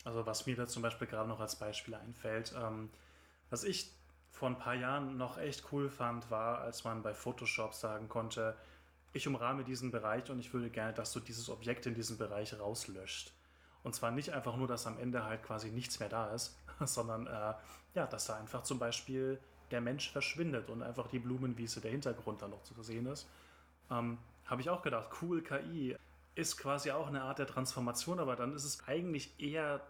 Also 0.04 0.26
was 0.26 0.46
mir 0.46 0.56
da 0.56 0.66
zum 0.66 0.82
Beispiel 0.82 1.06
gerade 1.06 1.28
noch 1.28 1.40
als 1.40 1.58
Beispiel 1.58 1.94
einfällt, 1.94 2.54
ähm, 2.56 2.90
was 3.50 3.64
ich 3.64 3.90
vor 4.30 4.48
ein 4.48 4.58
paar 4.58 4.74
Jahren 4.74 5.16
noch 5.16 5.38
echt 5.38 5.72
cool 5.72 5.88
fand, 5.88 6.30
war, 6.30 6.60
als 6.60 6.84
man 6.84 7.02
bei 7.02 7.14
Photoshop 7.14 7.74
sagen 7.74 8.08
konnte, 8.08 8.56
ich 9.12 9.28
umrahme 9.28 9.62
diesen 9.62 9.90
Bereich 9.90 10.30
und 10.30 10.38
ich 10.40 10.52
würde 10.52 10.70
gerne, 10.70 10.94
dass 10.94 11.12
du 11.12 11.20
dieses 11.20 11.48
Objekt 11.50 11.86
in 11.86 11.94
diesem 11.94 12.18
Bereich 12.18 12.58
rauslöscht. 12.58 13.32
Und 13.82 13.94
zwar 13.94 14.10
nicht 14.10 14.30
einfach 14.30 14.56
nur, 14.56 14.68
dass 14.68 14.86
am 14.86 14.98
Ende 14.98 15.24
halt 15.24 15.42
quasi 15.42 15.70
nichts 15.70 15.98
mehr 16.00 16.08
da 16.08 16.32
ist, 16.32 16.56
sondern 16.84 17.26
äh, 17.26 17.54
ja, 17.94 18.06
dass 18.06 18.26
da 18.26 18.36
einfach 18.36 18.62
zum 18.62 18.78
Beispiel 18.78 19.38
der 19.70 19.80
Mensch 19.80 20.10
verschwindet 20.10 20.70
und 20.70 20.82
einfach 20.82 21.08
die 21.08 21.18
Blumenwiese 21.18 21.80
der 21.80 21.90
Hintergrund 21.90 22.42
dann 22.42 22.50
noch 22.50 22.62
zu 22.62 22.80
sehen 22.82 23.06
ist. 23.06 23.26
Ähm, 23.90 24.18
Habe 24.46 24.60
ich 24.60 24.70
auch 24.70 24.82
gedacht, 24.82 25.08
cool, 25.22 25.42
KI 25.42 25.96
ist 26.34 26.56
quasi 26.58 26.90
auch 26.90 27.08
eine 27.08 27.22
Art 27.22 27.38
der 27.38 27.46
Transformation, 27.46 28.20
aber 28.20 28.36
dann 28.36 28.54
ist 28.54 28.64
es 28.64 28.86
eigentlich 28.86 29.38
eher 29.38 29.80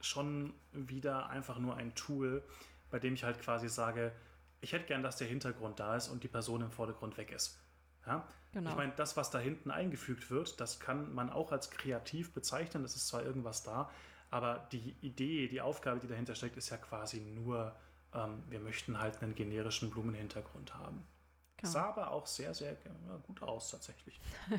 schon 0.00 0.52
wieder 0.72 1.28
einfach 1.28 1.58
nur 1.58 1.76
ein 1.76 1.94
Tool, 1.94 2.42
bei 2.90 2.98
dem 2.98 3.14
ich 3.14 3.24
halt 3.24 3.40
quasi 3.40 3.68
sage, 3.68 4.12
ich 4.60 4.72
hätte 4.72 4.86
gern, 4.86 5.02
dass 5.02 5.16
der 5.16 5.28
Hintergrund 5.28 5.80
da 5.80 5.96
ist 5.96 6.08
und 6.08 6.22
die 6.22 6.28
Person 6.28 6.62
im 6.62 6.70
Vordergrund 6.70 7.16
weg 7.16 7.32
ist. 7.32 7.58
Ja? 8.06 8.26
Genau. 8.52 8.70
Ich 8.70 8.76
meine, 8.76 8.92
das, 8.96 9.16
was 9.16 9.30
da 9.30 9.38
hinten 9.38 9.70
eingefügt 9.70 10.30
wird, 10.30 10.60
das 10.60 10.80
kann 10.80 11.14
man 11.14 11.30
auch 11.30 11.52
als 11.52 11.70
kreativ 11.70 12.32
bezeichnen. 12.32 12.82
Das 12.82 12.96
ist 12.96 13.08
zwar 13.08 13.22
irgendwas 13.22 13.62
da, 13.62 13.90
aber 14.30 14.66
die 14.72 14.96
Idee, 15.00 15.48
die 15.48 15.60
Aufgabe, 15.60 16.00
die 16.00 16.08
dahinter 16.08 16.34
steckt, 16.34 16.56
ist 16.56 16.70
ja 16.70 16.76
quasi 16.76 17.20
nur, 17.20 17.74
ähm, 18.14 18.42
wir 18.48 18.60
möchten 18.60 18.98
halt 18.98 19.22
einen 19.22 19.34
generischen 19.34 19.90
Blumenhintergrund 19.90 20.74
haben. 20.74 21.06
Genau. 21.58 21.72
Sah 21.72 21.88
aber 21.88 22.10
auch 22.12 22.26
sehr, 22.26 22.54
sehr 22.54 22.72
ja, 22.72 23.16
gut 23.26 23.42
aus 23.42 23.70
tatsächlich. 23.70 24.20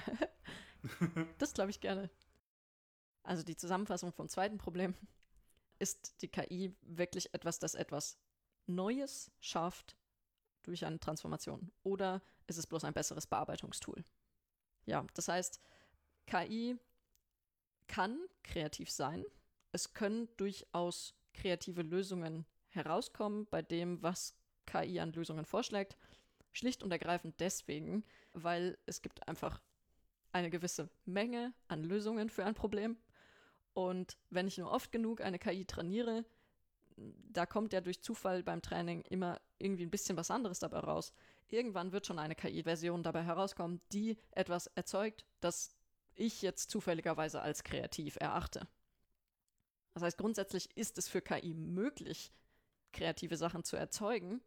das 1.37 1.53
glaube 1.53 1.71
ich 1.71 1.79
gerne. 1.79 2.09
Also 3.23 3.43
die 3.43 3.55
Zusammenfassung 3.55 4.11
vom 4.11 4.29
zweiten 4.29 4.57
Problem. 4.57 4.95
Ist 5.77 6.21
die 6.21 6.27
KI 6.27 6.75
wirklich 6.81 7.33
etwas, 7.33 7.57
das 7.59 7.73
etwas 7.73 8.17
Neues 8.65 9.31
schafft, 9.39 9.95
durch 10.63 10.85
eine 10.85 10.99
Transformation 10.99 11.71
oder 11.83 12.21
ist 12.49 12.57
es 12.57 12.67
bloß 12.67 12.83
ein 12.83 12.93
besseres 12.93 13.27
Bearbeitungstool? 13.27 14.03
Ja, 14.85 15.05
das 15.13 15.27
heißt, 15.27 15.61
KI 16.25 16.77
kann 17.87 18.19
kreativ 18.43 18.89
sein. 18.89 19.25
Es 19.71 19.93
können 19.93 20.29
durchaus 20.37 21.15
kreative 21.33 21.81
Lösungen 21.81 22.45
herauskommen 22.69 23.47
bei 23.49 23.61
dem, 23.61 24.01
was 24.01 24.35
KI 24.65 24.99
an 24.99 25.13
Lösungen 25.13 25.45
vorschlägt. 25.45 25.97
Schlicht 26.51 26.83
und 26.83 26.91
ergreifend 26.91 27.39
deswegen, 27.39 28.03
weil 28.33 28.77
es 28.85 29.01
gibt 29.01 29.27
einfach 29.27 29.61
eine 30.31 30.49
gewisse 30.49 30.89
Menge 31.05 31.53
an 31.67 31.83
Lösungen 31.83 32.29
für 32.29 32.45
ein 32.45 32.55
Problem. 32.55 32.97
Und 33.73 34.17
wenn 34.29 34.47
ich 34.47 34.57
nur 34.57 34.71
oft 34.71 34.91
genug 34.91 35.21
eine 35.21 35.39
KI 35.39 35.65
trainiere, 35.65 36.25
da 36.97 37.45
kommt 37.45 37.73
ja 37.73 37.81
durch 37.81 38.01
Zufall 38.01 38.43
beim 38.43 38.61
Training 38.61 39.01
immer 39.03 39.39
irgendwie 39.57 39.83
ein 39.85 39.91
bisschen 39.91 40.17
was 40.17 40.31
anderes 40.31 40.59
dabei 40.59 40.79
raus. 40.79 41.13
Irgendwann 41.49 41.91
wird 41.91 42.05
schon 42.05 42.19
eine 42.19 42.35
KI-Version 42.35 43.03
dabei 43.03 43.23
herauskommen, 43.23 43.81
die 43.91 44.17
etwas 44.31 44.67
erzeugt, 44.67 45.25
das 45.41 45.75
ich 46.15 46.41
jetzt 46.41 46.69
zufälligerweise 46.69 47.41
als 47.41 47.63
kreativ 47.63 48.17
erachte. 48.19 48.67
Das 49.93 50.03
heißt, 50.03 50.17
grundsätzlich 50.17 50.75
ist 50.77 50.97
es 50.97 51.07
für 51.07 51.21
KI 51.21 51.53
möglich, 51.53 52.31
kreative 52.93 53.37
Sachen 53.37 53.63
zu 53.63 53.75
erzeugen, 53.75 54.41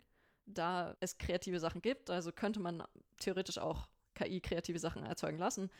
da 0.47 0.97
es 1.01 1.19
kreative 1.19 1.61
Sachen 1.61 1.83
gibt. 1.83 2.11
Also 2.11 2.33
könnte 2.33 2.61
man 2.61 2.85
theoretisch 3.19 3.59
auch 3.59 3.89
KI 4.15 4.41
kreative 4.41 4.79
Sachen 4.79 5.05
erzeugen 5.05 5.39
lassen. 5.39 5.71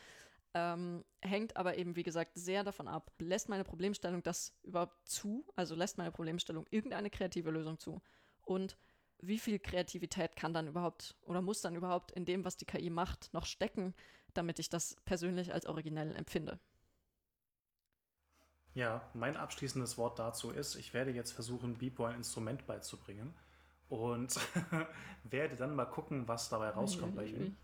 Ähm, 0.55 1.05
hängt 1.21 1.57
aber 1.57 1.79
eben, 1.79 1.97
wie 1.97 2.03
gesagt, 2.03 2.33
sehr 2.35 2.63
davon 2.63 2.87
ab, 2.87 3.11
lässt 3.19 3.49
meine 3.49 3.65
Problemstellung 3.65 4.23
das 4.23 4.55
überhaupt 4.63 5.09
zu? 5.09 5.47
Also 5.57 5.75
lässt 5.75 5.97
meine 5.97 6.13
Problemstellung 6.13 6.67
irgendeine 6.71 7.09
kreative 7.09 7.51
Lösung 7.51 7.79
zu? 7.79 8.03
Und 8.43 8.77
wie 9.23 9.39
viel 9.39 9.59
Kreativität 9.59 10.37
kann 10.37 10.53
dann 10.53 10.67
überhaupt 10.67 11.17
oder 11.23 11.41
muss 11.41 11.61
dann 11.61 11.77
überhaupt 11.77 12.11
in 12.13 12.25
dem, 12.25 12.45
was 12.45 12.57
die 12.57 12.65
KI 12.65 12.91
macht, 12.91 13.33
noch 13.33 13.47
stecken, 13.47 13.95
damit 14.35 14.59
ich 14.59 14.69
das 14.69 14.97
persönlich 15.05 15.55
als 15.55 15.67
originell 15.67 16.15
empfinde? 16.17 16.59
Ja, 18.75 19.09
mein 19.15 19.37
abschließendes 19.37 19.99
Wort 19.99 20.19
dazu 20.19 20.51
ist, 20.51 20.77
ich 20.77 20.95
werde 20.95 21.11
jetzt 21.11 21.33
versuchen, 21.33 21.77
Beepo 21.77 22.05
ein 22.05 22.17
Instrument 22.17 22.67
beizubringen 22.67 23.35
und 23.89 24.39
werde 25.25 25.57
dann 25.57 25.77
mal 25.77 25.85
gucken, 25.85 26.27
was 26.27 26.49
dabei 26.49 26.71
rauskommt 26.71 27.15
bei 27.15 27.27
ihm 27.27 27.57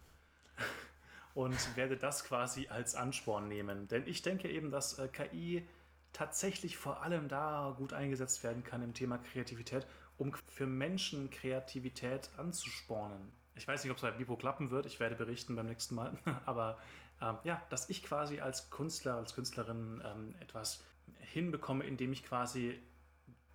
und 1.35 1.77
werde 1.77 1.97
das 1.97 2.25
quasi 2.25 2.69
als 2.69 2.95
Ansporn 2.95 3.49
nehmen. 3.49 3.89
Denn 3.89 4.07
ich 4.07 4.23
denke 4.23 4.51
eben, 4.51 4.71
dass 4.71 4.99
äh, 4.99 5.09
KI 5.09 5.67
tatsächlich 6.13 6.77
vor 6.77 7.03
allem 7.03 7.29
da 7.29 7.75
gut 7.77 7.93
eingesetzt 7.93 8.45
werden 8.45 8.63
kann 8.63 8.83
im 8.83 8.93
Thema 8.93 9.19
Kreativität, 9.19 9.87
um 10.19 10.35
für 10.35 10.67
Menschen 10.67 11.31
Kreativität 11.31 12.31
anzuspornen. 12.37 13.33
Ich 13.55 13.67
weiß 13.67 13.83
nicht, 13.83 13.91
ob 13.91 13.97
es 13.97 14.03
bei 14.03 14.11
Bibo 14.11 14.37
klappen 14.37 14.71
wird, 14.71 14.87
ich 14.87 15.01
werde 15.01 15.17
berichten 15.17 15.57
beim 15.57 15.67
nächsten 15.67 15.95
Mal, 15.95 16.17
aber 16.47 16.79
ähm, 17.21 17.39
ja, 17.45 17.63
dass 17.71 17.89
ich 17.89 18.03
quasi 18.03 18.41
als 18.41 18.71
Künstler, 18.71 19.17
als 19.17 19.35
Künstlerin 19.35 20.03
ähm, 20.05 20.35
etwas 20.41 20.85
hinbekomme, 21.21 21.85
indem 21.85 22.13
ich 22.13 22.25
quasi 22.25 22.81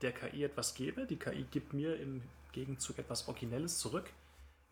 der 0.01 0.11
KI 0.11 0.43
etwas 0.43 0.73
gebe. 0.73 1.05
Die 1.05 1.17
KI 1.17 1.43
gibt 1.43 1.73
mir 1.73 1.97
im 1.99 2.21
Gegenzug 2.51 2.99
etwas 2.99 3.27
Originelles 3.27 3.79
zurück 3.79 4.09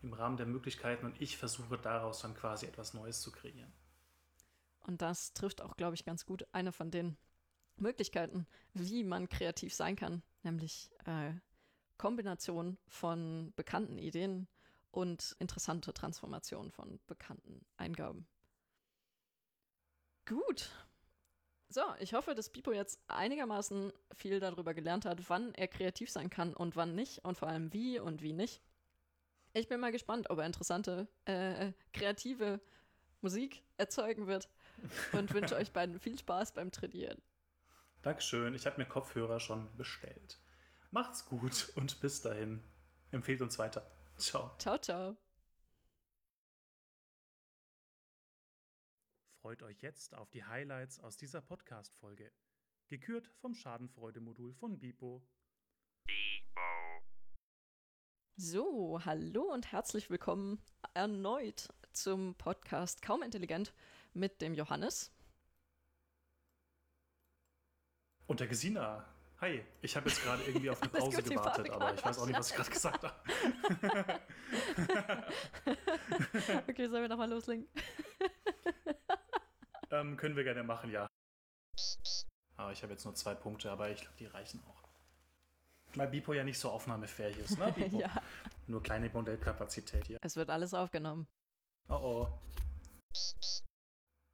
im 0.02 0.12
Rahmen 0.12 0.36
der 0.36 0.46
Möglichkeiten 0.46 1.06
und 1.06 1.20
ich 1.20 1.36
versuche 1.36 1.78
daraus 1.78 2.20
dann 2.22 2.34
quasi 2.34 2.66
etwas 2.66 2.92
Neues 2.92 3.20
zu 3.20 3.30
kreieren. 3.30 3.72
Und 4.80 5.00
das 5.00 5.32
trifft 5.32 5.62
auch, 5.62 5.76
glaube 5.76 5.94
ich, 5.94 6.04
ganz 6.04 6.26
gut 6.26 6.44
eine 6.52 6.72
von 6.72 6.90
den 6.90 7.16
Möglichkeiten, 7.76 8.46
wie 8.74 9.04
man 9.04 9.28
kreativ 9.28 9.74
sein 9.74 9.96
kann, 9.96 10.22
nämlich 10.42 10.90
äh, 11.04 11.32
Kombination 12.02 12.78
von 12.88 13.52
bekannten 13.54 13.96
Ideen 13.96 14.48
und 14.90 15.36
interessante 15.38 15.94
Transformation 15.94 16.72
von 16.72 16.98
bekannten 17.06 17.64
Eingaben. 17.76 18.26
Gut. 20.26 20.68
So, 21.68 21.82
ich 22.00 22.12
hoffe, 22.12 22.34
dass 22.34 22.50
Pipo 22.50 22.72
jetzt 22.72 22.98
einigermaßen 23.06 23.92
viel 24.16 24.40
darüber 24.40 24.74
gelernt 24.74 25.04
hat, 25.04 25.30
wann 25.30 25.54
er 25.54 25.68
kreativ 25.68 26.10
sein 26.10 26.28
kann 26.28 26.54
und 26.54 26.74
wann 26.74 26.96
nicht 26.96 27.24
und 27.24 27.38
vor 27.38 27.46
allem 27.46 27.72
wie 27.72 28.00
und 28.00 28.20
wie 28.20 28.32
nicht. 28.32 28.60
Ich 29.52 29.68
bin 29.68 29.78
mal 29.78 29.92
gespannt, 29.92 30.28
ob 30.28 30.40
er 30.40 30.46
interessante, 30.46 31.06
äh, 31.26 31.70
kreative 31.92 32.60
Musik 33.20 33.62
erzeugen 33.76 34.26
wird 34.26 34.48
und 35.12 35.32
wünsche 35.32 35.54
euch 35.54 35.70
beiden 35.70 36.00
viel 36.00 36.18
Spaß 36.18 36.50
beim 36.50 36.72
Trainieren. 36.72 37.22
Dankeschön, 38.02 38.56
ich 38.56 38.66
habe 38.66 38.78
mir 38.78 38.88
Kopfhörer 38.88 39.38
schon 39.38 39.68
bestellt. 39.76 40.40
Macht's 40.92 41.24
gut 41.24 41.72
und 41.74 42.00
bis 42.00 42.20
dahin. 42.20 42.62
Empfehlt 43.12 43.40
uns 43.40 43.58
weiter. 43.58 43.90
Ciao. 44.18 44.54
Ciao, 44.58 44.76
ciao. 44.76 45.16
Freut 49.40 49.62
euch 49.62 49.80
jetzt 49.80 50.14
auf 50.14 50.30
die 50.30 50.44
Highlights 50.44 51.00
aus 51.00 51.16
dieser 51.16 51.40
Podcast-Folge. 51.40 52.30
Gekürt 52.88 53.26
vom 53.40 53.54
Schadenfreude-Modul 53.54 54.52
von 54.52 54.78
Bipo. 54.78 55.26
So, 58.36 59.00
hallo 59.02 59.50
und 59.50 59.72
herzlich 59.72 60.10
willkommen 60.10 60.60
erneut 60.92 61.72
zum 61.94 62.34
Podcast 62.34 63.00
Kaum 63.00 63.22
Intelligent 63.22 63.72
mit 64.12 64.42
dem 64.42 64.52
Johannes. 64.52 65.10
Und 68.26 68.40
der 68.40 68.46
Gesina. 68.46 69.11
Hi, 69.42 69.60
ich 69.80 69.96
habe 69.96 70.08
jetzt 70.08 70.22
gerade 70.22 70.40
irgendwie 70.44 70.70
auf 70.70 70.80
eine 70.82 70.90
Pause 70.92 71.20
gewartet, 71.20 71.68
aber 71.70 71.92
ich 71.92 72.04
weiß 72.04 72.16
auch 72.20 72.26
nicht, 72.26 72.38
was 72.38 72.50
ich 72.50 72.56
gerade 72.56 72.70
gesagt 72.70 73.02
habe. 73.02 73.12
okay, 76.68 76.86
sollen 76.86 77.02
wir 77.02 77.08
nochmal 77.08 77.28
loslegen? 77.28 77.66
ähm, 79.90 80.16
können 80.16 80.36
wir 80.36 80.44
gerne 80.44 80.62
machen, 80.62 80.92
ja. 80.92 81.08
Aber 82.56 82.68
ah, 82.68 82.72
ich 82.72 82.84
habe 82.84 82.92
jetzt 82.92 83.04
nur 83.04 83.16
zwei 83.16 83.34
Punkte, 83.34 83.72
aber 83.72 83.90
ich 83.90 84.02
glaube, 84.02 84.14
die 84.16 84.26
reichen 84.26 84.62
auch. 84.68 84.84
Weil 85.96 86.06
Bipo 86.06 86.34
ja 86.34 86.44
nicht 86.44 86.60
so 86.60 86.70
aufnahmefähig 86.70 87.36
ist, 87.38 87.58
ne? 87.58 87.72
Bipo? 87.72 87.98
ja. 87.98 88.22
Nur 88.68 88.80
kleine 88.80 89.08
Modellkapazität 89.08 90.06
hier. 90.06 90.18
Es 90.22 90.36
wird 90.36 90.50
alles 90.50 90.72
aufgenommen. 90.72 91.26
Oh 91.88 91.94
oh. 91.94 92.28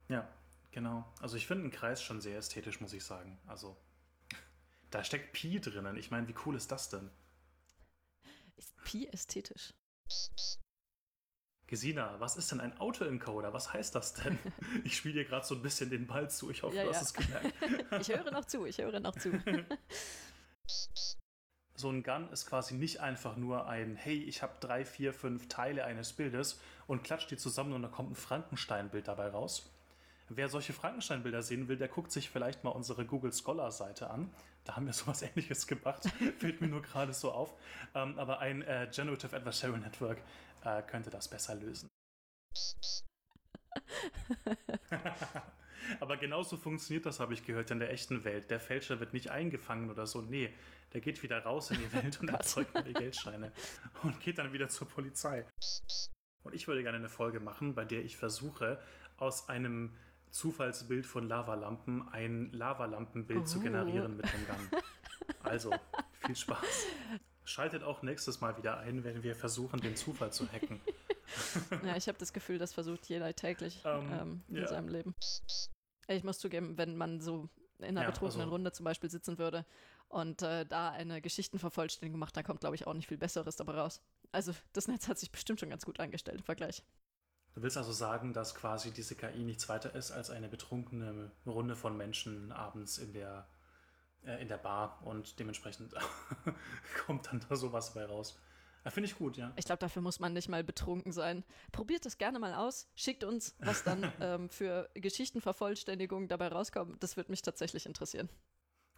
Ja, 0.07 0.29
genau. 0.69 1.11
Also 1.19 1.35
ich 1.35 1.47
finde 1.47 1.63
einen 1.63 1.71
Kreis 1.71 2.03
schon 2.03 2.21
sehr 2.21 2.37
ästhetisch, 2.37 2.79
muss 2.79 2.93
ich 2.93 3.03
sagen. 3.03 3.39
Also, 3.47 3.75
da 4.91 5.03
steckt 5.03 5.33
Pi 5.33 5.59
drinnen. 5.59 5.97
Ich 5.97 6.11
meine, 6.11 6.27
wie 6.27 6.35
cool 6.45 6.55
ist 6.55 6.71
das 6.71 6.89
denn? 6.89 7.09
Ist 8.55 8.75
Pi 8.83 9.07
ästhetisch? 9.07 9.73
Gesina, 11.67 12.19
was 12.19 12.35
ist 12.35 12.51
denn 12.51 12.59
ein 12.59 12.77
Autoencoder? 12.79 13.53
Was 13.53 13.71
heißt 13.73 13.93
das 13.93 14.15
denn? 14.15 14.39
Ich 14.83 14.97
spiele 14.97 15.15
dir 15.15 15.25
gerade 15.25 15.45
so 15.45 15.53
ein 15.55 15.61
bisschen 15.61 15.91
den 15.91 16.07
Ball 16.07 16.29
zu. 16.29 16.49
Ich 16.49 16.63
hoffe, 16.63 16.75
ja, 16.75 16.83
du 16.83 16.89
hast 16.89 17.01
es 17.01 17.13
gemerkt. 17.13 17.53
ich 18.01 18.09
höre 18.09 18.31
noch 18.31 18.45
zu, 18.45 18.65
ich 18.65 18.79
höre 18.79 18.99
noch 18.99 19.15
zu. 19.15 19.31
so 21.75 21.89
ein 21.89 22.01
Gun 22.01 22.29
ist 22.31 22.47
quasi 22.47 22.73
nicht 22.73 22.99
einfach 23.01 23.37
nur 23.37 23.67
ein, 23.67 23.95
hey, 23.95 24.23
ich 24.23 24.41
habe 24.41 24.53
drei, 24.59 24.83
vier, 24.83 25.13
fünf 25.13 25.47
Teile 25.47 25.85
eines 25.85 26.13
Bildes 26.13 26.59
und 26.87 27.03
klatscht 27.03 27.29
die 27.29 27.37
zusammen 27.37 27.73
und 27.73 27.83
da 27.83 27.87
kommt 27.87 28.11
ein 28.11 28.15
Frankenstein-Bild 28.15 29.07
dabei 29.07 29.29
raus. 29.29 29.71
Wer 30.27 30.49
solche 30.49 30.73
Frankenstein-Bilder 30.73 31.43
sehen 31.43 31.67
will, 31.67 31.77
der 31.77 31.87
guckt 31.87 32.11
sich 32.11 32.29
vielleicht 32.29 32.63
mal 32.63 32.71
unsere 32.71 33.05
Google 33.05 33.31
Scholar-Seite 33.31 34.09
an. 34.09 34.31
Da 34.63 34.75
haben 34.75 34.85
wir 34.85 34.93
sowas 34.93 35.21
ähnliches 35.21 35.67
gemacht. 35.67 36.03
Fällt 36.37 36.61
mir 36.61 36.67
nur 36.67 36.81
gerade 36.81 37.13
so 37.13 37.31
auf. 37.31 37.55
Ähm, 37.95 38.17
aber 38.19 38.39
ein 38.39 38.61
äh, 38.61 38.89
Generative 38.93 39.35
Adversarial 39.35 39.79
Network 39.79 40.21
äh, 40.63 40.81
könnte 40.83 41.09
das 41.09 41.27
besser 41.27 41.55
lösen. 41.55 41.89
Aber 45.99 46.17
genauso 46.17 46.57
funktioniert 46.57 47.05
das, 47.05 47.19
habe 47.19 47.33
ich 47.33 47.45
gehört, 47.45 47.71
in 47.71 47.79
der 47.79 47.91
echten 47.91 48.23
Welt. 48.23 48.51
Der 48.51 48.59
Fälscher 48.59 48.99
wird 48.99 49.13
nicht 49.13 49.31
eingefangen 49.31 49.89
oder 49.89 50.05
so. 50.05 50.21
Nee, 50.21 50.53
der 50.93 51.01
geht 51.01 51.23
wieder 51.23 51.39
raus 51.39 51.71
in 51.71 51.79
die 51.79 51.93
Welt 52.03 52.19
und 52.21 52.29
erzeugt 52.29 52.73
neue 52.75 52.93
Geldscheine 52.93 53.51
und 54.03 54.19
geht 54.21 54.37
dann 54.37 54.53
wieder 54.53 54.69
zur 54.69 54.87
Polizei. 54.87 55.45
Und 56.43 56.53
ich 56.53 56.67
würde 56.67 56.83
gerne 56.83 56.97
eine 56.97 57.09
Folge 57.09 57.39
machen, 57.39 57.75
bei 57.75 57.85
der 57.85 58.03
ich 58.03 58.17
versuche, 58.17 58.79
aus 59.17 59.49
einem 59.49 59.95
Zufallsbild 60.31 61.05
von 61.05 61.27
Lavalampen 61.27 62.07
ein 62.09 62.51
Lavalampenbild 62.51 63.41
oh. 63.41 63.45
zu 63.45 63.59
generieren 63.59 64.17
mit 64.17 64.25
dem 64.25 64.45
Gun. 64.47 64.81
Also, 65.43 65.71
viel 66.19 66.35
Spaß. 66.35 66.85
Schaltet 67.43 67.83
auch 67.83 68.01
nächstes 68.03 68.41
Mal 68.41 68.57
wieder 68.57 68.79
ein, 68.79 69.03
wenn 69.03 69.23
wir 69.23 69.35
versuchen, 69.35 69.79
den 69.79 69.95
Zufall 69.95 70.31
zu 70.31 70.47
hacken. 70.51 70.79
ja, 71.83 71.95
ich 71.95 72.07
habe 72.07 72.17
das 72.17 72.33
Gefühl, 72.33 72.57
das 72.57 72.73
versucht 72.73 73.07
jeder 73.07 73.33
täglich 73.35 73.83
um, 73.85 73.91
ähm, 73.91 74.11
ähm, 74.11 74.43
in 74.49 74.55
ja. 74.57 74.67
seinem 74.67 74.87
Leben. 74.87 75.15
Ich 76.07 76.23
muss 76.23 76.39
zugeben, 76.39 76.77
wenn 76.77 76.95
man 76.95 77.21
so 77.21 77.49
in 77.79 77.85
einer 77.85 78.01
ja, 78.01 78.07
betrunkenen 78.07 78.41
also, 78.41 78.51
Runde 78.51 78.71
zum 78.71 78.83
Beispiel 78.83 79.09
sitzen 79.09 79.37
würde 79.37 79.65
und 80.09 80.41
äh, 80.41 80.65
da 80.65 80.89
eine 80.89 81.21
Geschichtenvervollständigung 81.21 82.19
macht, 82.19 82.35
dann 82.35 82.43
kommt, 82.43 82.59
glaube 82.59 82.75
ich, 82.75 82.87
auch 82.87 82.93
nicht 82.93 83.07
viel 83.07 83.17
Besseres 83.17 83.55
dabei 83.55 83.73
raus. 83.73 84.01
Also 84.31 84.53
das 84.73 84.87
Netz 84.87 85.07
hat 85.07 85.17
sich 85.17 85.31
bestimmt 85.31 85.59
schon 85.59 85.69
ganz 85.69 85.85
gut 85.85 85.99
eingestellt 85.99 86.39
im 86.39 86.43
Vergleich. 86.43 86.83
Du 87.55 87.61
willst 87.61 87.77
also 87.77 87.91
sagen, 87.91 88.33
dass 88.33 88.55
quasi 88.55 88.91
diese 88.91 89.15
KI 89.15 89.43
nichts 89.43 89.67
weiter 89.69 89.93
ist 89.95 90.11
als 90.11 90.29
eine 90.29 90.47
betrunkene 90.47 91.31
Runde 91.45 91.75
von 91.75 91.97
Menschen 91.97 92.51
abends 92.51 92.97
in 92.97 93.13
der, 93.13 93.47
äh, 94.23 94.41
in 94.41 94.47
der 94.47 94.57
Bar 94.57 95.01
und 95.03 95.39
dementsprechend 95.39 95.93
kommt 97.05 97.27
dann 97.27 97.43
da 97.47 97.55
sowas 97.55 97.93
bei 97.93 98.05
raus. 98.05 98.39
Finde 98.87 99.07
ich 99.09 99.17
gut, 99.17 99.37
ja. 99.37 99.51
Ich 99.55 99.65
glaube, 99.65 99.79
dafür 99.79 100.01
muss 100.01 100.19
man 100.19 100.33
nicht 100.33 100.47
mal 100.47 100.63
betrunken 100.63 101.11
sein. 101.11 101.43
Probiert 101.71 102.05
es 102.05 102.17
gerne 102.17 102.39
mal 102.39 102.53
aus. 102.53 102.87
Schickt 102.95 103.23
uns, 103.23 103.55
was 103.59 103.83
dann 103.83 104.11
ähm, 104.21 104.49
für 104.49 104.89
Geschichtenvervollständigung 104.93 106.27
dabei 106.27 106.47
rauskommt. 106.47 107.03
Das 107.03 107.17
würde 107.17 107.29
mich 107.29 107.41
tatsächlich 107.41 107.85
interessieren. 107.85 108.29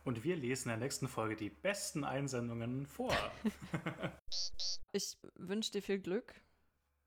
Und 0.04 0.24
wir 0.24 0.36
lesen 0.36 0.70
in 0.70 0.80
der 0.80 0.86
nächsten 0.86 1.08
Folge 1.08 1.36
die 1.36 1.50
besten 1.50 2.04
Einsendungen 2.04 2.88
vor. 2.88 3.16
ich 4.94 5.18
wünsche 5.36 5.72
dir 5.72 5.82
viel 5.82 6.00
Glück. 6.00 6.34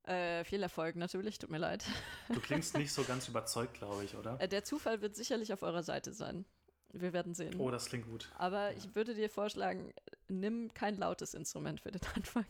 Äh, 0.07 0.45
viel 0.45 0.63
Erfolg 0.63 0.97
natürlich, 0.97 1.39
tut 1.39 1.51
mir 1.51 1.59
leid. 1.59 1.85
Du 2.29 2.41
klingst 2.41 2.75
nicht 2.79 2.93
so 2.93 3.05
ganz 3.05 3.29
überzeugt, 3.29 3.75
glaube 3.75 4.05
ich, 4.05 4.15
oder? 4.17 4.39
Äh, 4.39 4.49
der 4.49 4.65
Zufall 4.65 5.01
wird 5.01 5.17
sicherlich 5.17 5.53
auf 5.53 5.63
eurer 5.63 5.83
Seite 5.83 6.13
sein. 6.13 6.45
Wir 6.93 7.13
werden 7.13 7.35
sehen. 7.35 7.59
Oh, 7.59 7.71
das 7.71 7.87
klingt 7.87 8.07
gut. 8.07 8.31
Aber 8.37 8.71
ja. 8.71 8.77
ich 8.77 8.95
würde 8.95 9.15
dir 9.15 9.31
vorschlagen, 9.31 9.93
nimm 10.29 10.73
kein 10.75 10.97
lautes 10.97 11.35
Instrument 11.35 11.81
für 11.81 11.91
den 11.91 12.03
Anfang. 12.15 12.45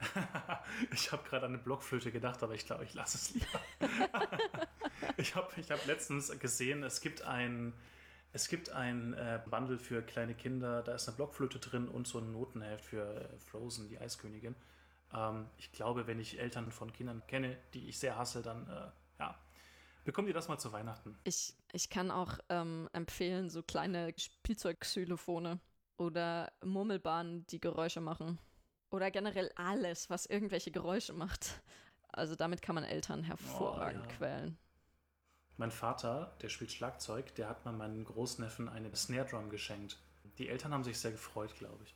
ich 0.92 1.12
habe 1.12 1.28
gerade 1.28 1.46
an 1.46 1.54
eine 1.54 1.62
Blockflöte 1.62 2.10
gedacht, 2.10 2.42
aber 2.42 2.54
ich 2.54 2.66
glaube, 2.66 2.84
ich 2.84 2.94
lasse 2.94 3.18
es 3.18 3.34
lieber. 3.34 3.60
ich 5.16 5.34
habe 5.34 5.48
ich 5.58 5.70
hab 5.70 5.84
letztens 5.86 6.36
gesehen, 6.40 6.82
es 6.82 7.00
gibt 7.00 7.22
ein, 7.22 7.72
es 8.32 8.48
gibt 8.48 8.70
ein 8.70 9.12
äh, 9.14 9.40
Bundle 9.48 9.78
für 9.78 10.02
kleine 10.02 10.34
Kinder, 10.34 10.82
da 10.82 10.94
ist 10.94 11.06
eine 11.06 11.16
Blockflöte 11.16 11.58
drin 11.58 11.86
und 11.88 12.08
so 12.08 12.18
ein 12.18 12.32
Notenheft 12.32 12.84
für 12.84 13.04
äh, 13.04 13.38
Frozen, 13.38 13.88
die 13.88 13.98
Eiskönigin. 13.98 14.56
Ähm, 15.12 15.48
ich 15.56 15.72
glaube, 15.72 16.06
wenn 16.06 16.18
ich 16.18 16.38
Eltern 16.38 16.70
von 16.70 16.92
Kindern 16.92 17.22
kenne, 17.26 17.56
die 17.74 17.88
ich 17.88 17.98
sehr 17.98 18.16
hasse, 18.16 18.42
dann 18.42 18.68
äh, 18.68 18.90
ja, 19.18 19.38
bekommt 20.04 20.28
ihr 20.28 20.34
das 20.34 20.48
mal 20.48 20.58
zu 20.58 20.72
Weihnachten. 20.72 21.18
Ich, 21.24 21.54
ich 21.72 21.90
kann 21.90 22.10
auch 22.10 22.38
ähm, 22.48 22.88
empfehlen, 22.92 23.50
so 23.50 23.62
kleine 23.62 24.12
Spielzeugxylophone 24.16 25.60
oder 25.96 26.52
Murmelbahnen, 26.64 27.46
die 27.48 27.60
Geräusche 27.60 28.00
machen. 28.00 28.38
Oder 28.90 29.10
generell 29.10 29.50
alles, 29.56 30.08
was 30.10 30.26
irgendwelche 30.26 30.70
Geräusche 30.70 31.12
macht. 31.12 31.62
Also 32.08 32.36
damit 32.36 32.62
kann 32.62 32.76
man 32.76 32.84
Eltern 32.84 33.24
hervorragend 33.24 34.04
oh, 34.06 34.08
ja. 34.08 34.16
quälen. 34.16 34.58
Mein 35.56 35.70
Vater, 35.70 36.36
der 36.42 36.48
spielt 36.48 36.72
Schlagzeug, 36.72 37.34
der 37.34 37.48
hat 37.48 37.64
mal 37.64 37.72
meinen 37.72 38.04
Großneffen 38.04 38.68
eine 38.68 38.94
Snare 38.94 39.26
Drum 39.26 39.50
geschenkt. 39.50 39.98
Die 40.38 40.48
Eltern 40.48 40.72
haben 40.72 40.84
sich 40.84 40.98
sehr 40.98 41.12
gefreut, 41.12 41.54
glaube 41.56 41.84
ich. 41.84 41.94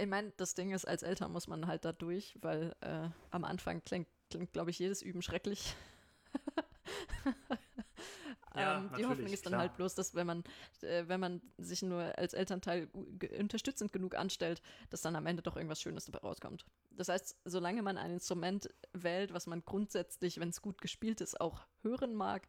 Ich 0.00 0.06
meine, 0.06 0.32
das 0.36 0.54
Ding 0.54 0.72
ist, 0.72 0.86
als 0.86 1.02
Eltern 1.02 1.32
muss 1.32 1.46
man 1.46 1.66
halt 1.66 1.84
da 1.84 1.92
durch, 1.92 2.38
weil 2.40 2.74
äh, 2.80 3.08
am 3.30 3.44
Anfang 3.44 3.82
klingt, 3.84 4.08
klingt 4.30 4.52
glaube 4.52 4.70
ich, 4.70 4.78
jedes 4.78 5.02
Üben 5.02 5.22
schrecklich. 5.22 5.74
Ja, 8.54 8.78
ähm, 8.78 8.90
die 8.98 9.06
Hoffnung 9.06 9.28
ist 9.28 9.46
dann 9.46 9.52
klar. 9.52 9.60
halt 9.62 9.76
bloß, 9.76 9.94
dass 9.94 10.14
wenn 10.14 10.26
man, 10.26 10.44
äh, 10.82 11.04
wenn 11.06 11.20
man 11.20 11.40
sich 11.58 11.82
nur 11.82 12.18
als 12.18 12.34
Elternteil 12.34 12.88
unterstützend 13.38 13.92
genug 13.92 14.16
anstellt, 14.16 14.60
dass 14.90 15.02
dann 15.02 15.14
am 15.16 15.26
Ende 15.26 15.42
doch 15.42 15.56
irgendwas 15.56 15.80
Schönes 15.80 16.06
dabei 16.06 16.18
rauskommt. 16.18 16.66
Das 16.90 17.08
heißt, 17.08 17.36
solange 17.44 17.82
man 17.82 17.96
ein 17.96 18.10
Instrument 18.12 18.68
wählt, 18.92 19.32
was 19.32 19.46
man 19.46 19.64
grundsätzlich, 19.64 20.40
wenn 20.40 20.48
es 20.48 20.62
gut 20.62 20.80
gespielt 20.80 21.20
ist, 21.20 21.40
auch 21.40 21.60
hören 21.82 22.14
mag, 22.14 22.48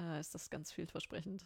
äh, 0.00 0.18
ist 0.18 0.34
das 0.34 0.50
ganz 0.50 0.72
vielversprechend. 0.72 1.44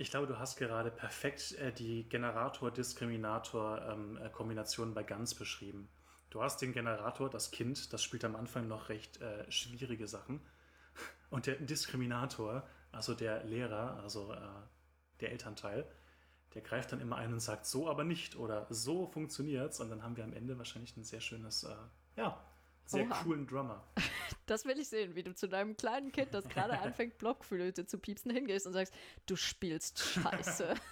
Ich 0.00 0.10
glaube, 0.10 0.26
du 0.26 0.38
hast 0.38 0.56
gerade 0.56 0.90
perfekt 0.90 1.52
äh, 1.58 1.74
die 1.74 2.08
Generator-Diskriminator-Kombination 2.08 4.88
ähm, 4.88 4.92
äh, 4.92 4.94
bei 4.94 5.02
Ganz 5.02 5.34
beschrieben. 5.34 5.90
Du 6.30 6.42
hast 6.42 6.62
den 6.62 6.72
Generator, 6.72 7.28
das 7.28 7.50
Kind, 7.50 7.92
das 7.92 8.02
spielt 8.02 8.24
am 8.24 8.34
Anfang 8.34 8.66
noch 8.66 8.88
recht 8.88 9.20
äh, 9.20 9.44
schwierige 9.52 10.08
Sachen. 10.08 10.40
Und 11.28 11.44
der 11.44 11.56
Diskriminator, 11.56 12.66
also 12.92 13.12
der 13.12 13.44
Lehrer, 13.44 14.00
also 14.02 14.32
äh, 14.32 14.38
der 15.20 15.32
Elternteil, 15.32 15.84
der 16.54 16.62
greift 16.62 16.92
dann 16.92 17.02
immer 17.02 17.16
ein 17.16 17.34
und 17.34 17.40
sagt, 17.40 17.66
so 17.66 17.86
aber 17.86 18.04
nicht 18.04 18.36
oder 18.36 18.66
so 18.70 19.06
funktioniert's. 19.06 19.80
Und 19.80 19.90
dann 19.90 20.02
haben 20.02 20.16
wir 20.16 20.24
am 20.24 20.32
Ende 20.32 20.56
wahrscheinlich 20.56 20.96
ein 20.96 21.04
sehr 21.04 21.20
schönes, 21.20 21.64
äh, 21.64 21.76
ja, 22.16 22.42
sehr 22.86 23.04
Oha. 23.04 23.22
coolen 23.22 23.46
Drummer. 23.46 23.84
Das 24.50 24.64
will 24.64 24.80
ich 24.80 24.88
sehen, 24.88 25.14
wie 25.14 25.22
du 25.22 25.32
zu 25.32 25.48
deinem 25.48 25.76
kleinen 25.76 26.10
Kind, 26.10 26.34
das 26.34 26.48
gerade 26.48 26.76
anfängt, 26.80 27.18
Blockflöte 27.18 27.86
zu 27.86 27.98
piepsen, 27.98 28.32
hingehst 28.32 28.66
und 28.66 28.72
sagst, 28.72 28.92
du 29.26 29.36
spielst 29.36 30.00
Scheiße. 30.00 30.74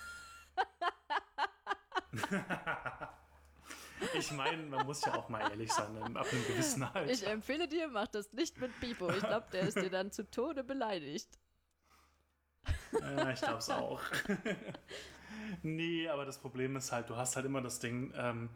Ich 4.15 4.31
meine, 4.31 4.63
man 4.63 4.87
muss 4.87 5.05
ja 5.05 5.13
auch 5.15 5.29
mal 5.29 5.41
ehrlich 5.51 5.73
sein, 5.73 6.17
ab 6.17 6.27
einem 6.31 6.47
gewissen 6.47 6.85
Alter. 6.85 7.11
Ich 7.11 7.27
empfehle 7.27 7.67
dir, 7.67 7.89
mach 7.89 8.07
das 8.07 8.33
nicht 8.33 8.57
mit 8.59 8.71
Pipo. 8.79 9.11
Ich 9.11 9.19
glaube, 9.19 9.49
der 9.53 9.63
ist 9.63 9.77
dir 9.77 9.91
dann 9.91 10.13
zu 10.13 10.31
Tode 10.31 10.63
beleidigt. 10.63 11.29
Ja, 12.93 13.31
ich 13.31 13.41
glaube 13.41 13.59
es 13.59 13.69
auch. 13.69 14.01
nee, 15.63 16.09
aber 16.09 16.25
das 16.25 16.39
Problem 16.39 16.77
ist 16.77 16.93
halt, 16.93 17.11
du 17.11 17.17
hast 17.17 17.35
halt 17.35 17.45
immer 17.45 17.61
das 17.61 17.81
Ding, 17.81 18.13
ähm, 18.17 18.51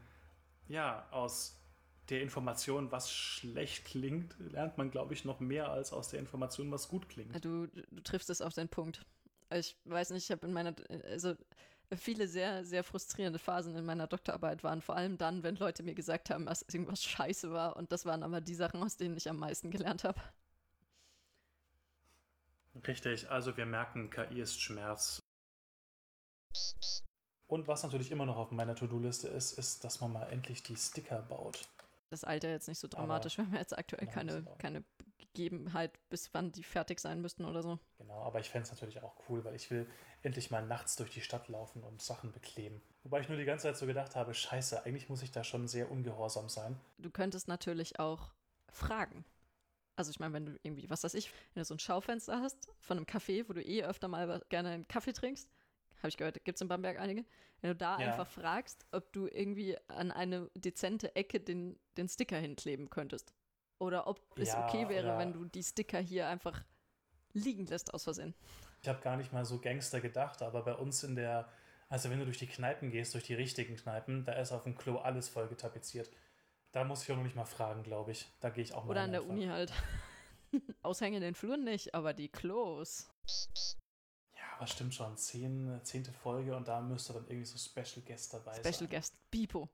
ja, 0.69 1.09
aus 1.11 1.62
der 2.09 2.21
Information, 2.21 2.91
was 2.91 3.11
schlecht 3.11 3.85
klingt, 3.85 4.35
lernt 4.39 4.77
man, 4.77 4.91
glaube 4.91 5.15
ich, 5.15 5.25
noch 5.25 5.41
mehr 5.41 5.71
als 5.71 5.93
aus 5.93 6.09
der 6.09 6.21
Information, 6.21 6.71
was 6.71 6.89
gut 6.89 7.09
klingt. 7.09 7.45
Du, 7.45 7.67
du 7.67 8.01
triffst 8.03 8.31
es 8.31 8.41
auf 8.41 8.55
den 8.55 8.69
Punkt. 8.69 9.05
Ich 9.55 9.77
weiß 9.85 10.11
nicht, 10.11 10.25
ich 10.25 10.31
habe 10.31 10.47
in 10.47 10.53
meiner, 10.53 10.75
also 11.05 11.35
viele 11.97 12.27
sehr, 12.27 12.65
sehr 12.65 12.85
frustrierende 12.85 13.39
Phasen 13.39 13.77
in 13.77 13.85
meiner 13.85 14.07
Doktorarbeit 14.07 14.65
waren. 14.65 14.83
Vor 14.83 14.97
allem 14.97 15.19
dann, 15.19 15.43
wenn 15.43 15.57
Leute 15.57 15.83
mir 15.83 15.95
gesagt 15.95 16.31
haben, 16.31 16.47
dass 16.47 16.63
irgendwas 16.63 17.05
scheiße 17.05 17.53
war. 17.53 17.77
Und 17.77 17.93
das 17.93 18.05
waren 18.07 18.23
aber 18.23 18.41
die 18.41 18.55
Sachen, 18.55 18.83
aus 18.83 18.97
denen 18.97 19.17
ich 19.17 19.29
am 19.29 19.39
meisten 19.39 19.71
gelernt 19.71 20.05
habe. 20.05 20.21
Richtig, 22.87 23.31
also 23.31 23.57
wir 23.57 23.67
merken, 23.67 24.11
KI 24.11 24.41
ist 24.41 24.61
Schmerz. 24.61 25.21
Und 27.47 27.69
was 27.69 27.83
natürlich 27.83 28.11
immer 28.11 28.25
noch 28.25 28.39
auf 28.39 28.51
meiner 28.51 28.75
To-Do-Liste 28.75 29.29
ist, 29.29 29.59
ist, 29.59 29.85
dass 29.85 30.01
man 30.01 30.13
mal 30.13 30.25
endlich 30.31 30.63
die 30.63 30.77
Sticker 30.77 31.21
baut. 31.21 31.69
Das 32.13 32.25
Alter 32.25 32.51
jetzt 32.51 32.69
nicht 32.69 32.79
so 32.79 32.89
dramatisch, 32.89 33.39
aber, 33.39 33.47
wenn 33.47 33.53
wir 33.55 33.61
jetzt 33.61 33.79
aktuell 33.79 34.07
keine, 34.07 34.45
keine 34.59 34.85
Gegebenheit, 35.17 35.99
bis 36.11 36.29
wann 36.35 36.53
die 36.53 36.63
fertig 36.63 37.01
sein 37.01 37.23
müssten 37.23 37.47
oder 37.47 37.63
so. 37.63 37.79
Genau, 37.97 38.21
aber 38.21 38.39
ich 38.39 38.51
fände 38.51 38.67
es 38.67 38.71
natürlich 38.71 39.03
auch 39.03 39.15
cool, 39.31 39.43
weil 39.47 39.55
ich 39.55 39.71
will 39.71 39.89
endlich 40.21 40.51
mal 40.51 40.61
nachts 40.61 40.97
durch 40.97 41.09
die 41.09 41.23
Stadt 41.23 41.49
laufen 41.49 41.83
und 41.83 42.03
Sachen 42.03 42.31
bekleben. 42.31 42.83
Wobei 43.03 43.21
ich 43.21 43.31
nur 43.31 43.39
die 43.39 43.47
ganze 43.47 43.63
Zeit 43.63 43.79
so 43.79 43.87
gedacht 43.87 44.15
habe, 44.15 44.35
scheiße, 44.35 44.85
eigentlich 44.85 45.09
muss 45.09 45.23
ich 45.23 45.33
da 45.33 45.43
schon 45.43 45.69
sehr 45.69 45.91
ungehorsam 45.91 46.51
sein. 46.51 46.79
Du 46.99 47.11
könntest 47.11 47.49
natürlich 47.49 47.99
auch 47.99 48.35
fragen. 48.71 49.25
Also 49.97 50.11
ich 50.11 50.21
meine, 50.21 50.35
wenn 50.35 50.45
du 50.45 50.59
irgendwie, 50.63 50.91
was 50.91 51.05
weiß 51.05 51.15
ich, 51.15 51.33
wenn 51.55 51.63
du 51.63 51.65
so 51.65 51.75
ein 51.75 51.79
Schaufenster 51.79 52.43
hast 52.43 52.69
von 52.79 52.99
einem 52.99 53.07
Café, 53.07 53.49
wo 53.49 53.55
du 53.55 53.65
eh 53.65 53.85
öfter 53.85 54.09
mal 54.09 54.43
gerne 54.51 54.69
einen 54.69 54.87
Kaffee 54.87 55.15
trinkst, 55.15 55.49
habe 56.03 56.09
ich 56.09 56.17
gehört, 56.17 56.45
gibt 56.45 56.57
es 56.57 56.61
in 56.61 56.69
Bamberg 56.69 56.99
einige, 56.99 57.25
wenn 57.61 57.71
du 57.71 57.77
da 57.77 57.99
ja. 57.99 58.09
einfach 58.09 58.27
fragst, 58.27 58.87
ob 58.93 59.13
du 59.13 59.27
irgendwie 59.27 59.77
an 59.89 60.11
eine 60.11 60.51
dezente 60.55 61.15
Ecke 61.15 61.41
den, 61.41 61.79
den 61.97 62.09
Sticker 62.09 62.37
hinkleben 62.37 62.91
könntest. 62.91 63.33
Oder 63.79 64.07
ob 64.07 64.21
es 64.39 64.49
ja, 64.49 64.67
okay 64.67 64.89
wäre, 64.89 65.19
wenn 65.19 65.33
du 65.33 65.45
die 65.45 65.63
Sticker 65.63 65.99
hier 65.99 66.29
einfach 66.29 66.63
liegen 67.33 67.67
lässt 67.67 67.93
aus 67.95 68.05
Versehen. 68.05 68.35
Ich 68.83 68.89
habe 68.89 69.01
gar 69.01 69.17
nicht 69.17 69.33
mal 69.33 69.45
so 69.45 69.61
Gangster 69.61 70.01
gedacht, 70.01 70.43
aber 70.43 70.63
bei 70.63 70.75
uns 70.75 71.03
in 71.05 71.15
der, 71.15 71.49
also 71.89 72.11
wenn 72.11 72.19
du 72.19 72.25
durch 72.25 72.39
die 72.39 72.47
Kneipen 72.47 72.91
gehst, 72.91 73.15
durch 73.15 73.25
die 73.25 73.35
richtigen 73.35 73.77
Kneipen, 73.77 74.25
da 74.25 74.33
ist 74.33 74.53
auf 74.53 74.65
dem 74.65 74.77
Klo 74.77 74.99
alles 74.99 75.29
voll 75.29 75.49
getapeziert. 75.49 76.11
Da 76.73 76.85
muss 76.85 77.03
ich 77.03 77.13
auch 77.13 77.17
noch 77.17 77.23
nicht 77.23 77.37
mal 77.37 77.45
fragen, 77.45 77.83
glaube 77.83 78.13
ich. 78.13 78.29
Da 78.41 78.51
gehe 78.51 78.65
ich 78.65 78.73
auch 78.73 78.85
mal. 78.85 78.93
Oder 78.93 79.03
an 79.03 79.13
der. 79.13 79.27
Uni 79.27 79.47
halt. 79.47 79.73
Aushängen 80.83 81.17
in 81.17 81.23
den 81.23 81.35
Fluren 81.35 81.65
nicht, 81.65 81.95
aber 81.95 82.15
die 82.15 82.29
Klos. 82.29 83.11
Ja, 84.63 84.67
aber 84.67 84.67
stimmt 84.69 84.95
schon. 84.95 85.17
Zehn, 85.17 85.81
zehnte 85.83 86.13
Folge 86.13 86.55
und 86.55 86.69
da 86.69 86.81
müsste 86.81 87.13
dann 87.15 87.27
irgendwie 87.27 87.47
so 87.47 87.59
Special 87.59 88.05
Guest 88.07 88.33
dabei 88.33 88.53
Special 88.53 88.63
sein. 88.63 88.75
Special 88.75 88.91
Guest. 88.91 89.31
Bipo. 89.31 89.69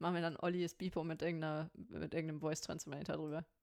Machen 0.00 0.14
wir 0.14 0.22
dann 0.22 0.36
Olli 0.38 0.64
ist 0.64 0.76
Bipo 0.76 1.04
mit, 1.04 1.22
irgendeiner, 1.22 1.70
mit 1.74 2.12
irgendeinem 2.12 2.40
Voice 2.40 2.60
Transformator 2.60 3.16
drüber. 3.16 3.44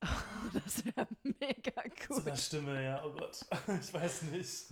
Oh, 0.00 0.50
das 0.52 0.84
wäre 0.84 1.08
mega 1.24 1.82
cool. 2.08 2.18
Zu 2.18 2.22
der 2.22 2.36
Stimme, 2.36 2.84
ja, 2.84 3.04
oh 3.04 3.10
Gott. 3.10 3.44
Ich 3.80 3.92
weiß 3.92 4.22
nicht. 4.22 4.66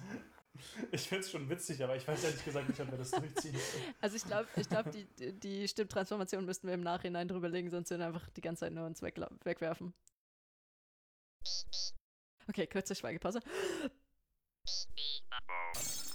Ich 0.92 1.08
finde 1.08 1.24
es 1.24 1.30
schon 1.32 1.50
witzig, 1.50 1.82
aber 1.82 1.96
ich 1.96 2.06
weiß 2.06 2.22
ehrlich 2.22 2.44
gesagt 2.44 2.68
nicht, 2.68 2.80
ob 2.80 2.92
wir 2.92 2.98
das 2.98 3.10
durchziehen. 3.10 3.56
Also 4.00 4.14
ich 4.16 4.24
glaube, 4.24 4.46
ich 4.54 4.68
glaub, 4.68 4.88
die, 4.92 5.04
die 5.32 5.66
Stimmtransformation 5.66 6.44
müssten 6.44 6.68
wir 6.68 6.74
im 6.74 6.82
Nachhinein 6.82 7.26
drüberlegen, 7.26 7.72
sonst 7.72 7.90
würden 7.90 8.02
wir 8.02 8.06
einfach 8.06 8.30
die 8.30 8.40
ganze 8.40 8.60
Zeit 8.60 8.72
nur 8.72 8.86
uns 8.86 9.02
weg, 9.02 9.20
wegwerfen. 9.42 9.92
Okay, 12.48 12.68
kurze 12.68 12.94
Schweigepause. 12.94 13.40
Boom. 15.44 16.05